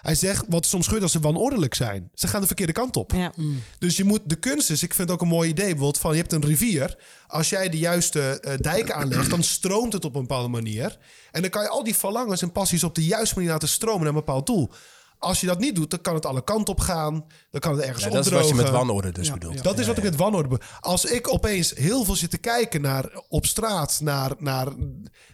Hij 0.00 0.14
zegt, 0.14 0.44
wat 0.48 0.66
soms 0.66 0.84
gebeurt 0.84 1.02
als 1.02 1.12
ze 1.12 1.20
wanordelijk 1.20 1.74
zijn. 1.74 2.10
Ze 2.14 2.28
gaan 2.28 2.40
de 2.40 2.46
verkeerde 2.46 2.72
kant 2.72 2.96
op. 2.96 3.12
Ja. 3.12 3.32
Dus 3.78 3.96
je 3.96 4.04
moet, 4.04 4.20
de 4.24 4.36
kunst 4.36 4.70
is, 4.70 4.82
ik 4.82 4.94
vind 4.94 5.08
het 5.08 5.18
ook 5.18 5.22
een 5.22 5.34
mooi 5.34 5.48
idee, 5.48 5.66
bijvoorbeeld 5.66 5.98
van 5.98 6.10
je 6.10 6.18
hebt 6.18 6.32
een 6.32 6.44
rivier. 6.44 6.98
Als 7.26 7.48
jij 7.48 7.68
de 7.68 7.78
juiste 7.78 8.40
eh, 8.40 8.58
dijk 8.58 8.90
aanlegt, 8.90 9.30
dan 9.30 9.42
stroomt 9.42 9.92
het 9.92 10.04
op 10.04 10.14
een 10.14 10.20
bepaalde 10.20 10.48
manier. 10.48 10.98
En 11.30 11.40
dan 11.40 11.50
kan 11.50 11.62
je 11.62 11.68
al 11.68 11.84
die 11.84 11.96
verlangens 11.96 12.42
en 12.42 12.52
passies 12.52 12.84
op 12.84 12.94
de 12.94 13.04
juiste 13.04 13.34
manier 13.34 13.50
laten 13.50 13.68
stromen 13.68 14.00
naar 14.00 14.08
een 14.08 14.14
bepaald 14.14 14.46
doel. 14.46 14.70
Als 15.18 15.40
je 15.40 15.46
dat 15.46 15.58
niet 15.58 15.74
doet, 15.74 15.90
dan 15.90 16.00
kan 16.00 16.14
het 16.14 16.26
alle 16.26 16.44
kanten 16.44 16.74
op 16.74 16.80
gaan. 16.80 17.24
Dan 17.50 17.60
kan 17.60 17.72
het 17.72 17.80
ergens 17.84 18.04
Ja, 18.04 18.10
dat 18.10 18.18
is 18.18 18.26
opdrogen. 18.26 18.48
wat 18.48 18.56
je 18.56 18.62
met 18.62 18.72
wanorde 18.72 19.12
dus 19.12 19.32
bedoelt. 19.32 19.62
Dat 19.62 19.78
is 19.78 19.86
wat 19.86 19.96
ik 19.96 20.02
met 20.02 20.16
wanorde 20.16 20.60
Als 20.80 21.04
ik 21.04 21.32
opeens 21.32 21.70
heel 21.74 22.04
veel 22.04 22.16
zit 22.16 22.30
te 22.30 22.38
kijken 22.38 22.80
naar 22.80 23.22
op 23.28 23.46
straat, 23.46 24.00
naar, 24.02 24.32
naar 24.38 24.68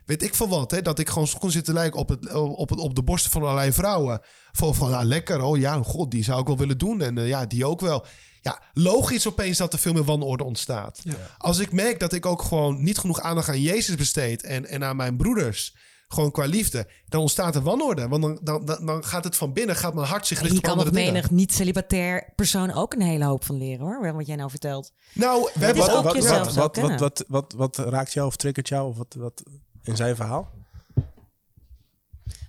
weet 0.04 0.22
ik 0.22 0.34
veel 0.34 0.48
wat, 0.48 0.70
hè, 0.70 0.82
dat 0.82 0.98
ik 0.98 1.08
gewoon 1.08 1.28
kon 1.38 1.50
zitten 1.50 1.74
lijken 1.74 2.00
op, 2.00 2.08
het, 2.08 2.32
op, 2.34 2.68
het, 2.68 2.78
op 2.78 2.94
de 2.94 3.02
borsten 3.02 3.30
van 3.30 3.42
allerlei 3.42 3.72
vrouwen. 3.72 4.20
Van, 4.52 4.74
van 4.74 4.94
ah, 4.94 5.04
lekker, 5.04 5.42
oh 5.42 5.58
ja, 5.58 5.82
god, 5.82 6.10
die 6.10 6.24
zou 6.24 6.40
ik 6.40 6.46
wel 6.46 6.58
willen 6.58 6.78
doen. 6.78 7.00
En 7.00 7.18
eh, 7.18 7.28
ja, 7.28 7.46
die 7.46 7.66
ook 7.66 7.80
wel. 7.80 8.06
Ja, 8.40 8.62
logisch 8.72 9.26
opeens 9.26 9.58
dat 9.58 9.72
er 9.72 9.78
veel 9.78 9.92
meer 9.92 10.04
wanorde 10.04 10.44
ontstaat. 10.44 11.02
Als 11.38 11.58
ik 11.58 11.72
merk 11.72 12.00
dat 12.00 12.12
ik 12.12 12.26
ook 12.26 12.42
gewoon 12.42 12.82
niet 12.82 12.98
genoeg 12.98 13.20
aandacht 13.20 13.48
aan 13.48 13.60
Jezus 13.60 13.94
besteed 13.94 14.42
en, 14.42 14.66
en 14.66 14.84
aan 14.84 14.96
mijn 14.96 15.16
broeders. 15.16 15.74
Gewoon 16.12 16.30
qua 16.30 16.44
liefde, 16.44 16.86
dan 17.08 17.20
ontstaat 17.20 17.54
er 17.54 17.62
wanorde. 17.62 18.08
Want 18.08 18.22
dan, 18.22 18.38
dan, 18.42 18.64
dan, 18.64 18.86
dan 18.86 19.04
gaat 19.04 19.24
het 19.24 19.36
van 19.36 19.52
binnen, 19.52 19.76
gaat 19.76 19.94
mijn 19.94 20.06
hart 20.06 20.26
zich 20.26 20.36
En 20.38 20.42
richten 20.42 20.62
op 20.62 20.68
kan 20.68 20.76
nog 20.76 20.84
andere 20.86 21.04
dingen. 21.04 21.14
menig 21.14 21.30
niet-celibatair 21.30 22.32
persoon 22.36 22.72
ook 22.72 22.92
een 22.94 23.00
hele 23.02 23.24
hoop 23.24 23.44
van 23.44 23.56
leren 23.56 23.86
hoor. 23.86 24.12
Wat 24.14 24.26
jij 24.26 24.36
nou 24.36 24.50
vertelt. 24.50 24.92
Nou, 25.12 25.50
we 25.54 25.64
hebben 25.64 25.96
ook 25.96 26.04
wat, 26.04 26.14
jezelf 26.14 26.38
wat, 26.44 26.52
zo 26.52 26.60
wat, 26.60 26.76
wat, 26.76 26.98
wat, 26.98 27.24
wat, 27.28 27.52
wat 27.56 27.76
raakt 27.76 28.12
jou 28.12 28.26
of 28.26 28.36
triggert 28.36 28.68
jou 28.68 28.88
of 28.88 28.96
wat, 28.96 29.14
wat 29.18 29.42
in 29.82 29.96
zijn 29.96 30.16
verhaal? 30.16 30.50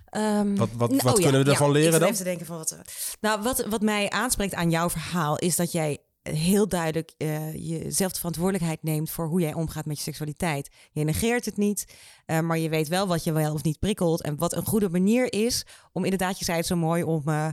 Ehm, 0.04 0.54
Wat- 0.54 0.68
wat- 0.76 0.90
nou, 0.90 1.02
wat 1.02 1.16
oh 1.16 1.22
kunnen 1.22 1.44
we 1.44 1.50
ervan 1.50 1.70
leren 1.70 1.92
dan? 1.92 2.02
Even 2.02 2.16
te 2.16 2.24
denken 2.24 2.46
van 2.46 2.56
wat, 2.56 2.78
nou, 3.20 3.42
wat, 3.42 3.66
wat 3.68 3.82
mij 3.82 4.10
aanspreekt 4.10 4.54
aan 4.54 4.70
jouw 4.70 4.90
verhaal 4.90 5.38
is 5.38 5.56
dat 5.56 5.72
jij 5.72 5.98
heel 6.30 6.68
duidelijk 6.68 7.12
eh 7.16 7.54
jezelf 7.54 8.12
de 8.12 8.18
verantwoordelijkheid 8.18 8.82
neemt 8.82 9.10
voor 9.10 9.26
hoe 9.26 9.40
jij 9.40 9.54
omgaat 9.54 9.86
met 9.86 9.96
je 9.96 10.02
seksualiteit. 10.02 10.68
Je 10.92 11.04
negeert 11.04 11.44
het 11.44 11.56
niet, 11.56 11.84
eh, 12.26 12.40
maar 12.40 12.58
je 12.58 12.68
weet 12.68 12.88
wel 12.88 13.06
wat 13.06 13.24
je 13.24 13.32
wel 13.32 13.52
of 13.52 13.62
niet 13.62 13.78
prikkelt 13.78 14.22
en 14.22 14.36
wat 14.36 14.52
een 14.54 14.66
goede 14.66 14.88
manier 14.88 15.32
is 15.32 15.66
om 15.92 16.04
inderdaad, 16.04 16.38
je 16.38 16.44
zei 16.44 16.56
het 16.56 16.66
zo 16.66 16.76
mooi, 16.76 17.02
om 17.02 17.22
eh, 17.28 17.48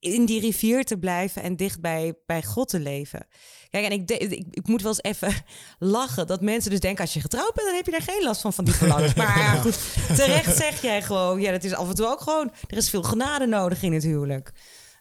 in 0.00 0.26
die 0.26 0.40
rivier 0.40 0.84
te 0.84 0.98
blijven 0.98 1.42
en 1.42 1.56
dicht 1.56 1.80
bij, 1.80 2.14
bij 2.26 2.42
God 2.42 2.68
te 2.68 2.80
leven. 2.80 3.26
Kijk, 3.70 3.84
en 3.84 3.92
ik, 3.92 4.06
de- 4.06 4.18
ik, 4.18 4.46
ik 4.50 4.66
moet 4.66 4.82
wel 4.82 4.90
eens 4.90 5.02
even 5.02 5.34
lachen 5.78 6.26
dat 6.26 6.40
mensen 6.40 6.70
dus 6.70 6.80
denken... 6.80 7.00
als 7.04 7.14
je 7.14 7.20
getrouwd 7.20 7.54
bent, 7.54 7.66
dan 7.66 7.76
heb 7.76 7.84
je 7.84 7.90
daar 7.90 8.02
geen 8.02 8.22
last 8.22 8.40
van, 8.40 8.52
van 8.52 8.64
die 8.64 8.74
verlangens. 8.74 9.14
Maar 9.18 9.38
ja, 9.38 9.54
goed, 9.54 9.78
terecht 10.16 10.56
zeg 10.56 10.82
jij 10.82 11.02
gewoon... 11.02 11.40
ja, 11.40 11.50
dat 11.50 11.64
is 11.64 11.74
af 11.74 11.88
en 11.88 11.94
toe 11.94 12.06
ook 12.06 12.20
gewoon... 12.20 12.52
er 12.66 12.76
is 12.76 12.90
veel 12.90 13.02
genade 13.02 13.46
nodig 13.46 13.82
in 13.82 13.92
het 13.92 14.02
huwelijk. 14.02 14.52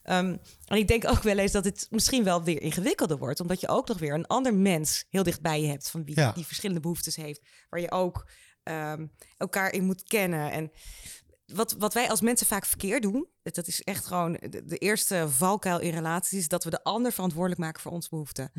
Ehm, 0.07 0.37
en 0.65 0.77
ik 0.77 0.87
denk 0.87 1.07
ook 1.07 1.23
wel 1.23 1.37
eens 1.37 1.51
dat 1.51 1.65
het 1.65 1.87
misschien 1.89 2.23
wel 2.23 2.43
weer 2.43 2.61
ingewikkelder 2.61 3.17
wordt... 3.17 3.39
omdat 3.39 3.61
je 3.61 3.67
ook 3.67 3.87
nog 3.87 3.99
weer 3.99 4.13
een 4.13 4.27
ander 4.27 4.53
mens 4.53 5.05
heel 5.09 5.23
dicht 5.23 5.41
bij 5.41 5.61
je 5.61 5.67
hebt... 5.67 5.89
van 5.89 6.03
wie 6.03 6.19
Ja. 6.19 6.31
die 6.31 6.45
verschillende 6.45 6.81
behoeftes 6.81 7.15
heeft... 7.15 7.41
waar 7.69 7.79
je 7.79 7.91
ook 7.91 8.29
ehm, 8.63 9.07
elkaar 9.37 9.71
in 9.71 9.83
moet 9.83 10.03
kennen. 10.03 10.51
En 10.51 10.71
wat, 11.45 11.75
wat 11.77 11.93
wij 11.93 12.09
als 12.09 12.21
mensen 12.21 12.47
vaak 12.47 12.65
verkeerd 12.65 13.01
doen, 13.01 13.27
dat 13.43 13.67
is 13.67 13.81
echt 13.81 14.05
gewoon 14.05 14.33
de, 14.49 14.65
de 14.65 14.77
eerste 14.77 15.25
valkuil 15.29 15.79
in 15.79 15.93
relaties, 15.93 16.39
is 16.39 16.47
dat 16.47 16.63
we 16.63 16.69
de 16.69 16.83
ander 16.83 17.11
verantwoordelijk 17.11 17.61
maken 17.61 17.81
voor 17.81 17.91
onze 17.91 18.09
behoeften. 18.09 18.51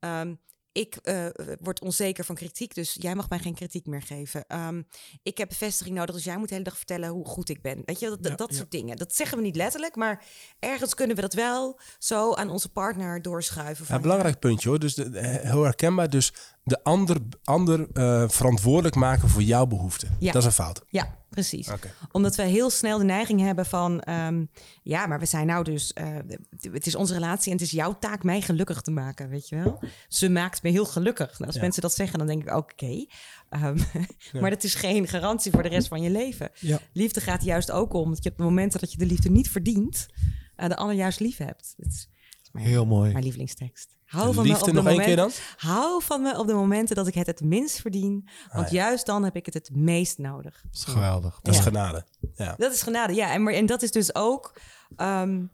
Ehm, 0.00 0.34
ik 0.76 0.96
eh, 0.96 1.26
word 1.60 1.80
onzeker 1.80 2.24
van 2.24 2.34
kritiek, 2.34 2.74
dus 2.74 2.96
jij 2.98 3.14
mag 3.14 3.28
mij 3.28 3.38
geen 3.38 3.54
kritiek 3.54 3.86
meer 3.86 4.02
geven. 4.02 4.46
Ehm, 4.46 4.82
ik 5.22 5.38
heb 5.38 5.48
bevestiging 5.48 5.96
nodig, 5.96 6.14
dus 6.14 6.24
jij 6.24 6.36
moet 6.36 6.48
de 6.48 6.54
hele 6.54 6.66
dag 6.66 6.76
vertellen 6.76 7.08
hoe 7.08 7.24
goed 7.26 7.48
ik 7.48 7.62
ben. 7.62 7.82
Weet 7.84 8.00
je, 8.00 8.16
dat, 8.20 8.38
dat, 8.38 8.54
soort 8.54 8.70
dingen. 8.70 8.96
Dat 8.96 9.14
zeggen 9.14 9.38
we 9.38 9.44
niet 9.44 9.56
letterlijk, 9.56 9.96
maar 9.96 10.24
ergens 10.58 10.94
kunnen 10.94 11.16
we 11.16 11.22
dat 11.22 11.34
wel 11.34 11.80
zo 11.98 12.34
aan 12.34 12.50
onze 12.50 12.68
partner 12.68 13.22
doorschuiven. 13.22 13.84
Ja, 13.84 13.92
Van, 13.92 14.02
belangrijk 14.02 14.38
puntje 14.38 14.68
hoor. 14.68 14.78
Dus 14.78 14.94
de- 14.94 15.40
heel 15.42 15.62
herkenbaar. 15.62 16.10
Dus 16.10 16.32
de 16.68 16.84
ander, 16.84 17.16
ander 17.44 17.86
eh, 17.92 18.28
verantwoordelijk 18.28 18.94
maken 18.94 19.28
voor 19.28 19.42
jouw 19.42 19.66
behoeften. 19.66 20.16
Ja. 20.18 20.32
Dat 20.32 20.40
is 20.42 20.46
een 20.48 20.54
fout. 20.54 20.82
Ja, 20.88 21.16
precies. 21.30 21.68
Omdat 22.12 22.34
we 22.36 22.42
heel 22.42 22.70
snel 22.70 22.98
de 22.98 23.04
neiging 23.04 23.40
hebben 23.40 23.66
van... 23.66 24.00
ehm, 24.00 24.44
ja, 24.82 25.06
maar 25.06 25.18
we 25.18 25.26
zijn 25.26 25.46
nou 25.46 25.64
dus... 25.64 25.92
eh, 25.92 26.06
het 26.72 26.86
is 26.86 26.94
onze 26.94 27.14
relatie 27.14 27.50
en 27.52 27.58
het 27.58 27.66
is 27.66 27.72
jouw 27.72 27.98
taak 27.98 28.22
mij 28.22 28.40
gelukkig 28.40 28.80
te 28.80 28.90
maken, 28.90 29.28
weet 29.28 29.48
je 29.48 29.56
wel? 29.56 29.82
Ze 30.08 30.28
maakt 30.28 30.62
me 30.62 30.70
heel 30.70 30.84
gelukkig. 30.84 31.30
Nou, 31.32 31.44
als 31.46 31.54
Ja. 31.54 31.60
mensen 31.60 31.82
dat 31.82 31.94
zeggen, 31.94 32.18
dan 32.18 32.26
denk 32.26 32.42
ik, 32.42 32.54
oké. 32.56 33.06
Ehm, 33.48 33.78
Maar 34.40 34.50
dat 34.50 34.64
is 34.64 34.74
geen 34.74 35.08
garantie 35.08 35.52
voor 35.52 35.62
de 35.62 35.68
rest 35.68 35.88
van 35.88 36.02
je 36.02 36.10
leven. 36.10 36.50
Liefde 36.92 37.20
gaat 37.20 37.44
juist 37.44 37.70
ook 37.70 37.92
om 37.92 38.08
dat 38.10 38.22
je 38.24 38.30
op 38.30 38.36
het 38.36 38.46
moment 38.46 38.80
dat 38.80 38.92
je 38.92 38.98
de 38.98 39.06
liefde 39.06 39.30
niet 39.30 39.50
verdient... 39.50 40.06
eh, 40.56 40.68
de 40.68 40.76
ander 40.76 40.96
juist 40.96 41.20
lief 41.20 41.36
hebt. 41.36 41.74
Is 41.76 42.08
mijn, 42.56 42.68
Heel 42.68 42.86
mooi. 42.86 43.10
mijn 43.12 43.22
lievelingstekst. 43.22 43.94
Hou 44.04 44.34
van 44.34 44.46
me 44.46 44.54
op 44.58 44.64
de 44.64 44.72
nog 44.72 44.86
één 44.86 44.96
keer 44.98 45.16
momenten- 45.16 45.42
dan? 45.56 45.70
Hou 45.74 46.02
van 46.02 46.22
me 46.22 46.38
op 46.38 46.46
de 46.46 46.54
momenten 46.54 46.96
dat 46.96 47.06
ik 47.06 47.14
het 47.14 47.26
het 47.26 47.40
minst 47.40 47.80
verdien. 47.80 48.28
Want 48.52 48.66
Ah, 48.66 48.72
ja. 48.72 48.82
juist 48.82 49.06
dan 49.06 49.24
heb 49.24 49.36
ik 49.36 49.44
het 49.46 49.54
het 49.54 49.70
meest 49.76 50.18
nodig. 50.18 50.60
Dat 50.62 50.74
is 50.74 50.84
geweldig. 50.84 51.38
Dat 51.42 51.54
is 51.54 51.60
genade. 51.60 52.04
Ja. 52.34 52.54
Dat 52.58 52.72
is 52.72 52.82
genade, 52.82 53.14
ja. 53.14 53.32
En, 53.32 53.42
maar, 53.42 53.52
en 53.52 53.66
dat 53.66 53.82
is 53.82 53.90
dus 53.90 54.14
ook 54.14 54.58
ehm, 54.96 55.44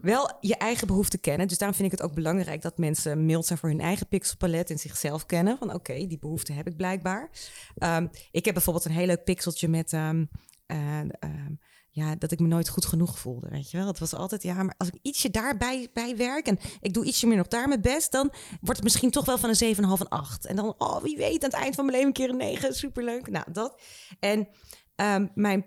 wel 0.00 0.36
je 0.40 0.56
eigen 0.56 0.86
behoeften 0.86 1.20
kennen. 1.20 1.48
Dus 1.48 1.58
daarom 1.58 1.76
vind 1.76 1.92
ik 1.92 1.98
het 1.98 2.08
ook 2.08 2.14
belangrijk 2.14 2.62
dat 2.62 2.78
mensen 2.78 3.26
mild 3.26 3.46
zijn 3.46 3.58
voor 3.58 3.68
hun 3.68 3.80
eigen 3.80 4.08
pixelpalet 4.08 4.70
en 4.70 4.78
zichzelf 4.78 5.26
kennen. 5.26 5.58
Van 5.58 5.74
oké, 5.74 6.06
die 6.06 6.18
behoefte 6.18 6.52
heb 6.52 6.66
ik 6.66 6.76
blijkbaar. 6.76 7.30
Ehm, 7.76 8.06
ik 8.30 8.44
heb 8.44 8.54
bijvoorbeeld 8.54 8.84
een 8.84 8.92
heel 8.92 9.06
leuk 9.06 9.24
pixeltje 9.24 9.68
met... 9.68 9.92
ehm, 9.92 10.24
eh, 10.66 10.98
ehm, 10.98 11.52
ja, 11.94 12.16
dat 12.16 12.32
ik 12.32 12.40
me 12.40 12.46
nooit 12.46 12.68
goed 12.68 12.84
genoeg 12.84 13.18
voelde, 13.18 13.48
weet 13.48 13.70
je 13.70 13.76
wel. 13.76 13.86
Het 13.86 13.98
was 13.98 14.14
altijd, 14.14 14.42
ja, 14.42 14.62
maar 14.62 14.74
als 14.78 14.88
ik 14.88 14.98
ietsje 15.02 15.30
daarbij 15.30 15.88
bij 15.92 16.16
werk... 16.16 16.46
en 16.46 16.58
ik 16.80 16.94
doe 16.94 17.04
ietsje 17.04 17.26
meer 17.26 17.36
nog 17.36 17.48
daar 17.48 17.68
mijn 17.68 17.80
best... 17.80 18.12
dan 18.12 18.32
wordt 18.60 18.76
het 18.76 18.82
misschien 18.82 19.10
toch 19.10 19.24
wel 19.24 19.38
van 19.38 19.48
een 19.50 19.76
7,5 19.76 19.80
en 19.80 20.08
8. 20.08 20.46
En 20.46 20.56
dan, 20.56 20.74
oh, 20.78 21.02
wie 21.02 21.16
weet, 21.16 21.44
aan 21.44 21.50
het 21.50 21.60
eind 21.60 21.74
van 21.74 21.84
mijn 21.84 21.96
leven 21.96 22.08
een 22.08 22.18
keer 22.20 22.30
een 22.30 22.36
9. 22.36 22.74
Superleuk. 22.74 23.30
Nou, 23.30 23.52
dat. 23.52 23.80
En 24.20 24.48
ehm, 24.94 25.26
mijn 25.34 25.66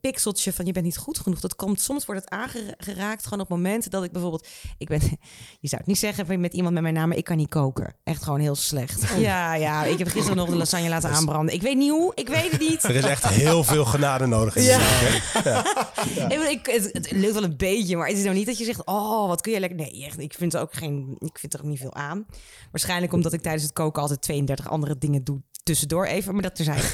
pixeltje 0.00 0.52
van 0.52 0.66
je 0.66 0.72
bent 0.72 0.84
niet 0.84 0.96
goed 0.96 1.18
genoeg. 1.18 1.40
Dat 1.40 1.56
komt 1.56 1.80
soms 1.80 2.04
wordt 2.04 2.20
het 2.20 2.30
aangeraakt 2.30 3.24
gewoon 3.24 3.40
op 3.40 3.48
momenten 3.48 3.90
dat 3.90 4.04
ik 4.04 4.12
bijvoorbeeld 4.12 4.48
ik 4.78 4.88
ben 4.88 5.00
je 5.60 5.68
zou 5.68 5.80
het 5.80 5.86
niet 5.86 5.98
zeggen 5.98 6.40
met 6.40 6.54
iemand 6.54 6.74
met 6.74 6.82
mijn 6.82 6.94
naam 6.94 7.08
maar 7.08 7.16
ik 7.16 7.24
kan 7.24 7.36
niet 7.36 7.48
koken. 7.48 7.96
Echt 8.04 8.22
gewoon 8.22 8.40
heel 8.40 8.54
slecht. 8.54 9.18
Ja, 9.18 9.54
ja, 9.66 9.84
ik 9.84 9.98
heb 9.98 10.08
gisteren 10.08 10.36
nog 10.36 10.48
de 10.48 10.56
lasagne 10.56 10.88
laten 10.88 11.10
aanbranden. 11.10 11.54
Ik 11.54 11.62
weet 11.62 11.76
niet 11.76 11.90
hoe, 11.90 12.12
ik 12.14 12.28
weet 12.28 12.50
het 12.50 12.60
niet. 12.60 12.84
Er 12.84 12.94
is 12.94 13.04
echt 13.04 13.28
heel 13.28 13.64
veel 13.64 13.84
genade 13.84 14.26
nodig. 14.26 14.56
in 14.56 14.62
Ja. 14.62 14.78
hè? 14.78 16.34
Ik, 16.56 16.66
het, 16.66 16.90
het 16.92 17.10
lukt 17.10 17.32
wel 17.32 17.42
een 17.42 17.56
beetje, 17.56 17.96
maar 17.96 18.08
het 18.08 18.16
is 18.16 18.22
nou 18.22 18.36
niet 18.36 18.46
dat 18.46 18.58
je 18.58 18.64
zegt, 18.64 18.86
oh, 18.86 19.28
wat 19.28 19.40
kun 19.40 19.52
je 19.52 19.60
lekker. 19.60 19.78
Nee, 19.78 20.04
echt, 20.04 20.18
ik 20.18 20.34
vind 20.34 20.54
er 20.54 20.60
ook 20.60 20.74
geen, 20.74 21.16
ik 21.18 21.38
vind 21.38 21.54
er 21.54 21.60
ook 21.60 21.66
niet 21.66 21.78
veel 21.78 21.94
aan. 21.94 22.26
Waarschijnlijk 22.70 23.12
omdat 23.12 23.32
ik 23.32 23.40
tijdens 23.40 23.62
het 23.64 23.72
koken 23.72 24.02
altijd 24.02 24.22
32 24.22 24.68
andere 24.68 24.98
dingen 24.98 25.24
doe 25.24 25.40
tussendoor 25.66 26.04
even, 26.04 26.32
maar 26.32 26.42
dat 26.42 26.54
terzijde. 26.54 26.86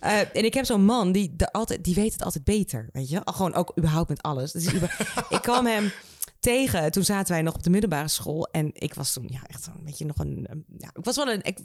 Eh 0.00 0.18
en 0.18 0.44
ik 0.44 0.54
heb 0.54 0.64
zo'n 0.64 0.84
man 0.84 1.12
die, 1.12 1.36
de 1.36 1.52
altijd, 1.52 1.84
die 1.84 1.94
weet 1.94 2.12
het 2.12 2.21
altijd 2.24 2.44
beter, 2.44 2.88
weet 2.92 3.08
je? 3.08 3.20
Gewoon 3.24 3.54
ook 3.54 3.72
überhaupt 3.78 4.08
met 4.08 4.22
alles. 4.22 4.52
Dus 4.52 4.66
ik 5.36 5.38
kwam 5.42 5.66
hem 5.66 5.92
tegen. 6.40 6.90
Toen 6.90 7.04
zaten 7.04 7.32
wij 7.32 7.42
nog 7.42 7.54
op 7.54 7.62
de 7.62 7.70
middelbare 7.70 8.08
school. 8.08 8.48
En 8.50 8.70
ik 8.72 8.94
was 8.94 9.12
toen 9.12 9.26
ja, 9.28 9.40
echt 9.46 9.66
een 9.66 9.84
beetje 9.84 10.04
nog 10.04 10.18
een. 10.18 10.64
Ja, 10.78 10.90
ik, 10.94 11.04
was 11.04 11.16
wel 11.16 11.28
een 11.28 11.42
ik, 11.42 11.58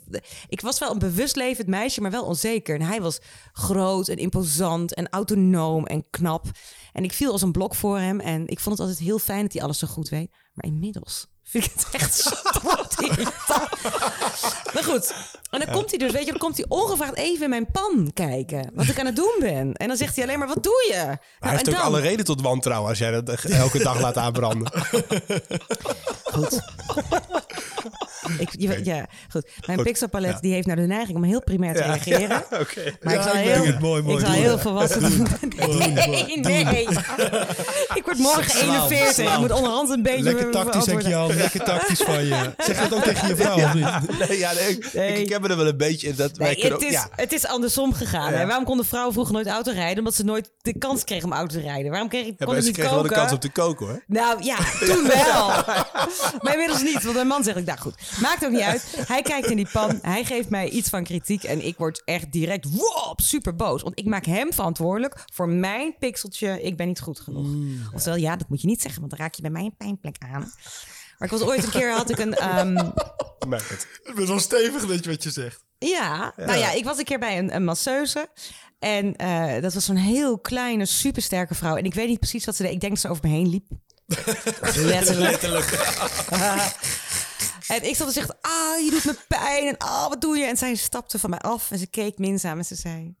ik 0.48 0.60
was 0.60 0.78
wel 0.78 0.90
een 0.90 0.98
bewust 0.98 1.36
levend 1.36 1.68
meisje, 1.68 2.00
maar 2.00 2.10
wel 2.10 2.24
onzeker. 2.24 2.74
En 2.74 2.86
hij 2.86 3.00
was 3.00 3.18
groot 3.52 4.08
en 4.08 4.16
imposant 4.16 4.94
en 4.94 5.08
autonoom 5.08 5.86
en 5.86 6.10
knap. 6.10 6.46
En 6.92 7.04
ik 7.04 7.12
viel 7.12 7.32
als 7.32 7.42
een 7.42 7.52
blok 7.52 7.74
voor 7.74 7.98
hem. 7.98 8.20
En 8.20 8.46
ik 8.46 8.60
vond 8.60 8.78
het 8.78 8.86
altijd 8.86 9.06
heel 9.06 9.18
fijn 9.18 9.42
dat 9.42 9.52
hij 9.52 9.62
alles 9.62 9.78
zo 9.78 9.86
goed 9.86 10.08
weet. 10.08 10.30
Maar 10.52 10.66
inmiddels 10.66 11.26
vind 11.42 11.64
ik 11.64 11.72
het 11.74 11.88
echt 11.90 12.14
zo. 12.20 12.30
Maar 14.74 14.84
goed. 14.84 15.14
En 15.50 15.60
dan 15.60 15.70
komt 15.74 15.90
hij 15.90 15.98
dus, 15.98 16.12
weet 16.12 16.24
je, 16.24 16.30
dan 16.30 16.38
komt 16.40 16.56
hij 16.56 16.64
ongevraagd 16.68 17.16
even 17.16 17.42
in 17.42 17.50
mijn 17.50 17.70
pan 17.70 18.10
kijken. 18.14 18.70
Wat 18.74 18.86
ik 18.86 18.98
aan 19.00 19.06
het 19.06 19.16
doen 19.16 19.36
ben. 19.40 19.72
En 19.74 19.88
dan 19.88 19.96
zegt 19.96 20.14
hij 20.16 20.24
alleen 20.24 20.38
maar, 20.38 20.48
wat 20.48 20.62
doe 20.62 20.84
je? 20.88 20.94
Maar 20.96 21.06
Nou, 21.06 21.18
hij 21.38 21.50
heeft 21.50 21.66
en 21.66 21.72
ook 21.72 21.78
dan- 21.78 21.86
alle 21.88 22.00
reden 22.00 22.24
tot 22.24 22.40
wantrouwen 22.42 22.88
als 22.88 22.98
jij 22.98 23.10
dat 23.10 23.28
elke 23.44 23.78
dag 23.78 24.00
laat 24.00 24.16
aanbranden. 24.16 24.72
Goed. 26.34 26.60
Ik, 28.38 28.48
je- 28.58 28.80
ja, 28.84 29.06
goed. 29.30 29.48
Mijn 29.66 29.82
pixelpalet 29.82 30.30
ja. 30.30 30.40
die 30.40 30.52
heeft 30.52 30.66
nou 30.66 30.80
de 30.80 30.86
neiging 30.86 31.16
om 31.16 31.22
heel 31.24 31.42
primair 31.42 31.74
te 31.74 31.82
reageren. 31.82 32.42
Oké. 32.50 32.96
Maar 33.02 33.14
ik 33.14 33.22
zal 33.22 33.32
ik 33.36 33.38
heel, 33.44 33.64
het 33.66 33.78
mooi, 33.80 34.02
mooi. 34.02 34.18
ik 34.18 34.24
zal 34.26 34.34
heel 34.34 34.58
volwassen 34.58 35.00
doen. 35.00 35.26
Nee, 36.40 36.64
nee. 36.64 36.88
Ik 37.94 38.02
word 38.04 38.18
morgen 38.18 38.60
41. 38.62 39.32
Ik 39.34 39.38
moet 39.38 39.52
onderhand 39.52 39.90
een 39.90 40.02
beetje... 40.02 40.22
Lekker 40.22 40.50
tactisch, 40.50 40.84
denk 40.84 41.02
je 41.02 41.14
al. 41.14 41.28
Lekker 41.34 41.64
tactisch 41.64 42.00
van 42.00 42.24
je. 42.26 42.52
Zeg 42.66 42.78
dat 42.88 42.94
ook 42.94 43.02
tegen 43.04 43.28
je 43.28 43.36
vrouw, 43.36 43.56
of 43.56 43.74
niet? 43.74 44.28
Nee, 44.28 44.38
ja, 44.38 44.52
nee, 44.52 44.68
ik, 44.68 44.92
Nee. 44.92 45.22
ik 45.22 45.28
heb 45.28 45.48
er 45.50 45.56
wel 45.56 45.66
een 45.66 45.76
beetje 45.76 46.08
in 46.08 46.14
dat 46.16 46.36
wij 46.36 46.46
Nee, 46.46 46.54
kunnen 46.60 46.72
het, 46.78 46.82
ook- 46.82 46.92
is, 46.92 46.94
ja. 46.94 47.08
het 47.10 47.32
is 47.32 47.46
andersom 47.46 47.92
gegaan. 47.94 48.32
Ja. 48.32 48.38
Hè? 48.38 48.46
Waarom 48.46 48.64
konden 48.64 48.86
vrouwen 48.86 49.12
vroeger 49.12 49.34
nooit 49.34 49.46
auto 49.46 49.72
rijden? 49.72 49.98
Omdat 49.98 50.14
ze 50.14 50.24
nooit 50.24 50.50
de 50.62 50.78
kans 50.78 51.04
kregen 51.04 51.24
om 51.24 51.32
auto 51.32 51.54
te 51.54 51.60
rijden. 51.62 51.90
Waarom 51.90 52.08
kreeg 52.08 52.26
ik, 52.26 52.30
Ja, 52.30 52.34
kon 52.36 52.46
maar 52.46 52.56
ik 52.56 52.60
ze 52.62 52.66
niet 52.68 52.76
kregen 52.76 52.94
wel 52.94 53.02
de 53.02 53.08
koken? 53.08 53.22
kans 53.22 53.34
om 53.34 53.40
te 53.40 53.50
koken 53.50 53.86
hoor. 53.86 54.02
Nou 54.06 54.44
ja, 54.44 54.56
toen 54.80 55.06
wel. 55.24 55.46
maar 56.40 56.52
inmiddels 56.52 56.82
niet, 56.82 57.02
want 57.02 57.14
mijn 57.14 57.26
man 57.26 57.44
zegt 57.44 57.56
ik, 57.56 57.64
nou 57.66 57.78
goed, 57.78 57.94
maakt 58.20 58.44
ook 58.44 58.50
niet 58.50 58.60
uit. 58.60 58.84
Hij 59.06 59.22
kijkt 59.22 59.50
in 59.50 59.56
die 59.56 59.68
pan, 59.72 59.98
hij 60.02 60.24
geeft 60.24 60.48
mij 60.48 60.68
iets 60.68 60.88
van 60.88 61.04
kritiek 61.04 61.42
en 61.44 61.66
ik 61.66 61.76
word 61.76 62.02
echt 62.04 62.32
direct 62.32 62.66
wop, 62.70 63.20
super 63.20 63.54
boos. 63.56 63.82
Want 63.82 63.98
ik 63.98 64.04
maak 64.04 64.24
hem 64.24 64.52
verantwoordelijk 64.52 65.24
voor 65.32 65.48
mijn 65.48 65.94
pixeltje, 65.98 66.62
ik 66.62 66.76
ben 66.76 66.86
niet 66.86 67.00
goed 67.00 67.20
genoeg. 67.20 67.46
Oftewel, 67.94 68.18
ja, 68.18 68.36
dat 68.36 68.48
moet 68.48 68.60
je 68.60 68.66
niet 68.66 68.82
zeggen, 68.82 69.00
want 69.00 69.12
dan 69.12 69.20
raak 69.20 69.34
je 69.34 69.42
bij 69.42 69.50
mij 69.50 69.62
een 69.64 69.76
pijnplek 69.76 70.16
aan. 70.32 70.52
Maar 71.18 71.28
ik 71.32 71.38
was 71.38 71.42
ooit 71.48 71.64
een 71.64 71.70
keer, 71.70 71.92
had 71.92 72.10
ik 72.10 72.18
een... 72.18 72.34
ehm, 72.34 72.76
Ik 73.38 73.46
merk 73.48 73.68
het. 73.68 73.86
Het 74.02 74.18
is 74.18 74.28
wel 74.28 74.38
stevig 74.40 74.86
dat 74.86 75.04
je 75.04 75.10
wat 75.10 75.22
je 75.22 75.30
zegt. 75.30 75.64
ja, 75.78 76.32
nou 76.36 76.58
ja, 76.58 76.72
ik 76.72 76.84
was 76.84 76.98
een 76.98 77.04
keer 77.04 77.18
bij 77.18 77.38
een, 77.38 77.54
een 77.54 77.64
masseuse. 77.64 78.28
En 78.78 79.16
eh, 79.16 79.62
dat 79.62 79.74
was 79.74 79.84
zo'n 79.84 79.96
heel 79.96 80.38
kleine, 80.38 80.86
supersterke 80.86 81.54
vrouw. 81.54 81.76
En 81.76 81.84
ik 81.84 81.94
weet 81.94 82.08
niet 82.08 82.18
precies 82.18 82.44
wat 82.44 82.56
ze 82.56 82.62
deed. 82.62 82.72
Ik 82.72 82.80
denk 82.80 82.92
dat 82.92 83.00
ze 83.02 83.08
over 83.08 83.28
me 83.28 83.34
heen 83.34 83.48
liep. 83.48 83.66
Letterlijk. 84.74 85.42
en 87.68 87.88
ik 87.88 87.94
zat 87.96 88.06
en 88.06 88.12
zegt, 88.12 88.42
ah, 88.42 88.78
je 88.84 88.90
doet 88.90 89.04
me 89.04 89.24
pijn. 89.28 89.66
En 89.66 89.78
ah, 89.78 90.08
wat 90.08 90.20
doe 90.20 90.36
je? 90.36 90.44
En 90.44 90.56
zij 90.56 90.74
stapte 90.74 91.18
van 91.18 91.30
mij 91.30 91.38
af 91.38 91.70
en 91.70 91.78
ze 91.78 91.86
keek 91.86 92.18
minzaam 92.18 92.58
en 92.58 92.64
ze 92.64 92.74
zei... 92.74 93.16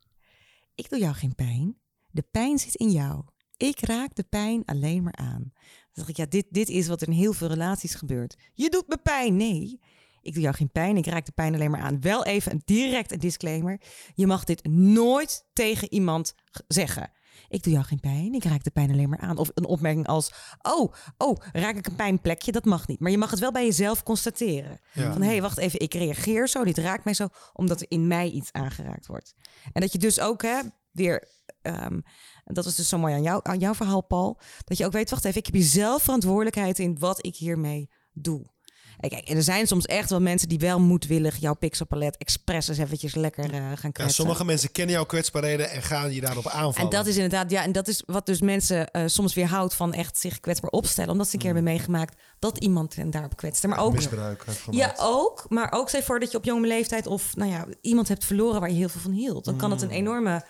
Ik 0.74 0.90
doe 0.90 0.98
jou 0.98 1.14
geen 1.14 1.34
pijn. 1.34 1.76
De 2.10 2.22
pijn 2.30 2.58
zit 2.58 2.74
in 2.74 2.90
jou. 2.90 3.24
Ik 3.56 3.80
raak 3.80 4.14
de 4.14 4.22
pijn 4.22 4.64
alleen 4.64 5.02
maar 5.02 5.16
aan. 5.16 5.52
Dan 5.52 5.92
dacht 5.92 6.08
ik, 6.08 6.16
ja, 6.16 6.26
dit, 6.26 6.46
dit 6.50 6.68
is 6.68 6.88
wat 6.88 7.02
in 7.02 7.12
heel 7.12 7.32
veel 7.32 7.48
relaties 7.48 7.94
gebeurt. 7.94 8.36
Je 8.54 8.68
doet 8.68 8.88
me 8.88 8.96
pijn. 8.96 9.36
Nee, 9.36 9.80
Ik 10.20 10.34
doe 10.34 10.42
jou 10.42 10.54
geen 10.54 10.70
pijn, 10.70 10.96
ik 10.96 11.06
raak 11.06 11.26
de 11.26 11.32
pijn 11.32 11.54
alleen 11.54 11.70
maar 11.70 11.80
aan. 11.80 12.00
Wel 12.00 12.24
even 12.24 12.52
een 12.52 12.62
direct 12.64 13.12
een 13.12 13.18
disclaimer. 13.18 13.80
Je 14.14 14.26
mag 14.26 14.44
dit 14.44 14.66
nooit 14.66 15.46
tegen 15.52 15.92
iemand 15.92 16.34
zeggen. 16.68 17.10
Ik 17.48 17.62
doe 17.62 17.72
jou 17.72 17.84
geen 17.84 18.00
pijn, 18.00 18.34
ik 18.34 18.44
raak 18.44 18.64
de 18.64 18.70
pijn 18.70 18.90
alleen 18.90 19.08
maar 19.08 19.18
aan. 19.18 19.36
Of 19.36 19.50
een 19.54 19.66
opmerking 19.66 20.06
als, 20.06 20.32
oh, 20.62 20.92
oh, 21.16 21.36
raak 21.52 21.76
ik 21.76 21.86
een 21.86 21.96
pijnplekje? 21.96 22.52
Dat 22.52 22.64
mag 22.64 22.86
niet. 22.86 23.00
Maar 23.00 23.10
je 23.10 23.18
mag 23.18 23.30
het 23.30 23.40
wel 23.40 23.52
bij 23.52 23.64
jezelf 23.64 24.02
constateren. 24.02 24.80
Van, 24.92 25.22
hé, 25.22 25.28
hey, 25.28 25.42
wacht 25.42 25.58
even, 25.58 25.80
ik 25.80 25.94
reageer 25.94 26.48
zo, 26.48 26.64
dit 26.64 26.78
raakt 26.78 27.04
mij 27.04 27.14
zo, 27.14 27.28
omdat 27.52 27.80
er 27.80 27.86
in 27.90 28.06
mij 28.06 28.30
iets 28.30 28.52
aangeraakt 28.52 29.06
wordt. 29.06 29.34
En 29.72 29.80
dat 29.80 29.92
je 29.92 29.98
dus 29.98 30.20
ook, 30.20 30.42
hè, 30.42 30.60
weer... 30.92 31.36
Um, 31.62 32.02
dat 32.44 32.66
is 32.66 32.74
dus 32.74 32.88
zo 32.88 32.98
mooi 32.98 33.14
aan, 33.14 33.22
jou, 33.22 33.40
aan 33.42 33.58
jouw 33.58 33.74
verhaal, 33.74 34.02
Paul. 34.02 34.40
Dat 34.64 34.78
je 34.78 34.86
ook 34.86 34.92
weet, 34.92 35.10
wacht 35.10 35.24
even, 35.24 35.38
ik 35.38 35.46
heb 35.46 35.54
hier 35.54 35.64
zelf 35.64 36.02
verantwoordelijkheid 36.02 36.78
in 36.78 36.98
wat 36.98 37.26
ik 37.26 37.36
hiermee 37.36 37.90
doe. 38.12 38.50
En 38.98 39.08
kijk, 39.08 39.28
en 39.28 39.36
er 39.36 39.42
zijn 39.42 39.66
soms 39.66 39.86
echt 39.86 40.10
wel 40.10 40.20
mensen 40.20 40.48
die 40.48 40.58
wel 40.58 40.80
moedwillig 40.80 41.36
jouw 41.36 41.54
pixelpalet 41.54 42.16
expres 42.16 42.68
eens 42.68 42.78
eventjes 42.78 43.14
lekker 43.14 43.44
uh, 43.44 43.60
gaan 43.60 43.74
kwetsen. 43.74 44.04
Ja, 44.04 44.10
sommige 44.10 44.44
mensen 44.44 44.72
kennen 44.72 44.94
jouw 44.94 45.04
kwetsbaarheden 45.04 45.70
en 45.70 45.82
gaan 45.82 46.12
je 46.12 46.20
daarop 46.20 46.46
aanvallen. 46.46 46.90
En 46.90 46.96
dat 46.96 47.06
is 47.06 47.14
inderdaad, 47.14 47.50
ja, 47.50 47.62
en 47.62 47.72
dat 47.72 47.88
is 47.88 48.02
wat 48.06 48.26
dus 48.26 48.40
mensen 48.40 48.88
uh, 48.92 49.02
soms 49.06 49.34
weerhoudt 49.34 49.74
van 49.74 49.92
echt 49.92 50.18
zich 50.18 50.40
kwetsbaar 50.40 50.70
opstellen. 50.70 51.10
Omdat 51.10 51.26
ze 51.26 51.32
een 51.34 51.38
keer 51.38 51.52
hebben 51.54 51.72
meegemaakt 51.72 52.20
dat 52.38 52.58
iemand 52.58 52.96
hen 52.96 53.10
daarop 53.10 53.36
kwetste. 53.36 53.68
Maar 53.68 53.78
ook, 53.78 53.92
misbruik 53.92 54.44
Ja, 54.70 54.94
ook. 54.98 55.46
Maar 55.48 55.72
ook, 55.72 55.90
zeg 55.90 56.04
voor 56.04 56.20
dat 56.20 56.30
je 56.30 56.36
op 56.36 56.44
jonge 56.44 56.66
leeftijd 56.66 57.06
of 57.06 57.36
nou 57.36 57.50
ja, 57.50 57.66
iemand 57.80 58.08
hebt 58.08 58.24
verloren 58.24 58.60
waar 58.60 58.70
je 58.70 58.76
heel 58.76 58.88
veel 58.88 59.00
van 59.00 59.12
hield. 59.12 59.44
Dan 59.44 59.56
kan 59.56 59.70
het 59.70 59.82
een 59.82 59.88
mm. 59.88 59.94
enorme 59.94 60.44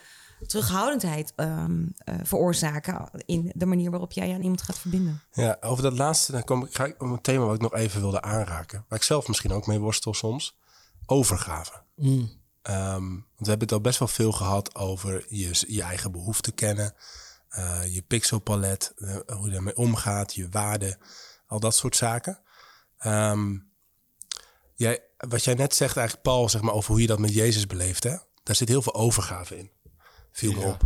terughoudendheid 0.47 1.33
um, 1.37 1.95
uh, 2.05 2.15
veroorzaken 2.23 3.11
in 3.27 3.53
de 3.55 3.67
manier 3.67 3.91
waarop 3.91 4.13
jij 4.13 4.35
aan 4.35 4.43
iemand 4.43 4.63
gaat 4.63 4.79
verbinden. 4.79 5.23
Ja, 5.33 5.57
over 5.61 5.83
dat 5.83 5.99
laatste 5.99 6.33
dan 6.33 6.45
kom 6.45 6.65
ik, 6.65 6.75
ga 6.75 6.85
ik 6.85 7.03
op 7.03 7.11
een 7.11 7.21
thema 7.21 7.45
wat 7.45 7.55
ik 7.55 7.61
nog 7.61 7.75
even 7.75 8.01
wilde 8.01 8.23
aanraken. 8.23 8.85
Waar 8.89 8.99
ik 8.99 9.05
zelf 9.05 9.29
misschien 9.29 9.53
ook 9.53 9.67
mee 9.67 9.79
worstel 9.79 10.15
soms. 10.15 10.59
Overgave. 11.07 11.73
Mm. 11.95 12.37
Um, 12.63 13.09
want 13.09 13.37
we 13.37 13.49
hebben 13.49 13.67
het 13.69 13.73
al 13.73 13.81
best 13.81 13.99
wel 13.99 14.09
veel 14.09 14.33
gehad 14.33 14.75
over 14.75 15.25
je, 15.29 15.65
je 15.67 15.83
eigen 15.83 16.13
behoeften 16.13 16.55
kennen. 16.55 16.95
Uh, 17.59 17.95
je 17.95 18.03
pixelpalet, 18.03 18.93
uh, 18.97 19.17
hoe 19.27 19.47
je 19.47 19.53
daarmee 19.53 19.77
omgaat, 19.77 20.35
je 20.35 20.49
waarden, 20.49 20.99
al 21.47 21.61
dat 21.61 21.75
soort 21.75 21.97
zaken. 21.97 22.41
Um, 23.07 23.71
jij, 24.75 25.03
wat 25.17 25.45
jij 25.45 25.55
net 25.55 25.75
zegt 25.75 25.97
eigenlijk, 25.97 26.27
Paul, 26.27 26.49
zeg 26.49 26.61
maar, 26.61 26.75
over 26.75 26.91
hoe 26.91 27.01
je 27.01 27.07
dat 27.07 27.19
met 27.19 27.35
Jezus 27.35 27.67
beleeft, 27.67 28.05
hè? 28.05 28.17
daar 28.49 28.57
zit 28.57 28.69
heel 28.69 28.83
veel 28.83 28.95
overgave 28.95 29.59
in 29.59 29.71
viel 30.39 30.53
me 30.53 30.61
op. 30.61 30.81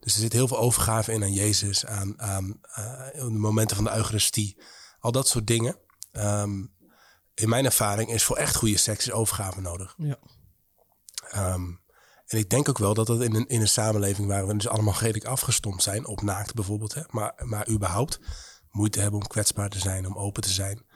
Dus 0.00 0.14
er 0.14 0.20
zit 0.20 0.32
heel 0.32 0.48
veel 0.48 0.58
overgave 0.58 1.12
in 1.12 1.22
aan 1.22 1.32
Jezus, 1.32 1.86
aan, 1.86 2.20
aan 2.20 2.60
uh, 2.78 3.10
de 3.14 3.30
momenten 3.30 3.76
van 3.76 3.84
de 3.84 3.94
Eucharistie. 3.94 4.62
Al 4.98 5.12
dat 5.12 5.28
soort 5.28 5.46
dingen. 5.46 5.78
Um, 6.12 6.72
in 7.34 7.48
mijn 7.48 7.64
ervaring 7.64 8.10
is 8.10 8.24
voor 8.24 8.36
echt 8.36 8.56
goede 8.56 8.76
seks 8.76 9.06
is 9.06 9.12
overgave 9.12 9.60
nodig. 9.60 9.94
Ja. 9.98 10.18
Um, 11.52 11.82
en 12.26 12.38
ik 12.38 12.50
denk 12.50 12.68
ook 12.68 12.78
wel 12.78 12.94
dat 12.94 13.06
dat 13.06 13.22
in 13.22 13.34
een, 13.34 13.46
in 13.46 13.60
een 13.60 13.68
samenleving 13.68 14.28
waar 14.28 14.46
we 14.46 14.56
dus 14.56 14.68
allemaal 14.68 14.98
redelijk 14.98 15.24
afgestomd 15.24 15.82
zijn, 15.82 16.06
op 16.06 16.22
naakt 16.22 16.54
bijvoorbeeld, 16.54 16.94
hè, 16.94 17.02
maar, 17.10 17.32
maar 17.44 17.68
überhaupt 17.68 18.20
moeite 18.70 19.00
hebben 19.00 19.20
om 19.20 19.26
kwetsbaar 19.26 19.68
te 19.68 19.78
zijn, 19.78 20.06
om 20.06 20.18
open 20.18 20.42
te 20.42 20.50
zijn, 20.50 20.86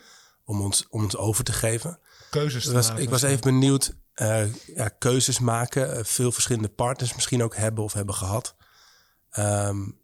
om 0.45 0.61
ons, 0.61 0.87
om 0.89 1.03
ons 1.03 1.17
over 1.17 1.45
te 1.45 1.53
geven. 1.53 2.01
Keuzes 2.31 2.65
te 2.65 2.73
was, 2.73 2.89
maken. 2.89 3.03
Ik 3.03 3.11
was 3.11 3.23
even 3.23 3.41
benieuwd, 3.41 3.95
uh, 4.21 4.55
ja, 4.55 4.89
keuzes 4.89 5.39
maken, 5.39 5.99
uh, 5.99 6.05
veel 6.05 6.33
verschillende 6.33 6.69
partners 6.69 7.15
misschien 7.15 7.43
ook 7.43 7.57
hebben 7.57 7.85
of 7.85 7.93
hebben 7.93 8.15
gehad. 8.15 8.57
Um, 9.39 10.01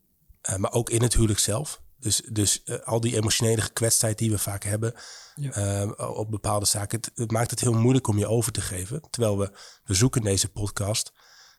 uh, 0.50 0.56
maar 0.56 0.72
ook 0.72 0.90
in 0.90 1.02
het 1.02 1.14
huwelijk 1.14 1.38
zelf. 1.38 1.82
Dus, 1.98 2.22
dus 2.32 2.62
al 2.84 3.00
die 3.00 3.16
emotionele 3.16 3.60
gekwetstheid 3.60 4.18
die 4.18 4.30
we 4.30 4.38
vaak 4.38 4.64
hebben 4.64 4.94
ja. 5.34 5.50
Ehm, 5.50 5.90
op 5.90 6.30
bepaalde 6.30 6.66
zaken, 6.66 6.98
het, 7.00 7.10
het, 7.14 7.30
maakt 7.30 7.50
het 7.50 7.60
heel 7.60 7.72
moeilijk 7.72 8.06
om 8.06 8.18
je 8.18 8.26
over 8.26 8.52
te 8.52 8.60
geven. 8.60 9.02
Terwijl 9.10 9.38
we, 9.38 9.50
we 9.84 9.94
zoeken 9.94 10.20
in 10.20 10.26
deze 10.26 10.48
podcast 10.48 11.12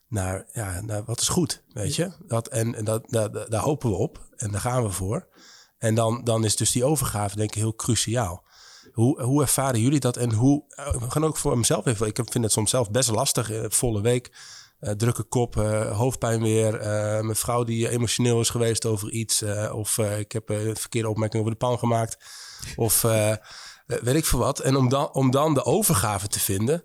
naar, 0.07 0.45
ja, 0.51 0.81
naar 0.81 1.03
wat 1.03 1.21
is 1.21 1.27
goed, 1.27 1.63
weet 1.73 1.95
je. 1.95 2.11
Dat, 2.27 2.47
en 2.47 2.75
en 2.75 2.85
dat, 2.85 3.09
daar, 3.09 3.49
daar 3.49 3.61
hopen 3.61 3.89
we 3.89 3.95
op 3.95 4.27
en 4.35 4.51
daar 4.51 4.61
gaan 4.61 4.83
we 4.83 4.89
voor. 4.89 5.27
En 5.77 5.95
dan, 5.95 6.23
dan 6.23 6.43
is 6.43 6.55
dus 6.55 6.71
die 6.71 6.85
overgave 6.85 7.35
denk 7.35 7.49
ik 7.49 7.61
heel 7.61 7.75
cruciaal. 7.75 8.43
Hoe, 8.95 9.21
hoe 9.21 9.41
ervaren 9.41 9.79
jullie 9.79 9.99
dat 9.99 10.17
en 10.17 10.33
hoe, 10.33 10.63
uh, 10.69 10.93
we 10.93 11.11
gaan 11.11 11.25
ook 11.25 11.37
voor 11.37 11.57
mezelf 11.57 11.85
even, 11.85 12.07
ik 12.07 12.19
vind 12.29 12.43
het 12.43 12.53
soms 12.53 12.69
zelf 12.69 12.91
best 12.91 13.09
lastig, 13.09 13.51
uh, 13.51 13.65
volle 13.67 14.01
week, 14.01 14.31
uh, 14.79 14.91
drukke 14.91 15.23
kop, 15.23 15.55
hoofdpijn 15.93 16.41
weer, 16.41 16.71
mijn 17.23 17.35
vrouw 17.35 17.63
die 17.63 17.89
emotioneel 17.89 18.39
is 18.39 18.49
geweest 18.49 18.85
over 18.85 19.11
iets, 19.11 19.43
of 19.71 19.97
ik 19.97 20.31
heb 20.31 20.49
een 20.49 20.75
verkeerde 20.75 21.09
opmerking 21.09 21.41
over 21.41 21.53
de 21.53 21.65
pan 21.65 21.79
gemaakt, 21.79 22.17
of 22.75 23.01
weet 23.85 24.15
ik 24.15 24.25
veel 24.25 24.39
wat. 24.39 24.59
En 24.59 24.75
om 24.75 24.89
dan, 24.89 25.13
om 25.13 25.31
dan 25.31 25.53
de 25.53 25.63
overgave 25.63 26.27
te 26.27 26.39
vinden, 26.39 26.83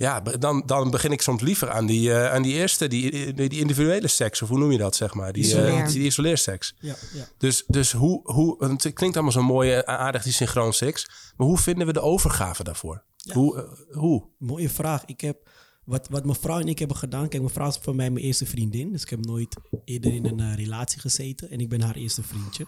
ja, 0.00 0.20
dan, 0.20 0.62
dan 0.66 0.90
begin 0.90 1.12
ik 1.12 1.22
soms 1.22 1.42
liever 1.42 1.70
aan 1.70 1.86
die, 1.86 2.08
uh, 2.08 2.32
aan 2.32 2.42
die 2.42 2.52
eerste, 2.52 2.86
die, 2.86 3.34
die, 3.34 3.60
individuele 3.60 4.08
seks, 4.08 4.42
of 4.42 4.48
hoe 4.48 4.58
noem 4.58 4.72
je 4.72 4.78
dat, 4.78 4.96
zeg 4.96 5.14
maar? 5.14 5.32
Die, 5.32 5.44
Isoleer. 5.44 5.78
uh, 5.78 5.86
die 5.86 6.02
isoleerseks. 6.02 6.74
Ja, 6.78 6.96
ja. 7.12 7.28
Dus, 7.38 7.64
dus 7.66 7.92
hoe, 7.92 8.20
hoe, 8.22 8.64
het 8.64 8.92
klinkt 8.92 9.16
allemaal 9.16 9.32
zo 9.32 9.42
mooi, 9.42 9.76
uh, 9.76 9.78
aardig, 9.78 10.22
die 10.22 10.32
synchroon 10.32 10.72
seks. 10.72 11.08
Maar 11.36 11.46
hoe 11.46 11.58
vinden 11.58 11.86
we 11.86 11.92
de 11.92 12.00
overgave 12.00 12.64
daarvoor? 12.64 13.04
Ja. 13.16 13.34
Hoe, 13.34 13.76
hoe? 13.92 14.28
Mooie 14.38 14.68
vraag. 14.68 15.04
Ik 15.04 15.20
heb, 15.20 15.48
wat, 15.84 16.08
wat 16.08 16.24
mijn 16.24 16.36
vrouw 16.36 16.60
en 16.60 16.68
ik 16.68 16.78
hebben 16.78 16.96
gedaan, 16.96 17.28
kijk, 17.28 17.42
mijn 17.42 17.54
vrouw 17.54 17.68
is 17.68 17.78
voor 17.80 17.96
mij 17.96 18.10
mijn 18.10 18.24
eerste 18.24 18.46
vriendin. 18.46 18.92
Dus 18.92 19.02
ik 19.02 19.10
heb 19.10 19.24
nooit 19.24 19.56
eerder 19.84 20.14
in 20.14 20.24
een 20.24 20.56
relatie 20.56 21.00
gezeten. 21.00 21.50
En 21.50 21.58
ik 21.58 21.68
ben 21.68 21.80
haar 21.80 21.96
eerste 21.96 22.22
vriendje. 22.22 22.66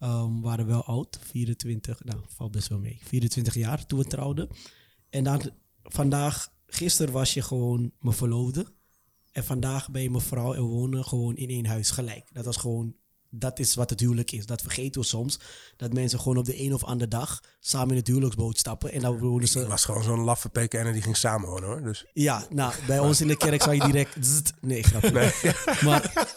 Um, 0.00 0.40
we 0.40 0.46
waren 0.46 0.66
wel 0.66 0.84
oud, 0.84 1.18
24, 1.30 2.04
nou, 2.04 2.20
valt 2.36 2.50
best 2.50 2.68
wel 2.68 2.78
mee. 2.78 3.00
24 3.02 3.54
jaar 3.54 3.86
toen 3.86 3.98
we 3.98 4.04
trouwden. 4.04 4.48
En 5.10 5.24
dan 5.24 5.40
vandaag 5.82 6.48
gisteren 6.70 7.12
was 7.12 7.34
je 7.34 7.42
gewoon 7.42 7.92
mijn 8.00 8.16
verloofde. 8.16 8.66
En 9.32 9.44
vandaag 9.44 9.90
ben 9.90 10.02
je 10.02 10.10
mijn 10.10 10.22
vrouw 10.22 10.54
en 10.54 10.62
wonen 10.62 11.04
gewoon 11.04 11.36
in 11.36 11.48
één 11.48 11.66
huis 11.66 11.90
gelijk. 11.90 12.28
Dat 12.32 12.44
was 12.44 12.56
gewoon, 12.56 12.94
dat 13.30 13.58
is 13.58 13.74
wat 13.74 13.90
het 13.90 14.00
huwelijk 14.00 14.32
is. 14.32 14.46
Dat 14.46 14.62
vergeten 14.62 15.00
we 15.00 15.06
soms. 15.06 15.40
Dat 15.76 15.92
mensen 15.92 16.20
gewoon 16.20 16.36
op 16.36 16.44
de 16.44 16.60
een 16.60 16.74
of 16.74 16.84
andere 16.84 17.10
dag 17.10 17.40
samen 17.60 17.90
in 17.90 17.96
het 17.96 18.06
huwelijksboot 18.06 18.58
stappen. 18.58 18.92
En 18.92 19.00
dan 19.00 19.18
wonen 19.18 19.48
ze... 19.48 19.58
Het 19.58 19.68
was 19.68 19.84
gewoon 19.84 20.02
zo'n 20.02 20.20
laffe 20.20 20.48
PKN 20.48 20.76
en 20.76 20.92
die 20.92 21.02
ging 21.02 21.16
samen 21.16 21.48
wonen 21.48 21.68
hoor. 21.68 21.82
Dus. 21.82 22.06
Ja, 22.12 22.46
nou, 22.50 22.72
bij 22.86 22.98
ons 22.98 23.20
in 23.20 23.28
de 23.28 23.36
kerk 23.36 23.62
zou 23.62 23.74
je 23.74 23.84
direct... 23.84 24.16
nee, 24.60 24.82
grapje. 24.82 25.10
Nee. 25.10 25.52
Maar 25.84 26.28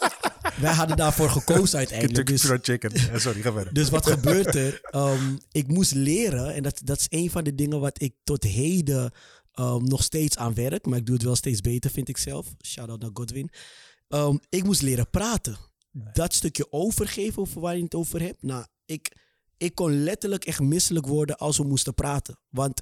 wij 0.60 0.72
hadden 0.72 0.96
daarvoor 0.96 1.30
gekozen 1.30 1.78
uiteindelijk. 1.78 2.26
Dus, 2.26 2.50
chicken. 2.62 3.20
sorry, 3.20 3.42
ga 3.42 3.52
verder. 3.52 3.74
Dus 3.74 3.90
wat 3.90 4.06
gebeurt 4.06 4.54
er? 4.54 4.80
Um, 4.94 5.38
ik 5.52 5.68
moest 5.68 5.94
leren, 5.94 6.54
en 6.54 6.62
dat, 6.62 6.80
dat 6.84 6.98
is 6.98 7.06
een 7.08 7.30
van 7.30 7.44
de 7.44 7.54
dingen 7.54 7.80
wat 7.80 8.02
ik 8.02 8.14
tot 8.24 8.44
heden 8.44 9.12
um, 9.54 9.84
nog 9.84 10.02
steeds 10.02 10.36
aan 10.36 10.54
werk. 10.54 10.86
Maar 10.86 10.98
ik 10.98 11.06
doe 11.06 11.14
het 11.14 11.24
wel 11.24 11.36
steeds 11.36 11.60
beter, 11.60 11.90
vind 11.90 12.08
ik 12.08 12.18
zelf. 12.18 12.54
Shout 12.64 12.88
out 12.88 13.00
naar 13.00 13.10
Godwin. 13.12 13.50
Um, 14.08 14.40
ik 14.48 14.64
moest 14.64 14.82
leren 14.82 15.10
praten. 15.10 15.56
Dat 16.12 16.34
stukje 16.34 16.72
overgeven 16.72 17.42
over 17.42 17.60
waar 17.60 17.76
je 17.76 17.82
het 17.82 17.94
over 17.94 18.20
hebt. 18.20 18.42
Nou, 18.42 18.64
ik, 18.84 19.16
ik 19.56 19.74
kon 19.74 20.02
letterlijk 20.02 20.44
echt 20.44 20.60
misselijk 20.60 21.06
worden 21.06 21.36
als 21.36 21.56
we 21.56 21.64
moesten 21.64 21.94
praten. 21.94 22.38
Want 22.48 22.80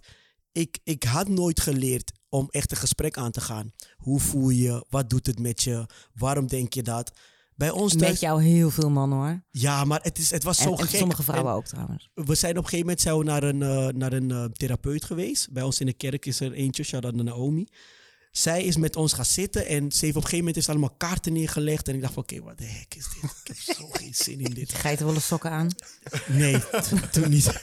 ik, 0.52 0.78
ik 0.84 1.02
had 1.02 1.28
nooit 1.28 1.60
geleerd 1.60 2.12
om 2.28 2.48
echt 2.50 2.70
een 2.70 2.76
gesprek 2.76 3.16
aan 3.16 3.30
te 3.30 3.40
gaan. 3.40 3.72
Hoe 3.96 4.20
voel 4.20 4.48
je? 4.48 4.86
Wat 4.88 5.10
doet 5.10 5.26
het 5.26 5.38
met 5.38 5.62
je? 5.62 5.86
Waarom 6.14 6.46
denk 6.46 6.72
je 6.72 6.82
dat? 6.82 7.12
Bij 7.54 7.70
ons 7.70 7.96
thuis... 7.96 8.10
Met 8.10 8.20
jou 8.20 8.42
heel 8.42 8.70
veel 8.70 8.90
mannen 8.90 9.18
hoor. 9.18 9.42
Ja, 9.50 9.84
maar 9.84 10.00
het, 10.02 10.18
is, 10.18 10.30
het 10.30 10.42
was 10.42 10.58
zo 10.58 10.70
en, 10.74 10.86
gek. 10.86 10.98
sommige 10.98 11.22
vrouwen 11.22 11.52
ook 11.52 11.66
trouwens. 11.66 12.10
We 12.14 12.34
zijn 12.34 12.58
op 12.58 12.64
een 12.64 12.68
gegeven 12.68 12.86
moment 12.86 13.00
zijn 13.00 13.18
we 13.18 13.24
naar 13.24 13.42
een, 13.42 13.60
uh, 13.60 13.88
naar 13.88 14.12
een 14.12 14.30
uh, 14.30 14.44
therapeut 14.44 15.04
geweest. 15.04 15.52
Bij 15.52 15.62
ons 15.62 15.80
in 15.80 15.86
de 15.86 15.92
kerk 15.92 16.26
is 16.26 16.40
er 16.40 16.52
eentje, 16.52 16.82
shout 16.82 17.02
naar 17.02 17.24
Naomi. 17.24 17.66
Zij 18.30 18.64
is 18.64 18.76
met 18.76 18.96
ons 18.96 19.12
gaan 19.12 19.24
zitten 19.24 19.66
en 19.66 19.92
ze 19.92 20.04
heeft 20.04 20.16
op 20.16 20.22
een 20.22 20.28
gegeven 20.28 20.38
moment 20.38 20.56
is 20.56 20.68
allemaal 20.68 20.94
kaarten 20.96 21.32
neergelegd. 21.32 21.88
En 21.88 21.94
ik 21.94 22.00
dacht 22.00 22.12
van, 22.12 22.22
oké, 22.22 22.34
okay, 22.34 22.46
wat 22.46 22.58
de 22.58 22.64
hek 22.64 22.94
is 22.94 23.06
dit? 23.20 23.30
Ik 23.44 23.46
heb 23.46 23.76
zo 23.76 23.88
geen 24.00 24.14
zin 24.14 24.40
in 24.40 24.54
dit. 24.54 24.74
Geitenwolle 24.74 25.20
sokken 25.20 25.50
aan? 25.50 25.68
Nee, 26.26 26.56
toen 27.12 27.30
niet. 27.30 27.60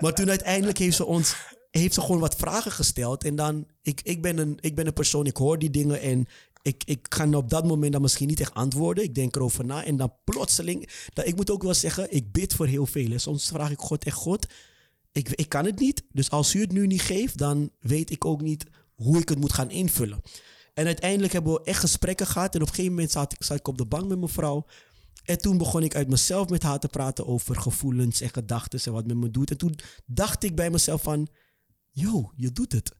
maar 0.00 0.14
toen 0.14 0.28
uiteindelijk 0.28 0.78
heeft 0.78 0.96
ze 0.96 1.04
ons 1.04 1.34
heeft 1.72 1.94
ze 1.94 2.00
gewoon 2.00 2.20
wat 2.20 2.36
vragen 2.36 2.72
gesteld. 2.72 3.24
En 3.24 3.36
dan, 3.36 3.66
ik, 3.82 4.00
ik, 4.02 4.22
ben 4.22 4.38
een, 4.38 4.58
ik 4.60 4.74
ben 4.74 4.86
een 4.86 4.92
persoon, 4.92 5.26
ik 5.26 5.36
hoor 5.36 5.58
die 5.58 5.70
dingen 5.70 6.00
en 6.00 6.26
ik, 6.62 6.82
ik 6.84 7.06
ga 7.08 7.30
op 7.30 7.50
dat 7.50 7.66
moment 7.66 7.92
dan 7.92 8.02
misschien 8.02 8.28
niet 8.28 8.40
echt 8.40 8.54
antwoorden. 8.54 9.04
Ik 9.04 9.14
denk 9.14 9.36
erover 9.36 9.64
na. 9.64 9.84
En 9.84 9.96
dan 9.96 10.14
plotseling. 10.24 10.88
Dat, 11.12 11.26
ik 11.26 11.36
moet 11.36 11.50
ook 11.50 11.62
wel 11.62 11.74
zeggen, 11.74 12.14
ik 12.14 12.32
bid 12.32 12.54
voor 12.54 12.66
heel 12.66 12.86
veel. 12.86 13.18
Soms 13.18 13.48
vraag 13.48 13.70
ik 13.70 13.80
God 13.80 14.04
echt 14.04 14.16
God. 14.16 14.46
Ik, 15.12 15.28
ik 15.28 15.48
kan 15.48 15.64
het 15.64 15.78
niet. 15.78 16.02
Dus 16.12 16.30
als 16.30 16.54
u 16.54 16.60
het 16.60 16.72
nu 16.72 16.86
niet 16.86 17.02
geeft, 17.02 17.38
dan 17.38 17.70
weet 17.80 18.10
ik 18.10 18.24
ook 18.24 18.40
niet 18.40 18.64
hoe 18.94 19.18
ik 19.18 19.28
het 19.28 19.38
moet 19.38 19.52
gaan 19.52 19.70
invullen. 19.70 20.20
En 20.74 20.86
uiteindelijk 20.86 21.32
hebben 21.32 21.52
we 21.52 21.62
echt 21.62 21.80
gesprekken 21.80 22.26
gehad. 22.26 22.54
En 22.54 22.60
op 22.60 22.68
een 22.68 22.74
gegeven 22.74 22.94
moment 22.94 23.12
zat 23.12 23.32
ik, 23.32 23.42
zat 23.42 23.58
ik 23.58 23.68
op 23.68 23.78
de 23.78 23.86
bank 23.86 24.08
met 24.08 24.18
mijn 24.18 24.30
vrouw. 24.30 24.66
En 25.24 25.38
toen 25.38 25.58
begon 25.58 25.82
ik 25.82 25.94
uit 25.94 26.08
mezelf 26.08 26.48
met 26.48 26.62
haar 26.62 26.78
te 26.78 26.88
praten 26.88 27.26
over 27.26 27.56
gevoelens 27.56 28.20
en 28.20 28.30
gedachten 28.30 28.80
en 28.84 28.92
wat 28.92 29.06
met 29.06 29.16
me 29.16 29.30
doet. 29.30 29.50
En 29.50 29.56
toen 29.56 29.78
dacht 30.06 30.44
ik 30.44 30.54
bij 30.54 30.70
mezelf 30.70 31.02
van, 31.02 31.28
yo, 31.90 32.32
je 32.36 32.52
doet 32.52 32.72
het. 32.72 32.94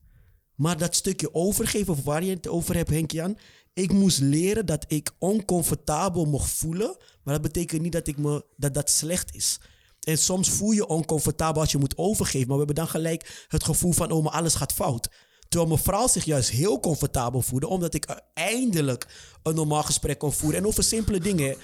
Maar 0.55 0.77
dat 0.77 0.95
stukje 0.95 1.33
overgeven, 1.33 1.93
of 1.93 2.03
waar 2.03 2.23
je 2.23 2.33
het 2.33 2.47
over 2.47 2.75
hebt, 2.75 2.89
Henk-Jan. 2.89 3.37
Ik 3.73 3.91
moest 3.91 4.19
leren 4.19 4.65
dat 4.65 4.85
ik 4.87 5.11
oncomfortabel 5.19 6.25
mocht 6.25 6.51
voelen. 6.51 6.97
Maar 7.23 7.33
dat 7.33 7.43
betekent 7.43 7.81
niet 7.81 7.91
dat, 7.91 8.07
ik 8.07 8.17
me, 8.17 8.45
dat 8.57 8.73
dat 8.73 8.89
slecht 8.89 9.35
is. 9.35 9.59
En 9.99 10.17
soms 10.17 10.49
voel 10.49 10.71
je 10.71 10.87
oncomfortabel 10.87 11.61
als 11.61 11.71
je 11.71 11.77
moet 11.77 11.97
overgeven. 11.97 12.47
Maar 12.47 12.57
we 12.57 12.65
hebben 12.65 12.83
dan 12.83 12.93
gelijk 12.93 13.45
het 13.47 13.63
gevoel 13.63 13.91
van, 13.91 14.11
oh, 14.11 14.23
maar 14.23 14.33
alles 14.33 14.55
gaat 14.55 14.73
fout. 14.73 15.09
Terwijl 15.47 15.71
mijn 15.71 15.83
vrouw 15.83 16.07
zich 16.07 16.25
juist 16.25 16.49
heel 16.49 16.79
comfortabel 16.79 17.41
voelde. 17.41 17.67
Omdat 17.67 17.93
ik 17.93 18.21
eindelijk 18.33 19.07
een 19.43 19.55
normaal 19.55 19.83
gesprek 19.83 20.19
kon 20.19 20.33
voeren. 20.33 20.59
En 20.59 20.67
over 20.67 20.83
simpele 20.83 21.19
dingen. 21.19 21.55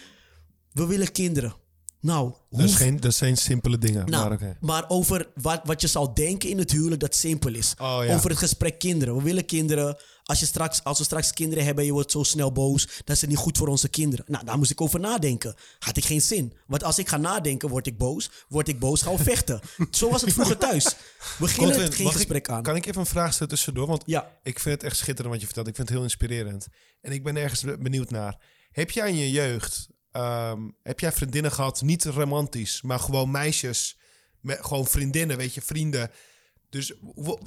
We 0.71 0.85
willen 0.85 1.11
kinderen. 1.11 1.55
Nou, 2.01 2.33
dat, 2.49 2.71
geen, 2.71 2.99
dat 2.99 3.13
zijn 3.13 3.37
simpele 3.37 3.77
dingen. 3.77 4.09
Nou, 4.09 4.29
maar, 4.29 4.57
maar, 4.59 4.85
over 4.87 5.29
wat, 5.35 5.61
wat 5.63 5.81
je 5.81 5.87
zou 5.87 6.09
denken 6.13 6.49
in 6.49 6.57
het 6.57 6.71
huwelijk 6.71 7.01
dat 7.01 7.15
simpel 7.15 7.53
is. 7.53 7.73
Oh, 7.77 8.03
over 8.09 8.29
het 8.29 8.39
gesprek 8.39 8.79
kinderen. 8.79 9.15
We 9.15 9.23
willen 9.23 9.45
kinderen. 9.45 9.97
Als, 10.23 10.39
je 10.39 10.45
straks, 10.45 10.83
als 10.83 10.97
we 10.97 11.03
straks 11.03 11.33
kinderen 11.33 11.63
hebben 11.63 11.81
en 11.81 11.89
je 11.89 11.95
wordt 11.95 12.11
zo 12.11 12.23
snel 12.23 12.51
boos, 12.51 12.85
dan 12.85 13.15
is 13.15 13.21
het 13.21 13.29
niet 13.29 13.39
goed 13.39 13.57
voor 13.57 13.67
onze 13.67 13.89
kinderen. 13.89 14.25
Nou, 14.27 14.45
daar 14.45 14.57
moest 14.57 14.71
ik 14.71 14.81
over 14.81 14.99
nadenken. 14.99 15.55
Had 15.79 15.97
ik 15.97 16.05
geen 16.05 16.21
zin. 16.21 16.53
Want 16.67 16.83
als 16.83 16.99
ik 16.99 17.09
ga 17.09 17.17
nadenken, 17.17 17.69
word 17.69 17.87
ik 17.87 17.97
boos. 17.97 18.29
Word 18.47 18.67
ik 18.67 18.79
boos, 18.79 19.01
ga 19.01 19.17
vechten. 19.17 19.59
zo 19.91 20.09
was 20.09 20.21
het 20.21 20.33
vroeger 20.33 20.57
thuis. 20.57 20.85
We 20.85 20.95
beginnen 21.39 21.81
het 21.81 21.95
geen 21.95 22.11
gesprek 22.11 22.49
aan. 22.49 22.63
Kan 22.63 22.75
ik 22.75 22.85
even 22.85 22.99
een 22.99 23.05
vraag 23.05 23.33
stellen 23.33 23.53
tussendoor? 23.53 23.87
Want 23.87 24.03
ja. 24.05 24.31
ik 24.43 24.59
vind 24.59 24.75
het 24.75 24.83
echt 24.83 24.97
schitterend 24.97 25.29
wat 25.29 25.39
je 25.39 25.45
vertelt. 25.45 25.67
Ik 25.67 25.75
vind 25.75 25.87
het 25.87 25.97
heel 25.97 26.05
inspirerend. 26.05 26.67
En 27.01 27.11
ik 27.11 27.23
ben 27.23 27.35
ergens 27.35 27.63
benieuwd 27.79 28.09
naar. 28.09 28.37
Heb 28.71 28.91
jij 28.91 29.09
in 29.09 29.17
je 29.17 29.31
jeugd 29.31 29.87
Ehm, 30.11 30.69
heb 30.83 30.99
jij 30.99 31.11
vriendinnen 31.11 31.51
gehad, 31.51 31.81
niet 31.81 32.05
romantisch, 32.05 32.81
maar 32.81 32.99
gewoon 32.99 33.31
meisjes, 33.31 33.97
met, 34.39 34.65
gewoon 34.65 34.87
vriendinnen, 34.87 35.37
weet 35.37 35.53
je, 35.53 35.61
vrienden. 35.61 36.11
Dus 36.69 36.93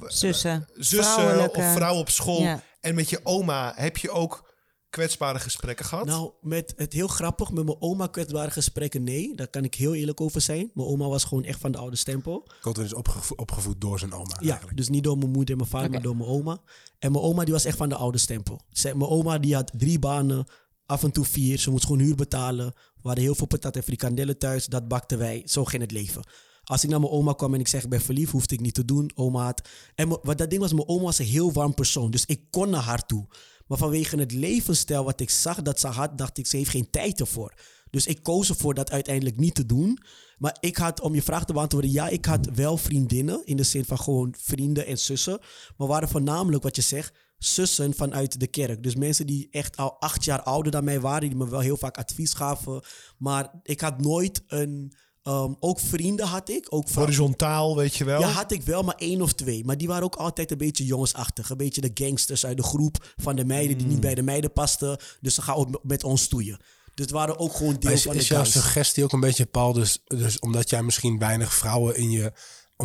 zussen, 0.07 0.67
zussen 0.73 1.49
of 1.49 1.73
vrouwen 1.73 2.01
op 2.01 2.09
school. 2.09 2.59
En 2.81 2.95
met 2.95 3.09
je 3.09 3.19
oma 3.23 3.73
heb 3.75 3.97
je 3.97 4.11
ook 4.11 4.53
kwetsbare 4.93 5.39
gesprekken 5.39 5.85
gehad? 5.85 6.05
Nou, 6.05 6.31
met 6.41 6.73
het 6.75 6.93
heel 6.93 7.07
grappig, 7.07 7.51
met 7.51 7.65
mijn 7.65 7.81
oma 7.81 8.07
kwetsbare 8.07 8.51
gesprekken, 8.51 9.03
nee. 9.03 9.35
Daar 9.35 9.47
kan 9.47 9.63
ik 9.63 9.75
heel 9.75 9.95
eerlijk 9.95 10.21
over 10.21 10.41
zijn. 10.41 10.71
Mijn 10.73 10.87
oma 10.87 11.07
was 11.07 11.23
gewoon 11.23 11.43
echt 11.43 11.59
van 11.59 11.71
de 11.71 11.77
oude 11.77 11.95
stempel. 11.95 12.47
Godwin 12.61 12.85
is 12.85 12.93
opgevo 12.93 13.33
opgevoed 13.35 13.81
door 13.81 13.99
zijn 13.99 14.13
oma 14.13 14.37
Ja, 14.39 14.59
dus 14.75 14.89
niet 14.89 15.03
door 15.03 15.17
mijn 15.17 15.31
moeder 15.31 15.51
en 15.51 15.57
mijn 15.57 15.69
vader, 15.69 15.89
maar 15.89 16.01
door 16.01 16.15
mijn 16.15 16.29
oma. 16.29 16.61
En 16.99 17.11
mijn 17.11 17.23
oma 17.23 17.43
die 17.43 17.53
was 17.53 17.65
echt 17.65 17.77
van 17.77 17.89
de 17.89 17.95
oude 17.95 18.17
stempel. 18.17 18.61
Zij, 18.69 18.95
mijn 18.95 19.09
oma 19.09 19.37
die 19.37 19.55
had 19.55 19.71
drie 19.77 19.99
banen, 19.99 20.47
af 20.93 21.03
en 21.03 21.11
toe 21.11 21.25
vier. 21.25 21.59
Ze 21.59 21.71
moest 21.71 21.85
gewoon 21.85 21.99
huur 21.99 22.15
betalen. 22.15 22.65
We 22.65 23.07
hadden 23.09 23.23
heel 23.23 23.35
veel 23.35 23.47
patat 23.47 23.75
en 23.75 23.83
frikandellen 23.83 24.37
thuis. 24.37 24.65
Dat 24.65 24.87
bakten 24.87 25.17
wij. 25.17 25.41
Zo 25.45 25.65
ging 25.65 25.81
het 25.81 25.91
leven. 25.91 26.23
Als 26.63 26.83
ik 26.83 26.89
naar 26.89 26.99
mijn 26.99 27.11
oma 27.11 27.33
kwam 27.33 27.53
en 27.53 27.59
ik 27.59 27.67
zeg 27.67 27.83
ik 27.83 27.89
ben 27.89 28.01
verliefd, 28.01 28.31
hoefde 28.31 28.55
ik 28.55 28.61
niet 28.61 28.73
te 28.73 28.85
doen. 28.85 29.11
Oma 29.15 29.43
had... 29.43 29.69
En 29.95 30.09
wat 30.09 30.37
dat 30.37 30.49
ding 30.49 30.61
was, 30.61 30.73
mijn 30.73 30.87
oma 30.87 31.03
was 31.03 31.19
een 31.19 31.25
heel 31.25 31.51
warm 31.51 31.73
persoon. 31.73 32.11
Dus 32.11 32.25
ik 32.25 32.41
kon 32.49 32.69
naar 32.69 32.81
haar 32.81 33.05
toe. 33.05 33.27
Maar 33.67 33.77
vanwege 33.77 34.17
het 34.17 34.31
levensstijl 34.31 35.03
wat 35.03 35.19
ik 35.19 35.29
zag 35.29 35.61
dat 35.61 35.79
ze 35.79 35.87
had, 35.87 36.17
dacht 36.17 36.37
ik, 36.37 36.47
ze 36.47 36.57
heeft 36.57 36.69
geen 36.69 36.89
tijd 36.89 37.19
ervoor. 37.19 37.53
Dus 37.89 38.07
ik 38.07 38.23
koos 38.23 38.49
ervoor 38.49 38.73
dat 38.73 38.91
uiteindelijk 38.91 39.37
niet 39.37 39.55
te 39.55 39.65
doen. 39.65 39.99
Maar 40.37 40.57
ik 40.59 40.77
had, 40.77 41.01
om 41.01 41.15
je 41.15 41.21
vraag 41.21 41.45
te 41.45 41.53
beantwoorden, 41.53 41.91
ja, 41.91 42.07
ik 42.07 42.25
had 42.25 42.49
wel 42.53 42.77
vriendinnen. 42.77 43.41
In 43.45 43.57
de 43.57 43.63
zin 43.63 43.85
van 43.85 43.99
gewoon 43.99 44.35
vrienden 44.37 44.85
en 44.85 44.97
zussen. 44.97 45.39
Maar 45.77 45.87
waren 45.87 46.09
voornamelijk, 46.09 46.63
wat 46.63 46.75
je 46.75 46.81
zegt, 46.81 47.13
zussen 47.45 47.93
vanuit 47.93 48.39
de 48.39 48.47
kerk. 48.47 48.83
Dus 48.83 48.95
mensen 48.95 49.27
die 49.27 49.47
echt 49.51 49.77
al 49.77 49.99
acht 49.99 50.23
jaar 50.23 50.41
ouder 50.41 50.71
dan 50.71 50.83
mij 50.83 50.99
waren, 50.99 51.29
die 51.29 51.37
me 51.37 51.49
wel 51.49 51.59
heel 51.59 51.77
vaak 51.77 51.97
advies 51.97 52.33
gaven. 52.33 52.83
Maar 53.17 53.51
ik 53.63 53.81
had 53.81 54.01
nooit 54.01 54.43
een. 54.47 54.93
Um, 55.27 55.55
ook 55.59 55.79
vrienden 55.79 56.27
had 56.27 56.49
ik. 56.49 56.65
Ook 56.69 56.89
Horizontaal, 56.89 57.75
weet 57.75 57.95
je 57.95 58.03
wel? 58.03 58.19
Ja, 58.19 58.27
had 58.27 58.51
ik 58.51 58.61
wel, 58.61 58.83
maar 58.83 58.95
één 58.95 59.21
of 59.21 59.33
twee. 59.33 59.65
Maar 59.65 59.77
die 59.77 59.87
waren 59.87 60.03
ook 60.03 60.15
altijd 60.15 60.51
een 60.51 60.57
beetje 60.57 60.85
jongensachtig. 60.85 61.49
Een 61.49 61.57
beetje 61.57 61.81
de 61.81 61.91
gangsters 61.93 62.45
uit 62.45 62.57
de 62.57 62.63
groep 62.63 63.13
van 63.15 63.35
de 63.35 63.45
meiden 63.45 63.77
die 63.77 63.87
niet 63.87 63.95
mm. 63.95 64.01
bij 64.01 64.15
de 64.15 64.21
meiden 64.21 64.53
pasten. 64.53 64.97
Dus 65.21 65.35
ze 65.35 65.41
gaan 65.41 65.55
ook 65.55 65.79
met 65.83 66.03
ons 66.03 66.21
stoeien. 66.21 66.57
Dus 66.93 67.05
het 67.05 67.13
waren 67.13 67.39
ook 67.39 67.55
gewoon 67.55 67.75
deel 67.79 67.91
is, 67.91 68.03
van 68.03 68.11
de 68.11 68.17
Is 68.17 68.27
jouw 68.27 68.43
suggestie 68.43 69.03
ook 69.03 69.11
een 69.11 69.19
beetje, 69.19 69.45
Paul, 69.45 69.73
dus, 69.73 70.03
dus 70.05 70.39
omdat 70.39 70.69
jij 70.69 70.83
misschien 70.83 71.19
weinig 71.19 71.53
vrouwen 71.53 71.95
in 71.95 72.11
je 72.11 72.33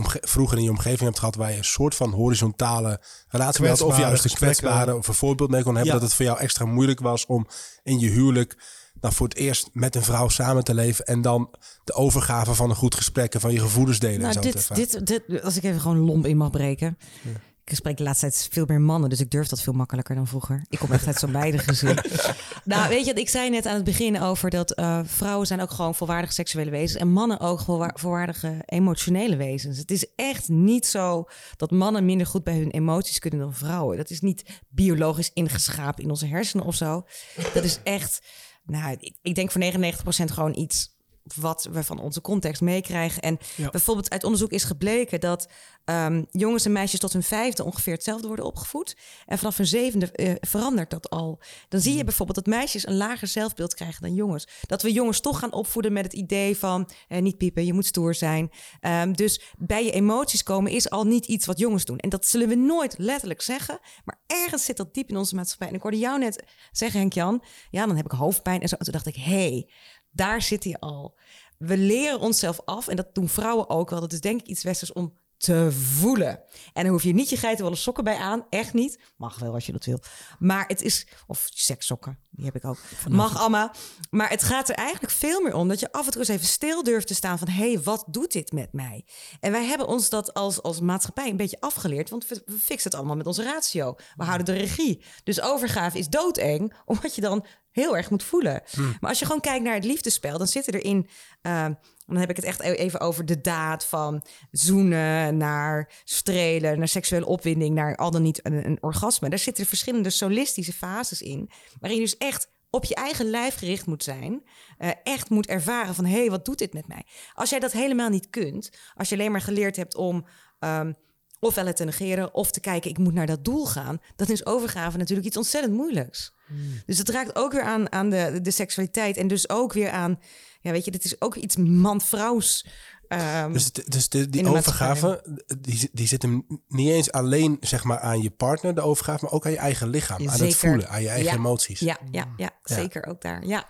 vroeger 0.07 0.59
in 0.59 0.65
je 0.65 0.71
omgeving 0.71 1.01
hebt 1.01 1.19
gehad 1.19 1.35
waar 1.35 1.51
je 1.51 1.57
een 1.57 1.65
soort 1.65 1.95
van 1.95 2.11
horizontale 2.11 3.01
relatie 3.29 3.69
had, 3.69 3.81
of 3.81 3.99
juist 3.99 4.25
een 4.25 4.31
kwetsbare 4.31 4.97
of 4.97 5.09
een 5.09 5.15
voorbeeld 5.15 5.51
mee 5.51 5.63
kon 5.63 5.75
hebben, 5.75 5.93
dat 5.93 6.03
het 6.03 6.15
voor 6.15 6.25
jou 6.25 6.39
extra 6.39 6.65
moeilijk 6.65 7.01
was 7.01 7.27
om 7.27 7.47
in 7.83 7.99
je 7.99 8.09
huwelijk 8.09 8.57
nou, 9.01 9.15
voor 9.15 9.29
het 9.29 9.37
eerst 9.37 9.71
met 9.73 9.95
een 9.95 10.03
vrouw 10.03 10.29
samen 10.29 10.65
te 10.65 10.75
leven 10.75 11.05
en 11.05 11.23
dan 11.23 11.55
de 11.85 11.93
overgave 11.93 12.55
van 12.55 12.71
een 12.71 12.77
goed 12.77 12.95
gesprek 12.95 13.35
en 13.35 13.41
van 13.41 13.53
je 13.53 13.61
gevoelens 13.61 13.99
delen. 13.99 14.21
Nou, 14.21 14.41
dit, 14.41 14.75
dit, 14.75 15.07
dit, 15.07 15.43
als 15.43 15.57
ik 15.57 15.63
even 15.63 15.81
gewoon 15.81 15.99
lomp 15.99 16.27
in 16.27 16.37
mag 16.37 16.51
breken. 16.51 16.99
Ja 17.23 17.31
ik 17.71 17.77
spreek 17.77 17.97
de 17.97 18.03
laatste 18.03 18.27
tijd 18.27 18.49
veel 18.51 18.65
meer 18.67 18.81
mannen, 18.81 19.11
dus 19.11 19.21
ik 19.21 19.31
durf 19.31 19.49
dat 19.49 19.61
veel 19.61 19.73
makkelijker 19.73 20.15
dan 20.15 20.27
vroeger. 20.27 20.65
Ik 20.69 20.79
kom 20.79 20.93
echt 20.93 21.07
uit 21.07 21.19
zo'n 21.19 21.33
beide 21.33 21.59
gezin. 21.59 21.99
nou, 22.65 22.89
weet 22.89 23.07
je, 23.07 23.13
ik 23.13 23.29
zei 23.29 23.51
net 23.51 23.67
aan 23.67 23.75
het 23.75 23.85
begin 23.85 24.21
over 24.21 24.51
dat 24.51 24.79
uh, 24.79 25.01
vrouwen 25.05 25.47
zijn 25.47 25.61
ook 25.61 25.71
gewoon 25.71 25.95
volwaardige 25.95 26.33
seksuele 26.33 26.71
wezens 26.71 27.01
en 27.01 27.13
mannen 27.13 27.41
ook 27.41 27.61
volwaardige 27.95 28.63
emotionele 28.65 29.37
wezens. 29.37 29.79
Het 29.79 29.91
is 29.91 30.07
echt 30.17 30.49
niet 30.49 30.87
zo 30.87 31.25
dat 31.57 31.71
mannen 31.71 32.05
minder 32.05 32.27
goed 32.27 32.45
bij 32.45 32.57
hun 32.57 32.71
emoties 32.71 33.19
kunnen 33.19 33.41
dan 33.41 33.55
vrouwen. 33.55 33.97
Dat 33.97 34.11
is 34.11 34.21
niet 34.21 34.63
biologisch 34.69 35.31
ingeschapen 35.35 36.03
in 36.03 36.11
onze 36.11 36.27
hersenen 36.27 36.67
of 36.67 36.75
zo. 36.75 37.07
Dat 37.55 37.65
is 37.65 37.81
echt, 37.83 38.23
nou, 38.65 38.97
ik, 39.01 39.17
ik 39.23 39.35
denk 39.35 39.51
voor 39.51 39.63
99% 39.63 39.97
gewoon 40.07 40.57
iets 40.57 40.97
wat 41.35 41.69
we 41.73 41.85
van 41.85 42.01
onze 42.01 42.21
context 42.21 42.61
meekrijgen. 42.61 43.23
En 43.23 43.39
bijvoorbeeld 43.71 44.11
uit 44.11 44.25
onderzoek 44.25 44.51
is 44.51 44.65
gebleken 44.65 45.21
dat 45.21 45.49
um, 45.85 46.27
jongens 46.31 46.65
en 46.65 46.73
meisjes 46.73 47.01
tot 47.01 47.13
hun 47.13 47.23
vijfde 47.23 47.65
ongeveer 47.65 47.93
hetzelfde 47.93 48.27
worden 48.27 48.45
opgevoed. 48.45 48.97
En 49.27 49.39
vanaf 49.39 49.57
hun 49.57 49.67
zevende 49.67 50.11
uh, 50.13 50.33
verandert 50.41 50.91
dat 50.91 51.11
al. 51.11 51.41
Dan 51.69 51.81
zie 51.81 51.91
je 51.91 51.97
hmm. 51.97 52.07
bijvoorbeeld 52.07 52.45
dat 52.45 52.55
meisjes 52.55 52.87
een 52.87 52.97
lager 52.97 53.29
zelfbeeld 53.29 53.75
krijgen 53.75 54.03
dan 54.03 54.15
jongens. 54.15 54.49
Dat 54.61 54.83
we 54.83 54.93
jongens 54.93 55.21
toch 55.21 55.39
gaan 55.39 55.53
opvoeden 55.53 55.93
met 55.93 56.05
het 56.05 56.13
idee 56.13 56.57
van 56.57 56.91
eh, 57.09 57.23
niet 57.23 57.39
piepen, 57.39 57.65
je 57.65 57.73
moet 57.73 57.87
stoer 57.87 58.15
zijn. 58.15 58.51
Um, 58.81 59.17
dus 59.17 59.41
bij 59.59 59.85
je 59.85 59.93
emoties 59.93 60.43
komen 60.43 60.73
is 60.73 60.91
al 60.91 61.05
niet 61.05 61.27
iets 61.27 61.47
wat 61.47 61.59
jongens 61.59 61.85
doen. 61.85 61.99
En 61.99 62.09
dat 62.09 62.27
zullen 62.27 62.49
we 62.49 62.55
nooit 62.55 62.95
letterlijk 62.99 63.43
zeggen. 63.43 63.79
Maar 64.05 64.21
ergens 64.27 64.65
zit 64.65 64.77
dat 64.77 64.95
diep 64.95 65.09
in 65.09 65.17
onze 65.17 65.35
maatschappij. 65.35 65.69
En 65.69 65.75
ik 65.75 65.83
hoorde 65.83 65.99
jou 65.99 66.19
net 66.19 66.45
zeggen, 66.73 67.01
Henk-Jan, 67.01 67.43
ja, 67.71 67.87
dan 67.87 67.97
heb 67.97 68.05
ik 68.05 68.11
hoofdpijn 68.11 68.61
en 68.61 68.69
zo. 68.69 68.77
En 68.77 68.85
toen 68.85 68.93
dacht 68.93 69.07
ik, 69.07 69.17
hé, 69.17 69.23
hey, 69.23 69.69
daar 70.11 70.43
zit 70.43 70.65
hij 70.65 70.77
al. 70.79 71.17
We 71.59 71.77
leren 71.77 72.21
onszelf 72.21 72.61
af, 72.65 72.89
en 72.89 72.97
dat 72.97 73.15
doen 73.15 73.29
vrouwen 73.29 73.69
ook 73.69 73.91
wel. 73.91 74.01
Dat 74.01 74.13
is 74.13 74.21
denk 74.21 74.41
ik 74.41 74.47
iets 74.47 74.63
westers 74.63 74.93
om 74.93 75.15
te 75.39 75.73
voelen. 75.73 76.41
En 76.73 76.83
dan 76.83 76.93
hoef 76.93 77.03
je 77.03 77.15
niet 77.15 77.29
je 77.29 77.37
geitenwolle 77.37 77.77
sokken 77.77 78.05
bij 78.05 78.17
aan. 78.17 78.47
Echt 78.51 78.73
niet. 78.73 79.01
Mag 79.17 79.39
wel 79.39 79.55
als 79.55 79.67
je 79.67 79.73
dat 79.73 79.85
wil. 79.85 80.01
Maar 80.39 80.67
het 80.67 80.83
is... 80.83 81.07
Of 81.27 81.49
sekssokken. 81.51 82.19
Die 82.31 82.45
heb 82.45 82.57
ik 82.57 82.65
ook. 82.65 82.79
Mag 83.09 83.39
allemaal. 83.39 83.71
Maar 84.11 84.31
het 84.31 84.43
gaat 84.43 84.69
er 84.69 84.75
eigenlijk 84.75 85.13
veel 85.13 85.41
meer 85.43 85.55
om... 85.55 85.69
dat 85.69 85.81
je 85.81 85.93
af 85.93 86.05
en 86.05 86.11
toe 86.11 86.21
eens 86.21 86.31
even 86.31 86.47
stil 86.47 86.83
durft 86.83 87.07
te 87.07 87.15
staan 87.15 87.39
van... 87.39 87.49
hé, 87.49 87.73
hey, 87.73 87.83
wat 87.83 88.05
doet 88.07 88.33
dit 88.33 88.53
met 88.53 88.73
mij? 88.73 89.05
En 89.41 89.53
wij 89.53 89.65
hebben 89.65 89.87
ons 89.87 90.09
dat 90.09 90.35
als, 90.35 90.63
als 90.63 90.81
maatschappij 90.81 91.29
een 91.29 91.37
beetje 91.37 91.61
afgeleerd... 91.61 92.11
want 92.11 92.29
we, 92.29 92.43
we 92.47 92.59
fixen 92.59 92.91
het 92.91 92.99
allemaal 92.99 93.17
met 93.17 93.27
onze 93.27 93.43
ratio. 93.43 93.95
We 94.17 94.25
houden 94.25 94.47
de 94.47 94.53
regie. 94.53 95.05
Dus 95.25 95.41
overgave 95.41 95.99
is 95.99 96.09
doodeng... 96.09 96.75
omdat 96.85 97.15
je 97.15 97.21
dan 97.21 97.47
heel 97.79 97.97
erg 97.97 98.11
moet 98.11 98.23
voelen. 98.23 98.63
Hmm. 98.71 98.97
Maar 99.01 99.11
als 99.11 99.19
je 99.19 99.25
gewoon 99.25 99.41
kijkt 99.41 99.65
naar 99.65 99.75
het 99.75 99.85
liefdespel... 99.85 100.39
dan 100.39 100.47
zitten 100.47 100.75
erin... 100.75 101.09
Uh, 101.43 101.67
dan 102.07 102.17
heb 102.17 102.31
ik 102.31 102.37
het 102.37 102.45
echt 102.45 102.61
e-, 102.61 102.73
even 102.73 103.01
over 103.01 103.27
de 103.27 103.41
daad 103.41 103.85
van 103.85 104.25
zoenen 104.51 105.37
naar 105.37 105.93
strelen, 106.05 106.79
naar 106.79 106.89
seksuele 106.89 107.27
opwinding, 107.27 107.75
naar 107.75 107.97
al 107.97 108.11
dan 108.11 108.23
niet 108.23 108.47
een, 108.47 108.67
een 108.67 108.79
orgasme. 108.81 109.29
Daar 109.29 109.39
zitten 109.39 109.67
verschillende 109.67 110.11
solistische 110.11 110.73
fases 110.73 111.23
in, 111.23 111.51
waarin 111.81 111.99
je 111.99 112.05
dus 112.05 112.17
echt 112.17 112.51
op 112.71 112.85
je 112.85 112.95
eigen 112.95 113.31
lijf 113.31 113.55
gericht 113.55 113.87
moet 113.87 114.03
zijn. 114.03 114.43
Uh, 114.79 114.91
echt 115.03 115.31
moet 115.31 115.47
ervaren 115.47 115.95
van, 115.95 116.05
hé, 116.05 116.19
hey, 116.19 116.31
wat 116.31 116.45
doet 116.45 116.59
dit 116.59 116.73
met 116.73 116.89
mij? 116.89 117.07
Als 117.35 117.51
jij 117.51 117.59
dat 117.59 117.73
helemaal 117.73 118.09
niet 118.09 118.31
kunt, 118.31 118.71
als 118.95 119.09
je 119.09 119.15
alleen 119.15 119.33
maar 119.33 119.41
geleerd 119.41 119.77
hebt 119.77 119.95
om... 119.95 120.27
Um, 120.61 120.97
ofwel 121.41 121.67
het 121.67 121.77
te 121.77 121.85
negeren 121.85 122.35
of 122.35 122.51
te 122.51 122.61
kijken, 122.61 122.91
ik 122.91 122.99
moet 122.99 123.15
naar 123.15 123.27
dat 123.27 123.45
doel 123.45 123.67
gaan. 123.67 124.01
Dan 124.17 124.27
is 124.27 124.47
overgave 124.47 124.99
natuurlijk 124.99 125.27
iets 125.27 125.37
ontzettend 125.37 125.75
moeilijks. 125.75 126.35
Hmm. 126.47 126.83
Dus 126.87 126.99
het 126.99 127.09
raakt 127.09 127.37
ook 127.37 127.53
weer 127.53 127.63
aan, 127.63 127.93
aan 127.93 128.11
de, 128.11 128.39
de 128.43 128.51
seksualiteit 128.51 129.17
en 129.17 129.29
dus 129.29 129.49
ook 129.49 129.73
weer 129.73 129.91
aan 129.91 130.19
ja, 130.61 130.71
weet 130.71 130.85
je, 130.85 130.91
dit 130.91 131.05
is 131.05 131.21
ook 131.21 131.35
iets 131.35 131.57
man-vrouws. 131.57 132.67
Um, 133.09 133.53
dus 133.53 133.73
dus 133.73 134.09
de, 134.09 134.29
die 134.29 134.49
overgave, 134.49 135.43
die, 135.61 135.89
die 135.93 136.07
zit 136.07 136.23
hem 136.23 136.47
niet 136.67 136.89
eens 136.89 137.13
alleen 137.13 137.57
zeg 137.61 137.85
maar, 137.85 137.99
aan 137.99 138.23
je 138.23 138.31
partner, 138.31 138.75
de 138.75 138.81
overgave, 138.81 139.25
maar 139.25 139.33
ook 139.33 139.47
aan 139.47 139.53
je 139.53 139.59
eigen 139.59 139.89
lichaam, 139.89 140.29
aan 140.29 140.41
het 140.41 140.55
voelen, 140.55 140.89
aan 140.89 141.03
je 141.03 141.09
eigen 141.09 141.33
emoties. 141.33 141.81
Ja, 141.81 141.99
ja, 142.11 142.35
ja, 142.37 142.51
zeker 142.63 143.07
ook 143.07 143.21
daar. 143.21 143.47
Ja. 143.47 143.67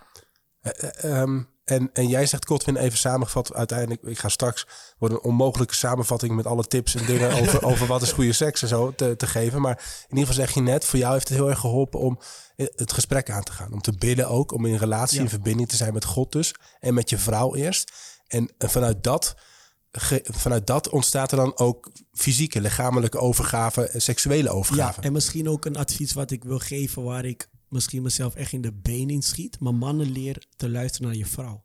Uh, 1.03 1.21
um, 1.21 1.49
en, 1.69 1.89
en 1.93 2.07
jij 2.07 2.25
zegt, 2.25 2.45
Kotwin, 2.45 2.75
even 2.75 2.97
samengevat. 2.97 3.53
Uiteindelijk, 3.53 4.03
ik 4.03 4.19
ga 4.19 4.29
straks 4.29 4.67
worden 4.97 5.17
een 5.17 5.23
onmogelijke 5.23 5.75
samenvatting 5.75 6.35
met 6.35 6.45
alle 6.45 6.63
tips 6.63 6.95
en 6.95 7.05
dingen 7.05 7.41
over, 7.41 7.63
over 7.71 7.87
wat 7.87 8.01
is 8.01 8.11
goede 8.11 8.33
seks 8.33 8.61
en 8.61 8.67
zo 8.67 8.93
te, 8.95 9.15
te 9.15 9.27
geven. 9.27 9.61
Maar 9.61 9.77
in 10.09 10.17
ieder 10.17 10.27
geval 10.27 10.45
zeg 10.45 10.53
je 10.53 10.61
net, 10.61 10.85
voor 10.85 10.99
jou 10.99 11.13
heeft 11.13 11.27
het 11.27 11.37
heel 11.37 11.49
erg 11.49 11.59
geholpen 11.59 11.99
om 11.99 12.19
het 12.55 12.93
gesprek 12.93 13.29
aan 13.29 13.43
te 13.43 13.51
gaan. 13.51 13.73
Om 13.73 13.81
te 13.81 13.97
bidden 13.97 14.27
ook, 14.27 14.51
om 14.51 14.65
in 14.65 14.75
relatie, 14.75 15.19
in 15.19 15.29
verbinding 15.29 15.69
te 15.69 15.75
zijn 15.75 15.93
met 15.93 16.05
God 16.05 16.31
dus. 16.31 16.55
En 16.79 16.93
met 16.93 17.09
je 17.09 17.17
vrouw 17.17 17.55
eerst. 17.55 17.91
En, 18.27 18.51
vanuit 18.57 19.03
dat 19.03 19.35
vanuit 20.23 20.67
dat 20.67 20.89
ontstaat 20.89 21.31
er 21.31 21.37
dan 21.37 21.57
ook 21.57 21.91
fysieke, 22.11 22.61
lichamelijke 22.61 23.17
overgave 23.17 23.87
en 23.89 24.01
seksuele 24.01 24.49
overgave. 24.49 25.01
Ja, 25.01 25.07
en 25.07 25.13
misschien 25.13 25.49
ook 25.49 25.65
een 25.65 25.77
advies 25.77 26.13
wat 26.13 26.31
ik 26.31 26.43
wil 26.43 26.59
geven 26.59 27.03
waar 27.03 27.25
ik 27.25 27.49
misschien 27.69 28.01
mezelf 28.01 28.35
echt 28.35 28.51
in 28.51 28.61
de 28.61 28.73
benen 28.73 29.21
schiet. 29.21 29.59
Maar 29.59 29.75
mannen 29.75 30.11
leren 30.11 30.45
te 30.55 30.69
luisteren 30.69 31.07
naar 31.07 31.17
je 31.17 31.25
vrouw. 31.25 31.63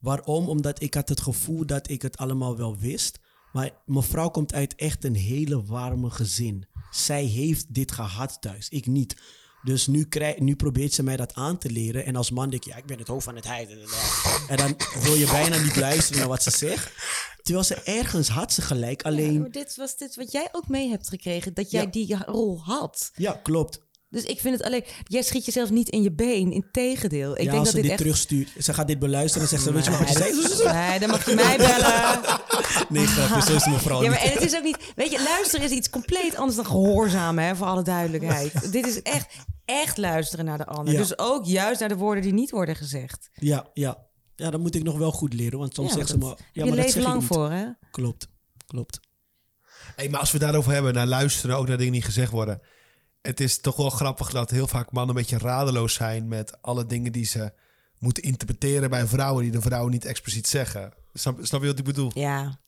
Waarom? 0.00 0.48
Omdat 0.48 0.82
ik 0.82 0.94
had 0.94 1.08
het 1.08 1.20
gevoel 1.20 1.66
dat 1.66 1.90
ik 1.90 2.02
het 2.02 2.16
allemaal 2.16 2.56
wel 2.56 2.78
wist. 2.78 3.18
Maar 3.52 3.70
mijn 3.86 4.04
vrouw 4.04 4.28
komt 4.28 4.54
uit 4.54 4.74
echt 4.74 5.04
een 5.04 5.14
hele 5.14 5.64
warme 5.64 6.10
gezin. 6.10 6.66
Zij 6.90 7.24
heeft 7.24 7.74
dit 7.74 7.92
gehad 7.92 8.40
thuis, 8.40 8.68
ik 8.68 8.86
niet. 8.86 9.16
Dus 9.62 9.86
nu, 9.86 10.04
krijg, 10.04 10.38
nu 10.38 10.56
probeert 10.56 10.92
ze 10.92 11.02
mij 11.02 11.16
dat 11.16 11.34
aan 11.34 11.58
te 11.58 11.70
leren. 11.70 12.04
En 12.04 12.16
als 12.16 12.30
man 12.30 12.50
denk 12.50 12.64
ik, 12.64 12.72
ja, 12.72 12.78
ik 12.78 12.86
ben 12.86 12.98
het 12.98 13.08
hoofd 13.08 13.24
van 13.24 13.36
het 13.36 13.44
huis. 13.44 13.68
En 14.48 14.56
dan 14.56 14.76
wil 15.02 15.14
je 15.14 15.26
bijna 15.26 15.62
niet 15.62 15.76
luisteren 15.76 16.18
naar 16.18 16.28
wat 16.28 16.42
ze 16.42 16.50
zegt. 16.50 16.92
Terwijl 17.42 17.64
ze 17.64 17.74
ergens 17.74 18.28
had 18.28 18.52
ze 18.52 18.62
gelijk. 18.62 19.02
Alleen. 19.02 19.42
Ja, 19.42 19.48
dit 19.48 19.76
was 19.76 19.96
dit 19.96 20.16
wat 20.16 20.32
jij 20.32 20.48
ook 20.52 20.68
mee 20.68 20.88
hebt 20.88 21.08
gekregen. 21.08 21.54
Dat 21.54 21.70
jij 21.70 21.90
die 21.90 22.16
rol 22.24 22.60
had. 22.62 23.10
Ja, 23.14 23.32
klopt. 23.32 23.80
Dus 24.14 24.24
ik 24.24 24.40
vind 24.40 24.56
het 24.56 24.66
alleen... 24.66 24.84
Jij 25.02 25.22
schiet 25.22 25.44
jezelf 25.44 25.70
niet 25.70 25.88
in 25.88 26.02
je 26.02 26.12
been. 26.12 26.52
Integendeel. 26.52 27.32
Ik 27.32 27.38
ja, 27.38 27.44
denk 27.44 27.58
als 27.58 27.58
dat 27.58 27.66
ze 27.68 27.74
dit 27.74 27.82
dit 27.82 27.90
echt... 27.90 28.00
terugstuurt. 28.00 28.64
Ze 28.64 28.74
gaat 28.74 28.86
dit 28.86 28.98
beluisteren 28.98 29.42
en 29.42 29.48
zegt 29.48 29.62
ze, 29.62 29.72
weet 29.72 29.84
je 29.84 29.90
nog 29.90 29.98
wat 29.98 30.08
je 30.08 30.14
zei? 30.14 30.88
Nee, 30.88 30.98
dan 30.98 31.10
mag 31.10 31.26
je 31.26 31.34
mij 31.34 31.56
bellen. 31.66 32.20
Nee, 32.88 33.06
grapje, 33.06 33.42
zo 33.42 33.56
is 33.56 33.66
mijn 33.66 33.80
vrouw 33.80 34.02
Ja, 34.02 34.10
maar 34.10 34.20
niet. 34.22 34.28
en 34.28 34.34
het 34.34 34.42
is 34.52 34.56
ook 34.56 34.62
niet... 34.62 34.78
Weet 34.96 35.10
je, 35.10 35.22
luisteren 35.22 35.64
is 35.64 35.70
iets 35.70 35.90
compleet 35.90 36.36
anders 36.36 36.56
dan 36.56 36.66
gehoorzamen, 36.66 37.44
hè, 37.44 37.56
voor 37.56 37.66
alle 37.66 37.82
duidelijkheid. 37.82 38.72
Dit 38.72 38.86
is 38.86 39.02
echt, 39.02 39.26
echt 39.64 39.96
luisteren 39.96 40.44
naar 40.44 40.58
de 40.58 40.66
ander. 40.66 40.92
Ja. 40.94 41.00
Dus 41.00 41.18
ook 41.18 41.44
juist 41.44 41.80
naar 41.80 41.88
de 41.88 41.96
woorden 41.96 42.22
die 42.22 42.32
niet 42.32 42.50
worden 42.50 42.76
gezegd. 42.76 43.28
Ja, 43.32 43.66
ja. 43.72 43.98
Ja, 44.36 44.50
dat 44.50 44.60
moet 44.60 44.74
ik 44.74 44.82
nog 44.82 44.98
wel 44.98 45.12
goed 45.12 45.34
leren. 45.34 45.58
Want 45.58 45.74
soms 45.74 45.88
Ja, 45.88 45.94
zegt 45.96 46.08
ze 46.08 46.18
me... 46.18 46.26
Ja, 46.26 46.34
je 46.52 46.60
maar 46.60 46.76
dat 46.76 46.84
leeft 46.84 46.96
lang 46.96 47.24
voor, 47.24 47.50
hè? 47.50 47.66
Klopt, 47.90 48.28
klopt. 48.66 49.00
Hey, 49.96 50.08
maar 50.08 50.20
als 50.20 50.30
we 50.30 50.36
het 50.38 50.46
daarover 50.46 50.72
hebben, 50.72 50.94
naar 50.94 51.06
luisteren, 51.06 51.56
ook 51.56 51.68
naar 51.68 51.76
dingen 51.76 51.92
die 51.92 52.02
gezegd 52.02 52.30
worden. 52.30 52.60
Het 53.26 53.40
is 53.40 53.58
toch 53.58 53.76
wel 53.76 53.90
grappig 53.90 54.30
dat 54.30 54.50
heel 54.50 54.66
vaak 54.66 54.92
mannen 54.92 55.16
een 55.16 55.22
beetje 55.22 55.38
radeloos 55.38 55.94
zijn 55.94 56.28
met 56.28 56.56
alle 56.62 56.86
dingen 56.86 57.12
die 57.12 57.24
ze 57.24 57.52
moeten 57.98 58.22
interpreteren 58.22 58.90
bij 58.90 59.06
vrouwen 59.06 59.42
die 59.42 59.52
de 59.52 59.60
vrouwen 59.60 59.90
niet 59.92 60.04
expliciet 60.04 60.46
zeggen. 60.46 60.92
Snap, 61.14 61.38
snap 61.42 61.60
je 61.60 61.66
wat 61.66 61.78
ik 61.78 61.84
bedoel? 61.84 62.10
Ja. 62.14 62.58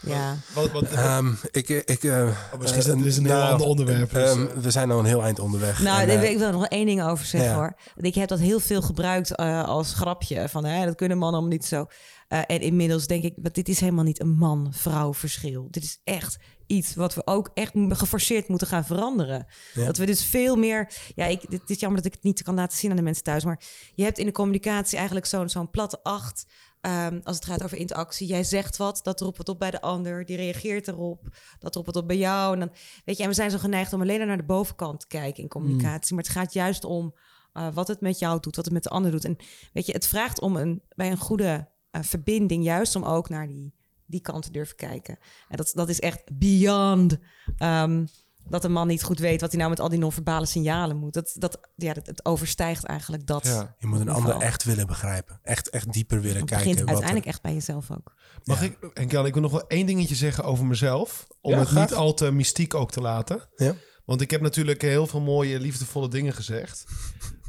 Ja. 0.00 0.36
Wat, 0.54 0.70
wat, 0.70 0.82
Ehm, 0.92 1.32
ik, 1.50 1.68
ik, 1.68 2.04
eh, 2.04 2.28
Oh, 2.52 2.60
misschien 2.60 2.80
is 2.80 2.86
het- 2.86 2.96
eh, 2.96 3.16
een 3.16 3.24
heel 3.30 3.38
nou, 3.38 3.52
ander 3.52 3.66
onderwerp, 3.66 4.10
dus, 4.12 4.30
ehm, 4.30 4.42
eh. 4.46 4.52
we 4.56 4.70
zijn 4.70 4.90
al 4.90 4.98
een 4.98 5.04
heel 5.04 5.22
eind 5.22 5.38
onderweg. 5.38 5.80
Nou, 5.82 6.00
En, 6.02 6.08
eh, 6.20 6.30
ik 6.30 6.38
wil 6.38 6.46
er 6.46 6.52
nog 6.52 6.66
één 6.66 6.86
ding 6.86 7.02
over 7.02 7.24
zeggen 7.26 7.50
ja. 7.50 7.56
hoor. 7.56 7.76
Want 7.94 8.06
Ik 8.06 8.14
heb 8.14 8.28
dat 8.28 8.38
heel 8.38 8.60
veel 8.60 8.82
gebruikt 8.82 9.34
eh, 9.36 9.64
als 9.64 9.94
grapje. 9.94 10.48
Van 10.48 10.64
hè, 10.64 10.84
dat 10.84 10.94
kunnen 10.94 11.18
mannen 11.18 11.40
allemaal 11.40 11.56
niet 11.58 11.66
zo. 11.66 11.86
Eh, 12.28 12.38
en 12.46 12.60
inmiddels 12.60 13.06
denk 13.06 13.24
ik, 13.24 13.54
dit 13.54 13.68
is 13.68 13.80
helemaal 13.80 14.04
niet 14.04 14.20
een 14.20 14.34
man-vrouw 14.36 15.14
verschil. 15.14 15.66
Dit 15.70 15.82
is 15.82 16.00
echt 16.04 16.38
iets 16.72 16.94
wat 16.94 17.14
we 17.14 17.26
ook 17.26 17.50
echt 17.54 17.72
geforceerd 17.74 18.48
moeten 18.48 18.66
gaan 18.66 18.84
veranderen. 18.84 19.46
Ja. 19.74 19.84
Dat 19.86 19.96
we 19.96 20.06
dus 20.06 20.24
veel 20.24 20.56
meer. 20.56 20.92
Ja, 21.14 21.24
ik, 21.26 21.50
dit 21.50 21.70
is 21.70 21.80
jammer 21.80 22.02
dat 22.02 22.06
ik 22.06 22.14
het 22.14 22.22
niet 22.22 22.42
kan 22.42 22.54
laten 22.54 22.78
zien 22.78 22.90
aan 22.90 22.96
de 22.96 23.02
mensen 23.02 23.24
thuis. 23.24 23.44
Maar 23.44 23.62
je 23.94 24.04
hebt 24.04 24.18
in 24.18 24.26
de 24.26 24.32
communicatie 24.32 24.96
eigenlijk 24.96 25.26
zo'n 25.26 25.48
zo'n 25.48 25.70
platte 25.70 26.02
acht. 26.02 26.46
ehm, 26.80 27.20
als 27.24 27.36
het 27.36 27.44
gaat 27.44 27.62
over 27.64 27.76
interactie. 27.78 28.26
Jij 28.26 28.44
zegt 28.44 28.76
wat, 28.76 29.00
dat 29.02 29.20
roept 29.20 29.36
wat 29.36 29.48
op 29.48 29.58
bij 29.58 29.70
de 29.70 29.80
ander. 29.80 30.24
Die 30.24 30.36
reageert 30.36 30.88
erop. 30.88 31.28
Dat 31.58 31.74
roept 31.74 31.86
wat 31.86 31.96
op 31.96 32.06
bij 32.06 32.16
jou. 32.18 32.52
En 32.54 32.60
dan, 32.60 32.70
weet 33.04 33.16
je, 33.16 33.22
en 33.22 33.28
we 33.28 33.34
zijn 33.34 33.50
zo 33.50 33.58
geneigd 33.58 33.92
om 33.92 34.00
alleen 34.00 34.26
naar 34.26 34.36
de 34.36 34.42
bovenkant 34.42 35.00
te 35.00 35.06
kijken 35.06 35.42
in 35.42 35.48
communicatie. 35.48 36.14
Maar 36.14 36.24
het 36.24 36.32
gaat 36.32 36.52
juist 36.52 36.84
om 36.84 37.14
eh, 37.52 37.68
wat 37.74 37.88
het 37.88 38.00
met 38.00 38.18
jou 38.18 38.40
doet, 38.40 38.56
wat 38.56 38.64
het 38.64 38.74
met 38.74 38.82
de 38.82 38.88
ander 38.88 39.10
doet. 39.10 39.24
En 39.24 39.36
weet 39.72 39.86
je, 39.86 39.92
het 39.92 40.06
vraagt 40.06 40.40
om 40.40 40.56
een, 40.56 40.82
bij 40.94 41.10
een 41.10 41.16
goede 41.18 41.68
eh, 41.90 42.02
verbinding, 42.02 42.64
juist 42.64 42.96
om 42.96 43.04
ook 43.04 43.28
naar 43.28 43.46
die, 43.46 43.74
die 44.12 44.20
kant 44.20 44.42
te 44.42 44.50
durven 44.50 44.76
kijken. 44.76 45.18
En 45.48 45.56
dat, 45.56 45.70
dat 45.74 45.88
is 45.88 46.00
echt 46.00 46.22
beyond 46.38 47.18
ehm, 47.56 48.04
dat 48.48 48.64
een 48.64 48.72
man 48.72 48.86
niet 48.86 49.02
goed 49.02 49.18
weet 49.18 49.40
wat 49.40 49.50
hij 49.50 49.58
nou 49.58 49.70
met 49.70 49.80
al 49.80 49.88
die 49.88 49.98
non-verbale 49.98 50.46
signalen 50.46 50.96
moet. 50.96 51.12
Dat, 51.14 51.32
dat, 51.34 51.60
ja, 51.76 51.92
dat, 51.92 52.06
het 52.06 52.24
overstijgt 52.24 52.84
eigenlijk 52.84 53.26
dat. 53.26 53.46
Ja. 53.46 53.74
je 53.78 53.86
moet 53.86 54.00
een 54.00 54.08
ander 54.08 54.36
echt 54.36 54.64
willen 54.64 54.86
begrijpen. 54.86 55.38
Echt, 55.42 55.70
echt 55.70 55.92
dieper 55.92 56.20
willen 56.20 56.40
Het 56.40 56.48
kijken. 56.50 56.58
begint 56.68 56.78
wat 56.78 56.88
er- 56.88 56.94
uiteindelijk 56.94 57.26
echt 57.26 57.42
bij 57.42 57.52
jezelf 57.54 57.90
ook. 57.90 58.14
Mag 58.44 58.62
ik, 58.62 58.78
en 58.94 59.08
Kel, 59.08 59.26
ik 59.26 59.32
wil 59.32 59.42
nog 59.42 59.50
wel 59.52 59.66
één 59.66 59.86
dingetje 59.86 60.14
zeggen 60.14 60.44
over 60.44 60.64
mezelf. 60.66 61.26
Om 61.40 61.50
Ja, 61.52 61.58
het 61.58 61.68
graag. 61.68 61.88
niet 61.88 61.98
al 61.98 62.14
te 62.14 62.30
mystiek 62.30 62.74
ook 62.74 62.90
te 62.92 63.00
laten. 63.00 63.48
Ja. 63.56 63.74
Want 64.04 64.20
ik 64.20 64.30
heb 64.30 64.40
natuurlijk 64.40 64.82
heel 64.82 65.06
veel 65.06 65.20
mooie, 65.20 65.60
liefdevolle 65.60 66.08
dingen 66.08 66.32
gezegd. 66.32 66.84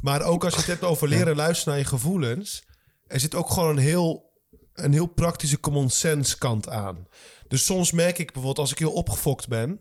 Maar 0.00 0.22
ook 0.22 0.44
als 0.44 0.52
je 0.52 0.58
het 0.60 0.68
hebt 0.68 0.82
over 0.82 1.08
leren 1.08 1.36
luisteren 1.36 1.72
naar 1.72 1.82
je 1.82 1.88
gevoelens. 1.88 2.64
Er 3.06 3.20
zit 3.20 3.34
ook 3.34 3.50
gewoon 3.50 3.70
een 3.70 3.82
heel, 3.82 4.32
een 4.74 4.92
heel 4.92 5.06
praktische 5.06 5.60
common 5.60 5.90
sense 5.90 6.38
kant 6.38 6.68
aan. 6.68 7.06
Dus 7.48 7.64
soms 7.64 7.92
merk 7.92 8.18
ik 8.18 8.26
bijvoorbeeld 8.26 8.58
als 8.58 8.70
ik 8.70 8.78
heel 8.78 8.92
opgefokt 8.92 9.48
ben. 9.48 9.80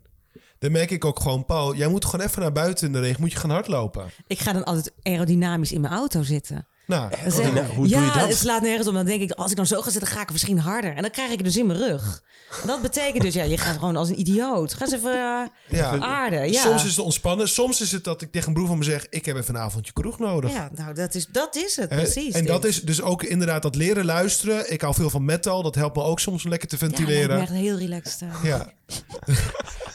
Dan 0.60 0.72
merk 0.72 0.92
ik 0.92 1.06
ook 1.06 1.20
gewoon, 1.20 1.46
Paul, 1.46 1.76
jij 1.76 1.88
moet 1.88 2.06
gewoon 2.06 2.26
even 2.26 2.42
naar 2.42 2.52
buiten 2.52 2.88
in 2.88 2.94
de 2.94 3.00
regen. 3.00 3.22
Moet 3.22 3.32
je 3.32 3.38
gaan 3.38 3.50
hardlopen. 3.50 4.10
Ik 4.28 4.40
ga 4.40 4.54
dan 4.54 4.64
altijd 4.64 4.94
aerodynamisch 5.02 5.72
in 5.72 5.82
mijn 5.82 5.94
auto 5.94 6.24
zitten. 6.24 6.68
Nou, 6.88 7.10
Dan 7.24 7.32
zeg 7.32 7.48
ik, 7.48 7.64
hoe 7.76 7.88
ja, 7.88 7.98
doe 7.98 8.06
je 8.08 8.20
dat? 8.20 8.28
het 8.28 8.38
slaat 8.38 8.62
nergens 8.62 8.88
op. 8.88 8.94
Dan 8.94 9.06
denk 9.06 9.22
ik, 9.22 9.32
als 9.32 9.52
ik 9.52 9.58
dan 9.58 9.66
zo 9.66 9.82
ga 9.82 9.90
zitten, 9.90 10.10
ga 10.12 10.22
ik 10.22 10.32
misschien 10.32 10.60
harder. 10.60 10.96
En 10.96 11.02
dan 11.02 11.12
krijg 11.12 11.30
ik 11.30 11.36
het 11.36 11.46
dus 11.46 11.58
in 11.58 11.66
mijn 11.66 11.80
rug. 11.80 12.24
En 12.62 12.68
dat 12.68 12.82
betekent 12.82 13.24
dus, 13.24 13.34
ja, 13.34 13.44
je 13.44 13.58
gaat 13.58 13.78
gewoon 13.78 13.96
als 13.96 14.10
een 14.10 14.20
idioot. 14.20 14.74
Ga 14.74 14.86
eens 14.86 14.94
even 14.94 15.12
eh, 15.12 15.42
ja. 15.78 16.00
aarden. 16.00 16.52
Ja. 16.52 16.62
Soms 16.62 16.84
is 16.86 16.96
het 16.96 17.06
ontspannen. 17.06 17.50
Soms 17.50 17.82
is 17.82 17.92
het 17.92 18.04
dat 18.04 18.22
ik 18.22 18.32
tegen 18.32 18.48
een 18.48 18.54
broer 18.54 18.68
van 18.68 18.78
me 18.78 18.84
zeg... 18.84 19.06
ik 19.10 19.26
heb 19.26 19.36
even 19.38 19.56
een 19.56 19.62
avondje 19.62 19.94
kroeg 19.94 20.20
nodig. 20.20 20.52
ja, 20.52 20.70
nou, 20.76 20.94
dat 20.94 21.16
is, 21.16 21.28
dat 21.28 21.56
is 21.56 21.76
het, 21.76 21.90
precies. 21.90 22.34
En 22.34 22.46
dat 22.46 22.66
is 22.66 22.82
dus 22.82 23.02
ook 23.02 23.24
inderdaad 23.24 23.62
dat 23.62 23.76
leren 23.76 24.06
luisteren. 24.06 24.72
Ik 24.72 24.82
hou 24.82 24.94
veel 24.94 25.10
van 25.10 25.26
metal. 25.26 25.64
Dat 25.64 25.76
helpt 25.76 25.96
me 25.96 26.04
ook 26.04 26.20
soms 26.20 26.44
om 26.44 26.50
lekker 26.50 26.68
te 26.68 26.76
Ja, 26.76 26.82
lijkt 26.82 26.98
ventileren. 26.98 27.36
me 27.36 27.42
echt 27.42 27.52
heel 27.52 27.78
relaxed. 27.78 28.22
eh. 28.22 28.44
Ja. 28.44 28.72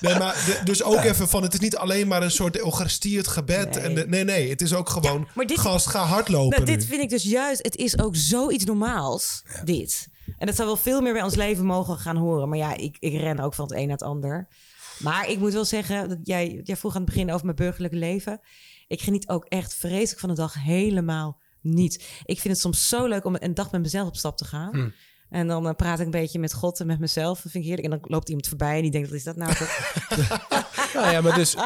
Nee, 0.01 0.15
maar 0.19 0.35
de- 0.35 0.61
dus 0.65 0.83
ook 0.83 1.03
even 1.05 1.29
van... 1.29 1.43
Het 1.43 1.53
is 1.55 1.61
niet 1.61 1.77
alleen 1.77 2.09
maar 2.09 2.23
een 2.23 2.31
soort 2.31 2.59
Eucharistie, 2.59 3.17
het 3.17 3.29
gebed. 3.29 3.75
Nee. 3.75 3.83
En 3.85 3.95
de- 3.95 4.07
nee, 4.09 4.25
nee. 4.25 4.51
Het 4.51 4.61
is 4.63 4.75
ook 4.75 4.89
gewoon... 4.89 5.29
maar 5.35 5.47
dit- 5.47 5.59
gast, 5.61 5.87
ga 5.87 6.05
hardlopen 6.05 6.51
Nou, 6.63 6.65
dit 6.71 6.79
nu. 6.81 6.85
vind 6.87 7.03
ik 7.03 7.09
dus 7.09 7.23
juist, 7.23 7.63
het 7.63 7.77
is 7.77 7.99
ook 7.99 8.17
zoiets 8.17 8.65
normaals, 8.65 9.43
dit. 9.65 10.09
En 10.39 10.47
dat 10.47 10.55
zou 10.57 10.69
wel 10.69 10.77
veel 10.77 11.01
meer 11.01 11.13
bij 11.13 11.23
ons 11.23 11.35
leven 11.35 11.65
mogen 11.65 11.99
gaan 11.99 12.17
horen. 12.17 12.49
Maar 12.49 12.59
ja, 12.59 12.75
ik, 12.77 12.97
ik 12.99 13.13
ren 13.21 13.39
ook 13.41 13.55
van 13.55 13.65
het 13.65 13.75
een 13.75 13.83
naar 13.87 13.97
het 13.97 14.03
ander. 14.03 14.49
Maar 14.99 15.29
ik 15.31 15.39
moet 15.39 15.53
wel 15.53 15.65
zeggen, 15.65 16.09
dat 16.09 16.19
jij, 16.23 16.61
jij 16.65 16.77
vroeg 16.77 16.95
aan 16.95 17.03
het 17.03 17.11
begin 17.11 17.33
over 17.33 17.45
mijn 17.45 17.57
burgerlijke 17.57 17.97
leven. 17.97 18.41
Ik 18.87 19.01
geniet 19.01 19.29
ook 19.29 19.45
echt 19.45 19.75
vreselijk 19.75 20.21
van 20.21 20.29
de 20.29 20.35
dag 20.35 20.55
helemaal 20.55 21.41
niet. 21.61 21.95
Ik 22.25 22.41
vind 22.41 22.55
het 22.55 22.63
soms 22.63 22.89
zo 22.89 23.07
leuk 23.07 23.25
om 23.25 23.37
een 23.39 23.55
dag 23.55 23.71
met 23.71 23.81
mezelf 23.83 24.09
op 24.09 24.17
stap 24.17 24.37
te 24.37 24.45
gaan. 24.45 24.75
Hm. 24.75 24.89
En 25.31 25.47
dan 25.49 25.69
eh, 25.69 25.75
praat 25.75 25.99
ik 25.99 26.05
een 26.05 26.11
beetje 26.11 26.39
met 26.39 26.53
God 26.55 26.81
en 26.81 26.87
met 26.87 26.99
mezelf. 26.99 27.41
Dat 27.43 27.53
vind 27.53 27.65
ik 27.65 27.71
heerlijk. 27.71 27.93
En 27.93 28.01
dan 28.01 28.11
loopt 28.11 28.29
iemand 28.29 28.49
voorbij 28.49 28.77
en 28.77 28.83
die 28.83 28.91
denkt, 28.91 29.09
wat 29.09 29.17
is 29.19 29.25
dat 29.25 29.37
nou? 29.37 29.55
toch? 29.55 29.77
Nou 30.95 31.11
ja, 31.13 31.21
maar 31.21 31.35
dus, 31.35 31.57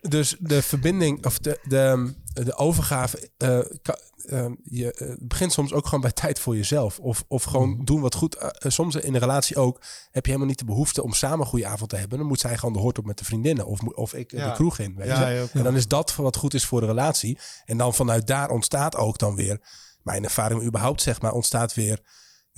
dus 0.00 0.36
de 0.40 0.62
verbinding 0.62 1.26
of 1.26 1.38
de, 1.38 1.58
de, 1.62 2.14
de 2.32 2.54
overgave 2.56 3.30
eh, 3.36 3.58
ka- 3.82 3.98
eh, 4.26 4.46
je 4.64 4.92
eh, 4.92 5.14
begint 5.20 5.52
soms 5.52 5.72
ook 5.72 5.84
gewoon 5.84 6.00
bij 6.00 6.12
tijd 6.12 6.38
voor 6.38 6.56
jezelf. 6.56 6.98
Of, 6.98 7.24
of 7.28 7.42
gewoon 7.42 7.84
doen 7.84 8.00
wat 8.00 8.14
goed. 8.14 8.36
Soms 8.58 8.94
in 8.94 9.14
een 9.14 9.20
relatie 9.20 9.56
ook 9.56 9.80
heb 10.10 10.24
je 10.24 10.30
helemaal 10.30 10.48
niet 10.48 10.58
de 10.58 10.64
behoefte 10.64 11.02
om 11.02 11.12
samen 11.12 11.40
een 11.40 11.46
goede 11.46 11.66
avond 11.66 11.90
te 11.90 11.96
hebben. 11.96 12.18
Dan 12.18 12.26
moet 12.26 12.40
zij 12.40 12.56
gewoon 12.56 12.72
de 12.74 12.80
hoort 12.80 12.98
op 12.98 13.06
met 13.06 13.18
de 13.18 13.24
vriendinnen. 13.24 13.66
Of, 13.66 13.80
of 13.80 14.14
ik 14.14 14.30
Ja. 14.30 14.48
de 14.48 14.54
kroeg 14.54 14.78
in. 14.78 14.94
Weet 14.96 15.06
Ja, 15.06 15.28
je? 15.28 15.38
ja. 15.40 15.46
En 15.52 15.62
dan 15.64 15.76
is 15.76 15.88
dat 15.88 16.14
wat 16.16 16.36
goed 16.36 16.54
is 16.54 16.64
voor 16.64 16.80
de 16.80 16.86
relatie. 16.86 17.38
En 17.64 17.76
dan 17.76 17.94
vanuit 17.94 18.26
daar 18.26 18.50
ontstaat 18.50 18.96
ook 18.96 19.18
dan 19.18 19.34
weer, 19.34 19.60
mijn 20.02 20.24
ervaring 20.24 20.62
überhaupt 20.62 21.02
zeg 21.02 21.20
maar, 21.20 21.32
ontstaat 21.32 21.74
weer, 21.74 22.00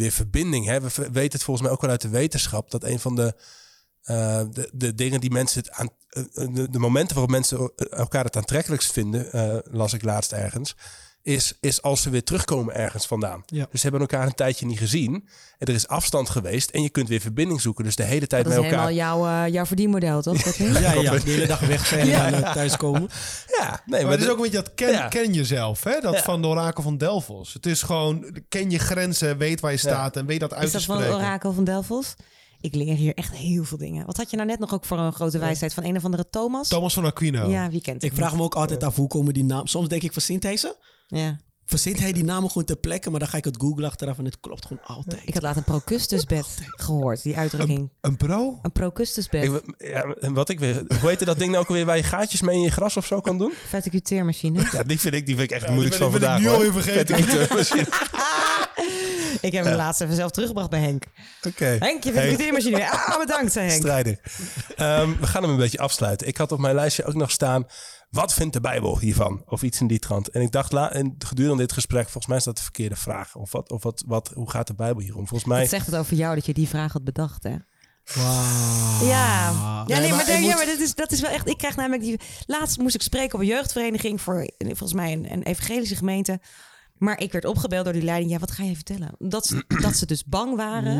weer 0.01 0.11
verbinding. 0.11 0.67
Hè? 0.67 0.81
We 0.81 0.91
weten 1.13 1.33
het 1.33 1.43
volgens 1.43 1.67
mij 1.67 1.71
ook 1.71 1.81
wel 1.81 1.91
uit 1.91 2.01
de 2.01 2.09
wetenschap 2.09 2.71
dat 2.71 2.85
een 2.85 3.01
van 3.01 3.17
de 3.17 3.35
eh, 4.01 4.43
de, 4.73 4.95
dingen 4.95 5.21
die 5.21 5.31
mensen 5.31 5.61
het 5.61 5.71
aan. 5.71 5.89
eh, 6.09 6.25
de, 6.55 6.71
de 6.71 6.79
momenten 6.79 7.15
waarop 7.15 7.33
mensen 7.33 7.73
elkaar 7.77 8.25
het 8.25 8.37
aantrekkelijkst 8.37 8.93
vinden, 8.93 9.33
eh, 9.33 9.59
las 9.63 9.93
ik 9.93 10.03
laatst 10.03 10.33
ergens. 10.33 10.77
Is, 11.23 11.53
is 11.61 11.83
als 11.83 12.03
ze 12.03 12.11
weer 12.11 12.25
terugkomen 12.25 12.75
ergens 12.75 13.07
vandaan. 13.07 13.43
Ja. 13.47 13.67
Dus 13.71 13.81
ze 13.81 13.89
hebben 13.89 14.01
elkaar 14.01 14.27
een 14.27 14.35
tijdje 14.35 14.67
niet 14.67 14.79
gezien. 14.79 15.15
En 15.59 15.67
er 15.67 15.75
is 15.75 15.89
afstand 15.89 16.29
geweest. 16.31 16.71
En 16.71 16.83
je 16.83 16.89
kunt 16.91 17.09
weer 17.09 17.21
verbinding 17.21 17.61
zoeken. 17.61 17.85
Dus 17.85 17.97
de 17.97 18.03
hele 18.03 18.27
tijd 18.27 18.45
Dat 18.45 18.53
is 18.53 18.59
met 18.59 18.71
elkaar. 18.71 18.89
helemaal 18.89 19.19
jouw, 19.19 19.45
eh, 19.47 19.53
jouw 19.53 19.67
verdienmodel, 19.67 20.23
toch? 20.23 20.43
Dat 20.43 20.59
niet? 20.59 20.79
Ja, 20.79 20.93
ja, 21.03 21.11
de 21.11 21.21
hele 21.31 21.47
dag 21.47 21.61
weg 21.61 21.87
zijn 21.87 22.11
en 22.13 22.41
dan 22.41 22.53
thuiskomen. 22.53 23.09
Ja, 23.59 23.83
nee, 23.87 24.03
Maar 24.03 24.11
het 24.11 24.21
is 24.21 24.27
de- 24.27 24.31
ook 24.33 24.37
een 24.37 24.43
beetje 24.43 24.63
dat 24.63 24.75
ken, 24.75 24.91
Ja. 24.91 25.09
ken 25.09 25.33
jezelf. 25.33 25.85
Hè? 25.85 26.01
Dat 26.01 26.15
Ja. 26.15 26.23
van 26.23 26.43
de 26.43 26.49
orakel 26.49 26.83
van 26.83 26.99
Delfos. 26.99 27.53
Het 27.53 27.67
is 27.67 27.83
gewoon, 27.83 28.37
ken 28.49 28.71
je 28.71 28.79
grenzen, 28.79 29.39
weet 29.39 29.61
waar 29.61 29.71
je 29.73 29.77
staat 29.77 30.17
en 30.17 30.27
weet 30.27 30.41
dat 30.41 30.53
uit 30.55 30.65
Is 30.65 30.71
te 30.71 30.77
dat 30.77 30.87
van 30.87 30.95
het 30.97 31.05
spreken. 31.05 31.27
orakel 31.27 31.53
van 31.53 31.65
Delfos? 31.65 32.15
Ik 32.61 32.75
leer 32.75 32.95
hier 32.95 33.15
echt 33.15 33.33
heel 33.35 33.65
veel 33.65 33.79
dingen. 33.79 34.07
Wat 34.07 34.17
had 34.17 34.31
je 34.31 34.37
nou 34.37 34.49
net 34.49 34.59
nog 34.59 34.75
ook 34.75 34.85
voor 34.85 34.99
een 34.99 35.13
grote 35.13 35.39
wijsheid 35.39 35.75
van 35.75 35.85
een 35.85 35.97
of 35.97 36.05
andere 36.05 36.29
Thomas? 36.31 36.69
Thomas 36.69 36.95
van 36.95 37.05
Aquino. 37.05 37.51
Ja, 37.51 37.71
wie 37.71 37.81
kent 37.81 38.03
Ik 38.03 38.15
vraag 38.15 38.37
me 38.37 38.43
ook 38.43 38.55
altijd 38.55 38.85
af 38.85 38.97
hoe 38.97 39.09
komen 39.09 39.35
die 39.35 39.45
naam. 39.45 39.67
Soms 39.67 39.89
denk 39.89 40.03
ik, 40.03 40.13
hij 40.43 40.57
ze? 40.57 40.77
Ja. 41.11 41.39
Verzint 41.65 41.99
hij 41.99 42.13
die 42.13 42.25
namen 42.25 42.49
gewoon 42.51 42.67
ter 42.67 42.77
plekke? 42.77 43.11
Maar 43.11 43.21
dan 43.21 43.29
ga 43.29 43.37
ik 43.37 43.45
het 43.45 43.57
googlen 43.61 43.89
achteraf 43.89 44.19
en 44.19 44.25
het 44.25 44.41
klopt 44.41 44.67
gewoon 44.67 44.83
altijd. 44.85 45.21
Ik 45.25 45.35
had 45.35 45.43
laat 45.43 45.57
een 45.57 45.65
procustusbed 45.65 46.47
gehoord, 46.71 47.23
die 47.23 47.37
uitdrukking. 47.37 47.91
Een 48.01 48.17
pro? 48.17 48.59
Een 48.63 48.73
procustusbed. 48.73 49.45
ik, 49.45 49.63
ja, 49.79 50.03
en 50.03 50.33
wat 50.35 50.49
ik 50.49 50.61
weer. 50.61 50.83
Hoe 51.01 51.09
heet 51.09 51.27
dat 51.27 51.39
ding 51.39 51.51
nou 51.51 51.63
ook 51.63 51.69
weer 51.71 51.85
waar 51.85 51.97
je 51.97 52.03
gaatjes 52.03 52.41
mee 52.41 52.57
in 52.57 52.63
je 52.63 52.71
gras 52.71 52.97
of 52.97 53.07
zo 53.07 53.21
kan 53.21 53.39
doen? 53.39 53.53
Verticuteermachine. 53.69 54.69
Ja, 54.73 54.83
die 54.83 55.01
vind 55.01 55.15
ik, 55.15 55.27
die 55.27 55.37
vind 55.37 55.51
ik 55.51 55.57
echt 55.57 55.67
Ja, 55.69 55.75
ben- 55.75 55.83
van 55.83 55.91
die 55.91 55.99
ben 55.99 56.11
vandaag. 56.11 56.41
nu 56.41 56.49
alweer 56.49 56.73
hoor. 56.73 56.83
vergeten. 56.83 57.19
Ik 59.41 59.53
heb 59.53 59.65
hem 59.65 59.75
laatst 59.77 60.01
even 60.01 60.15
zelf 60.15 60.31
teruggebracht 60.31 60.71
bij 60.71 60.81
Henk. 60.81 61.05
Oké. 61.47 61.65
Henk, 61.79 62.05
je 62.05 62.13
verticuteermachine. 62.13 62.91
Ah, 62.91 63.19
bedankt, 63.19 63.53
zei 63.53 63.67
Henk. 63.69 63.81
Strijder. 63.81 64.21
Ehm, 64.77 65.11
we 65.21 65.27
gaan 65.27 65.43
hem 65.43 65.51
een 65.51 65.57
beetje 65.57 65.79
afsluiten. 65.79 66.27
Ik 66.27 66.37
had 66.37 66.53
op 66.53 66.59
mijn 66.59 66.75
lijstje 66.75 67.05
ook 67.05 67.15
nog 67.15 67.31
staan. 67.31 67.67
Wat 68.11 68.35
vindt 68.35 68.53
de 68.53 68.61
Bijbel 68.61 68.99
hiervan? 68.99 69.43
Of 69.47 69.63
iets 69.63 69.81
in 69.81 69.87
die 69.87 69.99
trant. 69.99 70.29
En 70.29 70.41
ik 70.41 70.53
dacht, 70.53 70.73
la, 70.73 70.93
en 70.93 71.15
gedurende 71.19 71.63
dit 71.63 71.73
gesprek, 71.73 72.03
volgens 72.03 72.27
mij 72.27 72.37
is 72.37 72.45
dat 72.45 72.57
de 72.57 72.63
verkeerde 72.63 72.97
vraag. 72.97 73.35
Of, 73.35 73.53
wat, 73.53 73.71
of 73.71 73.83
wat, 73.83 74.03
wat, 74.07 74.31
hoe 74.35 74.51
gaat 74.51 74.67
de 74.67 74.75
Bijbel 74.75 75.03
hierom? 75.03 75.27
Volgens 75.27 75.49
mij... 75.49 75.61
Het 75.61 75.69
zegt 75.69 75.87
het 75.87 75.97
over 75.97 76.17
jou 76.17 76.35
dat 76.35 76.47
je 76.47 76.55
die 76.55 76.69
vraag 76.69 76.93
had 76.93 77.05
bedacht, 77.05 77.43
hè? 77.43 77.57
Wauw. 78.15 79.09
Ja, 79.09 79.51
ja 79.51 79.85
nee, 79.87 80.01
Nee, 80.01 80.11
maar, 80.11 80.29
ik 80.29 80.45
ja, 80.45 80.55
maar 80.55 80.67
dat, 80.67 80.79
is, 80.79 80.95
dat 80.95 81.13
is 81.13 81.21
wel 81.21 81.31
echt. 81.31 81.49
Ik 81.49 81.59
krijg 81.59 81.77
namelijk 81.77 82.03
die. 82.03 82.21
Laatst 82.47 82.79
moest 82.79 82.95
ik 82.95 83.03
spreken 83.03 83.35
op 83.35 83.41
een 83.41 83.47
jeugdvereniging 83.47 84.21
voor 84.21 84.51
volgens 84.59 84.93
mij 84.93 85.13
een, 85.13 85.33
een 85.33 85.43
evangelische 85.43 85.97
gemeente. 85.97 86.41
Maar 87.01 87.21
ik 87.21 87.33
werd 87.33 87.45
opgebeld 87.45 87.85
door 87.85 87.93
die 87.93 88.03
leiding. 88.03 88.31
Ja, 88.31 88.39
wat 88.39 88.51
ga 88.51 88.63
je 88.63 88.75
vertellen? 88.75 89.15
Dat 89.19 89.47
ze, 89.47 89.65
dat 89.83 89.97
ze 89.97 90.07
dus 90.07 90.25
bang 90.25 90.57
waren. 90.57 90.97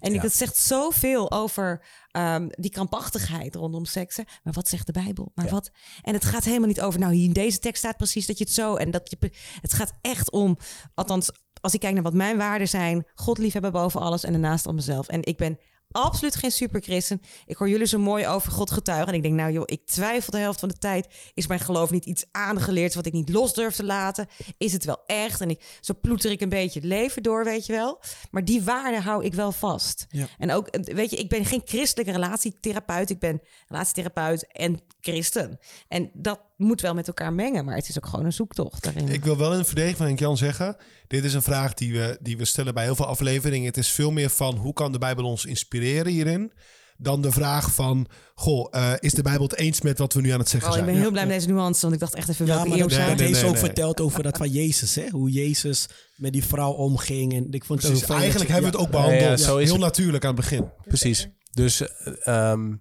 en 0.00 0.08
ik, 0.10 0.14
ja. 0.14 0.22
dat 0.22 0.32
zegt 0.32 0.56
zoveel 0.56 1.30
over 1.32 1.84
ehm, 2.10 2.48
die 2.48 2.70
krampachtigheid 2.70 3.54
rondom 3.54 3.84
seksen. 3.84 4.24
Maar 4.42 4.52
wat 4.52 4.68
zegt 4.68 4.86
de 4.86 4.92
Bijbel? 4.92 5.32
Maar 5.34 5.44
Ja. 5.44 5.50
wat? 5.50 5.70
En 6.02 6.14
het 6.14 6.24
gaat 6.24 6.44
helemaal 6.44 6.68
niet 6.68 6.80
over. 6.80 7.00
Nou, 7.00 7.12
hier 7.14 7.24
in 7.24 7.32
deze 7.32 7.58
tekst 7.58 7.82
staat 7.82 7.96
precies 7.96 8.26
dat 8.26 8.38
je 8.38 8.44
het 8.44 8.52
zo. 8.52 8.74
En 8.74 8.90
dat 8.90 9.10
je. 9.10 9.30
Het 9.60 9.72
gaat 9.72 9.92
echt 10.00 10.30
om. 10.30 10.56
Althans, 10.94 11.30
als 11.60 11.74
ik 11.74 11.80
kijk 11.80 11.94
naar 11.94 12.02
wat 12.02 12.14
mijn 12.14 12.36
waarden 12.36 12.68
zijn. 12.68 13.06
God 13.14 13.38
liefhebben 13.38 13.72
boven 13.72 14.00
alles 14.00 14.24
en 14.24 14.32
daarnaast 14.32 14.66
al 14.66 14.74
mezelf. 14.74 15.08
En 15.08 15.24
ik 15.24 15.36
ben 15.36 15.58
absoluut 15.92 16.36
geen 16.36 16.52
superchristen. 16.52 17.20
Ik 17.46 17.56
hoor 17.56 17.68
jullie 17.68 17.86
zo 17.86 17.98
mooi 17.98 18.26
over 18.26 18.52
God 18.52 18.70
getuigen. 18.70 19.08
En 19.08 19.14
ik 19.14 19.22
denk, 19.22 19.34
nou 19.34 19.52
joh, 19.52 19.62
ik 19.66 19.86
twijfel 19.86 20.30
de 20.30 20.38
helft 20.38 20.60
van 20.60 20.68
de 20.68 20.78
tijd. 20.78 21.08
Is 21.34 21.46
mijn 21.46 21.60
geloof 21.60 21.90
niet 21.90 22.04
iets 22.04 22.24
aangeleerd 22.30 22.94
wat 22.94 23.06
ik 23.06 23.12
niet 23.12 23.28
los 23.28 23.54
durf 23.54 23.74
te 23.74 23.84
laten? 23.84 24.26
Is 24.58 24.72
het 24.72 24.84
wel 24.84 25.02
echt? 25.06 25.40
En 25.40 25.50
ik, 25.50 25.78
zo 25.80 25.94
ploeter 26.00 26.30
ik 26.30 26.40
een 26.40 26.48
beetje 26.48 26.80
het 26.80 26.88
leven 26.88 27.22
door, 27.22 27.44
weet 27.44 27.66
je 27.66 27.72
wel. 27.72 28.00
Maar 28.30 28.44
die 28.44 28.62
waarden 28.62 29.02
hou 29.02 29.24
ik 29.24 29.34
wel 29.34 29.52
vast. 29.52 30.06
Ja. 30.08 30.26
En 30.38 30.52
ook, 30.52 30.68
weet 30.70 31.10
je, 31.10 31.16
ik 31.16 31.28
ben 31.28 31.44
geen 31.44 31.62
christelijke 31.64 32.12
relatietherapeut. 32.12 33.10
Ik 33.10 33.18
ben 33.18 33.40
relatietherapeut 33.66 34.52
en 34.52 34.80
christen. 35.00 35.58
En 35.88 36.10
dat 36.14 36.40
moet 36.62 36.80
wel 36.80 36.94
met 36.94 37.06
elkaar 37.06 37.32
mengen. 37.32 37.64
Maar 37.64 37.76
het 37.76 37.88
is 37.88 37.96
ook 37.98 38.06
gewoon 38.06 38.24
een 38.24 38.32
zoektocht 38.32 38.82
daarin. 38.84 39.08
Ik 39.08 39.24
wil 39.24 39.36
wel 39.36 39.54
in 39.54 39.64
verdediging 39.64 39.96
van 39.96 40.06
Henk 40.06 40.18
Jan 40.18 40.36
zeggen... 40.36 40.76
dit 41.06 41.24
is 41.24 41.34
een 41.34 41.42
vraag 41.42 41.74
die 41.74 41.92
we, 41.92 42.18
die 42.20 42.36
we 42.36 42.44
stellen 42.44 42.74
bij 42.74 42.84
heel 42.84 42.94
veel 42.94 43.06
afleveringen. 43.06 43.66
Het 43.66 43.76
is 43.76 43.88
veel 43.88 44.10
meer 44.10 44.30
van 44.30 44.56
hoe 44.56 44.72
kan 44.72 44.92
de 44.92 44.98
Bijbel 44.98 45.24
ons 45.24 45.44
inspireren 45.44 46.12
hierin... 46.12 46.52
dan 46.96 47.20
de 47.22 47.32
vraag 47.32 47.74
van, 47.74 48.06
goh, 48.34 48.66
eh, 48.70 48.92
is 48.98 49.12
de 49.12 49.22
Bijbel 49.22 49.42
het 49.42 49.56
eens 49.56 49.80
met 49.80 49.98
wat 49.98 50.12
we 50.12 50.20
nu 50.20 50.30
aan 50.30 50.38
het 50.38 50.48
zeggen 50.48 50.70
Oh, 50.70 50.76
ik 50.76 50.82
zijn? 50.82 50.94
ben 50.94 51.02
heel 51.02 51.12
blij 51.12 51.26
met 51.26 51.34
deze 51.34 51.48
nuance, 51.48 51.80
want 51.80 51.94
ik 51.94 52.00
dacht 52.00 52.14
echt 52.14 52.28
even 52.28 52.46
Ja, 52.46 52.54
welke 52.54 52.68
maar 52.68 52.78
eeuw 52.78 52.88
zijn. 52.88 53.16
nee, 53.16 53.26
heeft 53.26 53.44
ook 53.44 53.50
nee. 53.52 53.60
verteld 53.60 54.00
over 54.00 54.22
dat 54.22 54.36
van 54.36 54.48
Jezus, 54.50 54.94
hè? 54.94 55.08
Hoe 55.10 55.30
Jezus 55.30 55.88
met 56.16 56.32
die 56.32 56.44
vrouw 56.44 56.70
omging. 56.72 57.32
En 57.34 57.46
ik 57.50 57.64
vond 57.64 57.82
het 57.82 57.90
Precies, 57.90 58.08
dat 58.08 58.16
eigenlijk 58.18 58.50
hebben 58.50 58.70
we 58.70 58.76
het 58.76 58.86
ook 58.86 58.92
behandeld. 58.92 59.38
ja, 59.38 59.46
zo 59.46 59.56
is 59.56 59.64
heel 59.64 59.72
het. 59.74 59.82
natuurlijk 59.82 60.24
aan 60.24 60.34
het 60.34 60.40
begin. 60.40 60.70
Precies. 60.86 61.28
Dus, 61.52 61.80
eh, 61.80 62.50
ehm, 62.50 62.72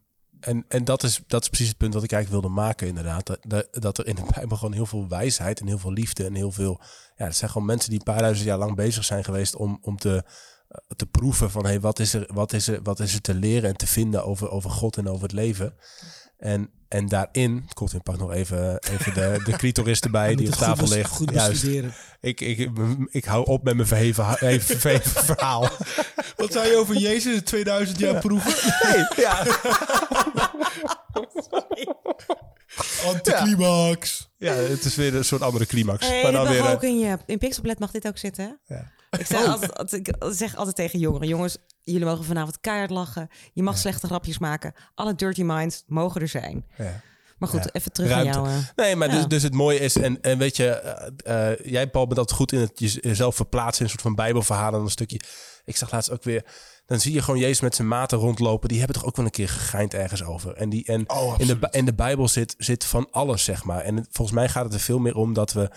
en, 0.41 0.65
en 0.67 0.83
dat, 0.83 1.03
is, 1.03 1.21
dat 1.27 1.41
is 1.41 1.47
precies 1.47 1.67
het 1.67 1.77
punt 1.77 1.93
wat 1.93 2.03
ik 2.03 2.11
eigenlijk 2.11 2.43
wilde 2.43 2.61
maken, 2.61 2.87
inderdaad. 2.87 3.37
Dat, 3.41 3.67
dat, 3.71 3.97
er 3.97 4.07
in 4.07 4.15
de 4.15 4.23
Bijbel 4.35 4.57
gewoon 4.57 4.73
heel 4.73 4.85
veel 4.85 5.07
wijsheid 5.07 5.59
en 5.59 5.67
heel 5.67 5.77
veel 5.77 5.91
liefde 5.91 6.25
en 6.25 6.35
heel 6.35 6.51
veel. 6.51 6.79
Ja, 7.15 7.25
het 7.25 7.35
zijn 7.35 7.51
gewoon 7.51 7.67
mensen 7.67 7.89
die 7.89 7.99
een 7.99 8.05
paar 8.05 8.21
duizend 8.21 8.47
jaar 8.47 8.57
lang 8.57 8.75
bezig 8.75 9.03
zijn 9.03 9.23
geweest 9.23 9.55
om, 9.55 9.79
om 9.81 9.97
te, 9.97 10.23
eh, 10.67 10.77
te 10.95 11.05
proeven 11.05 11.51
van 11.51 11.65
hey, 11.65 11.79
wat, 11.79 11.99
is 11.99 12.13
er, 12.13 12.29
wat, 12.33 12.53
is 12.53 12.67
er, 12.67 12.79
wat 12.83 12.99
is 12.99 13.13
er 13.13 13.21
te 13.21 13.33
leren 13.33 13.69
en 13.69 13.77
te 13.77 13.87
vinden 13.87 14.25
over, 14.25 14.49
over 14.49 14.69
God 14.69 14.97
en 14.97 15.09
over 15.09 15.23
het 15.23 15.31
leven. 15.31 15.73
En, 16.41 16.69
en 16.87 17.07
daarin, 17.07 17.69
Coltin 17.73 18.01
pak 18.01 18.17
nog 18.17 18.31
even, 18.33 18.79
even 18.79 19.13
de, 19.13 19.41
de 19.43 19.51
clitoris 19.51 19.99
erbij 20.09 20.35
die 20.35 20.47
op 20.47 20.53
goed 20.53 20.63
tafel 20.63 20.87
ligt. 20.87 21.09
Goed 21.09 21.31
Juist. 21.31 21.49
bestuderen. 21.51 21.93
Ik, 22.21 22.41
ik, 22.41 22.69
ik 23.09 23.25
hou 23.25 23.45
op 23.45 23.63
met 23.63 23.75
mijn 23.75 23.87
verheven, 23.87 24.25
verheven 24.61 25.23
verhaal. 25.35 25.69
Wat 26.35 26.51
zei 26.51 26.69
je 26.69 26.75
over 26.77 26.97
Jezus 26.97 27.41
2000 27.43 27.99
jaar 27.99 28.19
proeven? 28.19 28.53
ja. 29.23 29.45
Anticlimax. 33.05 34.29
ja, 34.37 34.53
het 34.53 34.85
is 34.85 34.95
weer 34.95 35.15
een 35.15 35.25
soort 35.25 35.41
andere 35.41 35.65
climax. 35.65 36.07
Hey, 36.07 36.23
maar 36.23 36.31
dan 36.31 36.47
weer, 36.47 36.71
ook 36.71 36.83
in 36.83 36.99
je 36.99 37.17
in 37.25 37.37
Pixelblad 37.37 37.79
mag 37.79 37.91
dit 37.91 38.07
ook 38.07 38.17
zitten. 38.17 38.59
hè? 38.65 38.75
Ja. 38.75 38.91
Ik 39.19 39.25
zeg, 39.25 39.45
altijd, 39.45 39.77
altijd- 39.77 40.07
ik 40.07 40.15
zeg 40.29 40.55
altijd 40.55 40.75
tegen 40.75 40.99
jongeren: 40.99 41.27
jongens, 41.27 41.57
jullie 41.83 42.05
mogen 42.05 42.23
vanavond 42.25 42.59
keihard 42.59 42.89
lachen. 42.89 43.29
Je 43.53 43.63
mag 43.63 43.77
slechte 43.77 44.07
grapjes 44.07 44.37
maken. 44.37 44.73
Alle 44.95 45.15
dirty 45.15 45.43
minds 45.43 45.83
mogen 45.87 46.21
er 46.21 46.27
zijn. 46.27 46.65
ja. 46.77 47.01
Maar 47.37 47.49
goed, 47.49 47.63
Ja. 47.63 47.69
even 47.71 47.91
terug 47.91 48.09
Ruimte. 48.09 48.37
aan 48.37 48.43
jou. 48.43 48.55
eh. 48.57 48.63
Nee, 48.75 48.95
maar 48.95 49.07
Ja. 49.09 49.15
dus, 49.15 49.27
dus 49.27 49.43
het 49.43 49.53
mooie 49.53 49.79
is, 49.79 49.95
en, 49.95 50.21
en 50.21 50.37
weet 50.37 50.55
je, 50.57 50.67
eh, 50.69 51.51
eh, 51.51 51.59
jij 51.65 51.89
Paul 51.89 52.07
bent 52.07 52.19
altijd 52.19 52.37
goed 52.37 52.51
in 52.51 52.59
het 52.59 52.71
jezelf 53.01 53.35
verplaatsen 53.35 53.77
in 53.77 53.83
een 53.83 53.89
soort 53.89 54.01
van 54.01 54.15
bijbelverhalen. 54.15 54.81
Een 54.81 54.89
stukje, 54.89 55.19
ik 55.65 55.75
zag 55.77 55.91
laatst 55.91 56.11
ook 56.11 56.23
weer, 56.23 56.45
dan 56.85 56.99
zie 56.99 57.13
je 57.13 57.21
gewoon 57.21 57.39
Jezus 57.39 57.59
met 57.61 57.75
zijn 57.75 57.87
maten 57.87 58.17
rondlopen. 58.17 58.69
Die 58.69 58.77
hebben 58.77 58.95
toch 58.97 59.05
ook 59.05 59.15
wel 59.15 59.25
een 59.25 59.31
keer 59.31 59.49
gegeind 59.49 59.93
ergens 59.93 60.23
over. 60.23 60.53
En, 60.55 60.69
die, 60.69 60.85
en 60.85 61.09
Oh, 61.09 61.33
in, 61.37 61.47
de, 61.47 61.67
in 61.71 61.85
de 61.85 61.93
Bijbel 61.93 62.27
zit, 62.27 62.55
zit 62.57 62.85
van 62.85 63.07
alles, 63.11 63.43
zeg 63.43 63.63
maar. 63.63 63.81
En 63.81 64.05
volgens 64.11 64.37
mij 64.37 64.49
gaat 64.49 64.63
het 64.63 64.73
er 64.73 64.79
veel 64.79 64.99
meer 64.99 65.15
om 65.15 65.33
dat 65.33 65.53
we, 65.53 65.71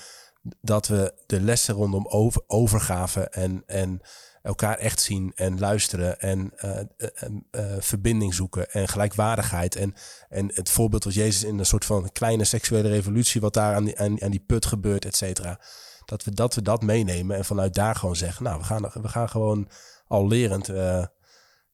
dat 0.61 0.87
we 0.87 1.15
de 1.27 1.41
lessen 1.41 1.75
rondom 1.75 2.07
over, 2.07 2.43
overgave 2.47 3.21
en, 3.21 3.63
en 3.67 4.01
elkaar 4.43 4.79
echt 4.79 5.01
zien 5.01 5.33
en 5.35 5.59
luisteren 5.59 6.21
en 6.21 6.53
eh, 6.57 6.81
eh, 6.81 7.07
eh, 7.51 7.77
verbinding 7.79 8.35
zoeken 8.35 8.71
en 8.71 8.89
gelijkwaardigheid. 8.89 9.77
En, 9.77 9.95
en 10.29 10.51
het 10.55 10.71
voorbeeld 10.71 11.05
wat 11.05 11.15
Jezus 11.15 11.45
in 11.45 11.59
een 11.59 11.67
soort 11.67 11.85
van 11.85 12.13
kleine 12.13 12.45
seksuele 12.45 12.89
revolutie, 12.89 13.41
wat 13.41 13.55
daar 13.55 13.75
aan 13.75 13.85
die, 13.85 13.99
aan, 13.99 14.23
aan 14.23 14.31
die 14.31 14.45
put 14.47 14.67
gebeurt, 14.67 15.05
et 15.05 15.17
cetera. 15.17 15.61
Dat 16.05 16.25
we, 16.25 16.31
dat 16.31 16.55
we 16.55 16.63
dat 16.63 16.83
meenemen 16.83 17.37
en 17.37 17.45
vanuit 17.45 17.75
daar 17.75 17.95
gewoon 17.95 18.17
zeggen, 18.17 18.45
nou, 18.45 18.59
we 18.59 18.65
gaan, 18.65 18.83
we 18.83 19.09
gaan 19.09 19.29
gewoon 19.29 19.69
al 20.07 20.29
lerend 20.29 20.67
ja, 20.67 21.11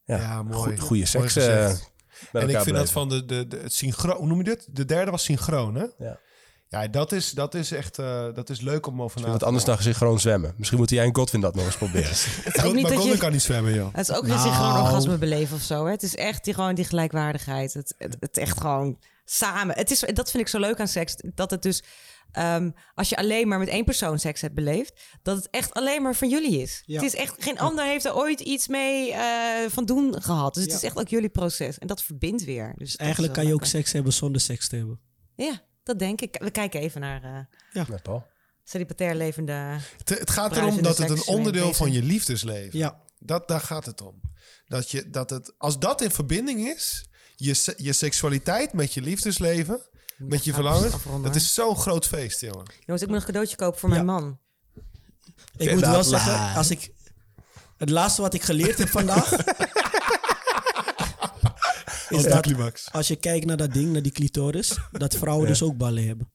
Ja, 0.04 0.42
mooi. 0.42 0.80
goede 0.80 1.06
seks 1.06 1.36
En 1.36 1.70
ik 2.32 2.32
vind 2.32 2.54
dat 2.54 2.64
beleven. 2.64 2.88
van 2.88 3.08
de, 3.08 3.24
de, 3.24 3.46
de 3.46 3.56
het 3.56 3.72
synchroon, 3.72 4.16
hoe 4.16 4.26
noem 4.26 4.38
je 4.38 4.44
dit? 4.44 4.68
De 4.70 4.84
derde 4.84 5.10
was 5.10 5.24
synchroon, 5.24 5.74
hè? 5.74 5.86
Ja. 5.98 6.20
Ja, 6.70 6.88
dat 6.88 7.12
is, 7.12 7.30
dat 7.30 7.54
is 7.54 7.70
echt 7.72 7.98
eh, 7.98 8.34
dat 8.34 8.50
is 8.50 8.60
leuk 8.60 8.86
om 8.86 9.02
over 9.02 9.20
na 9.20 9.36
te 9.36 9.44
anders 9.44 9.64
dan 9.64 9.78
synchroon 9.78 10.20
zwemmen. 10.20 10.54
Misschien 10.56 10.78
moet 10.78 10.90
jij 10.90 11.04
en 11.04 11.14
Godwin 11.16 11.40
dat 11.40 11.54
nog 11.54 11.64
eens 11.64 11.76
proberen. 11.76 12.14
God, 12.60 12.74
niet 12.74 12.82
maar 12.82 13.02
je... 13.02 13.16
kan 13.16 13.32
niet 13.32 13.42
zwemmen, 13.42 13.74
joh. 13.74 13.88
Het 13.94 14.08
is 14.08 14.16
ook 14.16 14.26
Nou. 14.26 14.40
synchroon 14.40 14.80
orgasme 14.82 15.18
beleven 15.18 15.56
of 15.56 15.62
zo. 15.62 15.84
Hè? 15.84 15.90
Het 15.90 16.02
is 16.02 16.14
echt 16.16 16.44
die, 16.44 16.54
gewoon 16.54 16.74
die 16.74 16.84
gelijkwaardigheid. 16.84 17.72
Het, 17.74 17.94
het, 17.98 18.16
het 18.20 18.36
echt 18.38 18.60
gewoon 18.60 18.98
samen. 19.24 19.76
Het 19.76 19.90
is, 19.90 20.00
dat 20.00 20.30
vind 20.30 20.42
ik 20.42 20.48
zo 20.48 20.58
leuk 20.58 20.80
aan 20.80 20.88
seks. 20.88 21.14
Dat 21.34 21.50
het 21.50 21.62
dus, 21.62 21.82
ehm, 22.32 22.70
als 22.94 23.08
je 23.08 23.16
alleen 23.16 23.48
maar 23.48 23.58
met 23.58 23.68
één 23.68 23.84
persoon 23.84 24.18
seks 24.18 24.40
hebt 24.40 24.54
beleefd, 24.54 25.00
dat 25.22 25.36
het 25.36 25.48
echt 25.50 25.74
alleen 25.74 26.02
maar 26.02 26.14
van 26.14 26.28
jullie 26.28 26.62
is. 26.62 26.82
Ja. 26.86 26.94
Het 27.02 27.14
is 27.14 27.20
echt, 27.20 27.34
geen 27.38 27.58
ander 27.58 27.84
heeft 27.84 28.04
er 28.04 28.16
ooit 28.16 28.40
iets 28.40 28.68
mee 28.68 29.12
eh, 29.12 29.22
van 29.68 29.84
doen 29.84 30.22
gehad. 30.22 30.54
Dus 30.54 30.62
het 30.62 30.72
Ja. 30.72 30.78
is 30.78 30.84
echt 30.84 30.98
ook 30.98 31.08
jullie 31.08 31.28
proces. 31.28 31.78
En 31.78 31.86
dat 31.86 32.02
verbindt 32.02 32.44
weer. 32.44 32.74
Dus 32.76 32.90
dat 32.90 33.00
Eigenlijk 33.00 33.32
kan 33.32 33.46
je 33.46 33.54
ook 33.54 33.64
seks 33.64 33.92
hebben 33.92 34.12
zonder 34.12 34.40
seks 34.40 34.68
te 34.68 34.76
hebben. 34.76 35.00
Ja, 35.36 35.68
dat 35.82 35.98
denk 35.98 36.20
ik. 36.20 36.36
We 36.42 36.50
kijken 36.50 36.80
even 36.80 37.00
naar 37.00 37.22
eh 37.24 37.40
Ja, 37.72 37.98
Paul. 38.02 38.26
celibatair 38.64 39.14
levende... 39.14 39.52
Het, 39.98 40.08
het 40.08 40.30
gaat 40.30 40.56
erom 40.56 40.82
dat 40.82 40.98
het 40.98 41.10
een 41.10 41.26
onderdeel 41.26 41.74
van 41.74 41.92
je 41.92 42.02
liefdesleven. 42.02 42.78
Ja. 42.78 43.00
Dat, 43.18 43.48
daar 43.48 43.60
gaat 43.60 43.86
het 43.86 44.00
om. 44.00 44.20
Dat 44.66 44.90
je, 44.90 45.10
dat 45.10 45.30
het, 45.30 45.52
als 45.58 45.78
dat 45.78 46.00
in 46.00 46.10
verbinding 46.10 46.68
is, 46.68 47.08
je, 47.36 47.74
je 47.76 47.92
seksualiteit 47.92 48.72
met 48.72 48.94
je 48.94 49.00
liefdesleven, 49.00 49.80
met 50.18 50.44
je 50.44 50.52
verlangen, 50.52 50.90
dat 51.22 51.34
is 51.34 51.54
zo'n 51.54 51.76
groot 51.76 52.06
feest, 52.06 52.40
jongen. 52.40 52.72
Jongens, 52.80 53.02
ik 53.02 53.08
moet 53.08 53.18
een 53.18 53.24
cadeautje 53.24 53.56
kopen 53.56 53.78
voor 53.80 53.88
Ja. 53.88 53.94
mijn 53.94 54.06
man. 54.06 54.38
Ik 55.56 55.70
moet 55.72 55.80
wel 55.80 56.04
zeggen, 56.04 56.54
als 56.54 56.70
ik... 56.70 56.90
Het 57.76 57.90
laatste 57.90 58.22
wat 58.22 58.34
ik 58.34 58.42
geleerd 58.42 58.78
heb 58.78 58.88
vandaag... 58.88 59.30
is 62.10 62.22
dat 62.22 62.88
als 62.92 63.08
je 63.08 63.16
kijkt 63.16 63.46
naar 63.46 63.56
dat 63.56 63.72
ding, 63.72 63.92
naar 63.92 64.02
die 64.02 64.12
clitoris... 64.12 64.78
dat 64.92 65.14
vrouwen 65.14 65.46
dus 65.46 65.62
ook 65.62 65.76
ballen 65.76 66.06
hebben. 66.06 66.32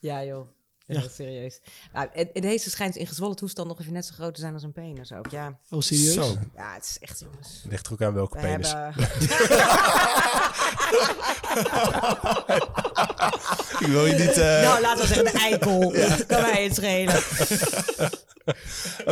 Ja, 0.00 0.24
joh. 0.24 0.57
Ja, 0.88 0.94
Ja. 0.94 1.00
dat 1.00 1.10
is 1.10 1.16
serieus. 1.16 1.60
Nou, 1.92 2.08
het, 2.12 2.30
het 2.32 2.42
deze 2.42 2.70
schijnt 2.70 2.96
in 2.96 3.06
gezwollen 3.06 3.36
toestand 3.36 3.68
nog 3.68 3.80
even 3.80 3.92
net 3.92 4.06
zo 4.06 4.12
groot 4.14 4.34
te 4.34 4.40
zijn 4.40 4.54
als 4.54 4.62
een 4.62 4.72
penis 4.72 5.12
ook. 5.12 5.30
Ja, 5.30 5.58
Oh, 5.70 5.80
serieus? 5.80 6.14
Zo. 6.14 6.36
ja 6.56 6.74
het 6.74 6.84
is 6.84 6.96
echt, 7.00 7.20
jongens. 7.20 7.64
Ligt 7.68 7.86
er 7.86 7.92
ook 7.92 8.02
aan 8.02 8.14
welke 8.14 8.36
We 8.36 8.42
penis. 8.46 8.72
hebben... 8.72 9.08
Ik 13.80 13.86
wil 13.86 14.06
je 14.06 14.12
niet... 14.14 14.36
eh, 14.38 14.62
Nou, 14.62 14.80
laten 14.80 15.00
we 15.00 15.06
zeggen 15.14 15.24
de 15.32 15.38
eikel. 15.38 15.92
Kan 16.26 16.40
mij 16.42 16.64
het 16.64 16.74
schelen. 16.74 17.22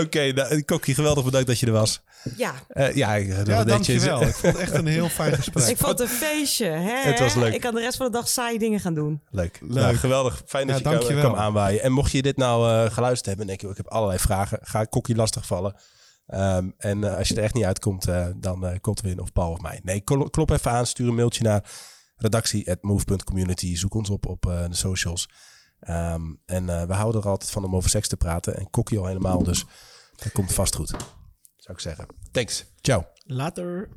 Oké, 0.05 0.33
nou, 0.33 0.63
Kokkie, 0.63 0.95
geweldig 0.95 1.25
bedankt 1.25 1.47
dat 1.47 1.59
je 1.59 1.67
er 1.67 1.73
was. 1.73 2.01
Ja, 2.37 2.55
Eh, 2.69 2.95
ja, 2.95 3.15
Ja, 3.15 3.65
dankjewel. 3.65 4.23
Ik 4.23 4.35
vond 4.35 4.53
het 4.53 4.63
echt 4.63 4.75
een 4.75 4.87
heel 4.87 5.09
fijn 5.09 5.33
gesprek. 5.35 5.67
ik 5.67 5.77
vond 5.77 5.99
het 5.99 6.01
een 6.01 6.09
feestje. 6.17 6.67
Hè? 6.67 7.11
Het 7.11 7.19
was 7.19 7.35
leuk. 7.35 7.55
Ik 7.55 7.61
kan 7.61 7.75
de 7.75 7.81
rest 7.81 7.97
van 7.97 8.07
de 8.07 8.13
dag 8.13 8.29
saaie 8.29 8.59
dingen 8.59 8.81
gaan 8.81 8.95
doen. 8.95 9.21
Leuk. 9.31 9.59
Leuk. 9.61 9.71
Nou, 9.83 9.97
geweldig. 9.97 10.43
Fijn 10.47 10.67
dat 10.67 10.79
Ja, 10.79 10.91
je 10.91 10.97
dankjewel. 10.97 11.25
kwam 11.31 11.41
aanwaaien. 11.41 11.66
En 11.75 11.93
mocht 11.93 12.13
je 12.13 12.23
dit 12.23 12.37
nou 12.37 12.71
eh, 12.71 12.93
geluisterd 12.93 13.27
hebben 13.27 13.41
en 13.45 13.47
denk 13.47 13.61
je, 13.61 13.69
ik 13.69 13.77
heb 13.77 13.89
allerlei 13.93 14.19
vragen, 14.19 14.59
ga 14.63 14.85
Kokkie 14.85 15.17
lastigvallen. 15.17 15.75
Ehm 16.27 16.71
en 16.77 17.05
eh, 17.05 17.17
als 17.17 17.29
je 17.29 17.35
er 17.37 17.43
echt 17.43 17.55
niet 17.55 17.65
uitkomt, 17.65 18.09
eh, 18.09 18.27
dan 18.37 18.67
eh 18.67 18.79
Kotwin 18.81 19.21
of 19.21 19.33
Paul 19.33 19.51
of 19.53 19.61
mij. 19.61 19.81
Nee, 19.83 20.01
kl- 20.01 20.23
klop 20.25 20.51
even 20.51 20.71
aan, 20.71 20.87
stuur 20.87 21.09
een 21.09 21.15
mailtje 21.15 21.43
naar 21.43 21.71
redactie.move.community. 22.17 23.77
Zoek 23.77 23.95
ons 23.95 24.11
op 24.11 24.27
op 24.27 24.43
de 24.43 24.67
socials. 24.71 25.29
Ehm, 25.81 26.23
en 26.47 26.67
we 26.67 26.95
houden 26.95 27.21
er 27.23 27.29
altijd 27.29 27.51
van 27.51 27.65
om 27.65 27.77
over 27.77 27.91
seks 27.91 28.09
te 28.09 28.17
praten. 28.17 28.57
En 28.57 28.71
Kokkie 28.71 28.99
al 28.99 29.07
helemaal, 29.07 29.43
dus 29.43 29.65
dat 30.17 30.33
komt 30.33 30.53
vast 30.53 30.75
goed. 30.75 30.89
Zou 31.57 31.77
ik 31.77 31.81
zeggen. 31.81 32.07
Thanks. 32.31 32.65
Ciao. 32.81 33.05
Later. 33.25 33.89